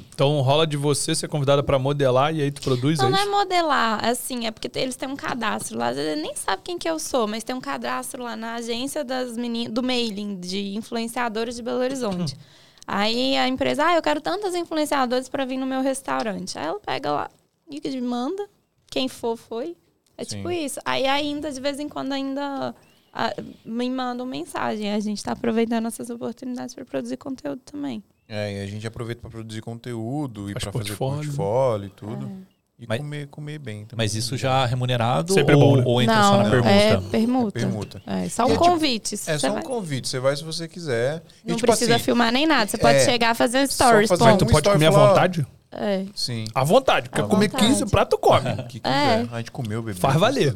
Então 0.08 0.40
rola 0.40 0.66
de 0.66 0.76
você 0.76 1.14
ser 1.14 1.28
convidada 1.28 1.62
pra 1.62 1.78
modelar 1.78 2.34
e 2.34 2.42
aí 2.42 2.50
tu 2.50 2.60
produz 2.60 2.98
Não, 2.98 3.06
é 3.06 3.10
não 3.10 3.18
é 3.18 3.22
isso? 3.22 3.30
modelar, 3.30 4.04
assim, 4.04 4.46
é 4.46 4.50
porque 4.50 4.70
eles 4.78 4.96
têm 4.96 5.08
um 5.08 5.16
cadastro 5.16 5.78
lá. 5.78 5.88
Às 5.88 5.96
vezes 5.96 6.20
nem 6.20 6.34
sabe 6.34 6.62
quem 6.64 6.78
que 6.78 6.88
eu 6.88 6.98
sou, 6.98 7.26
mas 7.28 7.44
tem 7.44 7.54
um 7.54 7.60
cadastro 7.60 8.22
lá 8.22 8.36
na 8.36 8.54
agência 8.54 9.04
das 9.04 9.36
meninas, 9.36 9.72
do 9.72 9.82
mailing 9.82 10.38
de 10.40 10.74
influenciadores 10.74 11.56
de 11.56 11.62
Belo 11.62 11.80
Horizonte. 11.80 12.36
Aí 12.86 13.36
a 13.36 13.48
empresa, 13.48 13.84
ah, 13.84 13.96
eu 13.96 14.02
quero 14.02 14.20
tantas 14.20 14.54
influenciadoras 14.54 15.28
para 15.28 15.44
vir 15.44 15.56
no 15.56 15.66
meu 15.66 15.82
restaurante. 15.82 16.56
Aí 16.56 16.66
ela 16.66 16.78
pega 16.78 17.10
lá 17.10 17.30
e 17.68 18.00
manda, 18.00 18.48
quem 18.88 19.08
for, 19.08 19.36
foi. 19.36 19.76
É 20.16 20.24
Sim. 20.24 20.36
tipo 20.36 20.50
isso. 20.50 20.80
Aí 20.84 21.06
ainda, 21.06 21.50
de 21.50 21.60
vez 21.60 21.80
em 21.80 21.88
quando, 21.88 22.12
ainda 22.12 22.74
ah, 23.12 23.34
me 23.64 23.90
mandam 23.90 24.24
mensagem. 24.24 24.92
A 24.92 25.00
gente 25.00 25.22
tá 25.22 25.32
aproveitando 25.32 25.86
essas 25.86 26.10
oportunidades 26.10 26.74
para 26.74 26.84
produzir 26.84 27.16
conteúdo 27.16 27.60
também. 27.64 28.04
É, 28.28 28.58
e 28.58 28.62
a 28.62 28.66
gente 28.66 28.86
aproveita 28.86 29.20
pra 29.20 29.30
produzir 29.30 29.60
conteúdo 29.60 30.50
e 30.50 30.52
Faz 30.54 30.64
pra 30.64 30.72
fazer 30.72 30.96
portfólio. 30.96 31.86
e 31.86 31.90
tudo. 31.90 32.30
E 32.78 32.84
Mas- 32.86 32.98
comer, 32.98 33.26
comer 33.28 33.58
bem 33.58 33.86
também. 33.86 34.04
Mas 34.04 34.14
isso 34.14 34.36
já 34.36 34.66
remunerado 34.66 35.32
Sempre 35.32 35.54
é 35.54 35.56
ou, 35.56 35.62
bom, 35.62 35.76
né? 35.78 35.82
ou 35.86 36.02
entra 36.02 36.14
só 36.16 36.20
não, 36.32 36.36
na 36.38 36.42
não. 36.44 36.50
permuta? 36.50 36.70
é 36.76 37.10
permuta. 37.10 37.58
Permuta. 37.60 38.02
É 38.06 38.28
só 38.28 38.42
um 38.44 38.48
É 38.48 38.52
tipo- 38.52 38.64
convite. 38.64 39.14
É 39.26 39.38
só 39.38 39.48
um 39.48 39.52
vai- 39.54 39.62
convite, 39.62 40.08
você 40.08 40.18
vai 40.20 40.36
se 40.36 40.44
você 40.44 40.68
quiser. 40.68 41.22
E, 41.42 41.48
Não 41.48 41.56
tipo 41.56 41.66
precisa 41.68 41.94
assim, 41.94 42.04
filmar 42.04 42.30
nem 42.30 42.46
nada. 42.46 42.70
Você 42.70 42.76
pode 42.76 42.98
é, 42.98 43.04
chegar 43.06 43.30
e 43.32 43.34
fazer 43.34 43.60
um 43.60 43.66
só 43.66 43.86
stories. 43.88 44.08
fazer 44.10 44.24
Mas 44.24 44.36
tu 44.36 44.44
um 44.44 44.48
pode 44.48 44.68
comer 44.68 44.86
à 44.86 44.90
vontade? 44.90 45.46
É. 45.72 46.04
Sim. 46.14 46.44
À 46.54 46.64
vontade. 46.64 47.08
Quer 47.08 47.22
À 47.22 47.24
comer 47.26 47.48
vontade. 47.48 47.66
15 47.66 47.86
pratos, 47.86 48.18
come. 48.20 48.50
O 48.50 48.66
que 48.66 48.80
quiser. 48.80 49.20
É. 49.24 49.26
A 49.32 49.38
gente 49.38 49.50
comeu, 49.52 49.82
bebê. 49.82 49.98
Faz 49.98 50.16
valer. 50.20 50.54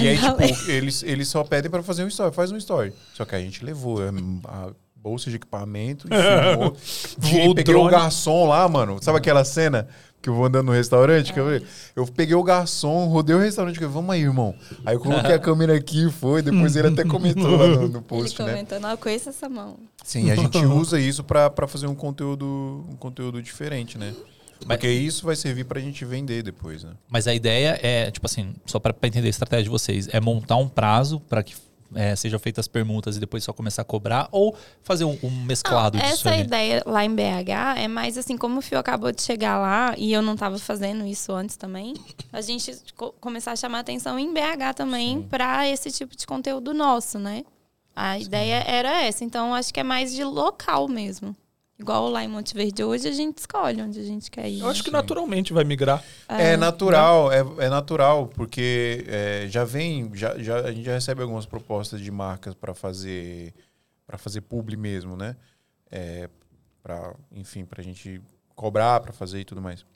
E 0.00 0.08
aí, 0.08 0.16
valer. 0.16 0.52
tipo, 0.54 0.70
eles, 0.70 1.02
eles 1.04 1.28
só 1.28 1.44
pedem 1.44 1.70
pra 1.70 1.82
fazer 1.82 2.02
um 2.04 2.08
story. 2.08 2.34
Faz 2.34 2.50
um 2.50 2.56
story. 2.56 2.92
Só 3.14 3.24
que 3.24 3.36
a 3.36 3.40
gente 3.40 3.64
levou 3.64 4.02
é, 4.04 4.08
a 4.08 4.70
bolsa 5.02 5.30
de 5.30 5.36
equipamento 5.36 6.06
e 6.06 6.10
filmou. 6.50 6.76
Voou 7.18 7.50
o 7.50 7.54
peguei 7.54 7.74
o 7.74 7.88
garçom 7.88 8.46
lá, 8.46 8.68
mano. 8.68 8.98
Sabe 9.02 9.18
aquela 9.18 9.44
cena 9.44 9.88
que 10.20 10.28
eu 10.28 10.34
vou 10.34 10.44
andando 10.44 10.66
no 10.66 10.72
restaurante? 10.72 11.32
Que 11.32 11.40
eu, 11.40 11.62
eu 11.96 12.06
peguei 12.06 12.34
o 12.34 12.42
garçom, 12.42 13.06
rodei 13.06 13.34
o 13.34 13.38
restaurante. 13.38 13.78
Que 13.78 13.84
eu, 13.84 13.90
vamos 13.90 14.10
aí, 14.10 14.20
irmão. 14.20 14.54
Aí 14.84 14.94
eu 14.94 15.00
coloquei 15.00 15.34
a 15.34 15.38
câmera 15.38 15.74
aqui 15.74 16.06
e 16.06 16.10
foi. 16.10 16.42
Depois 16.42 16.76
ele 16.76 16.88
até 16.88 17.04
comentou 17.04 17.56
lá 17.56 17.66
no, 17.66 17.88
no 17.88 17.98
Ele 17.98 18.00
post, 18.00 18.42
né? 18.42 18.52
comentando, 18.52 18.82
não, 18.82 18.90
eu 18.90 18.98
conheço 18.98 19.28
essa 19.30 19.48
mão. 19.48 19.76
Sim, 20.04 20.30
a 20.30 20.36
gente 20.36 20.58
usa 20.66 21.00
isso 21.00 21.24
pra, 21.24 21.48
pra 21.48 21.66
fazer 21.66 21.86
um 21.86 21.94
conteúdo, 21.94 22.84
um 22.88 22.96
conteúdo 22.96 23.42
diferente, 23.42 23.96
né? 23.96 24.14
Porque 24.66 24.88
isso 24.88 25.24
vai 25.24 25.34
servir 25.34 25.64
pra 25.64 25.80
gente 25.80 26.04
vender 26.04 26.42
depois, 26.42 26.84
né? 26.84 26.90
Mas 27.08 27.26
a 27.26 27.34
ideia 27.34 27.80
é, 27.82 28.10
tipo 28.10 28.26
assim, 28.26 28.54
só 28.66 28.78
para 28.78 28.94
entender 29.04 29.26
a 29.26 29.30
estratégia 29.30 29.64
de 29.64 29.70
vocês, 29.70 30.06
é 30.12 30.20
montar 30.20 30.56
um 30.56 30.68
prazo 30.68 31.18
para 31.20 31.42
que 31.42 31.54
é, 31.94 32.14
sejam 32.16 32.38
feitas 32.38 32.64
as 32.64 32.68
permutas 32.68 33.16
e 33.16 33.20
depois 33.20 33.42
só 33.44 33.52
começar 33.52 33.82
a 33.82 33.84
cobrar 33.84 34.28
ou 34.30 34.54
fazer 34.82 35.04
um, 35.04 35.18
um 35.22 35.30
mesclado 35.44 35.96
Não, 35.98 36.04
disso 36.04 36.28
essa 36.28 36.30
ali? 36.30 36.42
ideia 36.42 36.82
lá 36.86 37.04
em 37.04 37.14
BH 37.14 37.76
é 37.78 37.88
mais 37.88 38.16
assim, 38.18 38.36
como 38.36 38.58
o 38.58 38.62
Fio 38.62 38.78
acabou 38.78 39.10
de 39.12 39.22
chegar 39.22 39.58
lá 39.58 39.94
e 39.98 40.12
eu 40.12 40.22
não 40.22 40.34
estava 40.34 40.58
fazendo 40.58 41.04
isso 41.06 41.32
antes 41.32 41.56
também, 41.56 41.94
a 42.32 42.40
gente 42.40 42.76
co- 42.96 43.12
começar 43.20 43.52
a 43.52 43.56
chamar 43.56 43.80
atenção 43.80 44.18
em 44.18 44.32
BH 44.32 44.74
também 44.76 45.22
para 45.22 45.68
esse 45.68 45.90
tipo 45.90 46.16
de 46.16 46.26
conteúdo 46.26 46.72
nosso, 46.74 47.18
né? 47.18 47.44
A 47.94 48.18
ideia 48.18 48.62
era 48.66 49.02
essa, 49.02 49.24
então 49.24 49.54
acho 49.54 49.74
que 49.74 49.80
é 49.80 49.82
mais 49.82 50.14
de 50.14 50.22
local 50.24 50.86
mesmo. 50.88 51.36
Igual 51.80 52.10
lá 52.10 52.22
em 52.22 52.28
Monte 52.28 52.52
Verde 52.52 52.84
hoje, 52.84 53.08
a 53.08 53.12
gente 53.12 53.38
escolhe 53.38 53.80
onde 53.80 53.98
a 53.98 54.02
gente 54.02 54.30
quer 54.30 54.46
ir. 54.46 54.60
Eu 54.60 54.68
acho 54.68 54.84
que 54.84 54.90
naturalmente 54.90 55.50
vai 55.50 55.64
migrar. 55.64 56.04
É, 56.28 56.54
natural, 56.54 57.32
é, 57.32 57.38
é 57.38 57.70
natural, 57.70 58.26
porque 58.26 59.02
é, 59.08 59.46
já 59.48 59.64
vem, 59.64 60.10
já, 60.12 60.38
já, 60.38 60.58
a 60.60 60.72
gente 60.72 60.84
já 60.84 60.92
recebe 60.92 61.22
algumas 61.22 61.46
propostas 61.46 62.02
de 62.02 62.10
marcas 62.10 62.54
para 62.54 62.74
fazer 62.74 63.54
para 64.06 64.18
fazer 64.18 64.42
publi 64.42 64.76
mesmo, 64.76 65.16
né? 65.16 65.34
É, 65.90 66.28
para, 66.82 67.14
enfim, 67.32 67.64
para 67.64 67.80
a 67.80 67.84
gente 67.84 68.20
cobrar 68.54 69.00
para 69.00 69.12
fazer 69.14 69.40
e 69.40 69.44
tudo 69.44 69.62
mais. 69.62 69.86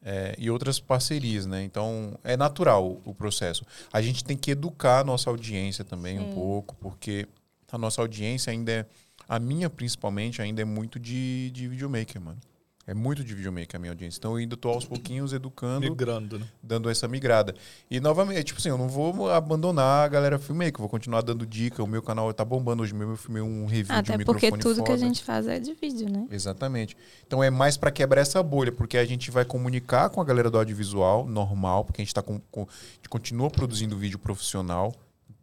É, 0.00 0.36
e 0.38 0.48
outras 0.48 0.78
parcerias, 0.78 1.44
né? 1.44 1.64
Então 1.64 2.16
é 2.22 2.36
natural 2.36 2.86
o, 2.86 3.02
o 3.04 3.14
processo. 3.14 3.66
A 3.92 4.00
gente 4.00 4.22
tem 4.22 4.36
que 4.36 4.52
educar 4.52 5.00
a 5.00 5.04
nossa 5.04 5.28
audiência 5.28 5.84
também 5.84 6.20
um 6.20 6.34
pouco, 6.34 6.76
porque 6.76 7.26
a 7.72 7.78
nossa 7.78 8.00
audiência 8.00 8.52
ainda 8.52 8.70
é, 8.70 8.86
a 9.28 9.38
minha 9.38 9.68
principalmente, 9.70 10.40
ainda 10.42 10.62
é 10.62 10.64
muito 10.64 10.98
de, 10.98 11.50
de 11.52 11.68
videomaker, 11.68 12.20
mano. 12.20 12.38
É 12.86 12.92
muito 12.92 13.24
de 13.24 13.34
videomaker 13.34 13.76
a 13.76 13.78
minha 13.78 13.92
audiência. 13.92 14.18
Então 14.18 14.32
eu 14.32 14.36
ainda 14.36 14.58
tô 14.58 14.68
aos 14.68 14.84
pouquinhos 14.84 15.32
educando, 15.32 15.88
Migrando, 15.88 16.38
né? 16.38 16.46
dando 16.62 16.90
essa 16.90 17.08
migrada. 17.08 17.54
E 17.90 17.98
novamente, 17.98 18.44
tipo 18.44 18.60
assim, 18.60 18.68
eu 18.68 18.76
não 18.76 18.90
vou 18.90 19.30
abandonar 19.30 20.04
a 20.04 20.08
galera 20.08 20.38
filmmaker, 20.38 20.80
vou 20.80 20.88
continuar 20.90 21.22
dando 21.22 21.46
dica. 21.46 21.82
O 21.82 21.86
meu 21.86 22.02
canal 22.02 22.30
tá 22.34 22.44
bombando 22.44 22.82
hoje 22.82 22.92
mesmo, 22.92 23.14
eu 23.14 23.16
filmei 23.16 23.40
um 23.42 23.64
review 23.64 23.86
de 24.02 24.12
um 24.12 24.14
Até 24.14 24.24
porque 24.26 24.50
microfone 24.50 24.62
tudo 24.62 24.84
que 24.84 24.92
a 24.92 24.96
foda. 24.96 24.98
gente 24.98 25.24
faz 25.24 25.46
é 25.46 25.58
de 25.58 25.72
vídeo, 25.72 26.10
né? 26.10 26.26
Exatamente. 26.30 26.94
Então 27.26 27.42
é 27.42 27.48
mais 27.48 27.78
para 27.78 27.90
quebrar 27.90 28.20
essa 28.20 28.42
bolha, 28.42 28.70
porque 28.70 28.98
a 28.98 29.04
gente 29.06 29.30
vai 29.30 29.46
comunicar 29.46 30.10
com 30.10 30.20
a 30.20 30.24
galera 30.24 30.50
do 30.50 30.58
audiovisual 30.58 31.24
normal, 31.26 31.86
porque 31.86 32.02
a 32.02 32.04
gente 32.04 32.12
tá 32.12 32.20
com, 32.20 32.38
com- 32.50 32.64
a 32.68 32.94
gente 32.96 33.08
continua 33.08 33.48
produzindo 33.48 33.96
vídeo 33.96 34.18
profissional, 34.18 34.92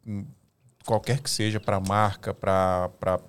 hum, 0.06 0.26
qualquer 0.86 1.20
que 1.20 1.30
seja, 1.30 1.60
para 1.60 1.80
marca, 1.80 2.36
para 2.36 3.20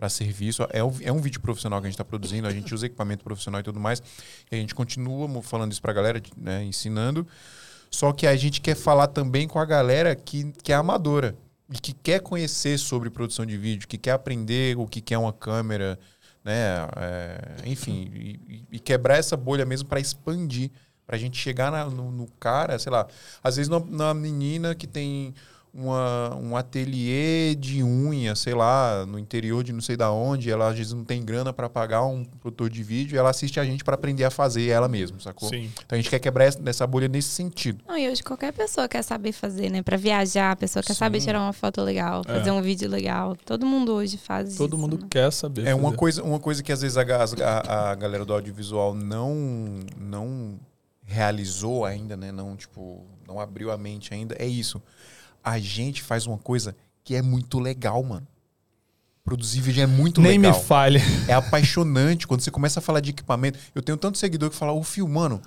para 0.00 0.08
serviço. 0.08 0.66
É 0.70 0.82
um, 0.82 0.92
é 1.02 1.12
um 1.12 1.20
vídeo 1.20 1.40
profissional 1.42 1.78
que 1.78 1.86
a 1.86 1.90
gente 1.90 1.94
está 1.94 2.04
produzindo, 2.04 2.48
a 2.48 2.50
gente 2.50 2.74
usa 2.74 2.86
equipamento 2.86 3.22
profissional 3.22 3.60
e 3.60 3.64
tudo 3.64 3.78
mais. 3.78 4.02
E 4.50 4.54
a 4.56 4.58
gente 4.58 4.74
continua 4.74 5.42
falando 5.42 5.70
isso 5.72 5.82
para 5.82 5.90
a 5.90 5.94
galera, 5.94 6.22
né, 6.38 6.64
ensinando. 6.64 7.26
Só 7.90 8.10
que 8.12 8.26
a 8.26 8.34
gente 8.34 8.62
quer 8.62 8.74
falar 8.76 9.08
também 9.08 9.46
com 9.46 9.58
a 9.58 9.64
galera 9.66 10.16
que, 10.16 10.52
que 10.62 10.72
é 10.72 10.74
amadora 10.76 11.36
e 11.70 11.78
que 11.78 11.92
quer 11.92 12.20
conhecer 12.20 12.78
sobre 12.78 13.10
produção 13.10 13.44
de 13.44 13.58
vídeo, 13.58 13.86
que 13.86 13.98
quer 13.98 14.12
aprender 14.12 14.76
o 14.78 14.86
que 14.86 15.12
é 15.12 15.18
uma 15.18 15.32
câmera, 15.34 15.98
né? 16.42 16.88
É, 16.96 17.56
enfim, 17.66 18.10
e- 18.14 18.64
e 18.72 18.78
quebrar 18.78 19.18
essa 19.18 19.36
bolha 19.36 19.66
mesmo 19.66 19.86
para 19.88 20.00
expandir, 20.00 20.70
para 21.06 21.16
a 21.16 21.18
gente 21.18 21.36
chegar 21.36 21.70
na- 21.70 21.84
no, 21.90 22.10
no 22.10 22.26
cara, 22.38 22.78
sei 22.78 22.90
lá, 22.90 23.06
às 23.42 23.56
vezes 23.56 23.68
na, 23.68 23.80
na 23.80 24.14
menina 24.14 24.74
que 24.74 24.86
tem 24.86 25.34
uma, 25.72 26.34
um 26.36 26.56
ateliê 26.56 27.54
de 27.54 27.82
unha, 27.82 28.34
sei 28.34 28.54
lá, 28.54 29.06
no 29.06 29.18
interior 29.18 29.62
de 29.62 29.72
não 29.72 29.80
sei 29.80 29.96
da 29.96 30.10
onde, 30.10 30.50
ela 30.50 30.68
às 30.68 30.76
vezes 30.76 30.92
não 30.92 31.04
tem 31.04 31.24
grana 31.24 31.52
para 31.52 31.68
pagar 31.68 32.04
um 32.04 32.24
produtor 32.24 32.68
de 32.68 32.82
vídeo, 32.82 33.14
e 33.14 33.18
ela 33.18 33.30
assiste 33.30 33.60
a 33.60 33.64
gente 33.64 33.84
para 33.84 33.94
aprender 33.94 34.24
a 34.24 34.30
fazer 34.30 34.68
ela 34.68 34.88
mesma, 34.88 35.20
sacou? 35.20 35.48
Sim. 35.48 35.70
Então 35.86 35.96
a 35.96 35.96
gente 35.96 36.10
quer 36.10 36.18
quebrar 36.18 36.44
essa, 36.44 36.60
essa 36.66 36.86
bolha 36.86 37.06
nesse 37.08 37.28
sentido. 37.28 37.84
Não, 37.86 37.96
e 37.96 38.08
hoje 38.08 38.22
qualquer 38.22 38.52
pessoa 38.52 38.88
quer 38.88 39.02
saber 39.02 39.32
fazer, 39.32 39.70
né? 39.70 39.82
Pra 39.82 39.96
viajar, 39.96 40.50
a 40.52 40.56
pessoa 40.56 40.82
quer 40.82 40.94
saber 40.94 41.20
Sim. 41.20 41.26
tirar 41.26 41.40
uma 41.40 41.52
foto 41.52 41.80
legal, 41.82 42.22
É. 42.26 42.38
fazer 42.38 42.50
um 42.50 42.60
vídeo 42.62 42.88
legal. 42.88 43.36
Todo 43.44 43.64
mundo 43.64 43.92
hoje 43.92 44.16
faz 44.16 44.56
Todo 44.56 44.72
isso. 44.72 44.78
mundo 44.78 44.98
né? 44.98 45.06
quer 45.08 45.30
saber. 45.32 45.66
É 45.66 45.74
uma 45.74 45.92
coisa, 45.92 46.22
uma 46.22 46.40
coisa 46.40 46.62
que 46.62 46.72
às 46.72 46.82
vezes 46.82 46.96
a, 46.96 47.02
a, 47.02 47.90
a 47.90 47.94
galera 47.94 48.24
do 48.24 48.32
audiovisual 48.34 48.94
não 48.94 49.30
não 49.96 50.58
realizou 51.04 51.84
ainda, 51.84 52.16
né? 52.16 52.30
Não 52.30 52.56
tipo, 52.56 53.04
não 53.26 53.40
abriu 53.40 53.70
a 53.70 53.76
mente 53.76 54.14
ainda. 54.14 54.34
É 54.38 54.46
isso. 54.46 54.80
A 55.42 55.58
gente 55.58 56.02
faz 56.02 56.26
uma 56.26 56.38
coisa 56.38 56.76
que 57.02 57.14
é 57.14 57.22
muito 57.22 57.58
legal, 57.58 58.02
mano. 58.02 58.26
Produzir 59.24 59.60
vídeo 59.60 59.82
é 59.82 59.86
muito 59.86 60.20
Nem 60.20 60.38
legal. 60.38 60.58
me 60.58 60.66
falhe. 60.66 61.00
É 61.28 61.32
apaixonante 61.34 62.26
quando 62.26 62.40
você 62.40 62.50
começa 62.50 62.80
a 62.80 62.82
falar 62.82 63.00
de 63.00 63.10
equipamento. 63.10 63.58
Eu 63.74 63.82
tenho 63.82 63.98
tanto 63.98 64.18
seguidor 64.18 64.50
que 64.50 64.56
fala, 64.56 64.72
ô 64.72 64.82
Fio, 64.82 65.06
mano, 65.06 65.40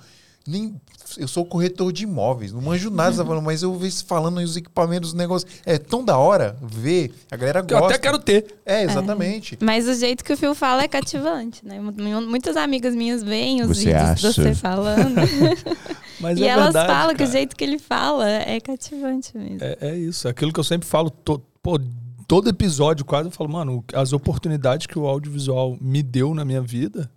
nem. 0.46 0.74
Eu 1.16 1.28
sou 1.28 1.44
corretor 1.44 1.92
de 1.92 2.02
imóveis, 2.04 2.52
não 2.52 2.60
manjo 2.60 2.90
nada, 2.90 3.24
falando, 3.24 3.42
mas 3.44 3.62
eu 3.62 3.72
vejo 3.78 4.04
falando 4.04 4.38
os 4.38 4.56
equipamentos, 4.56 5.10
os 5.10 5.14
negócios. 5.14 5.50
É 5.64 5.78
tão 5.78 6.04
da 6.04 6.18
hora 6.18 6.56
ver. 6.62 7.12
A 7.30 7.36
galera 7.36 7.62
Que 7.62 7.72
eu 7.74 7.78
gosta. 7.78 7.94
até 7.94 8.02
quero 8.02 8.18
ter. 8.18 8.56
É, 8.66 8.82
exatamente. 8.82 9.56
Mas 9.60 9.86
o 9.86 9.94
jeito 9.94 10.24
que 10.24 10.32
o 10.32 10.36
Phil 10.36 10.54
fala 10.54 10.82
é 10.82 10.88
cativante, 10.88 11.64
né? 11.64 11.78
Mu- 11.78 11.92
Muitas 12.22 12.56
amigas 12.56 12.94
minhas 12.94 13.22
veem 13.22 13.62
os 13.62 13.68
Você 13.68 13.84
vídeos 13.86 14.02
acha? 14.02 14.28
de 14.32 14.34
você 14.42 14.54
falando. 14.54 15.14
Mas 16.20 16.38
e 16.38 16.44
é 16.44 16.46
elas 16.48 16.64
verdade, 16.66 16.88
falam 16.88 17.08
que 17.14 17.22
o 17.22 17.26
cara. 17.26 17.30
jeito 17.30 17.56
que 17.56 17.64
ele 17.64 17.78
fala 17.78 18.28
é 18.28 18.58
cativante 18.60 19.36
mesmo. 19.36 19.58
É, 19.62 19.76
é 19.80 19.96
isso. 19.96 20.26
Aquilo 20.28 20.52
que 20.52 20.58
eu 20.60 20.64
sempre 20.64 20.88
falo, 20.88 21.10
to- 21.10 21.42
pô, 21.62 21.78
todo 22.26 22.48
episódio 22.48 23.04
quase 23.04 23.28
eu 23.28 23.32
falo, 23.32 23.50
mano, 23.50 23.84
as 23.92 24.12
oportunidades 24.12 24.86
que 24.86 24.98
o 24.98 25.06
audiovisual 25.06 25.76
me 25.80 26.02
deu 26.02 26.34
na 26.34 26.44
minha 26.44 26.60
vida. 26.62 27.10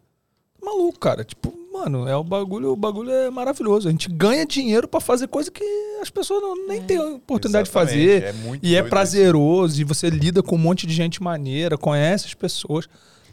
Maluco, 0.61 0.99
cara. 0.99 1.23
Tipo, 1.23 1.53
mano, 1.79 2.07
é 2.07 2.15
o 2.15 2.23
bagulho, 2.23 2.71
o 2.71 2.75
bagulho 2.75 3.11
é 3.11 3.29
maravilhoso. 3.29 3.87
A 3.87 3.91
gente 3.91 4.09
ganha 4.09 4.45
dinheiro 4.45 4.87
pra 4.87 4.99
fazer 4.99 5.27
coisa 5.27 5.49
que 5.51 5.63
as 6.01 6.09
pessoas 6.09 6.41
não, 6.41 6.67
nem 6.67 6.81
têm 6.81 6.97
a 6.97 7.03
oportunidade 7.03 7.67
Exatamente, 7.69 7.97
de 7.97 8.09
fazer. 8.11 8.23
é 8.23 8.33
muito 8.33 8.65
e 8.65 8.75
é 8.75 8.83
prazeroso, 8.83 9.79
e 9.81 9.83
você 9.83 10.09
lida 10.09 10.41
com 10.43 10.55
um 10.55 10.59
monte 10.59 10.85
de 10.87 10.93
gente 10.93 11.21
maneira, 11.21 11.77
conhece 11.77 12.25
as 12.27 12.33
pessoas. 12.33 12.87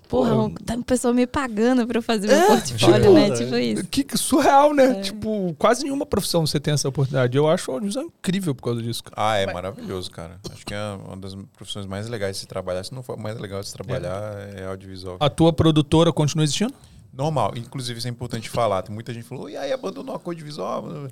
Porra, 0.06 0.34
Pô, 0.34 0.42
um- 0.44 0.54
tá 0.54 0.74
uma 0.74 0.84
pessoa 0.84 1.14
me 1.14 1.26
pagando 1.26 1.86
pra 1.86 1.98
eu 1.98 2.02
fazer 2.02 2.26
meu 2.28 2.36
É, 2.36 2.46
portfólio, 2.46 3.00
tipo, 3.00 3.14
né? 3.14 3.30
Tipo 3.30 3.56
isso. 3.56 3.84
Que 3.86 4.04
que 4.04 4.18
surreal, 4.18 4.74
né? 4.74 5.00
Tipo, 5.00 5.54
quase 5.58 5.82
nenhuma 5.82 6.04
profissão 6.04 6.46
você 6.46 6.60
tem 6.60 6.74
essa 6.74 6.86
oportunidade. 6.88 7.36
Eu 7.36 7.48
acho 7.48 7.70
a 7.70 7.74
audiovisual 7.74 8.04
incrível 8.06 8.54
por 8.54 8.62
causa 8.64 8.82
disso. 8.82 9.02
cara. 9.02 9.14
Ah, 9.16 9.36
é 9.38 9.50
maravilhoso, 9.50 10.10
cara. 10.10 10.38
Acho 10.52 10.64
que 10.64 10.74
é 10.74 10.78
uma 11.06 11.16
das 11.16 11.34
profissões 11.56 11.86
mais 11.86 12.06
legais 12.06 12.36
de 12.36 12.40
se 12.42 12.46
trabalhar. 12.46 12.84
Se 12.84 12.92
não 12.94 13.02
for 13.02 13.16
mais 13.16 13.40
legal 13.40 13.60
de 13.62 13.66
se 13.66 13.72
trabalhar, 13.72 14.20
é, 14.54 14.66
audiovisual. 14.66 15.16
A 15.18 15.30
tua 15.30 15.52
produtora 15.54 16.12
continua 16.12 16.44
existindo? 16.44 16.74
Normal. 17.16 17.52
Inclusive, 17.56 17.98
isso 17.98 18.08
é 18.08 18.10
importante 18.10 18.48
falar. 18.48 18.82
Tem 18.82 18.92
muita 18.92 19.14
gente 19.14 19.24
falou, 19.24 19.48
e 19.48 19.56
aí, 19.56 19.72
abandonou 19.72 20.14
a 20.14 20.18
cor 20.18 20.34
de 20.34 20.42
visual? 20.42 21.08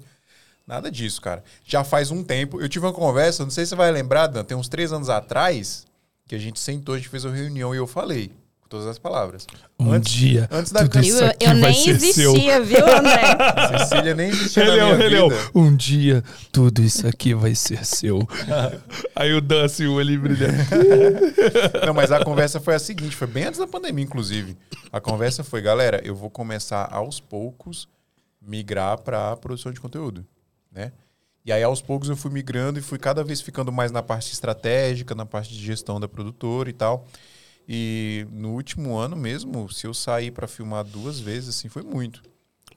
Nada 0.67 0.91
disso, 0.91 1.21
cara. 1.21 1.43
Já 1.65 1.85
faz 1.85 2.11
um 2.11 2.23
tempo. 2.23 2.61
Eu 2.61 2.69
tive 2.69 2.85
uma 2.85 2.93
conversa, 2.93 3.45
não 3.45 3.51
sei 3.51 3.65
se 3.65 3.71
você 3.71 3.77
vai 3.77 3.91
lembrar, 3.91 4.27
Dan, 4.27 4.45
tem 4.45 4.57
uns 4.57 4.69
três 4.69 4.93
anos 4.93 5.09
atrás, 5.09 5.87
que 6.27 6.35
a 6.35 6.39
gente 6.39 6.59
sentou, 6.59 6.95
a 6.95 6.99
gente 6.99 7.09
fez 7.09 7.25
uma 7.25 7.35
reunião 7.35 7.75
e 7.75 7.79
eu 7.79 7.87
falei, 7.87 8.33
todas 8.73 8.87
as 8.87 8.99
palavras. 8.99 9.47
Um 9.79 9.93
Antes- 9.93 10.13
dia. 10.13 10.49
antes 10.51 10.73
da 10.73 10.81
tudo 10.89 11.01
isso 11.05 11.19
Eu, 11.23 11.27
aqui 11.29 11.45
eu 11.45 11.49
vai 11.51 11.61
nem 11.73 11.75
ser 11.85 12.01
seu. 12.13 12.31
existia, 12.33 12.61
viu, 12.63 12.79
André? 12.87 13.21
Cecília 13.79 14.15
nem 14.15 14.29
existia 14.31 14.65
Rei 14.65 14.77
na 14.77 14.85
minha 14.97 15.09
vida. 15.29 15.51
Um 15.55 15.77
dia 15.77 16.25
tudo 16.51 16.81
isso 16.83 17.07
aqui 17.07 17.35
vai 17.35 17.55
ser 17.55 17.85
seu. 17.85 18.27
Aí 19.15 19.33
o 19.35 19.41
Dan 19.43 19.65
assim, 19.67 19.87
o 19.87 19.95
olho 19.95 20.19
brilhando. 20.21 20.55
Não, 21.87 21.93
mas 21.93 22.11
a 22.11 22.25
conversa 22.25 22.59
foi 22.61 22.75
a 22.75 22.79
seguinte, 22.79 23.15
foi 23.15 23.27
bem 23.27 23.45
antes 23.45 23.61
da 23.61 23.67
pandemia, 23.67 24.05
inclusive. 24.05 24.57
A 24.91 25.01
conversa 25.01 25.45
foi, 25.45 25.61
galera, 25.61 26.01
eu 26.05 26.15
vou 26.15 26.31
começar 26.31 26.89
aos 26.91 27.21
poucos 27.21 27.87
migrar 28.41 28.99
para 29.03 29.37
produção 29.37 29.71
de 29.71 29.81
conteúdo, 29.81 30.25
né? 30.73 30.93
E 31.45 31.53
aí 31.53 31.63
aos 31.63 31.83
poucos 31.83 32.09
eu 32.09 32.17
fui 32.17 32.31
migrando 32.31 32.79
e 32.79 32.83
fui 32.83 32.99
cada 32.99 33.23
vez 33.25 33.41
ficando 33.41 33.71
mais 33.73 33.91
na 33.91 34.03
parte 34.03 34.33
estratégica, 34.33 35.15
na 35.15 35.27
parte 35.27 35.53
de 35.53 35.61
gestão 35.65 35.99
da 36.01 36.09
produtora 36.09 36.71
e 36.71 36.73
tal. 36.73 37.07
E 37.69 38.27
no 38.31 38.51
último 38.51 38.97
ano 38.97 39.17
mesmo, 39.17 39.71
se 39.73 39.87
eu 39.87 39.95
sair 39.95 40.31
para 40.31 40.47
filmar 40.49 40.85
duas 40.85 41.21
vezes, 41.21 41.51
assim, 41.51 41.69
foi 41.69 41.83
muito. 41.83 42.23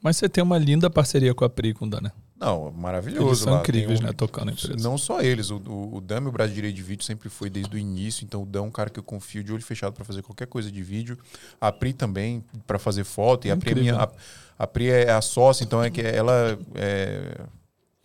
Mas 0.02 0.16
você 0.16 0.28
tem 0.28 0.42
uma 0.44 0.58
linda 0.58 0.88
parceria 0.88 1.34
com 1.34 1.44
a 1.44 1.48
Pri 1.50 1.70
e 1.70 1.74
com 1.74 1.86
o 1.86 1.90
Dan, 1.90 2.00
né? 2.02 2.12
Não, 2.38 2.70
maravilhoso. 2.70 3.28
Eles 3.28 3.38
são 3.38 3.52
lá. 3.54 3.60
incríveis, 3.60 3.98
um- 3.98 4.04
né? 4.04 4.12
Tocando 4.12 4.50
a 4.50 4.52
empresa. 4.52 4.76
Não 4.82 4.98
só 4.98 5.22
eles, 5.22 5.50
o, 5.50 5.56
o, 5.56 5.96
o 5.96 6.00
Dan, 6.02 6.20
meu 6.20 6.30
braço 6.30 6.52
direito 6.52 6.76
de 6.76 6.82
vídeo, 6.82 7.02
sempre 7.02 7.28
foi 7.30 7.48
desde 7.48 7.74
o 7.74 7.78
início. 7.78 8.24
Então, 8.24 8.42
o 8.42 8.46
Dan 8.46 8.58
é 8.60 8.62
um 8.62 8.70
cara 8.70 8.90
que 8.90 9.00
eu 9.00 9.02
confio 9.02 9.42
de 9.42 9.52
olho 9.52 9.62
fechado 9.62 9.94
para 9.94 10.04
fazer 10.04 10.22
qualquer 10.22 10.46
coisa 10.46 10.70
de 10.70 10.82
vídeo. 10.82 11.18
A 11.60 11.72
Pri 11.72 11.92
também, 11.94 12.44
para 12.66 12.78
fazer 12.78 13.04
foto. 13.04 13.46
E 13.48 13.50
a 13.50 13.56
Pri, 13.56 13.70
é 13.72 13.74
minha, 13.74 13.96
a, 13.96 14.08
a 14.58 14.66
Pri 14.66 14.88
é 14.90 15.10
a 15.10 15.20
sócia, 15.22 15.64
então 15.64 15.82
é 15.82 15.90
que 15.90 16.02
ela 16.02 16.58
é, 16.74 17.40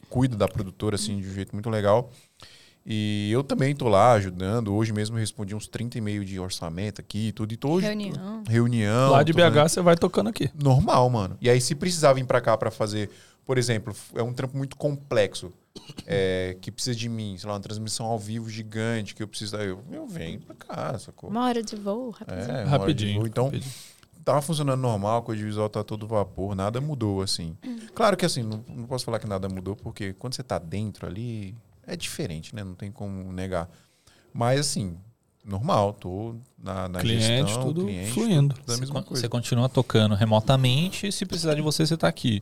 cuida 0.09 0.38
da 0.38 0.47
produtora 0.47 0.95
assim, 0.95 1.19
de 1.19 1.27
um 1.27 1.34
jeito 1.34 1.53
muito 1.53 1.69
legal. 1.69 2.09
E 2.86 3.29
eu 3.32 3.43
também 3.43 3.75
tô 3.75 3.88
lá 3.88 4.13
ajudando. 4.13 4.73
Hoje 4.73 4.91
mesmo 4.91 5.15
eu 5.15 5.19
respondi 5.19 5.53
uns 5.53 5.67
30 5.67 5.97
e 5.97 6.01
meio 6.01 6.25
de 6.25 6.39
orçamento 6.39 6.99
aqui 6.99 7.27
e 7.27 7.32
tudo. 7.32 7.53
E 7.53 7.57
tô 7.57 7.69
hoje, 7.73 7.86
Reunião. 7.88 8.43
reunião. 8.47 9.11
Lá 9.11 9.21
de 9.23 9.32
BH 9.34 9.38
fazendo- 9.53 9.69
você 9.69 9.82
vai 9.82 9.95
tocando 9.95 10.29
aqui. 10.29 10.49
normal, 10.55 11.09
mano. 11.09 11.38
E 11.39 11.49
aí, 11.49 11.61
se 11.61 11.75
precisar 11.75 12.13
vir 12.13 12.25
pra 12.25 12.41
cá 12.41 12.57
pra 12.57 12.71
fazer, 12.71 13.09
por 13.45 13.57
exemplo, 13.59 13.93
é 14.15 14.23
um 14.23 14.34
trampo 14.34 14.57
muito 14.57 14.75
complexo, 14.75 15.53
é, 16.07 16.57
que 16.59 16.71
precisa 16.71 16.97
de 16.97 17.07
mim, 17.07 17.36
sei 17.38 17.47
lá, 17.47 17.53
uma 17.53 17.61
transmissão 17.61 18.07
ao 18.07 18.17
vivo 18.17 18.49
gigante, 18.49 19.13
que 19.13 19.21
eu 19.21 19.27
preciso. 19.27 19.55
Eu, 19.57 19.84
eu 19.91 20.07
venho 20.07 20.41
pra 20.41 20.55
cá, 20.55 20.97
sacou? 20.97 21.29
Uma 21.29 21.45
hora 21.45 21.61
de 21.61 21.75
voo, 21.75 22.09
rapidinho. 22.09 22.41
É, 22.41 22.51
uma 22.51 22.57
hora 22.57 22.65
de 22.65 22.69
Rapidinho. 22.71 23.17
voo. 23.19 23.27
Então, 23.27 23.45
rapidinho. 23.45 23.71
tava 24.25 24.41
funcionando 24.41 24.79
normal, 24.82 25.19
a 25.19 25.21
coisa 25.21 25.38
de 25.39 25.45
visual 25.45 25.69
tá 25.69 25.84
todo 25.84 26.07
vapor, 26.07 26.55
nada 26.55 26.82
mudou, 26.82 27.21
assim. 27.21 27.55
Claro 27.93 28.17
que 28.17 28.25
assim, 28.25 28.41
não, 28.41 28.63
não 28.67 28.86
posso 28.88 29.05
falar 29.05 29.19
que 29.19 29.27
nada 29.27 29.47
mudou, 29.47 29.75
porque 29.75 30.13
quando 30.13 30.34
você 30.34 30.41
tá 30.43 30.57
dentro 30.57 31.05
ali, 31.07 31.55
é 31.93 31.95
diferente, 31.97 32.55
né? 32.55 32.63
Não 32.63 32.73
tem 32.75 32.91
como 32.91 33.31
negar. 33.31 33.69
Mas 34.33 34.59
assim, 34.59 34.95
normal, 35.43 35.93
tô 35.93 36.35
na, 36.57 36.87
na 36.87 36.99
Cliente, 36.99 37.23
gestão, 37.47 37.63
tudo 37.67 37.85
cliente, 37.85 38.11
fluindo. 38.11 38.55
tudo 38.55 38.65
da 38.67 38.75
Você, 38.75 38.85
con- 38.87 39.03
coisa. 39.03 39.21
você 39.21 39.29
continua 39.29 39.67
tocando 39.69 40.15
remotamente 40.15 41.07
e 41.07 41.11
se 41.11 41.25
precisar 41.25 41.53
de 41.55 41.61
você, 41.61 41.85
você 41.85 41.97
tá 41.97 42.07
aqui. 42.07 42.41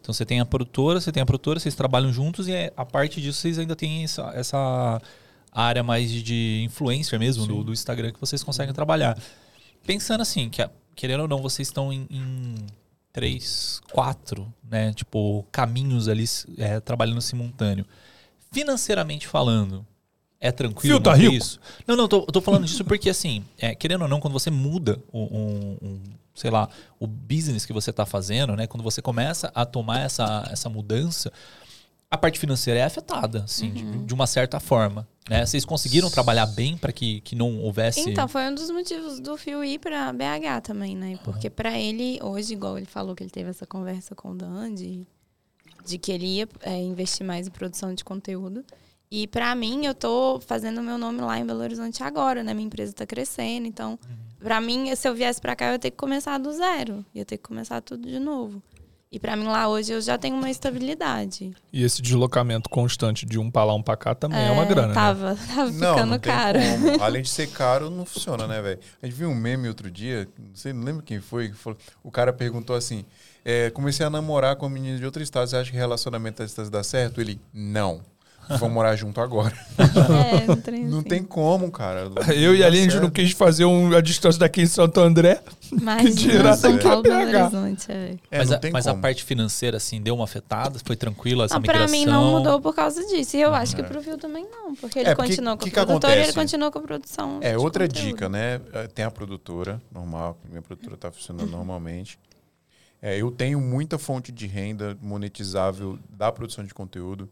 Então 0.00 0.12
você 0.12 0.24
tem 0.24 0.40
a 0.40 0.46
produtora, 0.46 1.00
você 1.00 1.12
tem 1.12 1.22
a 1.22 1.26
produtora, 1.26 1.60
vocês 1.60 1.74
trabalham 1.74 2.12
juntos 2.12 2.48
e 2.48 2.52
é- 2.52 2.72
a 2.76 2.84
parte 2.84 3.20
disso 3.20 3.40
vocês 3.40 3.58
ainda 3.58 3.76
têm 3.76 4.02
essa, 4.04 4.32
essa 4.34 5.00
área 5.52 5.82
mais 5.82 6.10
de, 6.10 6.22
de 6.22 6.62
influencer 6.64 7.18
mesmo 7.18 7.46
do, 7.46 7.62
do 7.64 7.72
Instagram 7.72 8.12
que 8.12 8.20
vocês 8.20 8.42
conseguem 8.42 8.74
trabalhar. 8.74 9.16
Pensando 9.86 10.20
assim, 10.22 10.48
que 10.50 10.66
querendo 10.96 11.20
ou 11.20 11.28
não, 11.28 11.40
vocês 11.40 11.68
estão 11.68 11.92
em, 11.92 12.06
em 12.10 12.54
três, 13.12 13.80
quatro, 13.92 14.52
né? 14.68 14.92
Tipo, 14.92 15.44
caminhos 15.52 16.08
ali 16.08 16.24
é, 16.56 16.80
trabalhando 16.80 17.20
simultâneo. 17.20 17.84
Financeiramente 18.50 19.26
falando, 19.28 19.86
é 20.40 20.50
tranquilo 20.52 20.96
Fio 20.96 21.02
tá 21.02 21.14
rico. 21.14 21.34
isso? 21.34 21.60
Não, 21.86 21.96
não, 21.96 22.08
tô, 22.08 22.20
eu 22.20 22.26
tô 22.32 22.40
falando 22.40 22.64
disso 22.66 22.84
porque, 22.84 23.10
assim, 23.10 23.44
é, 23.58 23.74
querendo 23.74 24.02
ou 24.02 24.08
não, 24.08 24.20
quando 24.20 24.32
você 24.32 24.50
muda 24.50 24.98
um, 25.12 25.20
um- 25.22 25.78
um, 25.82 26.00
sei 26.34 26.50
lá, 26.50 26.68
o 26.98 27.06
business 27.06 27.66
que 27.66 27.72
você 27.72 27.92
tá 27.92 28.06
fazendo, 28.06 28.54
né? 28.56 28.66
Quando 28.66 28.82
você 28.82 29.02
começa 29.02 29.50
a 29.54 29.66
tomar 29.66 30.00
essa, 30.00 30.48
essa 30.50 30.68
mudança, 30.68 31.32
a 32.10 32.16
parte 32.16 32.38
financeira 32.38 32.80
é 32.80 32.84
afetada, 32.84 33.42
assim, 33.44 33.70
de, 33.70 33.98
de 34.04 34.14
uma 34.14 34.26
certa 34.26 34.58
forma. 34.58 35.06
Né? 35.28 35.44
Vocês 35.44 35.62
conseguiram 35.64 36.08
trabalhar 36.08 36.46
bem 36.46 36.74
para 36.74 36.90
que, 36.90 37.20
que 37.20 37.34
não 37.36 37.58
houvesse. 37.60 38.08
Então, 38.08 38.26
foi 38.26 38.48
um 38.48 38.54
dos 38.54 38.70
motivos 38.70 39.20
do 39.20 39.36
Fio 39.36 39.62
ir 39.62 39.78
pra 39.78 40.10
BH 40.10 40.62
também, 40.62 40.96
né? 40.96 41.18
Porque 41.22 41.50
pra 41.50 41.78
ele, 41.78 42.18
hoje, 42.22 42.54
igual 42.54 42.78
ele 42.78 42.86
falou 42.86 43.14
que 43.14 43.22
ele 43.22 43.30
teve 43.30 43.50
essa 43.50 43.66
conversa 43.66 44.14
com 44.14 44.30
o 44.30 44.34
Dan, 44.34 44.74
de, 45.88 45.98
que 45.98 46.12
ele 46.12 46.26
ia 46.26 46.48
é, 46.62 46.76
investir 46.80 47.26
mais 47.26 47.46
em 47.48 47.50
produção 47.50 47.94
de 47.94 48.04
conteúdo. 48.04 48.64
E 49.10 49.26
pra 49.26 49.54
mim, 49.54 49.86
eu 49.86 49.94
tô 49.94 50.38
fazendo 50.40 50.78
o 50.78 50.82
meu 50.82 50.98
nome 50.98 51.20
lá 51.20 51.38
em 51.38 51.46
Belo 51.46 51.60
Horizonte 51.60 52.02
agora, 52.02 52.42
né? 52.42 52.52
Minha 52.52 52.66
empresa 52.66 52.92
tá 52.92 53.06
crescendo, 53.06 53.66
então... 53.66 53.98
Pra 54.38 54.60
mim, 54.60 54.94
se 54.94 55.08
eu 55.08 55.14
viesse 55.16 55.40
pra 55.40 55.56
cá, 55.56 55.66
eu 55.66 55.72
ia 55.72 55.78
ter 55.80 55.90
que 55.90 55.96
começar 55.96 56.38
do 56.38 56.52
zero. 56.52 57.04
Ia 57.12 57.24
ter 57.24 57.38
que 57.38 57.42
começar 57.42 57.80
tudo 57.80 58.08
de 58.08 58.20
novo. 58.20 58.62
E 59.10 59.18
pra 59.18 59.34
mim, 59.36 59.44
lá 59.46 59.68
hoje, 59.68 59.90
eu 59.92 60.00
já 60.02 60.18
tenho 60.18 60.36
uma 60.36 60.50
estabilidade. 60.50 61.50
E 61.72 61.82
esse 61.82 62.02
deslocamento 62.02 62.68
constante 62.68 63.24
de 63.24 63.38
um 63.38 63.50
pra 63.50 63.64
lá, 63.64 63.74
um 63.74 63.82
pra 63.82 63.96
cá 63.96 64.14
também 64.14 64.38
é, 64.38 64.50
uma 64.50 64.66
grana, 64.66 64.88
né? 64.88 64.94
Tava, 64.94 65.34
tava 65.48 65.70
Não, 65.70 65.94
ficando 65.94 66.10
não 66.10 66.18
tem 66.18 66.32
caro. 66.32 66.58
como. 66.58 67.02
Além 67.02 67.22
de 67.22 67.28
ser 67.30 67.46
caro, 67.50 67.88
não 67.88 68.04
funciona, 68.04 68.46
né, 68.46 68.60
velho? 68.60 68.78
A 69.02 69.06
gente 69.06 69.14
viu 69.16 69.30
um 69.30 69.34
meme 69.34 69.66
outro 69.66 69.90
dia, 69.90 70.28
não 70.38 70.54
sei, 70.54 70.74
não 70.74 70.82
lembro 70.84 71.02
quem 71.02 71.20
foi, 71.20 71.48
que 71.48 71.54
falou, 71.56 71.78
o 72.04 72.10
cara 72.10 72.34
perguntou 72.34 72.76
assim: 72.76 73.02
é, 73.44 73.70
comecei 73.70 74.04
a 74.04 74.10
namorar 74.10 74.56
com 74.56 74.66
uma 74.66 74.74
menina 74.74 74.98
de 74.98 75.04
outro 75.06 75.22
estado, 75.22 75.48
você 75.48 75.56
acha 75.56 75.70
que 75.70 75.76
relacionamento 75.76 76.42
à 76.42 76.44
distância 76.44 76.70
dá 76.70 76.82
certo? 76.84 77.18
Ele, 77.18 77.40
não. 77.52 78.02
Vamos 78.48 78.70
morar 78.72 78.96
junto 78.96 79.20
agora. 79.20 79.52
É, 79.78 80.46
não 80.46 80.56
tem, 80.56 80.84
Não 80.84 80.98
assim. 81.00 81.08
tem 81.08 81.22
como, 81.22 81.70
cara. 81.70 82.10
Eu 82.34 82.54
e 82.54 82.62
a 82.62 82.66
Aline, 82.66 82.86
a 82.86 82.90
gente 82.90 83.00
não 83.02 83.10
quis 83.10 83.32
fazer 83.32 83.64
um, 83.64 83.94
a 83.94 84.00
distância 84.00 84.38
daqui 84.40 84.62
em 84.62 84.66
Santo 84.66 85.00
André. 85.00 85.40
Imagina 85.70 86.10
tirar 86.16 86.56
São 86.56 86.74
a 86.74 86.78
Paulo, 86.78 87.02
Belo. 87.02 87.38
Horizonte. 87.44 87.92
É. 87.92 88.16
É, 88.30 88.38
mas 88.38 88.48
não 88.50 88.56
a, 88.56 88.60
mas 88.72 88.86
a 88.86 88.94
parte 88.94 89.22
financeira, 89.24 89.76
assim, 89.76 90.00
deu 90.00 90.14
uma 90.14 90.24
afetada? 90.24 90.78
Foi 90.84 90.96
tranquila 90.96 91.44
essa 91.44 91.54
Não, 91.54 91.62
pra 91.62 91.74
migração? 91.86 91.98
mim 91.98 92.06
não 92.06 92.30
mudou 92.38 92.60
por 92.60 92.74
causa 92.74 93.04
disso. 93.06 93.36
E 93.36 93.40
eu 93.40 93.54
acho 93.54 93.76
que 93.76 93.82
pro 93.82 94.02
Fio 94.02 94.16
também 94.16 94.46
não. 94.50 94.74
Porque 94.74 94.98
ele 94.98 95.10
É, 95.10 95.14
porque 95.14 95.30
continuou 95.30 95.56
com 95.56 95.62
que 95.64 95.68
a 95.68 95.72
que 95.72 95.86
produtora 95.86 96.12
e 96.12 96.16
ele 96.16 96.22
acontece? 96.22 96.38
continuou 96.38 96.72
com 96.72 96.78
a 96.78 96.82
produção. 96.82 97.38
É, 97.42 97.58
outra 97.58 97.86
conteúdo. 97.86 98.06
dica, 98.06 98.28
né? 98.28 98.60
É, 98.72 98.86
Tem 98.86 99.04
a 99.04 99.10
produtora, 99.10 99.80
normal, 99.92 100.38
minha 100.48 100.62
produtora 100.62 100.94
está 100.94 101.10
funcionando 101.12 101.50
normalmente. 101.50 102.18
É, 103.00 103.16
eu 103.20 103.30
tenho 103.30 103.60
muita 103.60 103.96
fonte 103.98 104.32
de 104.32 104.46
renda 104.46 104.96
monetizável 105.00 105.98
da 106.10 106.32
produção 106.32 106.64
de 106.64 106.74
conteúdo. 106.74 107.28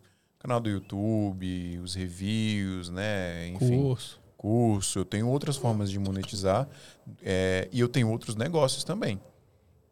Canal 0.47 0.60
do 0.60 0.70
YouTube, 0.70 1.81
os 1.82 1.94
reviews, 1.94 2.89
né? 2.89 3.48
Enfim, 3.48 3.82
Curso. 3.82 4.20
curso. 4.36 4.98
Eu 5.01 5.05
tenho 5.05 5.28
outras 5.28 5.56
formas 5.56 5.90
de 5.90 5.98
monetizar. 5.98 6.68
é, 7.20 7.68
e 7.73 7.81
eu 7.81 7.89
tenho 7.89 8.09
outros 8.09 8.36
negócios 8.36 8.85
também. 8.85 9.20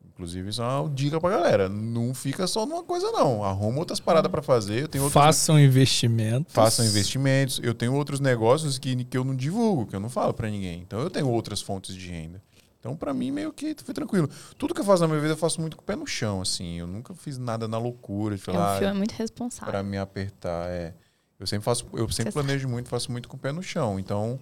Inclusive, 0.06 0.48
isso 0.50 0.62
é 0.62 0.64
uma 0.64 0.88
dica 0.90 1.20
pra 1.20 1.30
galera. 1.30 1.68
Não 1.68 2.14
fica 2.14 2.46
só 2.46 2.64
numa 2.64 2.84
coisa, 2.84 3.10
não. 3.10 3.42
Arruma 3.42 3.80
outras 3.80 3.98
paradas 3.98 4.30
para 4.30 4.42
fazer. 4.42 4.82
Eu 4.82 4.86
tenho 4.88 5.02
outros 5.02 5.20
Façam 5.20 5.58
investimentos. 5.58 6.54
façam 6.54 6.84
investimentos. 6.86 7.58
Eu 7.60 7.74
tenho 7.74 7.92
outros 7.92 8.20
negócios 8.20 8.78
que, 8.78 9.04
que 9.04 9.18
eu 9.18 9.24
não 9.24 9.34
divulgo, 9.34 9.86
que 9.86 9.96
eu 9.96 9.98
não 9.98 10.08
falo 10.08 10.32
para 10.32 10.48
ninguém. 10.48 10.78
Então 10.86 11.00
eu 11.00 11.10
tenho 11.10 11.28
outras 11.28 11.60
fontes 11.60 11.96
de 11.96 12.08
renda. 12.08 12.40
Então 12.84 12.94
para 12.94 13.14
mim 13.14 13.30
meio 13.30 13.50
que 13.50 13.74
foi 13.82 13.94
tranquilo. 13.94 14.28
Tudo 14.58 14.74
que 14.74 14.80
eu 14.82 14.84
faço 14.84 15.00
na 15.00 15.08
minha 15.08 15.18
vida 15.18 15.32
eu 15.32 15.38
faço 15.38 15.58
muito 15.58 15.74
com 15.74 15.82
o 15.82 15.86
pé 15.86 15.96
no 15.96 16.06
chão, 16.06 16.42
assim. 16.42 16.78
Eu 16.80 16.86
nunca 16.86 17.14
fiz 17.14 17.38
nada 17.38 17.66
na 17.66 17.78
loucura 17.78 18.36
de 18.36 18.42
É, 18.42 18.50
o 18.50 18.52
falar 18.54 18.78
Fio 18.78 18.88
é 18.88 18.92
muito 18.92 19.12
responsável. 19.12 19.72
para 19.72 19.82
me 19.82 19.96
apertar. 19.96 20.68
É. 20.68 20.92
Eu 21.40 21.46
sempre 21.46 21.64
faço, 21.64 21.86
eu 21.94 22.06
sempre 22.10 22.30
Você 22.30 22.32
planejo 22.32 22.68
muito, 22.68 22.90
faço 22.90 23.10
muito 23.10 23.26
com 23.26 23.38
o 23.38 23.40
pé 23.40 23.52
no 23.52 23.62
chão. 23.62 23.98
Então 23.98 24.38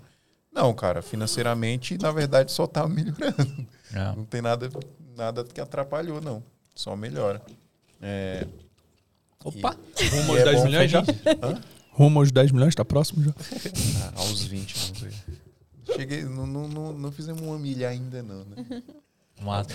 não, 0.53 0.75
cara, 0.75 1.03
financeiramente 1.03 1.97
na 1.99 2.11
verdade 2.11 2.51
só 2.51 2.67
tá 2.67 2.85
melhorando. 2.91 3.65
É. 3.95 4.17
Não 4.17 4.25
tem 4.25 4.43
nada 4.43 4.69
nada 5.17 5.45
que 5.45 5.61
atrapalhou 5.61 6.21
não. 6.21 6.43
Só 6.75 6.97
melhora. 6.97 7.41
É, 8.01 8.45
Opa! 9.45 9.77
Rumo 10.11 10.37
E 10.37 10.41
aos 10.41 10.41
é 10.41 10.45
10 10.45 10.57
bom 10.57 10.65
milhões 10.65 10.91
já? 10.91 11.01
Hã? 11.41 11.61
Rumo 11.93 12.19
aos 12.19 12.33
10 12.33 12.51
milhões, 12.51 12.75
tá 12.75 12.85
próximo 12.85 13.23
já? 13.23 13.31
Ah, 14.17 14.21
aos 14.21 14.43
20, 14.43 14.75
vamos 14.75 15.01
ver. 15.01 15.15
Cheguei, 15.87 16.23
não, 16.25 16.47
não, 16.47 16.69
não, 16.69 16.93
não 16.93 17.13
fizemos 17.13 17.41
uma 17.43 17.59
milha 17.59 17.89
ainda, 17.89 18.23
não, 18.23 18.45
né? 18.45 18.83
Mas, 19.41 19.67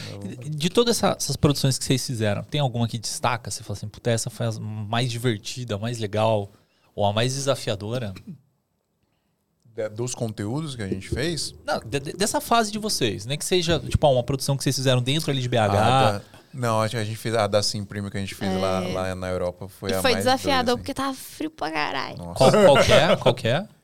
de 0.50 0.70
todas 0.70 0.98
essa- 0.98 1.16
essas 1.20 1.36
produções 1.36 1.78
que 1.78 1.84
vocês 1.84 2.06
fizeram, 2.06 2.42
tem 2.44 2.62
alguma 2.62 2.88
que 2.88 2.98
destaca? 2.98 3.52
Você 3.52 3.64
fala 3.64 3.76
assim, 3.78 3.88
puta, 3.90 4.10
essa 4.10 4.30
foi 4.30 4.46
a 4.48 4.52
mais 4.60 5.12
divertida, 5.12 5.76
a 5.76 5.78
mais 5.78 5.98
legal, 6.00 6.50
ou 6.96 7.06
a 7.06 7.12
mais 7.12 7.34
desafiadora? 7.34 8.14
De- 9.76 9.90
Dos 9.90 10.16
conteúdos 10.16 10.76
que 10.76 10.82
a 10.82 10.88
gente 10.88 11.10
fez, 11.10 11.54
Não, 11.66 11.80
de- 11.80 12.00
de- 12.00 12.14
dessa 12.14 12.40
fase 12.40 12.72
de 12.72 12.80
vocês, 12.80 13.26
nem 13.26 13.38
que 13.38 13.44
seja 13.46 13.80
tipo 13.80 14.08
uma 14.10 14.24
produção 14.24 14.56
que 14.56 14.64
vocês 14.64 14.76
fizeram 14.76 15.02
dentro 15.02 15.30
ali 15.30 15.42
de 15.42 15.50
BH. 15.50 15.58
a 15.60 15.68
da- 16.14 16.22
não, 16.54 16.82
acho 16.82 16.96
que 16.96 17.02
a 17.02 17.04
gente 17.06 17.18
fez 17.18 17.36
a 17.36 17.46
da 17.46 17.62
Sim 17.62 17.84
Premium 17.84 18.10
que 18.10 18.18
a 18.18 18.20
gente 18.22 18.34
fez 18.34 18.52
lá, 18.60 18.80
lá 18.80 19.14
na 19.16 19.28
Europa. 19.30 19.68
Foi 19.68 19.92
e 19.92 19.94
a 19.94 20.02
foi 20.02 20.14
mais 20.14 20.24
desafiador 20.26 20.74
assim. 20.76 20.78
porque 20.82 20.94
tava 20.94 21.14
frio 21.14 21.52
pra 21.52 21.70
caralho. 21.70 22.18
Nossa. 22.18 22.34
Qual, 22.38 22.52
qual 22.52 22.84
que 22.84 22.92
é? 22.94 23.16
Qual 23.18 23.36
que 23.36 23.48
é? 23.50 23.68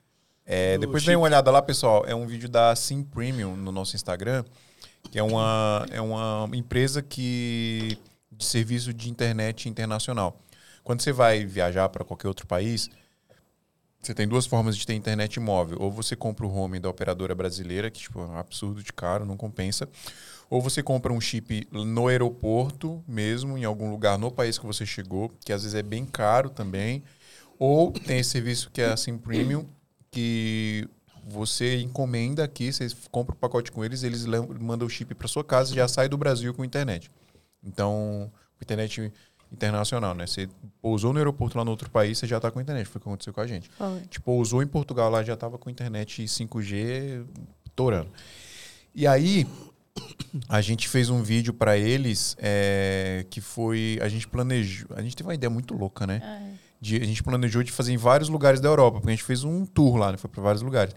É, 0.45 0.77
depois 0.77 1.03
dê 1.03 1.15
uma 1.15 1.25
olhada 1.25 1.49
lá, 1.49 1.61
pessoal. 1.61 2.03
É 2.05 2.13
um 2.13 2.27
vídeo 2.27 2.49
da 2.49 2.75
Sim 2.75 3.03
Premium 3.03 3.55
no 3.55 3.71
nosso 3.71 3.95
Instagram, 3.95 4.43
que 5.11 5.17
é 5.17 5.23
uma, 5.23 5.85
é 5.89 6.01
uma 6.01 6.49
empresa 6.53 7.01
que 7.01 7.97
de 8.31 8.45
serviço 8.45 8.93
de 8.93 9.09
internet 9.09 9.69
internacional. 9.69 10.39
Quando 10.83 11.01
você 11.01 11.11
vai 11.11 11.45
viajar 11.45 11.87
para 11.89 12.03
qualquer 12.03 12.27
outro 12.27 12.45
país, 12.45 12.89
você 14.01 14.13
tem 14.13 14.27
duas 14.27 14.45
formas 14.45 14.75
de 14.75 14.85
ter 14.85 14.93
internet 14.93 15.39
móvel. 15.39 15.77
Ou 15.79 15.89
você 15.89 16.15
compra 16.15 16.45
o 16.45 16.53
home 16.53 16.77
da 16.77 16.89
operadora 16.89 17.33
brasileira, 17.33 17.89
que 17.89 18.01
tipo, 18.01 18.19
é 18.19 18.25
um 18.25 18.37
absurdo 18.37 18.83
de 18.83 18.91
caro, 18.91 19.25
não 19.25 19.37
compensa. 19.37 19.87
Ou 20.49 20.61
você 20.61 20.83
compra 20.83 21.13
um 21.13 21.21
chip 21.21 21.65
no 21.71 22.07
aeroporto 22.07 23.01
mesmo, 23.07 23.57
em 23.57 23.63
algum 23.63 23.89
lugar 23.89 24.17
no 24.17 24.29
país 24.29 24.59
que 24.59 24.65
você 24.65 24.85
chegou, 24.85 25.31
que 25.45 25.53
às 25.53 25.63
vezes 25.63 25.73
é 25.73 25.81
bem 25.81 26.05
caro 26.05 26.49
também. 26.49 27.01
Ou 27.57 27.91
tem 27.91 28.19
esse 28.19 28.31
serviço 28.31 28.69
que 28.71 28.81
é 28.81 28.91
assim 28.91 29.17
Premium, 29.17 29.65
que 30.13 30.87
você 31.25 31.81
encomenda 31.81 32.43
aqui, 32.43 32.71
você 32.71 32.87
compra 33.11 33.33
o 33.33 33.37
pacote 33.37 33.71
com 33.71 33.83
eles, 33.83 34.03
eles 34.03 34.25
mandam 34.25 34.85
o 34.85 34.89
chip 34.89 35.13
para 35.15 35.27
sua 35.27 35.43
casa 35.43 35.71
e 35.71 35.75
já 35.75 35.87
sai 35.87 36.07
do 36.07 36.17
Brasil 36.17 36.53
com 36.53 36.63
internet. 36.63 37.09
Então, 37.63 38.31
internet 38.61 39.11
internacional, 39.51 40.13
né? 40.13 40.25
Você 40.25 40.49
pousou 40.81 41.13
no 41.13 41.19
aeroporto 41.19 41.57
lá 41.57 41.63
no 41.63 41.71
outro 41.71 41.89
país, 41.89 42.17
você 42.17 42.27
já 42.27 42.37
está 42.37 42.51
com 42.51 42.59
internet. 42.59 42.87
Foi 42.87 42.99
o 42.99 43.01
que 43.01 43.07
aconteceu 43.07 43.33
com 43.33 43.41
a 43.41 43.47
gente. 43.47 43.69
Foi. 43.69 44.01
Tipo, 44.09 44.25
pousou 44.25 44.61
em 44.61 44.67
Portugal 44.67 45.09
lá, 45.09 45.23
já 45.23 45.33
estava 45.33 45.57
com 45.57 45.69
internet 45.69 46.23
5G 46.23 47.25
torando. 47.75 48.09
E 48.93 49.07
aí, 49.07 49.47
a 50.49 50.59
gente 50.61 50.89
fez 50.89 51.09
um 51.09 51.21
vídeo 51.21 51.53
para 51.53 51.77
eles 51.77 52.35
é, 52.39 53.25
que 53.29 53.39
foi. 53.39 53.99
A 54.01 54.09
gente 54.09 54.27
planejou. 54.27 54.89
A 54.95 55.01
gente 55.01 55.15
teve 55.15 55.27
uma 55.27 55.35
ideia 55.35 55.49
muito 55.49 55.73
louca, 55.75 56.05
né? 56.07 56.52
De- 56.83 57.01
a 57.01 57.05
gente 57.05 57.23
planejou 57.23 57.63
de 57.63 57.71
fazer 57.71 57.93
em 57.93 57.97
vários 57.97 58.27
lugares 58.29 58.59
da 58.59 58.67
Europa, 58.67 58.99
porque 58.99 59.09
a 59.09 59.15
gente 59.15 59.23
fez 59.23 59.43
um 59.43 59.65
tour 59.65 59.95
lá, 59.95 60.11
né? 60.11 60.17
Foi 60.17 60.29
para 60.29 60.41
vários 60.43 60.61
lugares. 60.61 60.93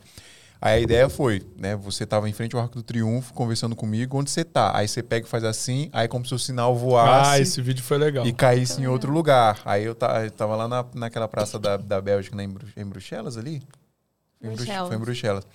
Aí 0.61 0.79
a 0.79 0.81
ideia 0.81 1.09
foi, 1.09 1.43
né? 1.59 1.77
Você 1.77 2.05
tava 2.07 2.29
em 2.29 2.33
frente 2.33 2.57
ao 2.57 2.63
Arco 2.63 2.75
do 2.77 2.83
Triunfo, 2.83 3.33
conversando 3.35 3.77
comigo, 3.77 4.19
onde 4.19 4.31
você 4.31 4.43
tá? 4.43 4.77
Aí 4.77 4.89
você 4.89 5.03
pega 5.03 5.27
e 5.27 5.29
faz 5.29 5.45
assim, 5.45 5.89
aí 5.93 6.09
como 6.09 6.25
se 6.27 6.35
o 6.35 6.39
sinal 6.39 6.75
voasse 6.75 7.31
Ah, 7.31 7.39
esse 7.39 7.61
vídeo 7.63 7.85
foi 7.85 7.99
legal. 7.99 8.27
e 8.27 8.33
caísse 8.33 8.81
em 8.81 8.87
outro 8.87 9.13
lugar. 9.13 9.61
Aí 9.65 9.85
eu, 9.85 9.95
ta- 9.95 10.25
eu 10.25 10.31
tava 10.31 10.57
lá 10.57 10.67
na, 10.67 10.85
naquela 10.95 11.29
praça 11.29 11.59
da, 11.59 11.77
da 11.77 12.01
Bélgica, 12.01 12.35
né, 12.35 12.45
em, 12.45 12.49
Bru- 12.49 12.67
em 12.77 12.85
Bruxelas 12.87 13.37
ali? 13.37 13.63
Foi 14.41 14.49
em, 14.51 14.55
Brux- 14.55 14.65
Bruxelas. 14.65 14.89
foi 14.89 14.97
em 14.97 15.01
Bruxelas. 15.01 15.47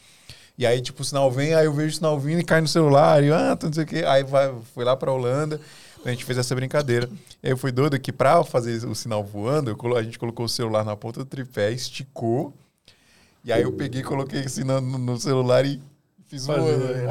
E 0.57 0.65
aí, 0.67 0.79
tipo, 0.81 1.01
o 1.01 1.05
sinal 1.05 1.31
vem, 1.31 1.55
aí 1.55 1.65
eu 1.65 1.73
vejo 1.73 1.89
o 1.89 1.95
sinal 1.95 2.19
vindo 2.19 2.39
e 2.39 2.43
cai 2.43 2.61
no 2.61 2.67
celular, 2.67 3.23
e 3.23 3.31
ah, 3.31 3.57
não 3.61 3.73
sei 3.73 3.83
o 3.83 3.87
quê. 3.87 4.03
Aí 4.07 4.23
vai, 4.23 4.53
fui 4.75 4.85
lá 4.85 4.95
pra 4.95 5.11
Holanda, 5.11 5.59
a 6.05 6.09
gente 6.09 6.25
fez 6.25 6.37
essa 6.37 6.53
brincadeira. 6.55 7.09
E 7.43 7.49
aí 7.49 7.55
foi 7.57 7.71
doido 7.71 7.99
que 7.99 8.11
pra 8.11 8.43
fazer 8.43 8.85
o 8.87 8.95
sinal 8.95 9.23
voando, 9.23 9.69
eu 9.71 9.75
colo- 9.77 9.95
a 9.97 10.03
gente 10.03 10.17
colocou 10.19 10.45
o 10.45 10.49
celular 10.49 10.83
na 10.83 10.95
ponta 10.95 11.19
do 11.19 11.25
tripé, 11.25 11.71
esticou. 11.71 12.53
E 13.43 13.51
aí 13.51 13.63
eu 13.63 13.71
peguei, 13.73 14.03
coloquei 14.03 14.41
assim 14.41 14.63
no, 14.63 14.79
no- 14.81 15.19
celular 15.19 15.65
e 15.65 15.81
fiz 16.27 16.47
um. 16.47 16.53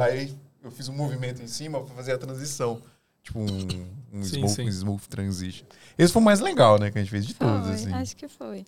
Aí 0.01 0.33
eu 0.63 0.71
fiz 0.71 0.87
um 0.87 0.93
movimento 0.93 1.41
em 1.41 1.47
cima 1.47 1.81
pra 1.83 1.93
fazer 1.95 2.13
a 2.13 2.17
transição. 2.17 2.81
Tipo 3.23 3.39
um, 3.39 3.45
um, 4.13 4.23
Sim, 4.23 4.37
smooth, 4.37 4.53
sim. 4.55 4.61
um 4.65 4.67
smooth 4.69 5.07
transition. 5.09 5.65
Esse 5.97 6.11
foi 6.11 6.21
o 6.21 6.25
mais 6.25 6.39
legal, 6.39 6.79
né? 6.79 6.89
Que 6.89 6.97
a 6.97 7.01
gente 7.01 7.11
fez 7.11 7.25
de 7.25 7.33
todos, 7.35 7.65
Foi, 7.67 7.75
assim. 7.75 7.93
Acho 7.93 8.15
que 8.15 8.27
foi. 8.27 8.65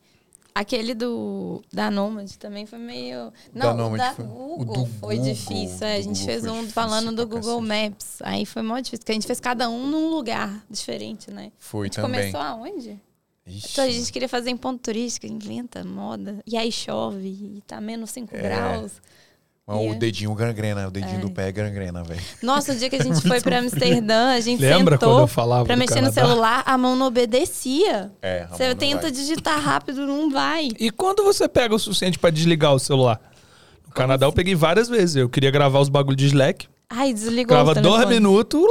Aquele 0.56 0.94
do 0.94 1.64
da 1.74 1.90
Nomad 1.90 2.30
também 2.36 2.66
foi 2.68 2.78
meio. 2.78 3.32
Da 3.54 3.66
Não, 3.66 3.74
o 3.74 3.78
Nomad 3.78 3.98
da 4.00 4.14
foi- 4.14 4.26
o 4.26 4.28
Google 4.58 4.84
do 4.84 4.86
foi 5.00 5.16
Google, 5.18 5.34
difícil. 5.34 5.88
É, 5.88 5.96
a 5.96 6.02
gente 6.02 6.20
Google 6.20 6.26
fez 6.26 6.46
um 6.46 6.68
falando 6.70 7.12
do 7.16 7.28
Google. 7.28 7.60
Maps. 7.62 8.22
Aí 8.22 8.46
foi 8.46 8.62
mó 8.62 8.76
difícil, 8.80 9.00
porque 9.00 9.12
a 9.12 9.16
gente 9.16 9.26
fez 9.28 9.40
cada 9.40 9.68
um 9.70 9.88
num 9.88 10.10
lugar 10.12 10.64
diferente, 10.70 11.32
né? 11.32 11.52
Foi 11.58 11.82
a 11.82 11.84
gente 11.88 11.96
também. 11.96 12.32
começou 12.32 12.40
aonde? 12.40 13.00
Ixi. 13.46 13.70
Então 13.74 13.84
a 13.84 13.90
gente 13.90 14.12
queria 14.14 14.30
fazer 14.30 14.52
em 14.52 14.56
ponto 14.58 14.80
turístico, 14.80 15.26
inventa 15.26 15.84
moda. 15.84 16.40
E 16.48 16.56
aí 16.56 16.72
chove, 16.72 17.28
e 17.58 17.62
tá 17.68 17.82
menos 17.82 18.12
5 18.12 18.34
É. 18.36 18.42
graus. 18.42 18.94
Mas 19.66 19.78
o 19.78 19.80
Yeah. 19.80 20.00
dedinho 20.00 20.34
gangrena, 20.36 20.88
o 20.88 20.92
dedinho 20.92 21.20
É. 21.20 21.22
do 21.22 21.32
pé 21.32 21.48
é 21.48 21.52
gangrena, 21.54 22.04
velho. 22.04 22.20
Nossa, 22.42 22.74
o 22.74 22.76
dia 22.76 22.90
que 22.90 22.98
a 22.98 23.02
gente 23.04 23.22
foi 23.26 23.40
pra 23.40 23.60
Amsterdã, 23.60 24.32
a 24.34 24.40
gente 24.42 24.60
Lembra 24.62 24.98
quando 24.98 25.10
sentou 25.12 25.20
eu 25.22 25.28
falava 25.28 25.66
pra 25.66 25.78
mexer 25.78 26.02
no 26.02 26.12
Canadá? 26.14 26.22
celular, 26.28 26.64
a 26.66 26.78
mão 26.78 26.98
não 26.98 27.08
obedecia. 27.08 28.12
É, 28.22 28.46
Você 28.48 28.76
tenta 28.76 29.04
vai. 29.04 29.12
digitar 29.12 29.58
rápido, 29.62 30.06
não 30.06 30.30
vai. 30.30 30.68
E 30.78 30.92
quando 30.92 31.24
você 31.24 31.48
pega 31.48 31.74
o 31.74 31.80
suficiente 31.80 32.20
pra 32.20 32.30
desligar 32.30 32.74
o 32.74 32.80
celular? 32.80 33.22
No 33.88 33.94
Canadá 33.94 34.26
eu 34.26 34.34
peguei 34.34 34.54
várias 34.54 34.90
vezes. 34.90 35.16
Eu 35.16 35.30
queria 35.30 35.50
gravar 35.50 35.80
os 35.80 35.88
bagulhos 35.88 36.18
de 36.18 36.26
Slack. 36.28 36.68
Ai, 36.90 37.14
desligou 37.14 37.56
Grava 37.56 37.72
o 37.72 37.82
dois 37.82 38.06
minutos, 38.10 38.62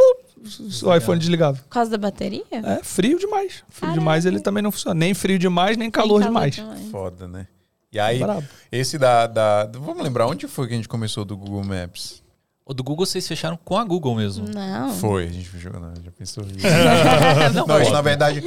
o 0.82 0.94
iPhone 0.94 1.19
desligava. 1.19 1.56
Por 1.56 1.69
causa 1.70 1.90
da 1.90 1.97
bateria? 1.98 2.44
É 2.52 2.81
frio 2.82 3.19
demais. 3.19 3.55
Frio 3.70 3.81
Caraca. 3.81 3.98
demais 3.98 4.27
ele 4.27 4.40
também 4.40 4.62
não 4.62 4.70
funciona. 4.70 4.94
Nem 4.94 5.14
frio 5.14 5.39
demais, 5.39 5.77
nem 5.78 5.90
calor, 5.90 6.19
Tem 6.19 6.28
demais. 6.28 6.62
Foda, 6.90 7.27
né? 7.27 7.47
E 7.93 7.98
aí, 8.01 8.19
Brabo. 8.19 8.47
esse 8.70 8.98
da, 8.98 9.27
da. 9.27 9.66
Vamos 9.66 10.02
lembrar, 10.02 10.27
onde 10.27 10.48
foi 10.48 10.66
que 10.66 10.73
a 10.73 10.77
gente 10.77 10.89
começou 10.89 11.24
do 11.24 11.36
Google 11.36 11.62
Maps? 11.64 12.23
O 12.64 12.73
do 12.73 12.82
Google 12.82 13.05
vocês 13.05 13.27
fecharam 13.27 13.56
com 13.56 13.77
a 13.77 13.85
Google 13.85 14.14
mesmo. 14.14 14.47
Não. 14.48 14.94
Foi, 14.94 15.24
a 15.27 15.31
gente 15.31 15.48
fechou, 15.48 15.73
não, 15.73 15.93
já 16.02 16.10
pensou 16.12 16.44
isso. 16.44 16.64
Não, 17.52 17.66
Não, 17.66 17.85
pô. 17.85 17.90
na 17.90 18.01
verdade, 18.01 18.40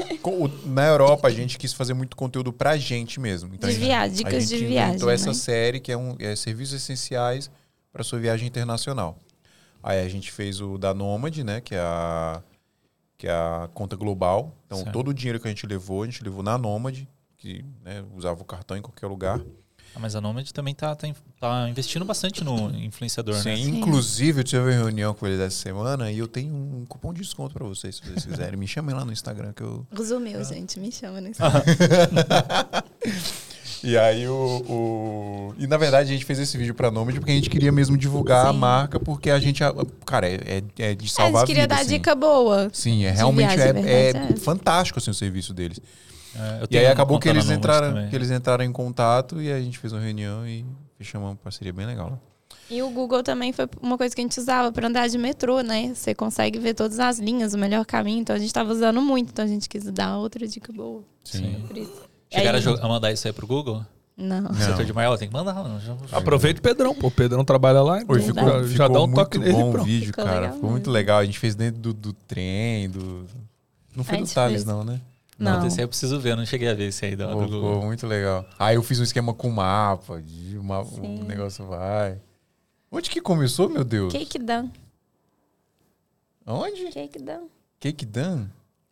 na 0.65 0.88
Europa 0.88 1.27
a 1.27 1.31
gente 1.31 1.57
quis 1.57 1.73
fazer 1.73 1.93
muito 1.93 2.15
conteúdo 2.15 2.51
pra 2.53 2.77
gente 2.77 3.19
mesmo. 3.19 3.53
Então, 3.53 3.69
De 3.69 3.76
a 3.76 3.80
gente- 3.80 3.85
viagem, 3.88 4.15
dicas 4.15 4.34
a 4.35 4.39
de 4.39 4.45
gente 4.47 4.65
viagem, 4.67 4.89
inventou 4.91 5.09
essa 5.11 5.27
né? 5.27 5.34
série 5.34 5.80
que 5.81 5.91
é, 5.91 5.97
um, 5.97 6.15
é 6.17 6.34
serviços 6.35 6.76
essenciais 6.76 7.51
para 7.91 8.03
sua 8.05 8.17
viagem 8.17 8.47
internacional. 8.47 9.17
Aí 9.84 9.99
a 10.03 10.07
gente 10.09 10.31
fez 10.31 10.61
o 10.61 10.77
da 10.77 10.93
Nômade, 10.93 11.43
né, 11.43 11.59
que 11.61 11.76
é 11.76 11.80
a 11.80 12.41
que 13.17 13.27
é 13.27 13.31
a 13.31 13.69
conta 13.73 13.95
global. 13.97 14.55
Então 14.65 14.80
Certo. 14.80 14.91
todo 14.93 15.09
o 15.09 15.13
dinheiro 15.13 15.39
que 15.39 15.47
a 15.47 15.51
gente 15.51 15.67
levou, 15.67 16.03
a 16.03 16.05
gente 16.05 16.23
levou 16.23 16.41
na 16.41 16.57
Nômade, 16.57 17.07
que 17.45 17.63
né, 17.84 18.03
usava 18.15 18.41
o 18.41 18.45
cartão 18.45 18.76
em 18.76 18.81
qualquer 18.81 19.05
lugar. 19.07 19.39
Ah, 19.93 19.99
mas 19.99 20.13
a 20.15 20.19
Nomad 20.19 20.49
também 20.51 20.73
tá, 20.76 20.93
tá, 20.95 21.07
in- 21.07 21.15
tá 21.39 21.69
investindo 21.69 22.03
bastante 22.03 22.43
no 22.43 22.69
influenciador, 22.76 23.35
Sim, 23.35 23.49
né? 23.49 23.77
inclusive 23.77 24.41
eu 24.41 24.43
tive 24.43 24.61
uma 24.63 24.72
reunião 24.72 25.13
com 25.13 25.26
eles 25.26 25.39
essa 25.39 25.55
semana 25.55 26.11
e 26.11 26.17
eu 26.17 26.27
tenho 26.27 26.53
um 26.53 26.85
cupom 26.85 27.13
de 27.13 27.22
desconto 27.22 27.53
para 27.53 27.63
vocês, 27.65 27.95
se 27.95 28.01
vocês 28.01 28.26
quiserem. 28.26 28.59
Me 28.59 28.67
chamem 28.67 28.93
lá 28.95 29.05
no 29.05 29.13
Instagram 29.13 29.53
que 29.53 29.61
eu 29.63 29.88
Usa 29.97 30.17
o 30.17 30.19
meu, 30.19 30.43
gente. 30.43 30.80
Me 30.80 30.91
chama 30.91 31.22
nesse. 31.22 31.39
E 33.84 33.95
aí 33.97 34.27
o, 34.27 34.34
o- 34.67 35.53
E 35.59 35.67
na 35.67 35.77
verdade 35.77 36.09
a 36.09 36.13
gente 36.13 36.26
fez 36.26 36.39
esse 36.39 36.57
vídeo 36.57 36.73
pra 36.73 36.89
Nomad 36.89 37.15
porque 37.17 37.31
a 37.31 37.35
gente 37.35 37.49
queria 37.51 37.72
mesmo 37.72 37.95
divulgar 37.95 38.47
a 38.47 38.51
Sim. 38.51 38.57
marca, 38.57 38.99
porque 38.99 39.30
a 39.30 39.39
gente. 39.39 39.61
Cara, 40.05 40.27
é, 40.27 40.63
é 40.80 40.95
de 40.95 41.05
a 41.05 41.09
salvar 41.09 41.41
gente 41.41 41.47
queria 41.47 41.63
vida, 41.63 41.76
dar 41.76 41.81
assim. 41.81 41.89
dica 41.91 42.15
boa. 42.15 42.69
Sim, 42.73 43.05
é 43.05 43.11
realmente 43.11 43.55
viagem, 43.55 43.67
é, 43.69 43.73
verdade, 44.11 44.34
é 44.34 44.34
é. 44.34 44.38
fantástico 44.38 44.97
assim, 44.97 45.11
o 45.11 45.13
serviço 45.13 45.53
deles. 45.53 45.80
É, 46.38 46.66
E 46.70 46.78
aí 46.78 46.88
acabou 46.88 47.20
que 47.20 47.30
eles 47.30 47.49
entraram, 47.49 48.10
que 48.10 48.16
eles 48.16 48.30
entraram 48.32 48.64
em 48.64 48.72
contato 48.72 49.41
e 49.41 49.52
a 49.52 49.60
gente 49.62 49.78
fez 49.78 49.94
uma 49.94 50.02
reunião 50.02 50.45
e 50.48 50.66
fechamos 50.98 51.30
uma 51.30 51.36
parceria 51.36 51.72
bem 51.74 51.86
legal. 51.86 52.20
E 52.70 52.82
o 52.82 52.90
Google 52.90 53.22
também 53.22 53.53
foi 53.53 53.68
uma 53.82 53.98
coisa 53.98 54.16
que 54.16 54.22
a 54.22 54.24
gente 54.24 54.40
usava 54.40 54.72
para 54.72 54.88
andar 54.88 55.07
de 55.07 55.18
metrô, 55.18 55.62
né? 55.62 55.94
Você 55.94 56.16
consegue 56.16 56.57
ver 56.57 56.74
todas 56.74 56.99
as 56.99 57.20
linhas, 57.20 57.53
o 57.53 57.57
melhor 57.57 57.86
caminho. 57.86 58.22
Então 58.22 58.36
a 58.36 58.40
gente 58.40 58.52
tava 58.52 58.72
usando 58.72 59.02
muito. 59.02 59.30
Então 59.30 59.45
a 59.45 59.48
gente 59.48 59.70
quis 59.70 59.84
dar 59.91 60.18
outra 60.18 60.48
dica 60.48 60.74
boa. 60.74 61.03
Sim. 61.24 61.64
Por 61.68 61.78
isso. 61.78 62.02
Chegaram 62.30 62.57
Aí- 62.57 62.80
a, 62.82 62.88
mandar 62.88 63.12
isso 63.12 63.28
aí 63.28 63.34
pro 63.34 63.45
Google? 63.45 63.86
Não. 64.18 64.41
Não. 64.41 64.53
Setor 64.56 64.84
de 64.84 64.94
maior, 64.94 65.16
tem 65.18 65.28
que 65.28 65.34
mandar. 65.34 65.53
Não, 65.53 65.78
Aproveita 66.12 66.60
o 66.60 66.64
Pedrão, 66.64 66.95
pô. 66.95 67.07
O 67.07 67.12
Pedrão 67.12 67.45
trabalha 67.45 67.82
lá. 67.84 68.02
Então 68.02 68.16
ficou, 68.20 68.44
já, 68.44 68.53
ficou 68.56 68.68
já 68.70 68.88
dá 68.88 68.99
um 68.99 69.07
muito 69.07 69.16
toque 69.16 69.38
nele 69.38 69.52
bom 69.53 69.72
vídeo, 69.84 70.07
Ficou 70.07 70.24
cara. 70.26 70.40
legal 70.40 70.53
Ficou 70.56 70.70
muito 70.72 70.84
mesmo. 70.86 70.94
legal. 70.94 71.20
A 71.20 71.26
gente 71.26 71.38
fez 71.38 71.53
dentro 71.53 71.80
do, 71.82 71.94
do 71.94 72.14
trem, 72.14 72.90
do. 72.90 73.26
Não 73.95 74.03
foi 74.03 74.18
do 74.18 74.28
Thales, 74.28 74.53
fez. 74.64 74.66
não, 74.66 74.84
né? 74.84 74.99
Não, 75.38 75.60
Não. 75.60 75.68
esse 75.68 75.80
aí 75.80 75.84
eu 75.84 75.88
preciso 75.90 76.20
ver, 76.20 76.32
eu 76.32 76.38
não 76.38 76.45
cheguei 76.45 76.70
a 76.70 76.74
ver 76.74 76.86
esse 76.86 77.06
aí 77.06 77.16
do, 77.16 77.28
do 77.28 77.34
Pô, 77.34 77.40
Google. 77.40 77.74
ficou 77.74 77.86
muito 77.86 78.07
legal. 78.07 78.45
Aí 78.57 78.76
eu 78.76 78.84
fiz 78.84 78.99
um 78.99 79.03
esquema 79.03 79.34
com 79.34 79.49
mapa, 79.49 80.22
de 80.22 80.57
uma, 80.57 80.82
o 80.82 81.24
negócio 81.26 81.66
vai. 81.66 82.22
Onde 82.90 83.10
que 83.10 83.20
começou, 83.20 83.68
meu 83.70 83.84
Deus? 83.84 84.14
Cake 84.14 84.40
Dan. 84.40 84.70
Onde? 86.45 86.86
Cake 86.86 87.20
Dan. 87.20 87.44
Cake 87.80 88.06
Dan? 88.06 88.48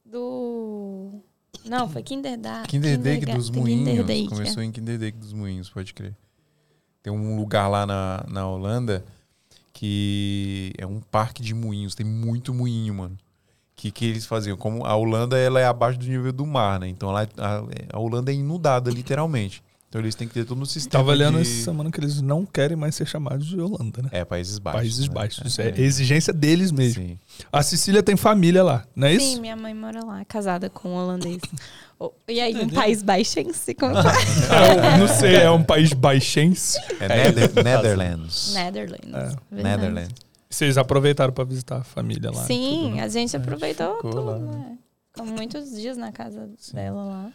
Do. 0.06 1.22
Não, 1.66 1.88
foi 1.88 2.04
Kinder 2.04 2.38
Da. 2.38 2.64
Kinderdijk 2.64 3.26
dos 3.26 3.50
Moinhos. 3.50 4.30
Começou 4.30 4.62
é. 4.62 4.66
em 4.66 4.72
Kinderdijk 4.72 5.18
dos 5.18 5.32
Moinhos, 5.32 5.70
pode 5.70 5.94
crer. 5.94 6.14
Tem 7.02 7.12
um 7.12 7.38
lugar 7.38 7.68
lá 7.68 7.86
na, 7.86 8.26
na 8.30 8.48
Holanda 8.48 9.04
que 9.74 10.72
é 10.78 10.86
um 10.86 11.00
parque 11.00 11.42
de 11.42 11.54
moinhos. 11.54 11.96
Tem 11.96 12.06
muito 12.06 12.54
moinho, 12.54 12.94
mano. 12.94 13.18
Que 13.76 13.92
que 13.92 14.06
eles 14.06 14.26
faziam? 14.26 14.56
Como 14.56 14.86
a 14.86 14.96
Holanda 14.96 15.38
ela 15.38 15.60
é 15.60 15.66
abaixo 15.66 15.98
do 16.00 16.06
nível 16.06 16.32
do 16.32 16.46
mar, 16.46 16.80
né? 16.80 16.88
Então 16.88 17.12
lá, 17.12 17.28
a, 17.38 17.64
a 17.92 18.00
Holanda 18.00 18.32
é 18.32 18.36
inundada, 18.36 18.90
literalmente. 18.92 19.64
Então 19.90 20.02
eles 20.02 20.16
têm 20.16 20.28
que 20.28 20.34
ter 20.34 20.44
todo 20.44 20.60
um 20.60 20.66
sistema. 20.66 21.04
Tava 21.04 21.14
lendo 21.16 21.36
de... 21.36 21.42
essa 21.42 21.66
semana 21.66 21.92
que 21.92 22.00
eles 22.00 22.20
não 22.20 22.48
querem 22.48 22.76
mais 22.76 22.96
ser 22.96 23.06
chamados 23.06 23.46
de 23.46 23.60
Holanda, 23.60 24.02
né? 24.02 24.10
É, 24.12 24.26
Países 24.26 24.58
Baixos. 24.58 24.82
Países 24.82 25.08
né? 25.08 25.14
Baixos. 25.14 25.60
É, 25.60 25.80
exigência 25.80 26.34
deles 26.34 26.72
mesmo. 26.72 27.04
Sim. 27.04 27.20
A 27.52 27.62
Cecília 27.62 28.02
tem 28.02 28.16
família 28.18 28.64
lá, 28.64 28.86
não 28.96 29.08
é 29.08 29.20
Sim, 29.20 29.34
isso? 29.34 29.42
minha 29.42 29.56
mãe 29.56 29.72
mora 29.72 30.04
lá, 30.04 30.26
casada 30.26 30.68
com 30.70 30.90
um 30.90 30.96
holandês. 30.96 31.40
Oh, 32.00 32.12
E 32.28 32.42
aí, 32.42 32.56
um 32.56 32.68
país 32.68 33.04
baixense? 33.04 33.76
Como 33.76 33.94
que 33.94 34.00
É, 34.52 34.98
não 34.98 35.08
sei, 35.08 35.36
é 35.36 35.50
um 35.52 35.64
país 35.64 35.94
baixense. 35.94 36.78
É, 37.00 37.08
Nether- 37.08 37.64
Netherlands. 37.64 38.54
Netherlands. 38.56 39.14
É. 39.52 39.64
Netherlands. 39.64 40.10
Vocês 40.54 40.78
aproveitaram 40.78 41.34
pra 41.34 41.44
visitar 41.44 41.78
a 41.78 41.84
família 41.84 42.30
lá. 42.30 42.44
Sim, 42.44 43.00
a 43.00 43.08
gente 43.08 43.36
aproveitou 43.36 43.96
ficou 43.96 44.12
tudo, 44.12 44.26
lá. 44.26 44.38
né? 44.38 44.78
Ficamos 45.08 45.32
muitos 45.34 45.72
dias 45.72 45.98
na 45.98 46.12
casa 46.12 46.50
dela 46.72 47.04
lá. 47.04 47.32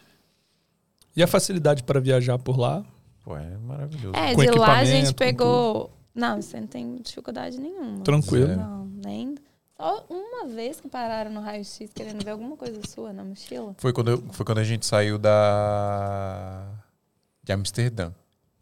E 1.16 1.22
a 1.22 1.26
facilidade 1.26 1.82
para 1.82 1.98
viajar 2.00 2.38
por 2.38 2.56
lá? 2.58 2.84
Pô, 3.24 3.36
é 3.36 3.56
maravilhoso. 3.58 4.14
É, 4.16 4.34
Com 4.34 4.42
de 4.42 4.50
lá 4.50 4.78
a 4.78 4.84
gente 4.84 5.12
pegou. 5.14 5.90
Não, 6.14 6.40
você 6.40 6.60
não 6.60 6.66
tem 6.68 6.96
dificuldade 6.96 7.58
nenhuma. 7.58 8.00
Tranquilo. 8.04 8.56
Não, 8.56 8.84
nem. 8.86 9.34
Só 9.76 10.06
uma 10.08 10.46
vez 10.46 10.80
que 10.80 10.88
pararam 10.88 11.30
no 11.32 11.40
raio-x 11.40 11.90
querendo 11.94 12.24
ver 12.24 12.30
alguma 12.30 12.56
coisa 12.56 12.80
sua 12.86 13.12
na 13.12 13.24
mochila. 13.24 13.74
Foi, 13.78 13.92
quando, 13.92 14.10
eu- 14.12 14.22
foi 14.32 14.44
quando 14.46 14.58
a 14.58 14.64
gente 14.64 14.86
saiu 14.86 15.18
da. 15.18 16.66
de 17.42 17.52
Amsterdã. 17.52 18.12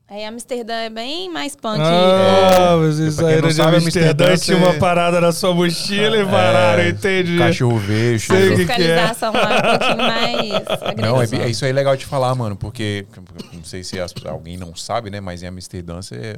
Aí 0.09 0.25
Amsterdã 0.25 0.73
é 0.73 0.89
bem 0.89 1.29
mais 1.29 1.57
punk. 1.57 1.81
Ah, 1.83 2.77
vocês 2.77 3.17
Pra 3.17 3.25
quem 3.25 3.33
saíram 3.33 3.43
não 3.43 3.49
de 3.49 3.55
sabe, 3.57 3.77
Amsterdã, 3.79 4.09
Amsterdã, 4.27 4.37
tinha 4.37 4.57
você- 4.57 4.65
uma 4.65 4.75
parada 4.79 5.21
na 5.21 5.33
sua 5.33 5.53
mochila 5.53 6.17
e 6.19 6.25
pararam, 6.25 6.87
entendi. 6.87 7.37
Cachorro 7.39 7.77
verde. 7.79 8.15
a 8.15 8.37
sei 8.37 8.47
o 8.47 8.51
que 8.51 8.57
fiscalização 8.59 9.33
lá 9.33 9.53
é 9.53 9.57
um 9.59 9.79
pouquinho 9.79 9.97
mais 9.97 10.97
Não, 10.97 11.21
é, 11.21 11.45
é- 11.47 11.51
isso 11.51 11.65
aí 11.65 11.73
é 11.73 11.75
legal 11.75 11.97
de 11.97 12.07
falar, 12.07 12.33
mano, 12.37 12.55
porque 12.55 13.05
não 13.53 13.65
sei 13.65 13.83
se 13.83 13.99
as- 13.99 14.15
alguém 14.27 14.57
não 14.57 14.77
sabe, 14.77 15.11
né? 15.11 15.21
Mas 15.21 15.43
em 15.43 15.49
Amsterdã 15.49 15.97
você. 15.97 16.37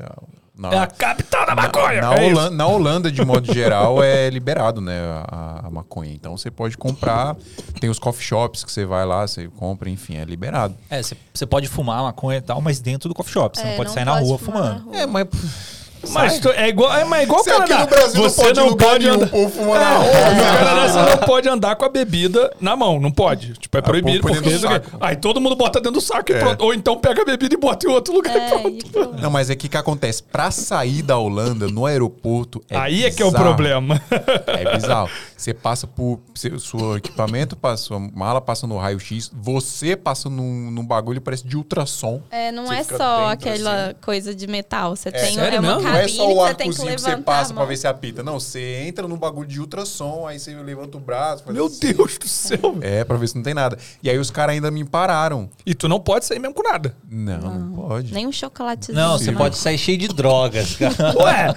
Na, 0.59 0.73
É 0.75 0.79
a 0.79 0.87
capital 0.89 1.47
da 1.47 1.55
maconha! 1.55 2.01
na, 2.03 2.15
é 2.17 2.27
isso. 2.27 2.37
Holanda, 2.37 2.57
na 2.57 2.67
Holanda, 2.67 3.13
de 3.13 3.25
modo 3.25 3.53
geral, 3.55 4.03
é 4.03 4.29
liberado, 4.29 4.81
né? 4.81 4.99
A, 5.29 5.67
a 5.67 5.71
maconha. 5.71 6.13
Então 6.13 6.37
você 6.37 6.51
pode 6.51 6.77
comprar. 6.77 7.37
Tem 7.81 7.89
os 7.89 7.99
coffee 7.99 8.25
shops 8.27 8.65
que 8.65 8.73
você 8.73 8.85
vai 8.85 9.07
lá, 9.07 9.27
você 9.27 9.47
compra, 9.57 9.89
enfim, 9.89 10.17
é 10.17 10.25
liberado. 10.25 10.75
É, 10.91 11.01
você 11.01 11.47
pode 11.47 11.69
fumar 11.69 12.03
maconha 12.03 12.39
e 12.39 12.43
tal, 12.43 12.61
mas 12.61 12.81
dentro 12.81 13.09
do 13.09 13.15
coffee 13.15 13.33
shop. 13.33 13.57
Você 13.57 13.65
É, 13.65 13.71
não 13.71 13.77
pode 13.77 13.93
sair 13.93 14.05
na 14.05 14.19
rua 14.19 14.37
fumar 14.39 14.63
na 14.63 14.69
fumando. 14.81 14.85
rua. 14.91 14.97
É, 15.01 15.07
mas. 15.07 15.78
Mas 16.11 16.39
tu- 16.39 16.49
é 16.51 16.69
igual, 16.69 16.93
é, 16.97 17.05
mas 17.05 17.21
é 17.21 17.23
igual 17.25 17.41
o 17.41 17.45
Canadá. 17.45 17.81
no 17.81 17.87
Brasil 17.87 18.23
você 18.23 18.53
não 18.53 18.55
pode, 18.55 18.61
não 18.71 18.77
pode 18.77 19.05
nenhum, 19.05 19.15
andar. 19.23 19.35
o 19.35 19.75
na 19.75 20.05
É, 20.05 20.89
você 20.89 20.99
não 21.11 21.19
pode 21.27 21.49
andar 21.49 21.77
com 21.77 21.85
a 21.85 21.89
bebida 21.89 22.53
na 22.61 22.77
mão, 22.77 22.99
não 23.01 23.11
pode. 23.11 23.55
Tipo, 23.55 23.79
é 23.79 23.83
proibido. 23.83 24.21
põe 24.23 24.33
dentro 24.41 24.69
Porque 24.69 24.97
aí 25.01 25.17
todo 25.17 25.41
mundo 25.41 25.57
bota 25.57 25.81
dentro 25.81 25.93
do 25.93 26.01
saco 26.01 26.31
e 26.33 26.35
É. 26.35 26.39
pronto. 26.39 26.65
Ou 26.65 26.73
então 26.75 26.97
pega 26.97 27.23
a 27.23 27.25
bebida 27.25 27.55
e 27.55 27.59
bota 27.59 27.87
em 27.87 27.91
outro 27.91 28.15
lugar 28.15 28.35
e 28.37 28.39
É, 28.41 28.49
pronto. 28.49 28.69
e 28.69 28.85
pronto. 28.91 29.21
Não, 29.23 29.31
mas 29.31 29.51
é 29.51 29.57
que 29.57 29.67
o 29.67 29.71
que 29.71 29.77
acontece? 29.77 30.23
Pra 30.23 30.51
sair 30.51 31.03
da 31.03 31.19
Holanda, 31.19 31.67
no 31.69 31.85
aeroporto. 31.87 32.63
É 32.71 32.77
aí 32.77 33.05
é 33.05 33.11
que 33.11 33.23
é 33.23 33.27
o 33.27 33.29
bizarro. 33.31 33.45
problema. 33.45 34.01
É 34.47 34.77
bizarro. 34.77 35.11
Você 35.37 35.53
passa 35.55 35.87
por. 35.87 36.21
Seu, 36.35 36.59
seu 36.59 36.97
equipamento, 36.97 37.57
passa, 37.57 37.83
sua 37.85 37.99
mala 37.99 38.41
passa 38.41 38.67
no 38.67 38.77
raio-x, 38.79 39.31
você 39.35 39.97
passa 39.97 40.29
num, 40.31 40.71
num 40.71 40.85
bagulho 40.85 41.21
parece 41.21 41.47
de 41.47 41.57
ultrassom. 41.57 42.21
É, 42.31 42.53
não 42.53 42.67
Você 42.67 42.75
é 42.75 42.85
só 42.85 43.29
aquela 43.31 43.85
assim. 43.87 43.95
coisa 44.01 44.35
de 44.35 44.47
metal. 44.47 44.95
Você 44.95 45.11
tem 45.11 45.35
sério 45.35 45.57
é 45.57 45.61
uma? 45.61 45.81
Não 45.89 45.97
é 45.99 46.09
só 46.09 46.25
o 46.25 46.29
que 46.29 46.35
que 46.35 46.41
arcozinho 46.41 46.73
que, 46.75 47.03
levantar 47.03 47.17
você 47.17 47.23
passa 47.23 47.55
pra 47.55 47.65
ver 47.65 47.77
se 47.77 47.87
apita. 47.87 48.23
Não, 48.23 48.39
você 48.39 48.85
entra 48.87 49.07
num 49.09 49.17
bagulho 49.17 49.49
de 49.49 49.61
ultrassom, 49.61 50.27
aí 50.27 50.39
você 50.39 50.55
levanta 50.55 50.97
o 50.97 51.01
braço. 51.01 51.45
faz 51.45 51.55
Meu 51.55 51.67
assim. 51.67 51.93
Deus 51.93 52.19
do 52.19 52.29
céu. 52.29 52.79
É, 52.81 53.05
pra 53.05 53.17
ver 53.17 53.29
se 53.29 53.37
não 53.37 53.43
tem 53.43 53.55
nada. 53.55 53.79
E 54.03 54.09
aí 54.11 54.19
os 54.19 54.31
caras 54.31 54.55
ainda 54.55 54.71
me 54.71 54.85
pararam. 54.85 55.49
E 55.65 55.75
tu 55.75 55.89
não 55.89 56.01
pode 56.01 56.25
sair 56.25 56.39
mesmo 56.39 56.55
com 56.55 56.63
nada. 56.63 56.95
Não, 57.11 57.39
não, 57.39 57.73
pode. 57.89 58.13
Nem 58.13 58.27
um 58.27 58.33
chocolatezinho. 58.33 58.99
Não, 58.99 59.19
você 59.19 59.33
pode 59.33 59.57
sair 59.57 59.79
cheio 59.79 59.99
de 59.99 60.09
drogas, 60.09 60.77
cara. 60.77 60.95
Ué, 61.23 61.55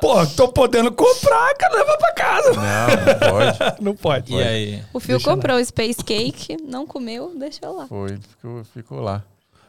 pô, 0.00 0.26
tô 0.26 0.48
podendo 0.48 0.90
comprar, 0.92 1.54
cara, 1.56 1.74
leva 1.74 1.96
pra 1.98 2.12
casa. 2.12 2.52
Não, 2.52 2.62
não 2.62 3.30
pode. 3.30 3.82
Não 3.82 3.96
pode. 3.96 4.32
E 4.34 4.42
aí? 4.42 4.82
O 4.92 5.00
Fio 5.00 5.16
Deixa 5.16 5.28
lá. 5.30 5.36
comprou 5.36 5.56
o 5.58 5.64
Space 5.64 6.02
Cake, 6.04 6.56
não 6.62 6.86
comeu, 6.86 7.32
deixou 7.36 7.76
lá. 7.76 7.86
Foi, 7.86 8.16
ficou, 8.16 8.64
ficou 8.72 9.00
lá. 9.00 9.22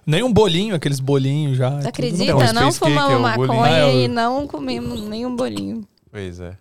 Nem 0.05 0.23
um 0.23 0.31
bolinho, 0.34 0.75
aqueles 0.75 0.99
bolinhos 0.99 1.57
já. 1.57 1.69
Você 1.80 1.85
é 1.85 1.89
acredita? 1.89 2.25
Não, 2.34 2.53
não 2.53 2.67
é 2.67 2.71
fumamos 2.71 3.15
o 3.15 3.19
maconha. 3.21 3.63
Ah, 3.63 3.80
eu- 3.80 4.01
e 4.03 4.07
não 4.07 4.47
comemos 4.47 5.01
nenhum 5.01 5.35
bolinho. 5.35 5.88
Pois 6.11 6.39
é. 6.39 6.57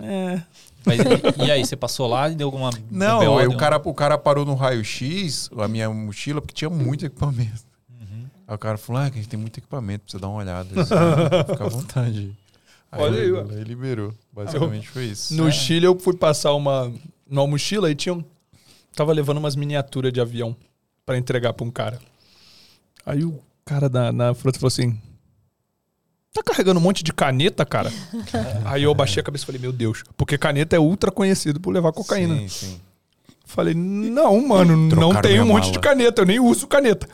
É. 0.00 0.42
Mas, 0.86 0.98
e 1.46 1.50
aí, 1.50 1.64
você 1.64 1.76
passou 1.76 2.06
lá 2.06 2.28
e 2.28 2.34
deu 2.34 2.46
alguma. 2.48 2.70
Não, 2.90 3.18
BO, 3.24 3.38
aí 3.38 3.46
deu- 3.48 3.56
o 3.56 3.58
cara, 3.58 3.80
o 3.82 3.94
cara 3.94 4.18
parou 4.18 4.44
no 4.44 4.54
raio-x, 4.54 5.48
a 5.56 5.66
minha 5.66 5.88
mochila, 5.90 6.40
porque 6.40 6.54
tinha 6.54 6.68
muito 6.70 7.06
equipamento. 7.06 7.64
Aí 8.46 8.54
o 8.54 8.58
cara 8.58 8.76
falou: 8.76 9.00
ah, 9.02 9.06
que 9.10 9.18
a 9.18 9.22
gente 9.22 9.30
tem 9.30 9.40
muito 9.40 9.58
equipamento, 9.58 10.02
precisa 10.04 10.20
dar 10.20 10.28
uma 10.28 10.38
olhada. 10.40 10.68
Eu 10.74 10.82
disse, 10.82 10.92
"Ah, 10.94 11.44
Fica 11.48 11.64
à 11.64 11.68
vontade. 11.68 12.30
Aí 12.92 13.00
Olha 13.02 13.18
aí, 13.20 13.26
ele, 13.28 13.54
ele 13.54 13.64
liberou. 13.64 14.12
Basicamente 14.32 14.86
foi 14.88 15.06
isso. 15.06 15.34
No 15.34 15.50
Chile 15.50 15.86
eu 15.86 15.98
fui 15.98 16.14
passar 16.14 16.52
uma 16.52 16.92
numa 17.26 17.46
mochila 17.46 17.90
e 17.90 17.94
tinha 17.94 18.12
um, 18.14 18.22
tava 18.94 19.12
levando 19.14 19.38
umas 19.38 19.56
miniaturas 19.56 20.12
de 20.12 20.20
avião 20.20 20.54
pra 21.06 21.16
entregar 21.16 21.54
pra 21.54 21.64
um 21.66 21.70
cara. 21.70 21.98
Aí 23.06 23.24
o 23.24 23.38
cara 23.64 23.88
da, 23.88 24.12
na 24.12 24.34
fruta 24.34 24.58
falou 24.58 24.68
assim: 24.68 24.98
Tá 26.32 26.42
carregando 26.42 26.80
um 26.80 26.82
monte 26.82 27.04
de 27.04 27.12
caneta, 27.12 27.64
cara? 27.64 27.92
Aí 28.64 28.82
eu 28.82 28.94
baixei 28.94 29.20
a 29.20 29.24
cabeça 29.24 29.44
e 29.44 29.46
falei: 29.46 29.60
Meu 29.60 29.72
Deus, 29.72 30.02
porque 30.16 30.36
caneta 30.38 30.74
é 30.74 30.78
ultra 30.78 31.10
conhecido 31.10 31.60
por 31.60 31.72
levar 31.72 31.92
cocaína. 31.92 32.36
Sim, 32.36 32.48
sim. 32.48 32.80
Falei: 33.44 33.74
Não, 33.74 34.46
mano, 34.46 34.76
não 34.76 34.88
Trocaram 34.88 35.22
tem 35.22 35.40
um 35.40 35.46
monte 35.46 35.64
mala. 35.64 35.72
de 35.72 35.78
caneta, 35.80 36.22
eu 36.22 36.26
nem 36.26 36.40
uso 36.40 36.66
caneta. 36.66 37.08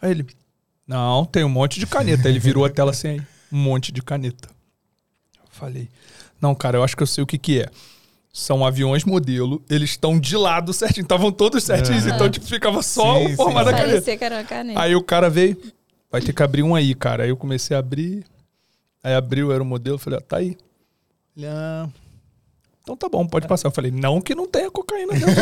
Aí 0.00 0.10
ele: 0.12 0.26
Não, 0.86 1.24
tem 1.24 1.44
um 1.44 1.48
monte 1.48 1.78
de 1.78 1.86
caneta. 1.86 2.28
Aí 2.28 2.32
ele 2.32 2.40
virou 2.40 2.64
a 2.64 2.70
tela 2.70 2.90
assim: 2.92 3.08
aí, 3.08 3.22
Um 3.52 3.58
monte 3.58 3.92
de 3.92 4.00
caneta. 4.02 4.48
Falei: 5.50 5.88
Não, 6.40 6.54
cara, 6.54 6.78
eu 6.78 6.84
acho 6.84 6.96
que 6.96 7.02
eu 7.02 7.06
sei 7.06 7.22
o 7.22 7.26
que 7.26 7.38
que 7.38 7.60
é. 7.60 7.68
São 8.36 8.66
aviões 8.66 9.04
modelo, 9.04 9.62
eles 9.70 9.90
estão 9.90 10.18
de 10.18 10.36
lado 10.36 10.72
certinho, 10.72 11.04
estavam 11.04 11.30
todos 11.30 11.62
certinhos, 11.62 12.04
então 12.04 12.28
tipo, 12.28 12.44
ficava 12.44 12.82
só 12.82 13.16
Sim, 13.16 13.32
o 13.32 13.36
formato 13.36 13.66
da 13.66 13.76
caneta. 13.78 14.44
Caneta. 14.44 14.80
Aí 14.80 14.96
o 14.96 15.00
cara 15.00 15.30
veio, 15.30 15.56
vai 16.10 16.20
ter 16.20 16.32
que 16.32 16.42
abrir 16.42 16.64
um 16.64 16.74
aí, 16.74 16.96
cara. 16.96 17.22
Aí 17.22 17.28
eu 17.28 17.36
comecei 17.36 17.76
a 17.76 17.78
abrir, 17.78 18.24
aí 19.04 19.14
abriu, 19.14 19.52
era 19.52 19.62
o 19.62 19.66
modelo, 19.66 19.98
falei, 19.98 20.18
ó, 20.18 20.20
tá 20.20 20.38
aí. 20.38 20.56
Ele, 21.36 21.46
ah, 21.46 21.88
então 22.84 22.94
tá 22.98 23.08
bom, 23.08 23.26
pode 23.26 23.48
passar. 23.48 23.68
Eu 23.68 23.72
falei, 23.72 23.90
não 23.90 24.20
que 24.20 24.34
não 24.34 24.46
tenha 24.46 24.70
cocaína 24.70 25.14
dentro. 25.14 25.26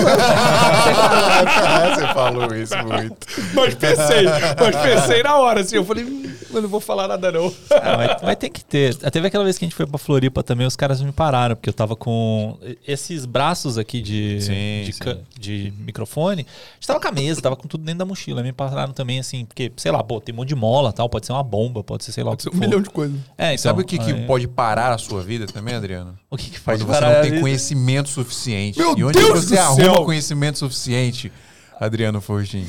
Você 1.94 2.06
falou 2.14 2.54
isso 2.54 2.76
muito. 2.86 3.26
mas 3.54 3.74
pensei, 3.74 4.24
mas 4.58 4.76
pensei 4.76 5.22
na 5.24 5.36
hora, 5.36 5.60
assim, 5.60 5.74
eu 5.76 5.84
falei, 5.84 6.04
hum, 6.04 6.32
eu 6.54 6.62
não 6.62 6.68
vou 6.68 6.80
falar 6.80 7.08
nada 7.08 7.32
não. 7.32 7.52
Ah, 7.70 7.96
mas, 7.96 8.22
mas 8.22 8.36
tem 8.36 8.50
que 8.50 8.64
ter. 8.64 8.94
Teve 8.94 9.26
aquela 9.26 9.42
vez 9.44 9.58
que 9.58 9.64
a 9.64 9.68
gente 9.68 9.74
foi 9.74 9.86
pra 9.86 9.98
Floripa 9.98 10.42
também, 10.42 10.66
os 10.66 10.76
caras 10.76 11.00
me 11.02 11.10
pararam, 11.10 11.56
porque 11.56 11.68
eu 11.68 11.72
tava 11.74 11.96
com 11.96 12.56
esses 12.86 13.26
braços 13.26 13.76
aqui 13.76 14.00
de, 14.00 14.40
Sim, 14.40 14.82
de, 14.84 14.92
sim. 14.92 15.18
de 15.38 15.72
microfone. 15.78 16.42
A 16.42 16.74
gente 16.74 16.86
tava 16.86 17.00
com 17.00 17.08
a 17.08 17.12
mesa, 17.12 17.40
tava 17.42 17.56
com 17.56 17.66
tudo 17.66 17.82
dentro 17.84 17.98
da 17.98 18.04
mochila. 18.04 18.42
Me 18.42 18.52
pararam 18.52 18.92
também, 18.92 19.18
assim, 19.18 19.44
porque, 19.44 19.72
sei 19.76 19.90
lá, 19.90 20.02
pô, 20.04 20.20
tem 20.20 20.32
um 20.32 20.36
monte 20.38 20.48
de 20.48 20.54
mola 20.54 20.92
tal, 20.92 21.08
pode 21.08 21.26
ser 21.26 21.32
uma 21.32 21.42
bomba, 21.42 21.82
pode 21.82 22.04
ser, 22.04 22.12
sei 22.12 22.22
lá 22.22 22.30
Pode 22.30 22.42
ser 22.44 22.48
um 22.50 22.52
que 22.52 22.58
for. 22.58 22.64
milhão 22.66 22.80
de 22.80 22.90
coisas. 22.90 23.16
É, 23.36 23.46
então, 23.54 23.58
Sabe 23.58 23.82
o 23.82 23.84
que, 23.84 23.98
que 23.98 24.12
aí- 24.12 24.26
pode 24.26 24.46
parar 24.46 24.92
a 24.92 24.98
sua 24.98 25.22
vida 25.22 25.46
também, 25.46 25.74
Adriano? 25.74 26.16
O 26.30 26.36
que, 26.36 26.50
que 26.50 26.58
faz 26.60 26.80
Quando 26.80 26.88
você 26.94 27.00
parar 27.00 27.20
tem 27.32 27.40
conhecimento 27.40 28.08
suficiente. 28.08 28.78
Meu 28.78 28.96
e 28.96 29.04
onde 29.04 29.18
Deus 29.18 29.44
você 29.44 29.58
arruma 29.58 29.82
céu! 29.82 30.04
conhecimento 30.04 30.58
suficiente, 30.58 31.32
Adriano 31.80 32.20
Fortin? 32.20 32.66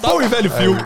Bom 0.00 0.20
e 0.20 0.28
velho 0.28 0.50
fio. 0.50 0.76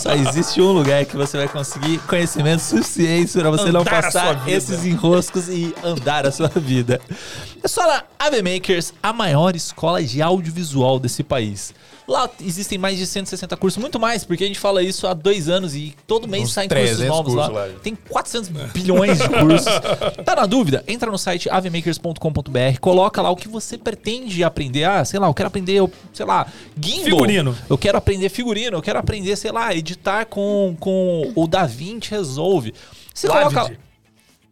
Só 0.00 0.14
existe 0.14 0.62
um 0.62 0.72
lugar 0.72 1.04
que 1.04 1.16
você 1.16 1.36
vai 1.36 1.48
conseguir 1.48 1.98
conhecimento 2.00 2.60
suficiente 2.60 3.32
para 3.32 3.50
você 3.50 3.72
não 3.72 3.80
Andar 3.80 3.90
sua 3.90 4.02
passar 4.02 4.48
esses 4.48 4.84
enroscos 4.84 5.48
e 5.48 5.74
andar 5.82 6.24
a 6.26 6.32
sua 6.32 6.48
vida. 6.48 7.00
É 7.62 7.68
só 7.68 7.86
na 7.86 8.04
AV 8.18 8.42
Makers, 8.42 8.94
a 9.02 9.12
maior 9.12 9.54
escola 9.56 10.02
de 10.02 10.22
audiovisual 10.22 11.00
desse 11.00 11.24
país. 11.24 11.74
Lá 12.10 12.28
existem 12.40 12.76
mais 12.76 12.98
de 12.98 13.06
160 13.06 13.56
cursos, 13.56 13.80
muito 13.80 14.00
mais, 14.00 14.24
porque 14.24 14.42
a 14.42 14.46
gente 14.48 14.58
fala 14.58 14.82
isso 14.82 15.06
há 15.06 15.14
dois 15.14 15.48
anos 15.48 15.76
e 15.76 15.94
todo 16.08 16.26
mês 16.26 16.42
Uns 16.42 16.52
saem 16.52 16.68
cursos 16.68 16.96
300 16.96 17.08
novos 17.08 17.34
lá. 17.34 17.48
cursos 17.48 17.72
lá. 17.74 17.80
Tem 17.80 17.94
400 17.94 18.48
bilhões 18.72 19.18
de 19.18 19.28
cursos. 19.28 19.70
Tá 20.24 20.34
na 20.34 20.44
dúvida? 20.44 20.82
Entra 20.88 21.08
no 21.08 21.16
site 21.16 21.48
avmakers.com.br, 21.48 22.80
coloca 22.80 23.22
lá 23.22 23.30
o 23.30 23.36
que 23.36 23.46
você 23.46 23.78
pretende 23.78 24.42
aprender. 24.42 24.82
Ah, 24.82 25.04
sei 25.04 25.20
lá, 25.20 25.28
eu 25.28 25.34
quero 25.34 25.46
aprender, 25.46 25.88
sei 26.12 26.26
lá, 26.26 26.48
gimbal. 26.82 27.04
Figurino. 27.04 27.56
Eu 27.68 27.78
quero 27.78 27.96
aprender 27.96 28.28
figurino, 28.28 28.78
eu 28.78 28.82
quero 28.82 28.98
aprender, 28.98 29.36
sei 29.36 29.52
lá, 29.52 29.72
editar 29.72 30.24
com, 30.26 30.76
com 30.80 31.32
o 31.36 31.46
DaVinci 31.46 32.10
Resolve. 32.10 32.74
Você 33.14 33.28
coloca. 33.28 33.70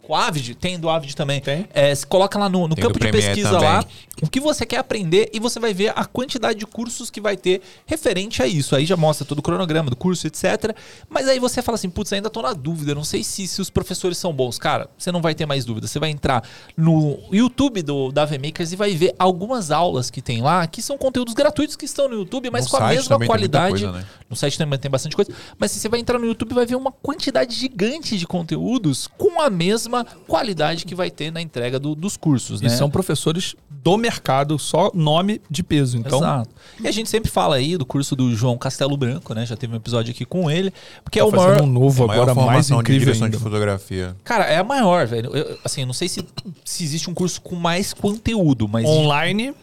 O 0.09 0.15
Avid? 0.15 0.55
Tem 0.55 0.81
do 0.81 0.89
Avid 0.89 1.15
também. 1.15 1.41
Tem? 1.41 1.69
É, 1.73 1.95
você 1.95 2.07
coloca 2.07 2.39
lá 2.39 2.49
no, 2.49 2.67
no 2.67 2.75
campo 2.75 2.99
de 2.99 3.11
pesquisa 3.11 3.51
também. 3.51 3.69
lá 3.69 3.85
o 4.23 4.29
que 4.29 4.41
você 4.41 4.67
quer 4.67 4.79
aprender 4.79 5.31
e 5.33 5.39
você 5.39 5.61
vai 5.61 5.73
ver 5.73 5.93
a 5.95 6.05
quantidade 6.05 6.59
de 6.59 6.67
cursos 6.67 7.11
que 7.11 7.21
vai 7.21 7.37
ter 7.37 7.61
referente 7.87 8.43
a 8.43 8.47
isso. 8.47 8.75
Aí 8.75 8.85
já 8.85 8.97
mostra 8.97 9.25
todo 9.25 9.39
o 9.39 9.43
cronograma 9.43 9.91
do 9.91 9.97
curso, 9.97 10.27
etc. 10.27 10.75
Mas 11.09 11.29
aí 11.29 11.39
você 11.39 11.63
fala 11.63 11.77
assim, 11.77 11.89
putz, 11.91 12.13
ainda 12.13 12.29
tô 12.29 12.43
na 12.43 12.53
dúvida, 12.53 12.95
não 12.95 13.05
sei 13.05 13.23
se, 13.23 13.47
se 13.47 13.61
os 13.61 13.71
professores 13.71 14.19
são 14.19 14.33
bons. 14.33 14.59
Cara, 14.59 14.89
você 14.99 15.13
não 15.13 15.21
vai 15.21 15.35
ter 15.35 15.47
mais 15.47 15.65
dúvida. 15.65 15.87
Você 15.87 15.99
vai 15.99 16.11
entrar 16.11 16.43
no 16.77 17.19
YouTube 17.31 17.83
do 17.83 18.11
da 18.11 18.27
Makers 18.27 18.73
e 18.73 18.77
vai 18.77 18.95
ver 18.95 19.15
algumas 19.19 19.71
aulas 19.71 20.11
que 20.11 20.21
tem 20.21 20.43
lá, 20.43 20.67
que 20.67 20.83
são 20.83 20.99
conteúdos 20.99 21.35
gratuitos 21.35 21.77
que 21.77 21.85
estão 21.85 22.09
no 22.09 22.15
YouTube, 22.15 22.51
mas 22.51 22.65
No 22.65 22.71
com 22.71 22.77
a 22.79 22.89
mesma 22.89 23.19
qualidade. 23.25 23.71
coisa, 23.71 23.93
né? 23.93 24.05
No 24.29 24.37
site 24.37 24.59
também 24.59 24.79
tem 24.79 24.91
bastante 24.91 25.17
coisa. 25.17 25.33
Mas 25.59 25.71
se 25.71 25.81
você 25.81 25.89
vai 25.89 26.01
entrar 26.01 26.19
no 26.19 26.27
YouTube, 26.27 26.55
vai 26.55 26.67
ver 26.67 26.75
uma 26.75 26.93
quantidade 26.93 27.55
gigante 27.55 28.19
de 28.19 28.27
conteúdos 28.27 29.07
com 29.07 29.41
a 29.41 29.49
mesma 29.49 29.98
qualidade 30.05 30.85
que 30.85 30.95
vai 30.95 31.11
ter 31.11 31.31
na 31.33 31.41
entrega 31.41 31.79
do- 31.79 31.95
dos 31.95 32.17
cursos, 32.17 32.61
E 32.61 32.65
né? 32.65 32.71
são 32.71 32.91
professores 32.91 33.55
do 33.71 33.97
mercado, 33.97 34.59
só 34.59 34.91
nome 34.93 35.41
de 35.51 35.63
peso. 35.63 35.97
Então, 35.97 36.19
Exato. 36.19 36.51
E 36.83 36.89
a 36.89 36.91
gente 36.91 37.09
sempre 37.09 37.31
fala 37.31 37.57
aí 37.57 37.77
do 37.77 37.87
curso 37.87 38.15
do 38.17 38.35
João 38.35 38.59
Castelo 38.59 38.97
Branco, 38.97 39.33
né? 39.35 39.47
Já 39.47 39.57
teve 39.57 39.73
um 39.73 39.77
episódio 39.77 40.11
aqui 40.11 40.25
com 40.25 40.51
ele. 40.51 40.73
Porque 41.05 41.19
é 41.19 41.23
tá 41.23 41.29
o 41.29 41.31
fazendo 41.31 41.49
maior. 41.51 41.63
um 41.63 41.67
novo 41.67 42.05
A 42.05 42.07
maior 42.09 42.29
agora, 42.29 42.47
mais 42.47 42.67
de 42.67 42.75
incrível 42.75 43.01
direção 43.07 43.27
ainda. 43.27 43.37
de 43.37 43.43
fotografia. 43.43 44.17
Cara, 44.25 44.45
é 44.45 44.59
a 44.59 44.65
maior, 44.65 45.07
velho. 45.07 45.35
Eu, 45.35 45.59
assim, 45.65 45.83
eu 45.83 45.87
não 45.87 45.95
sei 45.95 46.09
se, 46.09 46.25
se 46.65 46.85
existe 46.85 47.09
um 47.09 47.15
curso 47.15 47.41
com 47.41 47.55
mais 47.57 47.93
conteúdo, 47.95 48.67
mas 48.69 48.85
Online, 48.87 49.55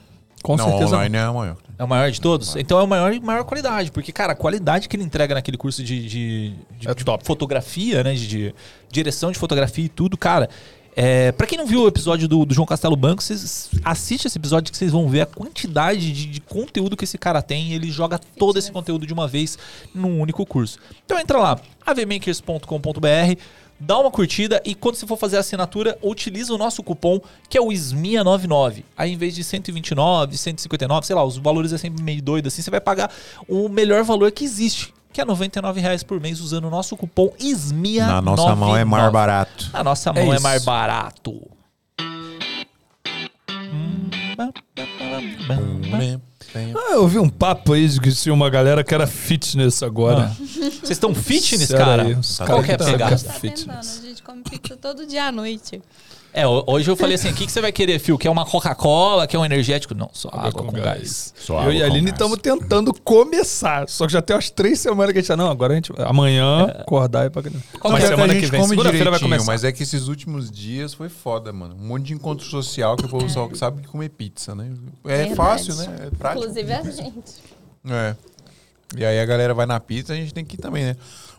com 0.41 0.55
não, 0.55 0.65
certeza. 0.69 0.95
online 0.95 1.15
é 1.17 1.21
a 1.21 1.33
maior. 1.33 1.57
É 1.77 1.83
o 1.83 1.87
maior 1.87 2.09
de 2.11 2.19
todos. 2.21 2.55
Então 2.55 2.79
é 2.79 2.83
o 2.83 2.87
maior 2.87 3.13
e 3.13 3.19
maior 3.19 3.43
qualidade. 3.43 3.91
Porque, 3.91 4.11
cara, 4.11 4.33
a 4.33 4.35
qualidade 4.35 4.87
que 4.87 4.95
ele 4.95 5.03
entrega 5.03 5.33
naquele 5.35 5.57
curso 5.57 5.83
de, 5.83 6.07
de, 6.07 6.49
de- 6.79 6.87
É 6.89 6.93
de 6.93 7.03
top. 7.03 7.25
fotografia, 7.25 8.03
né? 8.03 8.13
De, 8.13 8.25
de 8.27 8.55
direção 8.91 9.31
de 9.31 9.37
fotografia 9.37 9.85
e 9.85 9.89
tudo, 9.89 10.17
cara. 10.17 10.49
É, 10.97 11.33
para 11.33 11.45
quem 11.45 11.57
não 11.57 11.65
viu 11.67 11.81
o 11.83 11.87
episódio 11.89 12.25
do, 12.25 12.45
do 12.45 12.53
João 12.53 12.65
Castelo 12.65 12.95
Branco, 12.95 13.21
vocês 13.21 13.69
assiste 13.83 14.27
esse 14.27 14.37
episódio 14.37 14.71
que 14.71 14.77
vocês 14.77 14.93
vão 14.93 15.09
ver 15.09 15.19
a 15.21 15.25
quantidade 15.25 16.09
de, 16.13 16.25
de 16.25 16.39
conteúdo 16.39 16.95
que 16.95 17.03
esse 17.03 17.17
cara 17.17 17.41
tem. 17.41 17.73
Ele 17.73 17.91
joga 17.91 18.17
todo 18.17 18.57
esse 18.57 18.71
conteúdo 18.71 19.05
de 19.05 19.11
uma 19.13 19.27
vez 19.27 19.57
num 19.93 20.21
único 20.21 20.45
curso. 20.45 20.79
Então 21.05 21.19
entra 21.19 21.37
lá, 21.37 21.59
avmakers.com.br, 21.85 23.39
dá 23.79 23.97
uma 23.99 24.11
curtida 24.11 24.61
e 24.65 24.73
quando 24.73 24.95
você 24.95 25.05
for 25.05 25.17
fazer 25.17 25.37
a 25.37 25.39
assinatura, 25.41 25.97
utiliza 26.01 26.53
o 26.53 26.57
nosso 26.57 26.81
cupom 26.83 27.19
que 27.49 27.57
é 27.57 27.61
o 27.61 27.67
SMIA99. 27.67 28.83
Aí 28.97 29.13
em 29.13 29.17
vez 29.17 29.35
de 29.35 29.43
129, 29.43 30.37
159, 30.37 31.05
sei 31.05 31.15
lá, 31.15 31.23
os 31.23 31.37
valores 31.37 31.73
é 31.73 31.77
sempre 31.77 32.03
meio 32.03 32.21
doido 32.21 32.47
assim, 32.47 32.61
você 32.61 32.71
vai 32.71 32.81
pagar 32.81 33.11
o 33.47 33.69
melhor 33.69 34.03
valor 34.03 34.31
que 34.31 34.43
existe. 34.43 34.93
Que 35.11 35.21
é 35.21 35.25
99 35.25 35.79
reais 35.79 36.03
por 36.03 36.19
mês 36.19 36.41
usando 36.41 36.65
o 36.65 36.69
nosso 36.69 36.97
cupom 36.97 37.29
SMIA99. 37.39 38.05
Na 38.05 38.21
nossa 38.21 38.55
mão 38.55 38.75
é 38.75 38.83
mais 38.83 39.11
barato. 39.11 39.69
Na 39.71 39.83
nossa 39.83 40.11
mão 40.11 40.33
é, 40.33 40.35
isso. 40.35 40.43
mais 40.43 40.65
barato. 40.65 41.41
Ah, 46.75 46.93
eu 46.93 47.07
vi 47.07 47.19
um 47.19 47.29
papo 47.29 47.73
aí 47.73 47.87
de 47.87 47.99
que 47.99 48.11
tinha 48.11 48.33
uma 48.33 48.49
galera 48.49 48.83
que 48.83 48.93
era 48.93 49.05
fitness 49.07 49.83
agora. 49.83 50.35
Vocês 50.49 50.91
estão 50.91 51.13
fitness, 51.13 51.67
Sério 51.67 51.85
cara? 51.85 52.03
aí, 52.03 52.13
os 52.13 52.37
Tá 52.37 52.45
Qual 52.45 52.63
que 52.63 52.71
é 52.71 52.75
a 52.75 52.77
pegada? 52.77 53.17
Tá 53.17 53.33
fitness. 53.33 53.65
tentando, 53.65 53.79
a 53.79 54.07
gente 54.07 54.23
come 54.23 54.41
pizza 54.43 54.77
todo 54.77 55.05
dia 55.05 55.25
à 55.25 55.31
noite. 55.31 55.81
É, 56.37 56.45
ho- 56.45 56.65
hoje 56.67 56.91
eu 56.91 56.97
falei 56.97 57.15
assim: 57.15 57.29
o 57.29 57.33
que, 57.33 57.45
que 57.45 57.51
você 57.51 57.61
vai 57.61 57.71
querer, 57.71 57.97
Fio? 57.97 58.17
Quer 58.17 58.29
uma 58.29 58.45
Coca-Cola? 58.45 59.25
Quer 59.25 59.37
um 59.37 59.45
energético? 59.45 59.95
Não, 59.95 60.09
só 60.11 60.27
água, 60.33 60.51
com, 60.63 60.71
gás. 60.71 61.33
Só 61.37 61.53
Eu 61.53 61.59
água 61.61 61.73
e 61.73 61.77
a 61.77 61.85
com 61.87 61.91
Aline 61.93 62.05
gás. 62.07 62.13
estamos 62.15 62.37
tentando 62.39 62.93
começar. 62.93 63.87
Só 63.87 64.05
que 64.05 64.11
já 64.11 64.21
tem 64.21 64.35
umas 64.35 64.49
três 64.49 64.79
semanas 64.79 65.13
que 65.13 65.19
a 65.19 65.21
gente 65.21 65.27
tá. 65.29 65.37
Não, 65.37 65.49
agora 65.49 65.71
a 65.71 65.75
gente. 65.77 65.93
Amanhã, 65.97 66.65
acordar 66.79 67.25
e 67.25 67.29
pra. 67.29 67.41
Qual 67.79 67.93
Mas 67.93 68.01
que 68.03 68.05
é? 68.07 68.09
semana 68.09 68.33
a 68.33 68.35
que 68.35 68.41
gente 68.41 68.51
vem, 68.51 68.63
segunda-feira 68.67 69.09
vai 69.11 69.19
começar. 69.21 69.45
mas 69.45 69.63
é 69.63 69.71
que 69.71 69.81
esses 69.83 70.09
últimos 70.09 70.51
dias 70.51 70.93
foi 70.93 71.07
foda, 71.07 71.53
mano. 71.53 71.73
Um 71.79 71.87
monte 71.87 72.07
de 72.07 72.13
encontro 72.13 72.45
social 72.45 72.97
que 72.97 73.05
o 73.05 73.09
povo 73.09 73.29
só 73.29 73.49
sabe 73.53 73.87
comer 73.87 74.09
pizza, 74.09 74.53
né? 74.53 74.71
É 75.05 75.07
Verdade. 75.07 75.35
fácil, 75.35 75.75
né? 75.75 76.07
É 76.07 76.15
prático. 76.17 76.43
Inclusive 76.43 76.73
a 76.73 76.81
gente. 76.83 77.13
É. 77.89 78.15
E 78.97 79.05
aí 79.05 79.19
a 79.19 79.25
galera 79.25 79.53
vai 79.53 79.65
na 79.65 79.79
pizza, 79.79 80.13
a 80.13 80.15
gente 80.15 80.33
tem 80.33 80.43
que 80.45 80.55
ir 80.55 80.59
também, 80.59 80.83
né? 80.83 80.95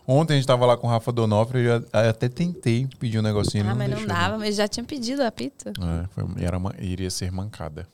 Ontem 0.09 0.33
a 0.33 0.35
gente 0.37 0.47
tava 0.47 0.65
lá 0.65 0.77
com 0.77 0.87
o 0.87 0.89
Rafa 0.89 1.11
Donofre, 1.11 1.59
eu 1.59 1.81
já- 1.91 2.09
até 2.09 2.29
tentei 2.29 2.87
pedir 2.97 3.19
um 3.19 3.21
negocinho. 3.21 3.65
Ah, 3.69 3.75
mas 3.75 3.89
não 3.89 3.97
deixou, 3.97 4.07
dava, 4.07 4.37
mas 4.37 4.55
já 4.55 4.65
tinha 4.67 4.83
pedido 4.85 5.21
a 5.21 5.29
pizza. 5.31 5.73
né? 5.77 6.05
É, 6.05 6.07
foi, 6.13 6.23
era 6.43 6.57
uma- 6.57 6.73
iria 6.79 7.09
ser 7.09 7.29
mancada. 7.31 7.85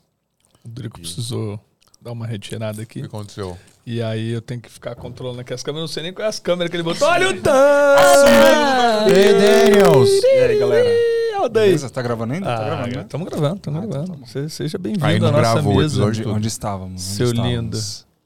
O 0.63 0.69
Drico 0.69 0.99
precisou 0.99 1.59
dar 1.99 2.11
uma 2.11 2.27
retirada 2.27 2.79
O 2.79 2.83
aqui. 2.83 2.99
que 2.99 3.05
aconteceu? 3.07 3.57
E 3.85 3.99
aí 4.01 4.29
eu 4.31 4.41
tenho 4.41 4.61
que 4.61 4.69
ficar 4.69 4.93
controlando 4.95 5.41
aqui 5.41 5.53
as 5.53 5.63
câmeras. 5.63 5.79
Eu 5.81 5.87
não 5.87 5.87
sei 5.93 6.03
nem 6.03 6.13
qual 6.13 6.25
é 6.25 6.29
as 6.29 6.37
câmeras 6.39 6.69
que 6.69 6.75
ele 6.77 6.83
botou. 6.83 7.07
Olha 7.07 7.29
o 7.29 7.33
Dan! 7.41 7.51
Ei, 9.07 9.33
Daniels! 9.73 10.09
E 10.23 10.25
aí, 10.27 10.59
galera? 10.59 10.89
Olha 11.37 11.45
o 11.45 11.49
Dan! 11.49 11.61
Beleza? 11.61 11.89
Tá 11.89 12.01
gravando 12.01 12.33
ainda? 12.33 12.45
tá 12.45 12.53
Ah, 12.61 12.65
gravando, 12.65 12.95
né? 12.95 13.01
estamos 13.01 13.27
gravando, 13.27 13.55
estamos 13.55 13.79
Ah, 13.81 13.85
então 13.85 14.03
gravando. 14.05 14.25
tá 14.31 14.49
Seja 14.49 14.77
Aí 14.77 14.81
bem-vindo 14.81 15.19
não 15.19 15.27
à 15.29 15.31
nossa 15.31 15.53
gravou 15.53 15.73
o 15.73 15.77
mesa. 15.77 16.05
Onde, 16.05 16.27
onde 16.27 16.47
estávamos? 16.47 17.01
Onde 17.05 17.15
Seu 17.15 17.25
estávamos? 17.31 17.53
lindo. 17.53 17.77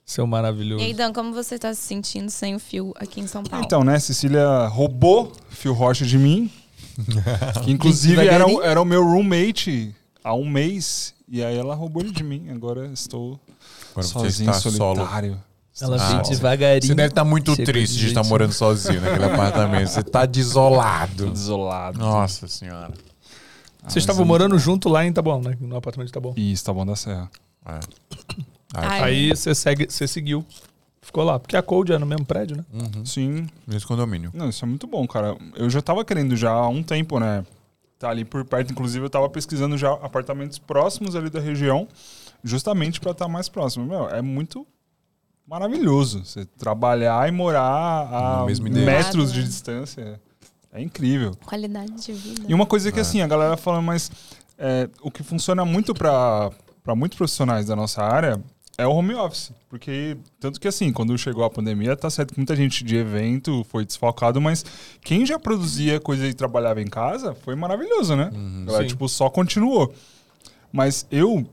Seu 0.07 0.25
maravilhoso. 0.25 0.81
E 0.81 0.87
aí, 0.87 0.93
Dan, 0.93 1.11
como 1.11 1.33
você 1.33 1.59
tá 1.59 1.73
se 1.73 1.81
sentindo 1.81 2.31
sem 2.31 2.55
o 2.55 2.59
fio 2.59 2.93
aqui 2.95 3.19
em 3.19 3.27
São 3.27 3.43
Paulo? 3.43 3.65
Então, 3.65 3.83
né, 3.83 3.99
Cecília 3.99 4.65
roubou 4.67 5.33
Fio 5.49 5.73
Rocha 5.73 6.05
de 6.05 6.17
mim. 6.17 6.49
que 7.63 7.71
inclusive 7.71 8.25
era, 8.25 8.45
era 8.63 8.81
o 8.81 8.85
meu 8.85 9.03
roommate 9.03 9.93
há 10.23 10.33
um 10.33 10.49
mês. 10.49 11.13
E 11.27 11.43
aí 11.43 11.57
ela 11.57 11.75
roubou 11.75 12.01
ele 12.01 12.11
de 12.13 12.23
mim. 12.23 12.49
Agora 12.49 12.87
estou 12.87 13.37
Agora 13.91 14.07
sozinho, 14.07 14.49
está 14.49 14.61
solo. 14.71 14.95
solitário. 14.95 15.43
Ela 15.81 15.97
Ah, 16.01 16.07
veio 16.07 16.19
ó. 16.19 16.21
devagarinho. 16.29 16.87
Você 16.87 16.95
deve 16.95 17.09
estar 17.09 17.25
muito 17.25 17.51
Chega 17.53 17.65
triste 17.71 17.93
de 17.97 17.99
de 17.99 18.07
estar 18.07 18.23
morando 18.23 18.53
sozinho 18.53 19.01
naquele 19.01 19.25
apartamento. 19.29 19.89
Você 19.89 20.01
tá 20.03 20.25
desolado. 20.25 21.29
Desolado. 21.31 21.99
Nossa 21.99 22.47
senhora. 22.47 22.93
Ah, 23.83 23.89
Vocês 23.89 24.03
estavam 24.03 24.21
mas- 24.21 24.27
morando 24.29 24.57
junto 24.57 24.87
lá 24.87 25.05
em 25.05 25.11
Taboão, 25.11 25.41
né? 25.41 25.55
No 25.59 25.75
apartamento 25.75 26.07
de 26.07 26.13
Taboão. 26.13 26.33
Isso, 26.37 26.63
tá 26.63 26.71
bom 26.73 26.85
da 26.85 26.95
Serra. 26.95 27.29
É. 27.65 27.79
Ai, 28.85 29.03
Aí 29.03 29.29
você 29.29 29.53
segue, 29.55 29.87
você 29.89 30.07
seguiu. 30.07 30.45
Ficou 31.01 31.23
lá. 31.23 31.39
Porque 31.39 31.55
a 31.55 31.61
Cold 31.63 31.91
é 31.93 31.97
no 31.97 32.05
mesmo 32.05 32.25
prédio, 32.25 32.57
né? 32.57 32.65
Uhum. 32.73 33.05
Sim. 33.05 33.47
Nesse 33.65 33.85
condomínio. 33.87 34.29
Não, 34.33 34.49
isso 34.49 34.63
é 34.65 34.67
muito 34.67 34.85
bom, 34.87 35.07
cara. 35.07 35.37
Eu 35.55 35.69
já 35.69 35.81
tava 35.81 36.03
querendo 36.03 36.35
já 36.35 36.51
há 36.51 36.67
um 36.67 36.83
tempo, 36.83 37.19
né? 37.19 37.45
Tá 37.97 38.09
ali 38.09 38.25
por 38.25 38.43
perto. 38.45 38.71
Inclusive, 38.71 39.05
eu 39.05 39.09
tava 39.09 39.29
pesquisando 39.29 39.77
já 39.77 39.91
apartamentos 39.93 40.59
próximos 40.59 41.15
ali 41.15 41.29
da 41.29 41.39
região, 41.39 41.87
justamente 42.43 42.99
pra 42.99 43.11
estar 43.11 43.27
mais 43.27 43.47
próximo. 43.49 43.85
Meu, 43.85 44.09
é 44.09 44.21
muito 44.21 44.67
maravilhoso. 45.47 46.23
Você 46.25 46.45
trabalhar 46.45 47.27
e 47.27 47.31
morar 47.31 47.61
a 48.43 48.45
metros 48.45 49.31
de 49.31 49.39
Né? 49.41 49.45
distância. 49.47 50.19
É 50.73 50.81
incrível. 50.81 51.31
Qualidade 51.45 51.91
de 52.05 52.11
vida. 52.13 52.43
E 52.47 52.53
uma 52.53 52.65
coisa 52.65 52.91
que, 52.91 52.99
É. 52.99 53.01
assim, 53.01 53.21
a 53.21 53.27
galera 53.27 53.55
fala, 53.57 53.81
mas 53.81 54.11
é, 54.57 54.89
o 55.01 55.09
que 55.09 55.23
funciona 55.23 55.63
muito 55.63 55.93
para 55.93 56.51
muitos 56.95 57.17
profissionais 57.17 57.65
da 57.67 57.75
nossa 57.75 58.03
área 58.03 58.39
é 58.77 58.85
o 58.85 58.91
home 58.91 59.13
office. 59.15 59.51
Porque, 59.69 60.17
tanto 60.39 60.59
que, 60.59 60.67
assim, 60.67 60.91
quando 60.93 61.17
chegou 61.17 61.43
a 61.43 61.49
pandemia, 61.49 61.95
tá 61.95 62.09
certo 62.09 62.33
que 62.33 62.39
muita 62.39 62.55
gente 62.55 62.83
de 62.83 62.95
evento 62.95 63.65
foi 63.69 63.85
desfalcado, 63.85 64.39
mas 64.39 64.63
quem 65.01 65.25
já 65.25 65.39
produzia 65.39 65.99
coisa 65.99 66.27
e 66.27 66.33
trabalhava 66.33 66.81
em 66.81 66.87
casa 66.87 67.33
foi 67.35 67.55
maravilhoso, 67.55 68.15
né? 68.15 68.29
Uhum. 68.33 68.61
A 68.63 68.65
galera, 68.65 68.83
Sim. 68.83 68.89
tipo, 68.89 69.09
só 69.09 69.29
continuou. 69.29 69.93
Mas 70.71 71.05
eu. 71.11 71.45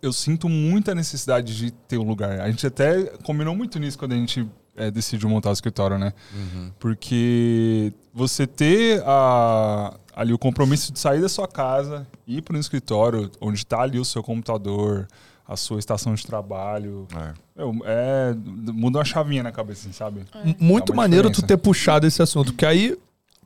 Eu 0.00 0.12
sinto 0.12 0.48
muita 0.48 0.94
necessidade 0.94 1.56
de 1.56 1.70
ter 1.70 1.96
um 1.98 2.04
lugar. 2.06 2.40
A 2.40 2.50
gente 2.50 2.66
até 2.66 3.04
combinou 3.22 3.54
muito 3.56 3.78
nisso 3.78 3.98
quando 3.98 4.12
a 4.12 4.16
gente 4.16 4.46
é, 4.76 4.90
decidiu 4.90 5.28
montar 5.30 5.50
o 5.50 5.52
escritório, 5.52 5.98
né? 5.98 6.12
Uhum. 6.34 6.70
Porque 6.78 7.92
você 8.12 8.46
ter 8.46 9.02
a- 9.06 9.94
ali 10.14 10.32
o 10.32 10.38
compromisso 10.38 10.92
de 10.92 10.98
sair 10.98 11.20
da 11.22 11.28
sua 11.28 11.48
casa, 11.48 12.06
ir 12.26 12.42
para 12.42 12.56
um 12.56 12.60
escritório 12.60 13.30
onde 13.40 13.58
está 13.58 13.80
ali 13.80 13.98
o 13.98 14.04
seu 14.04 14.22
computador, 14.22 15.06
a 15.46 15.56
sua 15.56 15.78
estação 15.78 16.14
de 16.14 16.24
trabalho, 16.26 17.06
É. 17.14 17.32
meu, 17.56 17.74
é, 17.84 18.34
muda 18.72 18.98
uma 18.98 19.04
chavinha 19.04 19.42
na 19.42 19.52
cabeça, 19.52 19.82
assim, 19.82 19.92
sabe? 19.92 20.24
Muito 20.58 20.90
É 20.92 20.94
uma 20.94 21.02
maneiro 21.02 21.28
tu 21.28 21.34
diferença. 21.34 21.46
ter 21.48 21.56
puxado 21.58 22.06
esse 22.06 22.22
assunto, 22.22 22.52
porque 22.52 22.64
aí 22.66 22.96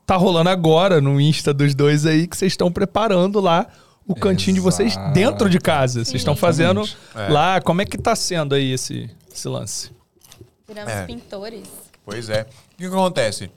tá 0.06 0.16
rolando 0.16 0.48
agora 0.48 1.00
no 1.00 1.20
Insta 1.20 1.52
dos 1.52 1.74
dois 1.74 2.06
aí 2.06 2.26
que 2.26 2.36
vocês 2.36 2.52
estão 2.52 2.70
preparando 2.70 3.40
lá 3.40 3.66
o 4.06 4.14
cantinho 4.14 4.54
de 4.54 4.60
vocês 4.60 4.92
Exato. 4.92 5.12
dentro 5.12 5.50
de 5.50 5.58
casa. 5.58 6.04
Vocês 6.04 6.16
estão 6.20 6.34
fazendo 6.36 6.82
É. 7.14 7.28
lá. 7.28 7.60
Como 7.60 7.82
é 7.82 7.84
que 7.84 7.98
tá 7.98 8.14
sendo 8.16 8.54
aí 8.54 8.72
esse, 8.72 9.10
esse 9.30 9.46
lance? 9.48 9.90
Viramos 10.66 10.92
É. 10.92 11.04
pintores. 11.04 11.68
Pois 12.04 12.30
é. 12.30 12.42
O 12.42 12.44
que, 12.78 12.84
que 12.84 12.86
acontece? 12.86 13.50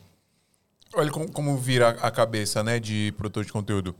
Olha 0.93 1.09
como, 1.09 1.31
como 1.31 1.55
vira 1.57 1.89
a 1.89 2.11
cabeça, 2.11 2.61
né, 2.63 2.79
de 2.79 3.13
produtor 3.15 3.45
de 3.45 3.53
conteúdo. 3.53 3.95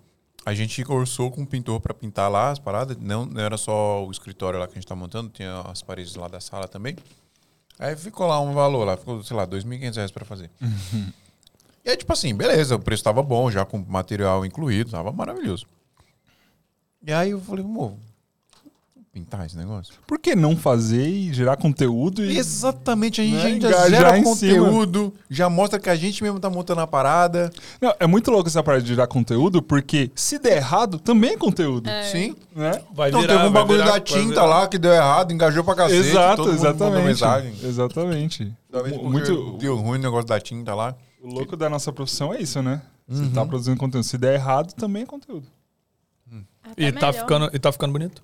A 0.45 0.53
gente 0.53 0.83
orçou 0.91 1.29
com 1.29 1.41
um 1.41 1.45
pintor 1.45 1.79
para 1.79 1.93
pintar 1.93 2.29
lá 2.29 2.49
as 2.49 2.59
paradas. 2.59 2.97
Não, 2.97 3.25
não 3.25 3.41
era 3.41 3.57
só 3.57 4.05
o 4.05 4.11
escritório 4.11 4.59
lá 4.59 4.67
que 4.67 4.73
a 4.73 4.75
gente 4.75 4.87
tá 4.87 4.95
montando, 4.95 5.29
tinha 5.29 5.61
as 5.61 5.81
paredes 5.81 6.15
lá 6.15 6.27
da 6.27 6.39
sala 6.39 6.67
também. 6.67 6.95
Aí 7.77 7.95
ficou 7.95 8.27
lá 8.27 8.39
um 8.39 8.53
valor 8.53 8.83
lá, 8.83 8.97
ficou, 8.97 9.23
sei 9.23 9.35
lá, 9.35 9.47
2.500 9.47 9.95
reais 9.95 10.11
pra 10.11 10.25
fazer. 10.25 10.49
E 11.83 11.89
aí, 11.89 11.97
tipo 11.97 12.13
assim, 12.13 12.33
beleza, 12.35 12.75
o 12.75 12.79
preço 12.79 13.03
tava 13.03 13.23
bom, 13.23 13.49
já 13.49 13.65
com 13.65 13.79
material 13.79 14.45
incluído, 14.45 14.91
tava 14.91 15.11
maravilhoso. 15.11 15.65
E 17.01 17.11
aí 17.11 17.31
eu 17.31 17.41
falei, 17.41 17.65
amor, 17.65 17.95
pintar 19.11 19.45
esse 19.45 19.57
negócio? 19.57 19.93
Por 20.07 20.17
que 20.19 20.35
não 20.35 20.55
fazer 20.55 21.05
e 21.07 21.33
gerar 21.33 21.57
conteúdo 21.57 22.23
e 22.23 22.37
Exatamente, 22.37 23.19
a 23.19 23.23
gente 23.23 23.35
Né, 23.43 23.49
engajar 23.51 23.89
gera 23.89 24.23
conteúdo, 24.23 25.13
já 25.29 25.49
mostra 25.49 25.79
que 25.79 25.89
a 25.89 25.95
gente 25.95 26.23
mesmo 26.23 26.39
tá 26.39 26.49
montando 26.49 26.81
a 26.81 26.87
parada. 26.87 27.51
Não, 27.81 27.93
é 27.99 28.07
muito 28.07 28.31
louco 28.31 28.47
essa 28.47 28.63
parte 28.63 28.85
de 28.85 28.95
dar 28.95 29.07
conteúdo, 29.07 29.61
porque 29.61 30.09
se 30.15 30.39
der 30.39 30.57
errado, 30.57 30.97
também 30.97 31.31
é 31.31 31.37
conteúdo. 31.37 31.89
Sim. 32.11 32.35
Né? 32.55 32.81
Vai 32.93 33.09
Então 33.09 33.21
virar, 33.21 33.35
teve 33.35 33.49
um 33.49 33.51
bagulho 33.51 33.79
virar- 33.79 33.91
da 33.93 33.99
tinta 33.99 34.43
lá 34.43 34.67
que 34.67 34.77
deu 34.77 34.91
errado, 34.93 35.31
engajou 35.33 35.63
pra 35.63 35.75
cacete. 35.75 35.99
Exato, 36.09 36.37
todo 36.43 36.53
mundo 36.53 36.57
mandou 36.63 36.71
exatamente. 36.79 37.05
mensagem. 37.05 37.53
Exatamente. 37.63 38.53
Talvez 38.71 38.97
Muito, 38.97 39.57
deu 39.57 39.75
ruim 39.75 39.99
o 39.99 40.01
negócio 40.01 40.27
da 40.27 40.39
tinta 40.39 40.73
lá. 40.73 40.95
o 41.21 41.27
louco 41.27 41.55
da 41.57 41.69
nossa 41.69 41.91
profissão 41.91 42.33
é 42.33 42.41
isso, 42.41 42.61
né? 42.61 42.81
Você 43.07 43.23
Uhum. 43.23 43.31
tá 43.31 43.45
produzindo 43.45 43.77
conteúdo. 43.77 44.05
Se 44.05 44.17
der 44.17 44.35
errado, 44.35 44.73
também 44.73 45.03
é 45.03 45.05
conteúdo. 45.05 45.45
E 46.77 46.89
tá 46.93 47.11
ficando, 47.11 47.49
e 47.53 47.59
tá 47.59 47.71
ficando 47.71 47.91
bonito? 47.91 48.23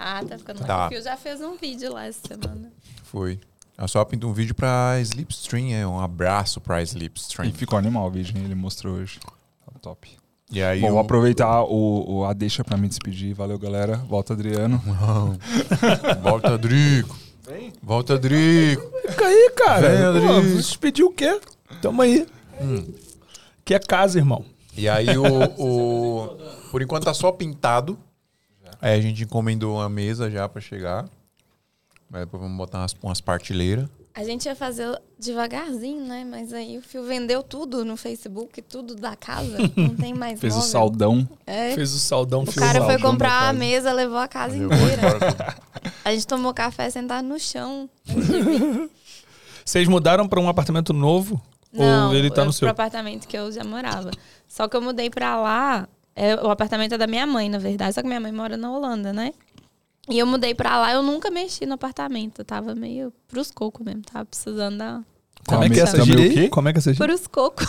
Ah, 0.00 0.22
tá 0.26 0.38
ficando 0.38 0.60
Tá. 0.64 0.76
mais. 0.76 0.86
O 0.86 0.94
Fio 0.94 1.02
já 1.02 1.16
fez 1.16 1.40
um 1.40 1.56
vídeo 1.56 1.92
lá 1.92 2.06
essa 2.06 2.20
semana. 2.28 2.70
Foi. 3.02 3.40
A 3.76 3.86
só 3.88 4.04
pintou 4.04 4.30
um 4.30 4.32
vídeo 4.32 4.54
pra 4.54 4.98
Slipstream, 5.00 5.72
é 5.72 5.86
um 5.86 6.00
abraço 6.00 6.60
pra 6.60 6.80
Slipstream. 6.82 7.48
E 7.48 7.52
ficou 7.52 7.78
animal 7.78 8.06
o 8.06 8.10
vídeo, 8.10 8.36
hein? 8.36 8.44
Ele 8.44 8.54
mostrou 8.54 8.94
hoje. 8.94 9.18
Tá 9.20 9.72
top. 9.82 10.08
E 10.50 10.62
aí 10.62 10.80
Bom, 10.80 10.88
o- 10.88 10.90
vou 10.92 11.00
aproveitar 11.00 11.62
o, 11.64 12.04
o 12.20 12.24
a 12.24 12.32
deixa 12.32 12.64
pra 12.64 12.76
me 12.76 12.88
despedir. 12.88 13.34
Valeu, 13.34 13.58
galera. 13.58 13.96
Volta, 13.98 14.32
Adriano. 14.34 14.82
Volta, 16.22 16.56
Drico. 16.58 17.16
Volta, 17.82 18.18
Drico. 18.18 18.82
Fica 19.08 19.26
aí, 19.26 19.50
cara. 19.56 20.12
Vem, 20.12 20.26
Pô. 20.26 20.42
Você 20.62 20.78
pediu 20.78 21.06
o 21.08 21.12
quê? 21.12 21.40
Tamo 21.82 22.02
aí. 22.02 22.26
Que 23.64 23.74
é 23.74 23.78
casa, 23.78 24.18
irmão. 24.18 24.44
E 24.76 24.88
aí 24.88 25.16
o, 25.18 25.24
o- 25.58 26.36
Por 26.70 26.82
enquanto 26.82 27.04
tá 27.04 27.14
só 27.14 27.30
pintado. 27.32 27.98
Aí 28.80 28.98
a 28.98 29.00
gente 29.00 29.24
encomendou 29.24 29.76
uma 29.76 29.88
mesa 29.88 30.30
já 30.30 30.48
pra 30.48 30.60
chegar. 30.60 31.08
Mas 32.10 32.22
depois 32.22 32.42
vamos 32.42 32.56
botar 32.56 32.78
umas, 32.78 32.94
umas 33.02 33.20
partilheiras. 33.20 33.88
A 34.14 34.24
gente 34.24 34.46
ia 34.46 34.56
fazer 34.56 35.00
devagarzinho, 35.18 36.04
né? 36.04 36.24
Mas 36.28 36.52
aí 36.52 36.76
o 36.78 36.82
Fio 36.82 37.04
vendeu 37.04 37.42
tudo 37.42 37.84
no 37.84 37.96
Facebook, 37.96 38.60
tudo 38.62 38.96
da 38.96 39.14
casa. 39.14 39.56
Não 39.76 39.94
tem 39.94 40.12
mais 40.14 40.40
Fez 40.40 40.54
o 40.54 40.56
móvel. 40.56 40.72
saldão. 40.72 41.28
É. 41.46 41.74
Fez 41.74 41.92
o 41.92 41.98
saldão 42.00 42.42
O 42.42 42.52
cara 42.52 42.82
o 42.82 42.86
foi 42.86 42.98
comprar 42.98 43.48
a 43.48 43.52
mesa, 43.52 43.92
levou 43.92 44.18
a 44.18 44.26
casa 44.26 44.56
Levou 44.56 44.74
inteira. 44.76 45.56
A 46.04 46.12
gente 46.12 46.26
tomou 46.26 46.52
café 46.52 46.90
sentado 46.90 47.28
no 47.28 47.38
chão. 47.38 47.88
Vocês 49.64 49.86
mudaram 49.86 50.26
pra 50.26 50.40
um 50.40 50.48
apartamento 50.48 50.92
novo? 50.92 51.40
Não, 51.72 52.08
ou 52.08 52.14
ele 52.14 52.30
tá 52.30 52.44
no 52.44 52.52
seu? 52.52 52.66
pro 52.66 52.72
apartamento 52.72 53.28
que 53.28 53.36
eu 53.36 53.52
já 53.52 53.62
morava. 53.62 54.10
Só 54.48 54.66
que 54.66 54.76
eu 54.76 54.80
mudei 54.80 55.10
pra 55.10 55.38
lá. 55.38 55.86
É, 56.18 56.34
o 56.34 56.50
apartamento 56.50 56.94
é 56.94 56.98
da 56.98 57.06
minha 57.06 57.26
mãe, 57.26 57.48
na 57.48 57.58
verdade. 57.58 57.94
Só 57.94 58.02
que 58.02 58.08
minha 58.08 58.20
mãe 58.20 58.32
mora 58.32 58.56
na 58.56 58.70
Holanda, 58.70 59.12
né? 59.12 59.32
E 60.10 60.18
eu 60.18 60.26
mudei 60.26 60.54
pra 60.54 60.78
lá, 60.78 60.92
eu 60.92 61.02
nunca 61.02 61.30
mexi 61.30 61.64
no 61.64 61.74
apartamento. 61.74 62.40
Eu 62.40 62.44
tava 62.44 62.74
meio 62.74 63.12
pros 63.28 63.50
cocos 63.50 63.84
mesmo. 63.84 64.02
Tava 64.02 64.24
precisando 64.24 64.78
da. 64.78 65.00
Como 65.46 65.62
é 65.64 65.70
que 65.70 65.78
é 65.78 65.82
essa 65.82 66.04
gíria? 66.04 66.50
Como 66.50 66.68
é 66.68 66.72
que 66.72 66.78
é 66.78 66.80
essa 66.80 66.92
gíria? 66.92 67.06
Pros 67.06 67.26
cocos. 67.26 67.66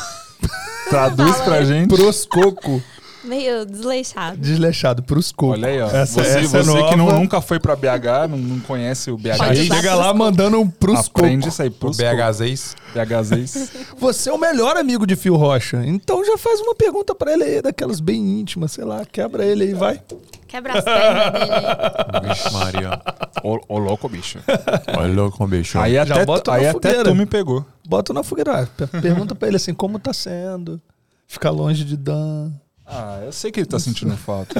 Traduz 0.89 1.37
pra 1.45 1.63
gente. 1.63 1.89
Proscoco. 1.89 2.81
Meio 3.23 3.65
desleixado. 3.65 4.37
Desleixado, 4.37 5.03
pros 5.03 5.31
cocos. 5.31 5.57
Olha 5.57 5.67
aí, 5.69 5.81
ó. 5.81 5.87
Essa, 5.87 6.23
você 6.23 6.29
essa 6.29 6.39
é 6.57 6.63
você 6.63 6.83
que 6.89 6.95
não, 6.95 7.05
nova. 7.05 7.19
nunca 7.19 7.41
foi 7.41 7.59
pra 7.59 7.75
BH, 7.75 8.27
não, 8.29 8.37
não 8.37 8.59
conhece 8.61 9.11
o 9.11 9.17
BH. 9.17 9.55
Chega 9.67 9.95
lá 9.95 10.13
mandando 10.13 10.59
um 10.59 10.69
pros 10.69 11.07
Aprende 11.07 11.41
cocos. 11.43 11.53
isso 11.53 11.61
aí. 11.61 11.69
Pros 11.69 11.97
BH6. 11.97 12.75
BH6. 12.95 13.69
Você 13.99 14.29
é 14.29 14.33
o 14.33 14.37
melhor 14.37 14.77
amigo 14.77 15.05
de 15.05 15.15
Fio 15.15 15.35
Rocha. 15.35 15.83
Então 15.85 16.25
já 16.25 16.37
faz 16.37 16.59
uma 16.61 16.73
pergunta 16.73 17.13
pra 17.13 17.33
ele 17.33 17.43
aí, 17.43 17.61
daquelas 17.61 17.99
bem 17.99 18.39
íntimas, 18.39 18.71
sei 18.71 18.83
lá. 18.83 19.05
Quebra 19.05 19.45
ele 19.45 19.65
aí, 19.65 19.73
vai. 19.73 20.01
Quebra 20.47 20.79
as 20.79 20.83
pernas 20.83 21.31
dele. 21.33 21.45
aí. 22.23 22.29
Vixe, 22.29 22.51
Maria. 22.53 23.01
ô, 23.43 23.59
ô, 23.67 23.77
louco, 23.77 24.09
bicho. 24.09 24.39
Olha 24.97 25.13
louco, 25.13 25.45
bicho. 25.47 25.77
Aí 25.77 25.93
Já 25.93 26.01
até, 26.03 26.25
bota 26.25 26.51
aí 26.53 26.63
na 26.63 26.69
até 26.71 26.89
fogueira. 26.89 27.03
tu 27.11 27.15
me 27.15 27.25
pegou. 27.27 27.63
Bota 27.87 28.11
na 28.13 28.23
fogueira. 28.23 28.67
Per- 28.75 28.87
Pergunta 29.01 29.35
pra 29.35 29.47
ele 29.47 29.57
assim, 29.57 29.73
como 29.73 29.99
tá 29.99 30.11
sendo? 30.13 30.81
Ficar 31.27 31.51
longe 31.51 31.83
de 31.83 31.95
Dan. 31.95 32.51
Ah, 32.91 33.19
eu 33.23 33.31
sei 33.31 33.51
que 33.51 33.59
ele 33.59 33.67
tá 33.67 33.77
sentindo 33.79 34.15
falta. 34.17 34.59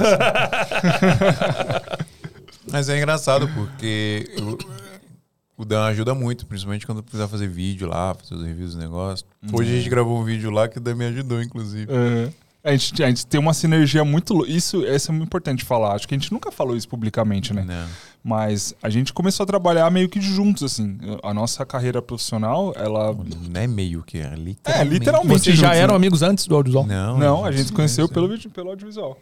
Mas 2.70 2.88
é 2.88 2.96
engraçado 2.96 3.48
porque 3.54 4.30
eu- 4.36 4.58
o 5.56 5.64
Dan 5.64 5.84
ajuda 5.84 6.14
muito, 6.14 6.46
principalmente 6.46 6.86
quando 6.86 7.02
precisar 7.02 7.28
fazer 7.28 7.48
vídeo 7.48 7.86
lá, 7.88 8.14
fazer 8.14 8.34
os 8.34 8.42
reviews 8.46 8.72
dos 8.74 8.80
negócios. 8.82 9.28
Hoje 9.52 9.70
a 9.72 9.76
gente 9.76 9.90
gravou 9.90 10.18
um 10.18 10.24
vídeo 10.24 10.50
lá 10.50 10.68
que 10.68 10.78
o 10.78 10.80
Dan 10.80 10.94
me 10.94 11.04
ajudou, 11.06 11.42
inclusive. 11.42 11.90
Uhum. 11.92 12.32
A, 12.62 12.72
gente, 12.72 13.02
a 13.02 13.08
gente 13.08 13.26
tem 13.26 13.40
uma 13.40 13.54
sinergia 13.54 14.04
muito. 14.04 14.44
Isso, 14.46 14.84
isso 14.84 15.10
é 15.10 15.14
muito 15.14 15.26
importante 15.26 15.64
falar. 15.64 15.94
Acho 15.94 16.06
que 16.06 16.14
a 16.14 16.18
gente 16.18 16.30
nunca 16.30 16.52
falou 16.52 16.76
isso 16.76 16.88
publicamente, 16.88 17.54
né? 17.54 17.64
Não. 17.64 17.88
Mas 18.22 18.74
a 18.82 18.90
gente 18.90 19.14
começou 19.14 19.44
a 19.44 19.46
trabalhar 19.46 19.90
meio 19.90 20.08
que 20.08 20.20
juntos, 20.20 20.62
assim. 20.62 20.98
A 21.22 21.32
nossa 21.32 21.64
carreira 21.64 22.02
profissional, 22.02 22.74
ela. 22.76 23.14
Não 23.14 23.60
é 23.60 23.66
meio 23.66 24.02
que, 24.02 24.18
é 24.18 24.34
literalmente. 24.34 24.60
É, 24.66 24.84
literalmente. 24.84 25.40
Vocês 25.40 25.56
já 25.56 25.68
juntos, 25.68 25.80
eram 25.80 25.94
né? 25.94 25.96
amigos 25.96 26.22
antes 26.22 26.46
do 26.46 26.54
audiovisual? 26.54 26.86
Não, 26.86 27.18
Não, 27.18 27.44
a 27.44 27.50
gente 27.50 27.68
se 27.68 27.72
conheceu 27.72 28.06
pelo, 28.08 28.28
pelo 28.50 28.70
audiovisual. 28.70 29.16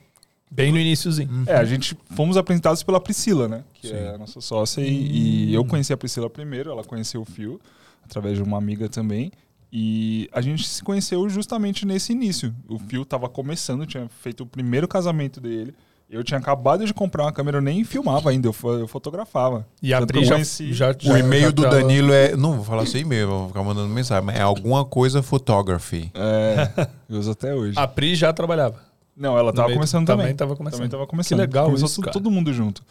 Bem 0.50 0.72
no 0.72 0.78
iníciozinho. 0.78 1.44
É, 1.46 1.56
a 1.56 1.64
gente 1.64 1.96
fomos 2.16 2.36
apresentados 2.36 2.82
pela 2.82 2.98
Priscila, 2.98 3.46
né? 3.46 3.62
Que 3.74 3.88
Sim. 3.88 3.94
é 3.94 4.14
a 4.14 4.18
nossa 4.18 4.40
sócia. 4.40 4.80
E, 4.80 5.50
e 5.50 5.54
eu 5.54 5.64
conheci 5.64 5.92
a 5.92 5.96
Priscila 5.96 6.28
primeiro, 6.28 6.70
ela 6.70 6.82
conheceu 6.82 7.20
o 7.20 7.24
Fio, 7.24 7.60
através 8.04 8.36
de 8.36 8.42
uma 8.42 8.56
amiga 8.56 8.88
também. 8.88 9.30
E 9.72 10.28
a 10.32 10.40
gente 10.40 10.66
se 10.66 10.82
conheceu 10.82 11.28
justamente 11.28 11.84
nesse 11.86 12.12
início. 12.12 12.54
O 12.68 12.78
Fio 12.78 13.04
tava 13.04 13.28
começando, 13.28 13.84
tinha 13.86 14.08
feito 14.22 14.42
o 14.42 14.46
primeiro 14.46 14.88
casamento 14.88 15.40
dele. 15.40 15.74
Eu 16.10 16.24
tinha 16.24 16.38
acabado 16.38 16.86
de 16.86 16.94
comprar 16.94 17.24
uma 17.24 17.32
câmera, 17.32 17.58
eu 17.58 17.60
nem 17.60 17.84
filmava 17.84 18.30
ainda, 18.30 18.48
eu, 18.48 18.54
eu 18.78 18.88
fotografava. 18.88 19.66
E 19.82 19.92
a 19.92 20.00
Pri 20.06 20.24
já, 20.24 20.38
já, 20.42 21.12
O 21.12 21.18
e-mail 21.18 21.52
do 21.52 21.62
Danilo 21.68 22.10
é. 22.14 22.34
Não 22.34 22.54
vou 22.54 22.64
falar 22.64 22.86
seu 22.86 22.98
e-mail, 22.98 23.28
vou 23.28 23.48
ficar 23.48 23.62
mandando 23.62 23.88
mensagem, 23.92 24.24
mas 24.24 24.36
é 24.36 24.40
alguma 24.40 24.86
coisa 24.86 25.22
photography. 25.22 26.10
É, 26.14 26.88
eu 27.10 27.18
uso 27.18 27.32
até 27.32 27.54
hoje. 27.54 27.78
A 27.78 27.86
Pri 27.86 28.14
já 28.14 28.32
trabalhava. 28.32 28.80
Não, 29.14 29.36
ela 29.36 29.50
No 29.50 29.52
tava 29.52 29.68
meio- 29.68 29.78
começando 29.80 30.06
também 30.06 30.22
também. 30.26 30.36
tava 30.36 30.56
começando. 30.56 30.78
Também 30.78 30.90
tava 30.90 31.06
começando. 31.06 31.38
Que 31.38 31.44
legal 31.44 31.66
Começou 31.66 31.86
isso, 31.88 32.00
cara. 32.00 32.12
todo 32.12 32.30
mundo 32.30 32.54
junto. 32.54 32.82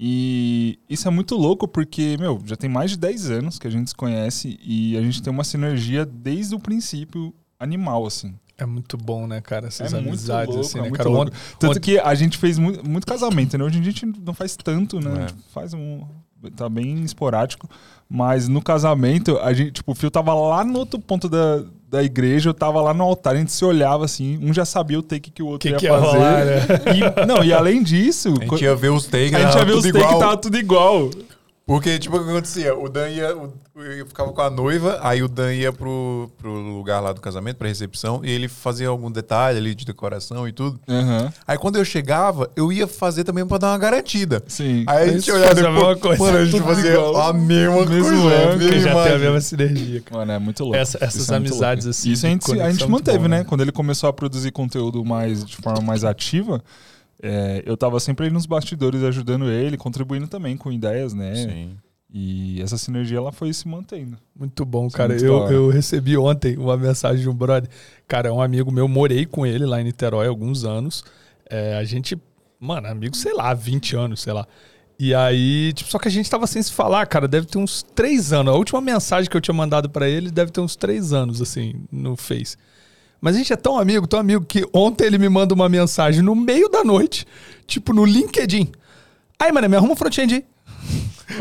E 0.00 0.78
isso 0.88 1.08
é 1.08 1.10
muito 1.10 1.34
louco 1.34 1.66
porque, 1.66 2.16
meu, 2.20 2.40
já 2.44 2.54
tem 2.54 2.70
mais 2.70 2.92
de 2.92 2.98
10 2.98 3.30
anos 3.30 3.58
que 3.58 3.66
a 3.66 3.70
gente 3.70 3.90
se 3.90 3.96
conhece 3.96 4.56
e 4.62 4.96
a 4.96 5.02
gente 5.02 5.20
tem 5.20 5.32
uma 5.32 5.42
sinergia 5.42 6.06
desde 6.06 6.54
o 6.54 6.60
princípio 6.60 7.34
animal, 7.58 8.06
assim. 8.06 8.38
É 8.56 8.64
muito 8.64 8.96
bom, 8.96 9.26
né, 9.26 9.40
cara? 9.40 9.66
Essas 9.66 9.92
é 9.92 9.96
muito 9.96 10.08
amizades, 10.10 10.54
louco, 10.54 10.68
assim, 10.68 10.78
é 10.78 10.82
né, 10.82 10.90
cara? 10.90 11.08
louco. 11.08 11.32
Tanto 11.58 11.80
que 11.80 11.98
a 11.98 12.14
gente 12.14 12.38
fez 12.38 12.58
muito, 12.58 12.88
muito 12.88 13.06
casamento, 13.06 13.58
né? 13.58 13.64
Hoje 13.64 13.78
em 13.78 13.80
dia 13.80 13.90
a 13.90 13.94
gente 13.94 14.20
não 14.20 14.34
faz 14.34 14.56
tanto, 14.56 15.00
né? 15.00 15.10
É. 15.10 15.24
A 15.24 15.26
gente 15.26 15.34
faz 15.52 15.74
um... 15.74 16.04
Tá 16.56 16.68
bem 16.68 17.02
esporádico. 17.02 17.68
Mas 18.08 18.48
no 18.48 18.62
casamento, 18.62 19.38
a 19.38 19.52
gente, 19.52 19.72
tipo, 19.72 19.92
o 19.92 19.94
Fio 19.94 20.10
tava 20.10 20.32
lá 20.34 20.64
no 20.64 20.78
outro 20.78 20.98
ponto 20.98 21.28
da, 21.28 21.62
da 21.90 22.02
igreja, 22.02 22.48
eu 22.50 22.54
tava 22.54 22.80
lá 22.80 22.94
no 22.94 23.04
altar, 23.04 23.34
a 23.34 23.38
gente 23.38 23.52
se 23.52 23.62
olhava 23.64 24.04
assim, 24.04 24.38
um 24.42 24.52
já 24.52 24.64
sabia 24.64 24.98
o 24.98 25.02
take 25.02 25.30
que 25.30 25.42
o 25.42 25.46
outro 25.46 25.60
Que 25.60 25.74
ia 25.74 25.76
que 25.76 25.86
ia 25.86 25.92
fazer. 25.92 26.06
rolar, 26.06 26.44
né? 26.44 26.60
E, 26.96 27.26
não, 27.26 27.44
e 27.44 27.52
além 27.52 27.82
disso, 27.82 28.34
A 28.40 28.44
gente 28.44 28.64
ia 28.64 28.74
ver 28.74 28.90
os 28.90 29.06
takes, 29.06 29.34
a 29.34 29.40
gente 29.40 29.58
ia 29.58 29.64
ver 29.64 29.72
os 29.72 29.82
takes 29.82 30.18
tava 30.18 30.36
tudo 30.38 30.56
igual. 30.56 31.10
Porque, 31.68 31.98
tipo, 31.98 32.16
o 32.16 32.24
que 32.24 32.30
acontecia? 32.30 32.74
O 32.74 32.88
Dan 32.88 33.08
ia. 33.10 33.36
o- 33.36 33.52
eu 33.82 34.06
ficava 34.06 34.32
com 34.32 34.40
a 34.40 34.48
noiva, 34.50 34.98
aí 35.02 35.22
o 35.22 35.28
Dan 35.28 35.52
ia 35.54 35.70
pro, 35.72 36.28
pro 36.38 36.50
lugar 36.50 36.98
lá 37.00 37.12
do 37.12 37.20
casamento, 37.20 37.56
pra 37.58 37.68
recepção, 37.68 38.22
e 38.24 38.30
ele 38.30 38.48
fazia 38.48 38.88
algum 38.88 39.08
detalhe 39.10 39.58
ali 39.58 39.74
de 39.74 39.84
decoração 39.84 40.48
e 40.48 40.52
tudo. 40.52 40.80
Aí 41.46 41.56
quando 41.58 41.76
eu 41.76 41.84
chegava, 41.84 42.50
eu 42.56 42.72
ia 42.72 42.86
fazer 42.88 43.22
também 43.22 43.46
pra 43.46 43.58
dar 43.58 43.68
uma 43.72 43.78
garantida. 43.78 44.42
Sim. 44.48 44.82
Aí 44.86 45.10
a 45.10 45.12
gente 45.12 45.30
olhava 45.30 45.50
a 45.52 45.54
depois, 45.54 45.74
mesma 45.74 45.96
coisa. 45.96 46.22
mano, 46.24 46.38
a 46.38 46.44
gente 46.46 46.60
fazia 46.62 46.92
igual. 46.94 47.16
a 47.20 47.32
mesma 47.34 47.86
Mesmo 47.86 48.20
coisa. 48.22 48.52
a 48.52 48.56
mesma 48.56 48.80
já 48.80 49.02
tem 49.04 49.12
a 49.14 49.18
mesma 49.18 49.40
sinergia, 49.42 50.00
cara. 50.00 50.18
Mano, 50.20 50.32
é 50.32 50.38
muito 50.38 50.62
louco. 50.64 50.76
Essa- 50.76 50.98
essas 51.02 51.22
Isso 51.22 51.32
é 51.32 51.36
amizades, 51.36 51.84
louco. 51.84 51.98
assim, 51.98 52.10
Isso 52.12 52.26
a 52.26 52.30
gente, 52.30 52.60
a 52.60 52.70
gente 52.72 52.82
é 52.82 52.86
manteve, 52.86 53.18
bom, 53.18 53.28
né? 53.28 53.38
né? 53.40 53.44
Quando 53.44 53.60
ele 53.60 53.72
começou 53.72 54.08
a 54.08 54.12
produzir 54.12 54.50
conteúdo 54.50 55.04
mais 55.04 55.44
de 55.44 55.54
forma 55.56 55.82
mais 55.82 56.02
ativa, 56.02 56.62
é, 57.22 57.62
eu 57.66 57.76
tava 57.76 57.98
sempre 58.00 58.26
aí 58.26 58.32
nos 58.32 58.46
bastidores 58.46 59.02
ajudando 59.02 59.50
ele, 59.50 59.76
contribuindo 59.76 60.28
também 60.28 60.56
com 60.56 60.70
ideias, 60.70 61.12
né? 61.14 61.34
Sim. 61.34 61.76
E 62.10 62.62
essa 62.62 62.78
sinergia 62.78 63.18
ela 63.18 63.32
foi 63.32 63.52
se 63.52 63.68
mantendo. 63.68 64.16
Muito 64.34 64.64
bom, 64.64 64.86
Isso 64.86 64.96
é 64.96 64.98
cara. 64.98 65.08
muito 65.10 65.24
eu, 65.24 65.50
eu 65.50 65.68
recebi 65.68 66.16
ontem 66.16 66.56
uma 66.56 66.76
mensagem 66.76 67.20
de 67.20 67.28
um 67.28 67.34
brother. 67.34 67.68
Cara, 68.06 68.28
é 68.28 68.32
um 68.32 68.40
amigo 68.40 68.72
meu, 68.72 68.88
morei 68.88 69.26
com 69.26 69.44
ele 69.44 69.66
lá 69.66 69.80
em 69.80 69.84
Niterói 69.84 70.26
há 70.26 70.30
alguns 70.30 70.64
anos. 70.64 71.04
É, 71.50 71.76
a 71.76 71.84
gente, 71.84 72.18
mano, 72.58 72.88
amigo, 72.88 73.14
sei 73.14 73.34
lá, 73.34 73.52
20 73.52 73.94
anos, 73.96 74.22
sei 74.22 74.32
lá. 74.32 74.46
E 74.98 75.14
aí, 75.14 75.72
tipo, 75.74 75.90
só 75.90 75.98
que 75.98 76.08
a 76.08 76.10
gente 76.10 76.30
tava 76.30 76.46
sem 76.46 76.62
se 76.62 76.72
falar, 76.72 77.06
cara, 77.06 77.28
deve 77.28 77.46
ter 77.46 77.58
uns 77.58 77.82
três 77.82 78.32
anos. 78.32 78.54
A 78.54 78.56
última 78.56 78.80
mensagem 78.80 79.30
que 79.30 79.36
eu 79.36 79.40
tinha 79.40 79.54
mandado 79.54 79.90
pra 79.90 80.08
ele 80.08 80.30
deve 80.30 80.50
ter 80.50 80.60
uns 80.60 80.74
três 80.74 81.12
anos, 81.12 81.42
assim, 81.42 81.74
no 81.92 82.16
Face. 82.16 82.56
Mas 83.20 83.34
a 83.34 83.38
gente 83.38 83.52
é 83.52 83.56
tão 83.56 83.78
amigo, 83.78 84.06
tão 84.06 84.20
amigo, 84.20 84.44
que 84.44 84.64
ontem 84.72 85.04
ele 85.04 85.18
me 85.18 85.28
manda 85.28 85.52
uma 85.54 85.68
mensagem 85.68 86.22
no 86.22 86.34
meio 86.34 86.68
da 86.68 86.84
noite, 86.84 87.26
tipo, 87.66 87.92
no 87.92 88.04
LinkedIn. 88.04 88.70
Aí, 89.38 89.50
mano, 89.52 89.68
me 89.68 89.76
arruma 89.76 89.92
um 89.92 89.96
front-end 89.96 90.34
aí. 90.34 90.44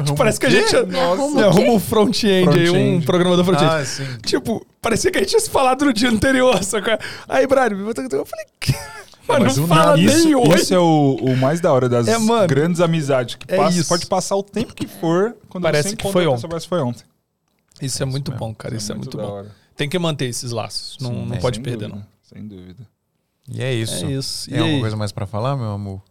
Tipo, 0.04 0.16
parece 0.16 0.40
que 0.40 0.46
a 0.46 0.50
gente. 0.50 0.76
Me 0.86 1.00
arruma 1.00 1.72
o 1.72 1.76
um 1.76 1.80
front-end 1.80 2.50
aí, 2.50 2.70
um 2.70 3.02
programador 3.02 3.46
front-end. 3.46 3.72
Ah, 3.72 3.86
sim. 3.86 4.06
Tipo, 4.26 4.66
parecia 4.82 5.10
que 5.12 5.18
a 5.18 5.22
gente 5.22 5.30
tinha 5.30 5.40
se 5.40 5.50
falado 5.50 5.86
no 5.86 5.94
dia 5.94 6.10
anterior, 6.10 6.62
sacou? 6.64 6.98
Aí, 7.30 7.48
botou- 7.48 8.04
eu 8.12 8.26
falei, 8.26 8.46
mano, 9.28 9.46
Mas 9.46 9.58
não 9.58 9.64
o- 9.64 9.68
fala 9.68 10.00
isso, 10.00 10.26
nem 10.26 10.36
oi. 10.36 10.56
isso 10.56 10.74
é 10.74 10.80
o, 10.80 11.16
o 11.22 11.38
mais 11.38 11.60
da 11.62 11.72
hora 11.72 11.88
das 11.88 12.08
É, 12.08 12.18
mano, 12.18 12.48
grandes 12.48 12.82
amizades. 12.82 13.36
Que 13.36 13.54
é 13.54 13.58
passa- 13.58 13.84
pode 13.86 14.06
passar 14.08 14.36
o 14.36 14.44
tempo 14.44 14.74
que 14.76 14.88
for, 14.88 15.36
quando 15.48 15.64
Parece 15.64 15.90
você 15.92 15.96
que 15.96 16.12
foi 16.12 16.26
ontem. 16.28 16.36
pessoa, 16.36 16.50
parece 16.50 16.66
que 16.66 16.70
foi 16.70 16.80
ontem. 16.82 17.04
Isso 17.82 18.02
é 18.02 18.06
muito 18.06 18.32
mesmo. 18.32 18.46
bom, 18.46 18.54
cara. 18.56 18.76
Isso 18.76 18.92
é 18.92 18.96
muito, 18.96 19.16
da 19.16 19.24
bom. 19.24 19.30
hora. 19.32 19.56
Tem 19.78 19.88
que 19.88 19.98
manter 19.98 20.26
esses 20.26 20.52
laços. 20.52 20.98
Não, 21.00 21.12
Sim, 21.12 21.26
não 21.28 21.36
é, 21.36 21.40
pode 21.40 21.60
perder, 21.62 21.88
dúvida, 21.88 21.96
não. 22.02 22.06
Sem 22.24 22.46
dúvida. 22.48 22.86
E 23.50 23.64
é 23.64 23.74
isso. 23.74 24.04
É 24.06 24.12
isso. 24.12 24.50
Tem 24.50 24.58
E 24.58 24.60
alguma 24.60 24.76
aí? 24.78 24.82
coisa 24.82 24.98
mais 24.98 25.12
pra 25.14 25.26
falar, 25.26 25.56
meu 25.56 25.72
amor? 25.72 26.02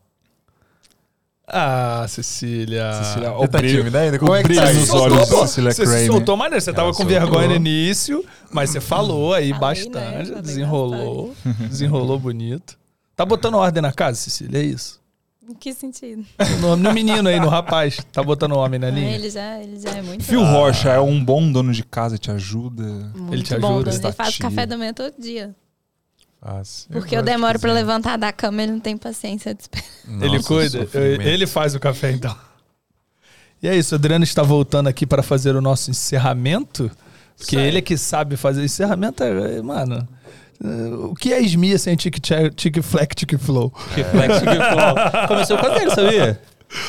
Ah, 1.48 2.04
Cecília. 2.08 2.92
Cecília, 3.04 3.30
Você 3.32 3.48
tá 3.48 3.58
brilho- 3.58 3.78
tímida 3.78 4.00
ainda? 4.00 4.18
Como 4.18 4.34
é 4.34 4.42
que 4.42 4.54
tá 4.54 4.72
nos 4.72 4.90
olhos. 4.90 5.28
Cecília 5.28 5.70
você 5.70 5.84
se 5.86 5.90
Kramer. 5.92 6.06
soltou 6.06 6.36
maneiro. 6.36 6.60
Você 6.60 6.72
tava 6.72 6.88
Ela 6.88 6.96
com 6.96 7.02
soltou. 7.04 7.20
vergonha 7.20 7.48
no 7.48 7.54
início, 7.54 8.24
mas 8.50 8.70
você 8.70 8.80
falou 8.80 9.32
aí 9.32 9.50
Falei, 9.52 9.60
bastante. 9.84 10.30
né? 10.32 10.42
Desenrolou. 10.42 11.34
Desenrolou 11.68 12.18
bonito. 12.18 12.76
Tá 13.14 13.24
botando 13.24 13.54
ordem 13.54 13.80
na 13.80 13.92
casa, 13.92 14.18
Cecília? 14.18 14.58
É 14.58 14.62
isso. 14.62 15.00
Em 15.48 15.54
que 15.54 15.72
sentido? 15.72 16.24
No, 16.60 16.76
no 16.76 16.92
menino 16.92 17.28
aí, 17.28 17.38
no 17.38 17.48
rapaz. 17.48 17.98
Tá 18.12 18.22
botando 18.22 18.52
o 18.52 18.58
homem 18.58 18.78
na 18.80 18.88
Ah, 18.88 18.90
linha? 18.90 19.14
ele, 19.14 19.30
já, 19.30 19.58
ele 19.62 19.78
já 19.78 19.90
é 19.90 20.02
muito, 20.02 20.24
Fio 20.24 20.42
Rocha 20.42 20.90
é 20.90 21.00
um 21.00 21.22
bom 21.24 21.50
dono 21.52 21.72
de 21.72 21.84
casa, 21.84 22.18
te 22.18 22.30
ajuda. 22.30 22.82
muito 23.14 23.32
ele 23.32 23.42
te 23.42 23.56
bom. 23.58 23.76
ajuda, 23.80 23.94
Ele 23.94 24.12
faz 24.12 24.38
café 24.38 24.66
da 24.66 24.76
manhã 24.76 24.92
todo 24.92 25.14
dia. 25.18 25.54
Faz. 26.40 26.86
Porque 26.92 27.16
eu, 27.16 27.22
de 27.22 27.26
demoro 27.30 27.58
pra 27.58 27.70
cozinhar. 27.70 27.86
levantar 27.86 28.16
da 28.18 28.32
cama, 28.32 28.62
ele 28.62 28.72
não 28.72 28.80
tem 28.80 28.96
paciência 28.96 29.54
de 29.54 29.62
esperar. 29.62 29.84
ele 30.22 30.36
Nossa, 30.36 30.48
cuida. 30.48 30.78
sofrimento. 30.84 31.22
Ele 31.22 31.46
faz 31.46 31.74
o 31.74 31.80
café, 31.80 32.12
então. 32.12 32.36
E 33.62 33.68
é 33.68 33.76
isso, 33.76 33.94
o 33.94 33.98
Adriano 33.98 34.22
está 34.24 34.42
voltando 34.42 34.86
aqui 34.88 35.06
para 35.06 35.22
fazer 35.22 35.56
o 35.56 35.60
nosso 35.60 35.90
encerramento. 35.90 36.90
Porque 37.38 37.56
ele 37.56 37.78
é 37.78 37.82
que 37.82 37.96
sabe 37.98 38.36
fazer. 38.36 38.62
Encerramento 38.64 39.22
é, 39.22 39.56
é, 39.58 39.62
mano. 39.62 40.06
É, 40.62 40.94
O 40.94 41.14
que 41.14 41.32
é 41.32 41.40
Esmia 41.40 41.78
sem 41.78 41.96
tic, 41.96 42.18
tic 42.54 42.82
flex, 42.82 43.14
tic 43.14 43.38
flow? 43.38 43.72
Flex. 43.76 44.40
Começou 45.28 45.58
com 45.58 45.66
ele, 45.66 45.90
sabia? 45.90 46.40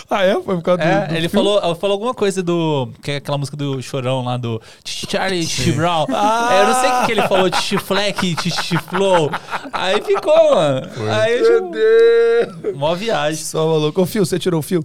Ah, 0.10 0.24
é? 0.24 0.34
Foi 0.34 0.56
por 0.56 0.64
causa 0.64 0.82
do. 0.82 0.88
É, 0.88 1.08
do 1.08 1.16
ele 1.16 1.30
filme? 1.30 1.46
falou, 1.46 1.76
falou 1.76 1.94
alguma 1.94 2.14
coisa 2.14 2.42
do. 2.42 2.90
Que 3.02 3.12
é 3.12 3.16
aquela 3.18 3.38
música 3.38 3.56
do 3.56 3.82
Chorão 3.82 4.24
lá 4.24 4.36
do 4.36 4.60
Charlie 4.84 5.46
Chibral. 5.46 6.08
É, 6.10 6.62
eu 6.62 6.68
não 6.68 6.82
sei 6.82 6.90
o 6.90 7.00
que, 7.00 7.06
que 7.06 7.12
ele 7.12 7.28
falou, 7.28 7.54
Chifleck, 7.54 8.36
Chiflow. 8.64 9.30
Aí 9.72 10.02
ficou, 10.02 10.56
mano. 10.56 10.88
Aí 11.12 11.42
Meu 11.42 11.52
eu. 11.52 11.72
Deus! 11.72 12.76
Mó 12.76 12.96
viagem. 12.96 13.44
Só 13.44 13.68
maluco. 13.68 14.02
Ô, 14.02 14.06
Fio, 14.06 14.26
você 14.26 14.40
tirou 14.40 14.60
o 14.60 14.64
fio? 14.64 14.84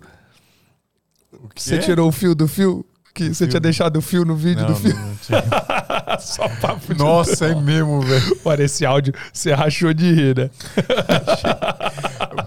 Você 1.57 1.79
tirou 1.79 2.09
o 2.09 2.13
fio 2.13 2.35
do 2.35 2.47
fio? 2.47 2.85
Que 3.15 3.35
você 3.35 3.47
tinha 3.47 3.61
deixado 3.61 3.97
o 3.99 4.03
fio 4.03 4.25
no 4.25 4.35
vídeo 4.35 4.63
Não, 4.63 4.69
do 4.73 4.75
fio? 4.77 4.95
não, 4.95 5.17
tinha. 5.17 5.43
Só 6.19 6.49
papo 6.49 6.95
de 6.95 6.99
Nossa, 6.99 7.47
é 7.47 7.55
mesmo, 7.55 8.01
velho. 8.01 8.39
Olha, 8.45 8.63
esse 8.63 8.87
áudio 8.87 9.13
você 9.33 9.53
rachou 9.53 9.93
de 9.93 10.13
rir, 10.13 10.37
né? 10.37 10.51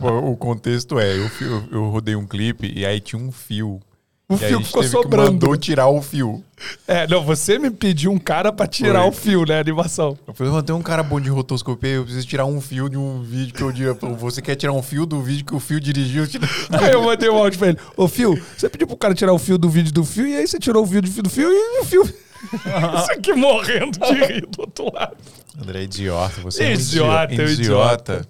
O 0.02 0.36
contexto 0.36 1.00
é, 1.00 1.16
eu, 1.18 1.30
eu 1.72 1.90
rodei 1.90 2.16
um 2.16 2.28
clipe 2.28 2.72
e 2.76 2.86
aí 2.86 3.00
tinha 3.00 3.20
um 3.20 3.32
fio. 3.32 3.80
O 4.28 4.34
e 4.34 4.38
fio 4.40 4.60
ficou 4.62 4.84
sobrando. 4.84 5.34
mandou 5.34 5.56
tirar 5.56 5.88
o 5.88 6.02
fio. 6.02 6.44
É, 6.88 7.06
não, 7.08 7.24
você 7.24 7.60
me 7.60 7.70
pediu 7.70 8.12
um 8.12 8.18
cara 8.18 8.52
pra 8.52 8.66
tirar 8.66 9.02
Foi. 9.02 9.10
o 9.10 9.12
fio, 9.12 9.46
né? 9.46 9.60
Animação. 9.60 10.18
Eu 10.28 10.34
falei, 10.34 10.52
mano, 10.52 10.64
tem 10.64 10.76
um 10.76 10.82
cara 10.82 11.04
bom 11.04 11.22
de 11.22 11.30
rotoscopia, 11.30 11.92
eu 11.92 12.04
preciso 12.04 12.26
tirar 12.26 12.46
um 12.46 12.60
fio 12.60 12.90
de 12.90 12.98
um 12.98 13.22
vídeo 13.22 13.54
que 13.54 13.62
eu 13.62 13.72
diria. 13.72 13.94
Você 13.94 14.42
quer 14.42 14.56
tirar 14.56 14.74
um 14.74 14.82
fio 14.82 15.06
do 15.06 15.22
vídeo 15.22 15.46
que 15.46 15.54
o 15.54 15.60
fio 15.60 15.80
dirigiu? 15.80 16.24
Aí 16.72 16.92
eu 16.92 17.04
mandei 17.04 17.30
um 17.30 17.38
áudio 17.38 17.60
pra 17.60 17.68
ele. 17.70 17.78
Ô, 17.96 18.08
Fio, 18.08 18.42
você 18.58 18.68
pediu 18.68 18.88
pro 18.88 18.98
cara 18.98 19.14
tirar 19.14 19.32
o 19.32 19.38
fio 19.38 19.58
do 19.60 19.70
vídeo 19.70 19.92
do 19.94 20.04
fio, 20.04 20.26
e 20.26 20.36
aí 20.36 20.48
você 20.48 20.58
tirou 20.58 20.82
o 20.82 20.86
vídeo 20.88 21.22
do 21.22 21.30
fio 21.30 21.50
e 21.52 21.82
o 21.82 21.86
fio. 21.86 22.04
Isso 22.98 23.12
aqui 23.12 23.34
morrendo 23.34 24.00
de 24.00 24.14
rir 24.26 24.48
do 24.48 24.62
outro 24.62 24.92
lado. 24.94 25.18
André, 25.62 25.84
idiota, 25.84 26.42
você 26.42 26.64
é 26.64 26.68
um 26.70 26.72
Idiota, 26.74 27.34
idiota. 27.34 27.44
é 27.44 27.54
idiota. 27.54 28.28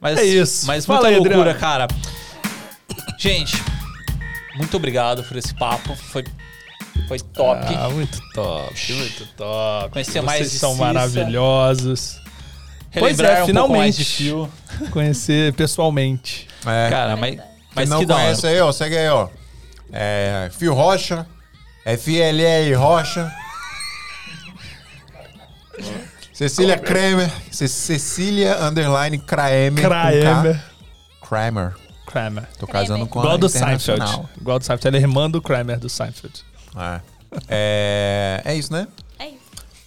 Mas, 0.00 0.18
É 0.18 0.24
isso. 0.24 0.66
Mas 0.66 0.86
Fala 0.86 1.00
muita 1.00 1.08
aí, 1.10 1.14
loucura, 1.16 1.50
Adriano. 1.50 1.60
cara. 1.60 1.88
Gente, 3.18 3.56
muito 4.56 4.76
obrigado 4.76 5.22
por 5.24 5.36
esse 5.36 5.54
papo. 5.54 5.94
Foi, 5.96 6.24
foi 7.08 7.18
top. 7.18 7.60
Ah, 7.76 7.88
muito 7.90 8.20
top, 8.32 8.92
muito 8.94 9.26
top. 9.36 9.90
Conhecer 9.92 10.12
Vocês 10.12 10.24
mais 10.24 10.50
de 10.52 10.58
são 10.58 10.72
Cissa. 10.72 10.84
maravilhosos. 10.84 12.20
pois 12.92 13.18
Relembrar 13.18 13.30
é, 13.38 13.42
um 13.44 13.54
pouco 13.54 13.76
mais 13.76 13.96
finalmente. 13.96 14.90
Conhecer 14.90 15.52
pessoalmente. 15.54 16.48
É. 16.66 16.88
Cara, 16.90 17.16
mas, 17.16 17.38
mas 17.74 17.88
não 17.88 18.04
que 18.04 18.12
hora. 18.12 18.22
conhece 18.22 18.46
aí, 18.46 18.60
ó, 18.60 18.72
segue 18.72 18.96
aí, 18.96 19.08
ó. 19.08 19.28
É, 19.92 20.50
Fio 20.56 20.72
Rocha, 20.74 21.26
FLR 21.84 22.72
Rocha. 22.74 23.32
Cecília 26.32 26.76
Kramer, 26.78 27.30
Ce- 27.50 27.68
Cecília 27.68 28.58
Underline 28.64 29.18
Kramer. 29.18 29.74
Kramer. 29.84 30.60
Kramer. 31.20 31.74
Kramer. 32.06 32.48
Tô 32.58 32.66
casando 32.66 33.06
com 33.06 33.20
Igual 33.20 33.34
a 33.34 33.36
do 33.36 33.48
Seinfeld. 33.48 34.02
Igual 34.40 34.58
do 34.58 34.64
Seinfeld. 34.64 34.86
Ela 34.88 34.96
é 34.96 35.00
irmã 35.00 35.30
do 35.30 35.40
Kramer 35.42 35.78
do 35.78 35.88
Seinfeld. 35.88 36.42
É. 36.76 37.00
É, 37.48 38.42
é 38.44 38.54
isso, 38.56 38.72
né? 38.72 38.86
É 39.18 39.28
isso. 39.28 39.38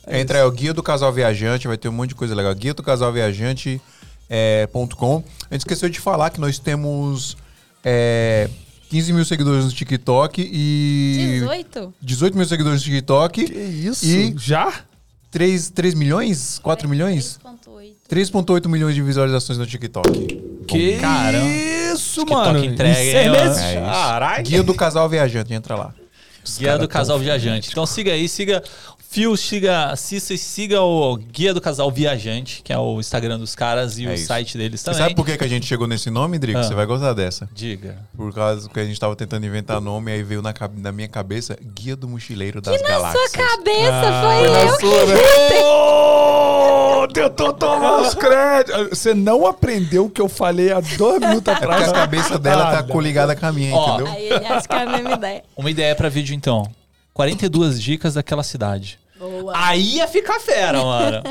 Entra 0.09 0.39
aí, 0.39 0.43
o 0.45 0.51
Guia 0.51 0.73
do 0.73 0.83
Casal 0.83 1.11
Viajante, 1.11 1.67
vai 1.67 1.77
ter 1.77 1.89
um 1.89 1.93
monte 1.93 2.09
de 2.09 2.15
coisa 2.15 2.33
legal. 2.35 2.53
Guia 2.55 2.73
do 2.73 2.83
Casal 2.83 3.11
Viajante 3.11 3.81
é, 4.29 4.67
ponto 4.67 4.95
com. 4.95 5.23
A 5.49 5.53
gente 5.53 5.61
esqueceu 5.61 5.89
de 5.89 5.99
falar 5.99 6.29
que 6.29 6.39
nós 6.39 6.59
temos 6.59 7.37
é, 7.83 8.49
15 8.89 9.13
mil 9.13 9.25
seguidores 9.25 9.65
no 9.65 9.71
TikTok 9.71 10.41
e 10.51 11.39
18? 11.39 11.93
18 12.01 12.37
mil 12.37 12.45
seguidores 12.45 12.79
no 12.79 12.85
TikTok. 12.85 13.41
isso? 13.43 14.05
E- 14.05 14.33
Já? 14.37 14.73
3, 15.29 15.69
3 15.71 15.93
milhões? 15.93 16.59
4 16.63 16.87
milhões? 16.87 17.37
3.8. 17.43 17.95
3,8 18.09 18.67
milhões 18.69 18.95
de 18.95 19.01
visualizações 19.01 19.59
no 19.59 19.65
TikTok. 19.67 20.56
Que 20.67 20.97
caramba. 20.99 21.45
isso, 21.47 22.19
TikTok 22.21 22.45
mano. 22.53 22.65
entrega, 22.65 22.99
Em 22.99 23.05
hein, 23.05 23.11
seis 23.11 23.27
mano? 23.31 23.43
meses? 23.43 23.61
É 23.63 23.71
isso. 23.73 23.81
Caralho. 23.85 24.43
Guia 24.43 24.63
do 24.63 24.73
Casal 24.73 25.09
Viajante, 25.09 25.53
entra 25.53 25.75
lá. 25.75 25.93
Os 26.43 26.57
Guia 26.57 26.67
cara 26.69 26.79
do 26.79 26.87
Casal. 26.87 27.19
Viajante. 27.19 27.69
Então 27.71 27.85
siga 27.85 28.11
aí, 28.13 28.27
siga 28.29 28.63
Fio, 29.09 29.35
siga 29.37 29.95
Cissa 29.95 30.33
e 30.33 30.37
siga 30.37 30.81
o 30.81 31.15
Guia 31.15 31.53
do 31.53 31.59
Casal 31.61 31.89
Viajante, 31.91 32.61
que 32.63 32.71
é 32.73 32.77
o 32.77 32.99
Instagram 32.99 33.39
dos 33.39 33.55
caras 33.55 33.97
e 33.97 34.05
É 34.05 34.09
o 34.09 34.13
isso. 34.13 34.27
site 34.27 34.57
deles 34.57 34.79
Você 34.81 34.85
também. 34.85 34.99
sabe 35.01 35.15
por 35.15 35.25
que, 35.25 35.37
que 35.37 35.43
a 35.43 35.47
gente 35.47 35.65
chegou 35.65 35.87
nesse 35.87 36.09
nome, 36.09 36.37
Drico? 36.37 36.59
Ah. 36.59 36.63
Você 36.63 36.73
vai 36.73 36.85
gostar 36.85 37.13
dessa. 37.13 37.49
Diga. 37.53 37.97
Por 38.15 38.33
causa 38.33 38.69
que 38.69 38.79
a 38.79 38.85
gente 38.85 38.99
tava 38.99 39.15
tentando 39.15 39.45
inventar 39.45 39.79
nome, 39.81 40.11
aí 40.11 40.23
veio 40.23 40.41
na, 40.41 40.53
na 40.77 40.91
minha 40.91 41.07
cabeça 41.07 41.57
Guia 41.75 41.95
do 41.95 42.07
Mochileiro 42.07 42.61
das 42.61 42.81
Galáxias. 42.81 43.31
Sua 43.31 43.47
cabeça 43.47 43.91
Ah, 43.93 44.21
foi 44.21 44.45
eu. 44.47 44.79
sua, 44.91 45.05
né? 45.05 46.36
Tentou 47.23 47.53
tomar 47.53 48.01
os 48.01 48.13
créditos. 48.13 48.89
Você 48.89 49.13
não 49.13 49.45
aprendeu 49.47 50.05
o 50.05 50.09
que 50.09 50.21
eu 50.21 50.29
falei 50.29 50.71
há 50.71 50.79
dois 50.79 51.19
minutos 51.19 51.53
É 51.53 51.55
porque 51.55 51.65
atrás. 51.65 51.89
a 51.89 51.93
cabeça 51.93 52.37
dela 52.39 52.71
tá 52.71 52.83
coligada 52.83 53.35
com 53.35 53.45
a 53.45 53.51
minha, 53.51 53.75
Ó. 53.75 53.95
entendeu? 53.95 54.13
Aí 54.13 54.25
ele 54.29 54.45
acha 54.45 54.67
que 54.67 54.75
é 54.75 54.81
a 54.81 54.85
mesma 54.89 55.11
ideia. 55.13 55.43
Uma 55.57 55.69
ideia 55.71 55.95
pra 55.95 56.09
vídeo 56.09 56.35
então. 56.35 56.63
42 57.13 57.81
dicas 57.81 58.13
daquela 58.13 58.43
cidade. 58.43 58.99
Boa. 59.19 59.51
Aí 59.55 59.95
ia 59.95 60.07
ficar 60.07 60.39
fera, 60.39 60.83
mano. 60.83 61.23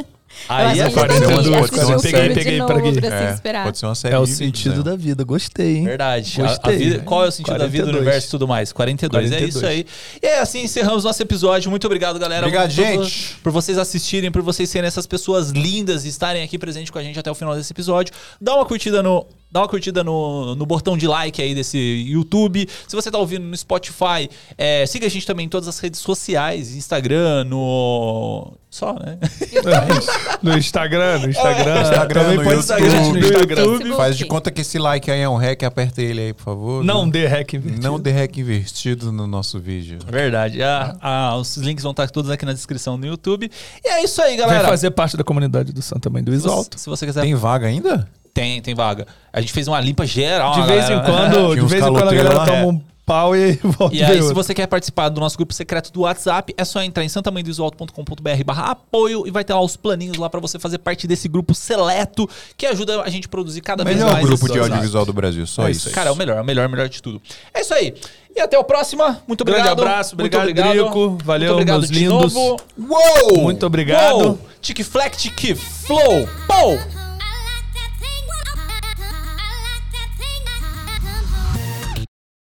Eu 0.49 0.55
Aí 0.55 0.79
que 0.85 0.91
pode 0.95 1.15
ser 1.15 1.85
uma 1.85 1.99
série. 1.99 2.17
filme 2.17 2.35
Peguei 2.35 2.63
pra 2.63 2.77
aqui. 2.77 2.89
É, 3.07 3.33
inspirar. 3.33 3.65
pode 3.65 3.79
ser 3.79 3.87
uma 3.87 3.95
série 3.95 4.15
É 4.15 4.19
o 4.19 4.27
sentido 4.27 4.77
né? 4.77 4.83
da 4.83 4.97
vida. 4.97 5.25
Gostei, 5.25 5.77
hein? 5.79 5.85
Verdade. 5.85 6.41
A- 6.41 6.45
A, 6.45 6.49
Gostei. 6.49 6.77
vida, 6.79 6.99
qual 7.01 7.25
é 7.25 7.29
o 7.29 7.33
sentido 7.33 7.59
da 7.59 7.67
vida, 7.67 7.85
do 7.87 7.91
42. 7.93 7.97
universo 8.03 8.27
e 8.27 8.31
tudo 8.31 8.49
mais? 8.49 8.73
42. 8.73 9.33
É 9.33 9.37
42. 9.37 9.55
isso 9.57 9.67
aí. 9.67 9.87
E 10.23 10.27
é 10.27 10.41
assim 10.41 10.63
encerramos 10.63 11.05
nosso 11.05 11.21
episódio. 11.23 11.71
Muito 11.71 11.85
obrigado, 11.87 12.19
galera. 12.19 12.47
Obrigado, 12.47 12.69
por, 12.69 12.75
gente. 12.75 13.37
Por 13.43 13.51
vocês 13.53 13.77
assistirem, 13.79 14.31
por 14.31 14.43
vocês 14.43 14.69
serem 14.71 14.87
essas 14.87 15.07
pessoas 15.07 15.51
lindas 15.51 16.05
e 16.05 16.09
estarem 16.09 16.43
aqui 16.43 16.59
presente 16.59 16.93
com 16.93 16.99
a 16.99 17.03
gente 17.03 17.19
até 17.19 17.31
o 17.31 17.35
final 17.35 17.55
desse 17.57 17.73
episódio. 17.73 18.15
Dá 18.41 18.55
uma 18.55 18.65
curtida 18.65 19.03
no. 19.03 19.27
Dá 19.57 19.63
uma 19.63 19.69
curtida 19.69 20.05
no, 20.05 20.55
no 20.55 20.67
botão 20.67 20.99
de 20.99 21.09
like 21.09 21.41
aí 21.41 21.55
desse 21.55 21.79
YouTube. 21.79 22.69
Se 22.87 22.95
você 22.95 23.11
tá 23.11 23.17
ouvindo 23.17 23.43
no 23.47 23.57
Spotify, 23.57 24.29
é, 24.59 24.85
siga 24.85 25.07
a 25.07 25.09
gente 25.09 25.27
também 25.27 25.47
em 25.47 25.49
todas 25.49 25.67
as 25.67 25.79
redes 25.79 25.99
sociais, 25.99 26.77
Instagram, 26.77 27.45
no. 27.45 28.53
Só, 28.69 28.93
né? 28.93 29.17
No 30.43 30.59
Instagram, 30.59 31.21
no 31.21 31.31
Instagram. 31.31 31.81
Instagram, 31.81 32.23
Também 32.23 32.37
no 32.37 32.45
pode 32.45 32.67
gente 32.67 32.83
no 32.83 33.19
YouTube. 33.19 33.29
Instagram. 33.31 33.57
Facebook. 33.57 33.97
Faz 33.97 34.19
de 34.19 34.27
conta 34.27 34.51
que 34.51 34.61
esse 34.61 34.79
like 34.79 35.11
aí 35.11 35.21
é 35.21 35.29
um 35.29 35.37
hack, 35.37 35.63
aperta 35.63 36.03
ele 36.03 36.21
aí, 36.21 36.35
por 36.35 36.43
favor. 36.43 36.85
Não 36.85 37.09
dê 37.09 37.27
hack 37.27 37.55
invertido. 37.55 37.83
Não 37.83 37.99
dê 37.99 38.11
hack 38.11 38.37
invertido 38.37 39.11
no 39.11 39.27
nosso 39.27 39.59
vídeo. 39.59 40.01
Verdade. 40.07 40.63
Ah, 40.63 40.95
ah, 41.01 41.37
os 41.39 41.57
links 41.57 41.83
vão 41.83 41.93
estar 41.93 42.11
todos 42.11 42.31
aqui 42.31 42.45
na 42.45 42.53
descrição 42.53 43.01
do 43.01 43.07
YouTube. 43.07 43.51
E 43.83 43.89
é 43.89 44.05
isso 44.05 44.21
aí, 44.21 44.37
galera. 44.37 44.61
Vai 44.61 44.69
fazer 44.69 44.91
parte 44.91 45.17
da 45.17 45.25
comunidade 45.25 45.73
do 45.73 45.81
Santa 45.81 46.11
Mãe 46.11 46.23
do 46.23 46.35
Isolto. 46.35 46.79
Se 46.79 46.91
você 46.91 47.07
quiser. 47.07 47.23
Tem 47.23 47.35
vaga 47.35 47.67
ainda? 47.67 48.07
Tem, 48.37 48.61
tem 48.61 48.75
vaga. 48.75 49.07
A 49.33 49.41
gente 49.41 49.53
fez 49.53 49.67
uma 49.67 49.81
limpa 49.81 50.05
geral. 50.05 50.53
De 50.53 50.63
vez 50.67 50.85
em 50.85 50.89
galera. 50.91 51.05
quando, 51.11 51.33
Tinha 51.55 51.63
de 51.63 51.71
vez 51.71 51.85
em 51.85 51.89
quando 51.91 52.09
a 52.09 52.13
galera 52.15 52.35
lá. 52.37 52.45
toma 52.45 52.59
É. 52.59 52.65
um 52.67 52.81
pau 53.07 53.35
e 53.37 53.45
aí 53.45 53.61
volta 53.63 53.95
E 53.95 54.03
aí, 54.05 54.21
se 54.21 54.35
você 54.35 54.53
quer 54.53 54.67
participar 54.67 55.09
do 55.09 55.21
nosso 55.21 55.37
grupo 55.37 55.55
secreto 55.55 55.91
do 55.93 56.01
WhatsApp, 56.03 56.53
é 56.59 56.65
só 56.65 56.83
entrar 56.83 57.03
em 57.05 57.09
santamanhodoisoalto.com.br 57.09 58.45
barra 58.45 58.73
apoio 58.73 59.27
e 59.27 59.31
vai 59.31 59.43
ter 59.45 59.55
lá 59.55 59.61
os 59.63 59.77
planinhos 59.77 60.17
lá 60.19 60.29
pra 60.29 60.39
você 60.41 60.59
fazer 60.59 60.79
parte 60.79 61.07
desse 61.07 61.29
grupo 61.29 61.55
seleto 61.55 62.29
que 62.59 62.67
ajuda 62.67 63.01
a 63.03 63.09
gente 63.09 63.27
a 63.27 63.31
produzir 63.31 63.61
cada 63.63 63.85
vez 63.85 63.97
Melhor 63.97 64.13
mais. 64.13 64.27
grupo 64.27 64.53
de 64.53 64.59
audiovisual 64.59 65.07
do 65.07 65.13
Brasil, 65.13 65.47
só 65.47 65.67
É 65.67 65.71
isso. 65.71 65.81
isso 65.81 65.89
aí. 65.89 65.95
Cara, 65.95 66.11
é 66.11 66.13
o 66.13 66.17
melhor, 66.17 66.37
é 66.37 66.41
o 66.43 66.45
melhor, 66.45 66.65
é 66.65 66.67
o 66.67 66.71
melhor 66.71 66.89
de 66.91 67.01
tudo. 67.01 67.23
É 67.55 67.61
isso 67.63 67.73
aí. 67.73 67.95
E 68.37 68.41
até 68.41 68.59
o 68.59 68.65
próximo. 68.65 69.03
Muito 69.27 69.45
Grande 69.45 69.61
obrigado. 69.63 69.81
abraço, 69.81 70.15
Muito 70.15 70.37
obrigado, 70.37 70.73
Drico. 70.73 71.17
Valeu, 71.25 71.55
Muito 71.55 71.63
obrigado 71.63 71.79
meus 71.79 71.91
de 71.91 71.99
lindos. 72.01 72.35
novo. 72.35 72.57
Uou! 72.79 73.41
Muito 73.45 73.65
obrigado. 73.65 74.15
Uou! 74.19 74.39
Tique 74.61 74.85
Flex, 74.85 75.17
Tique 75.23 75.55
Flow. 75.55 76.29
Pou! 76.47 77.06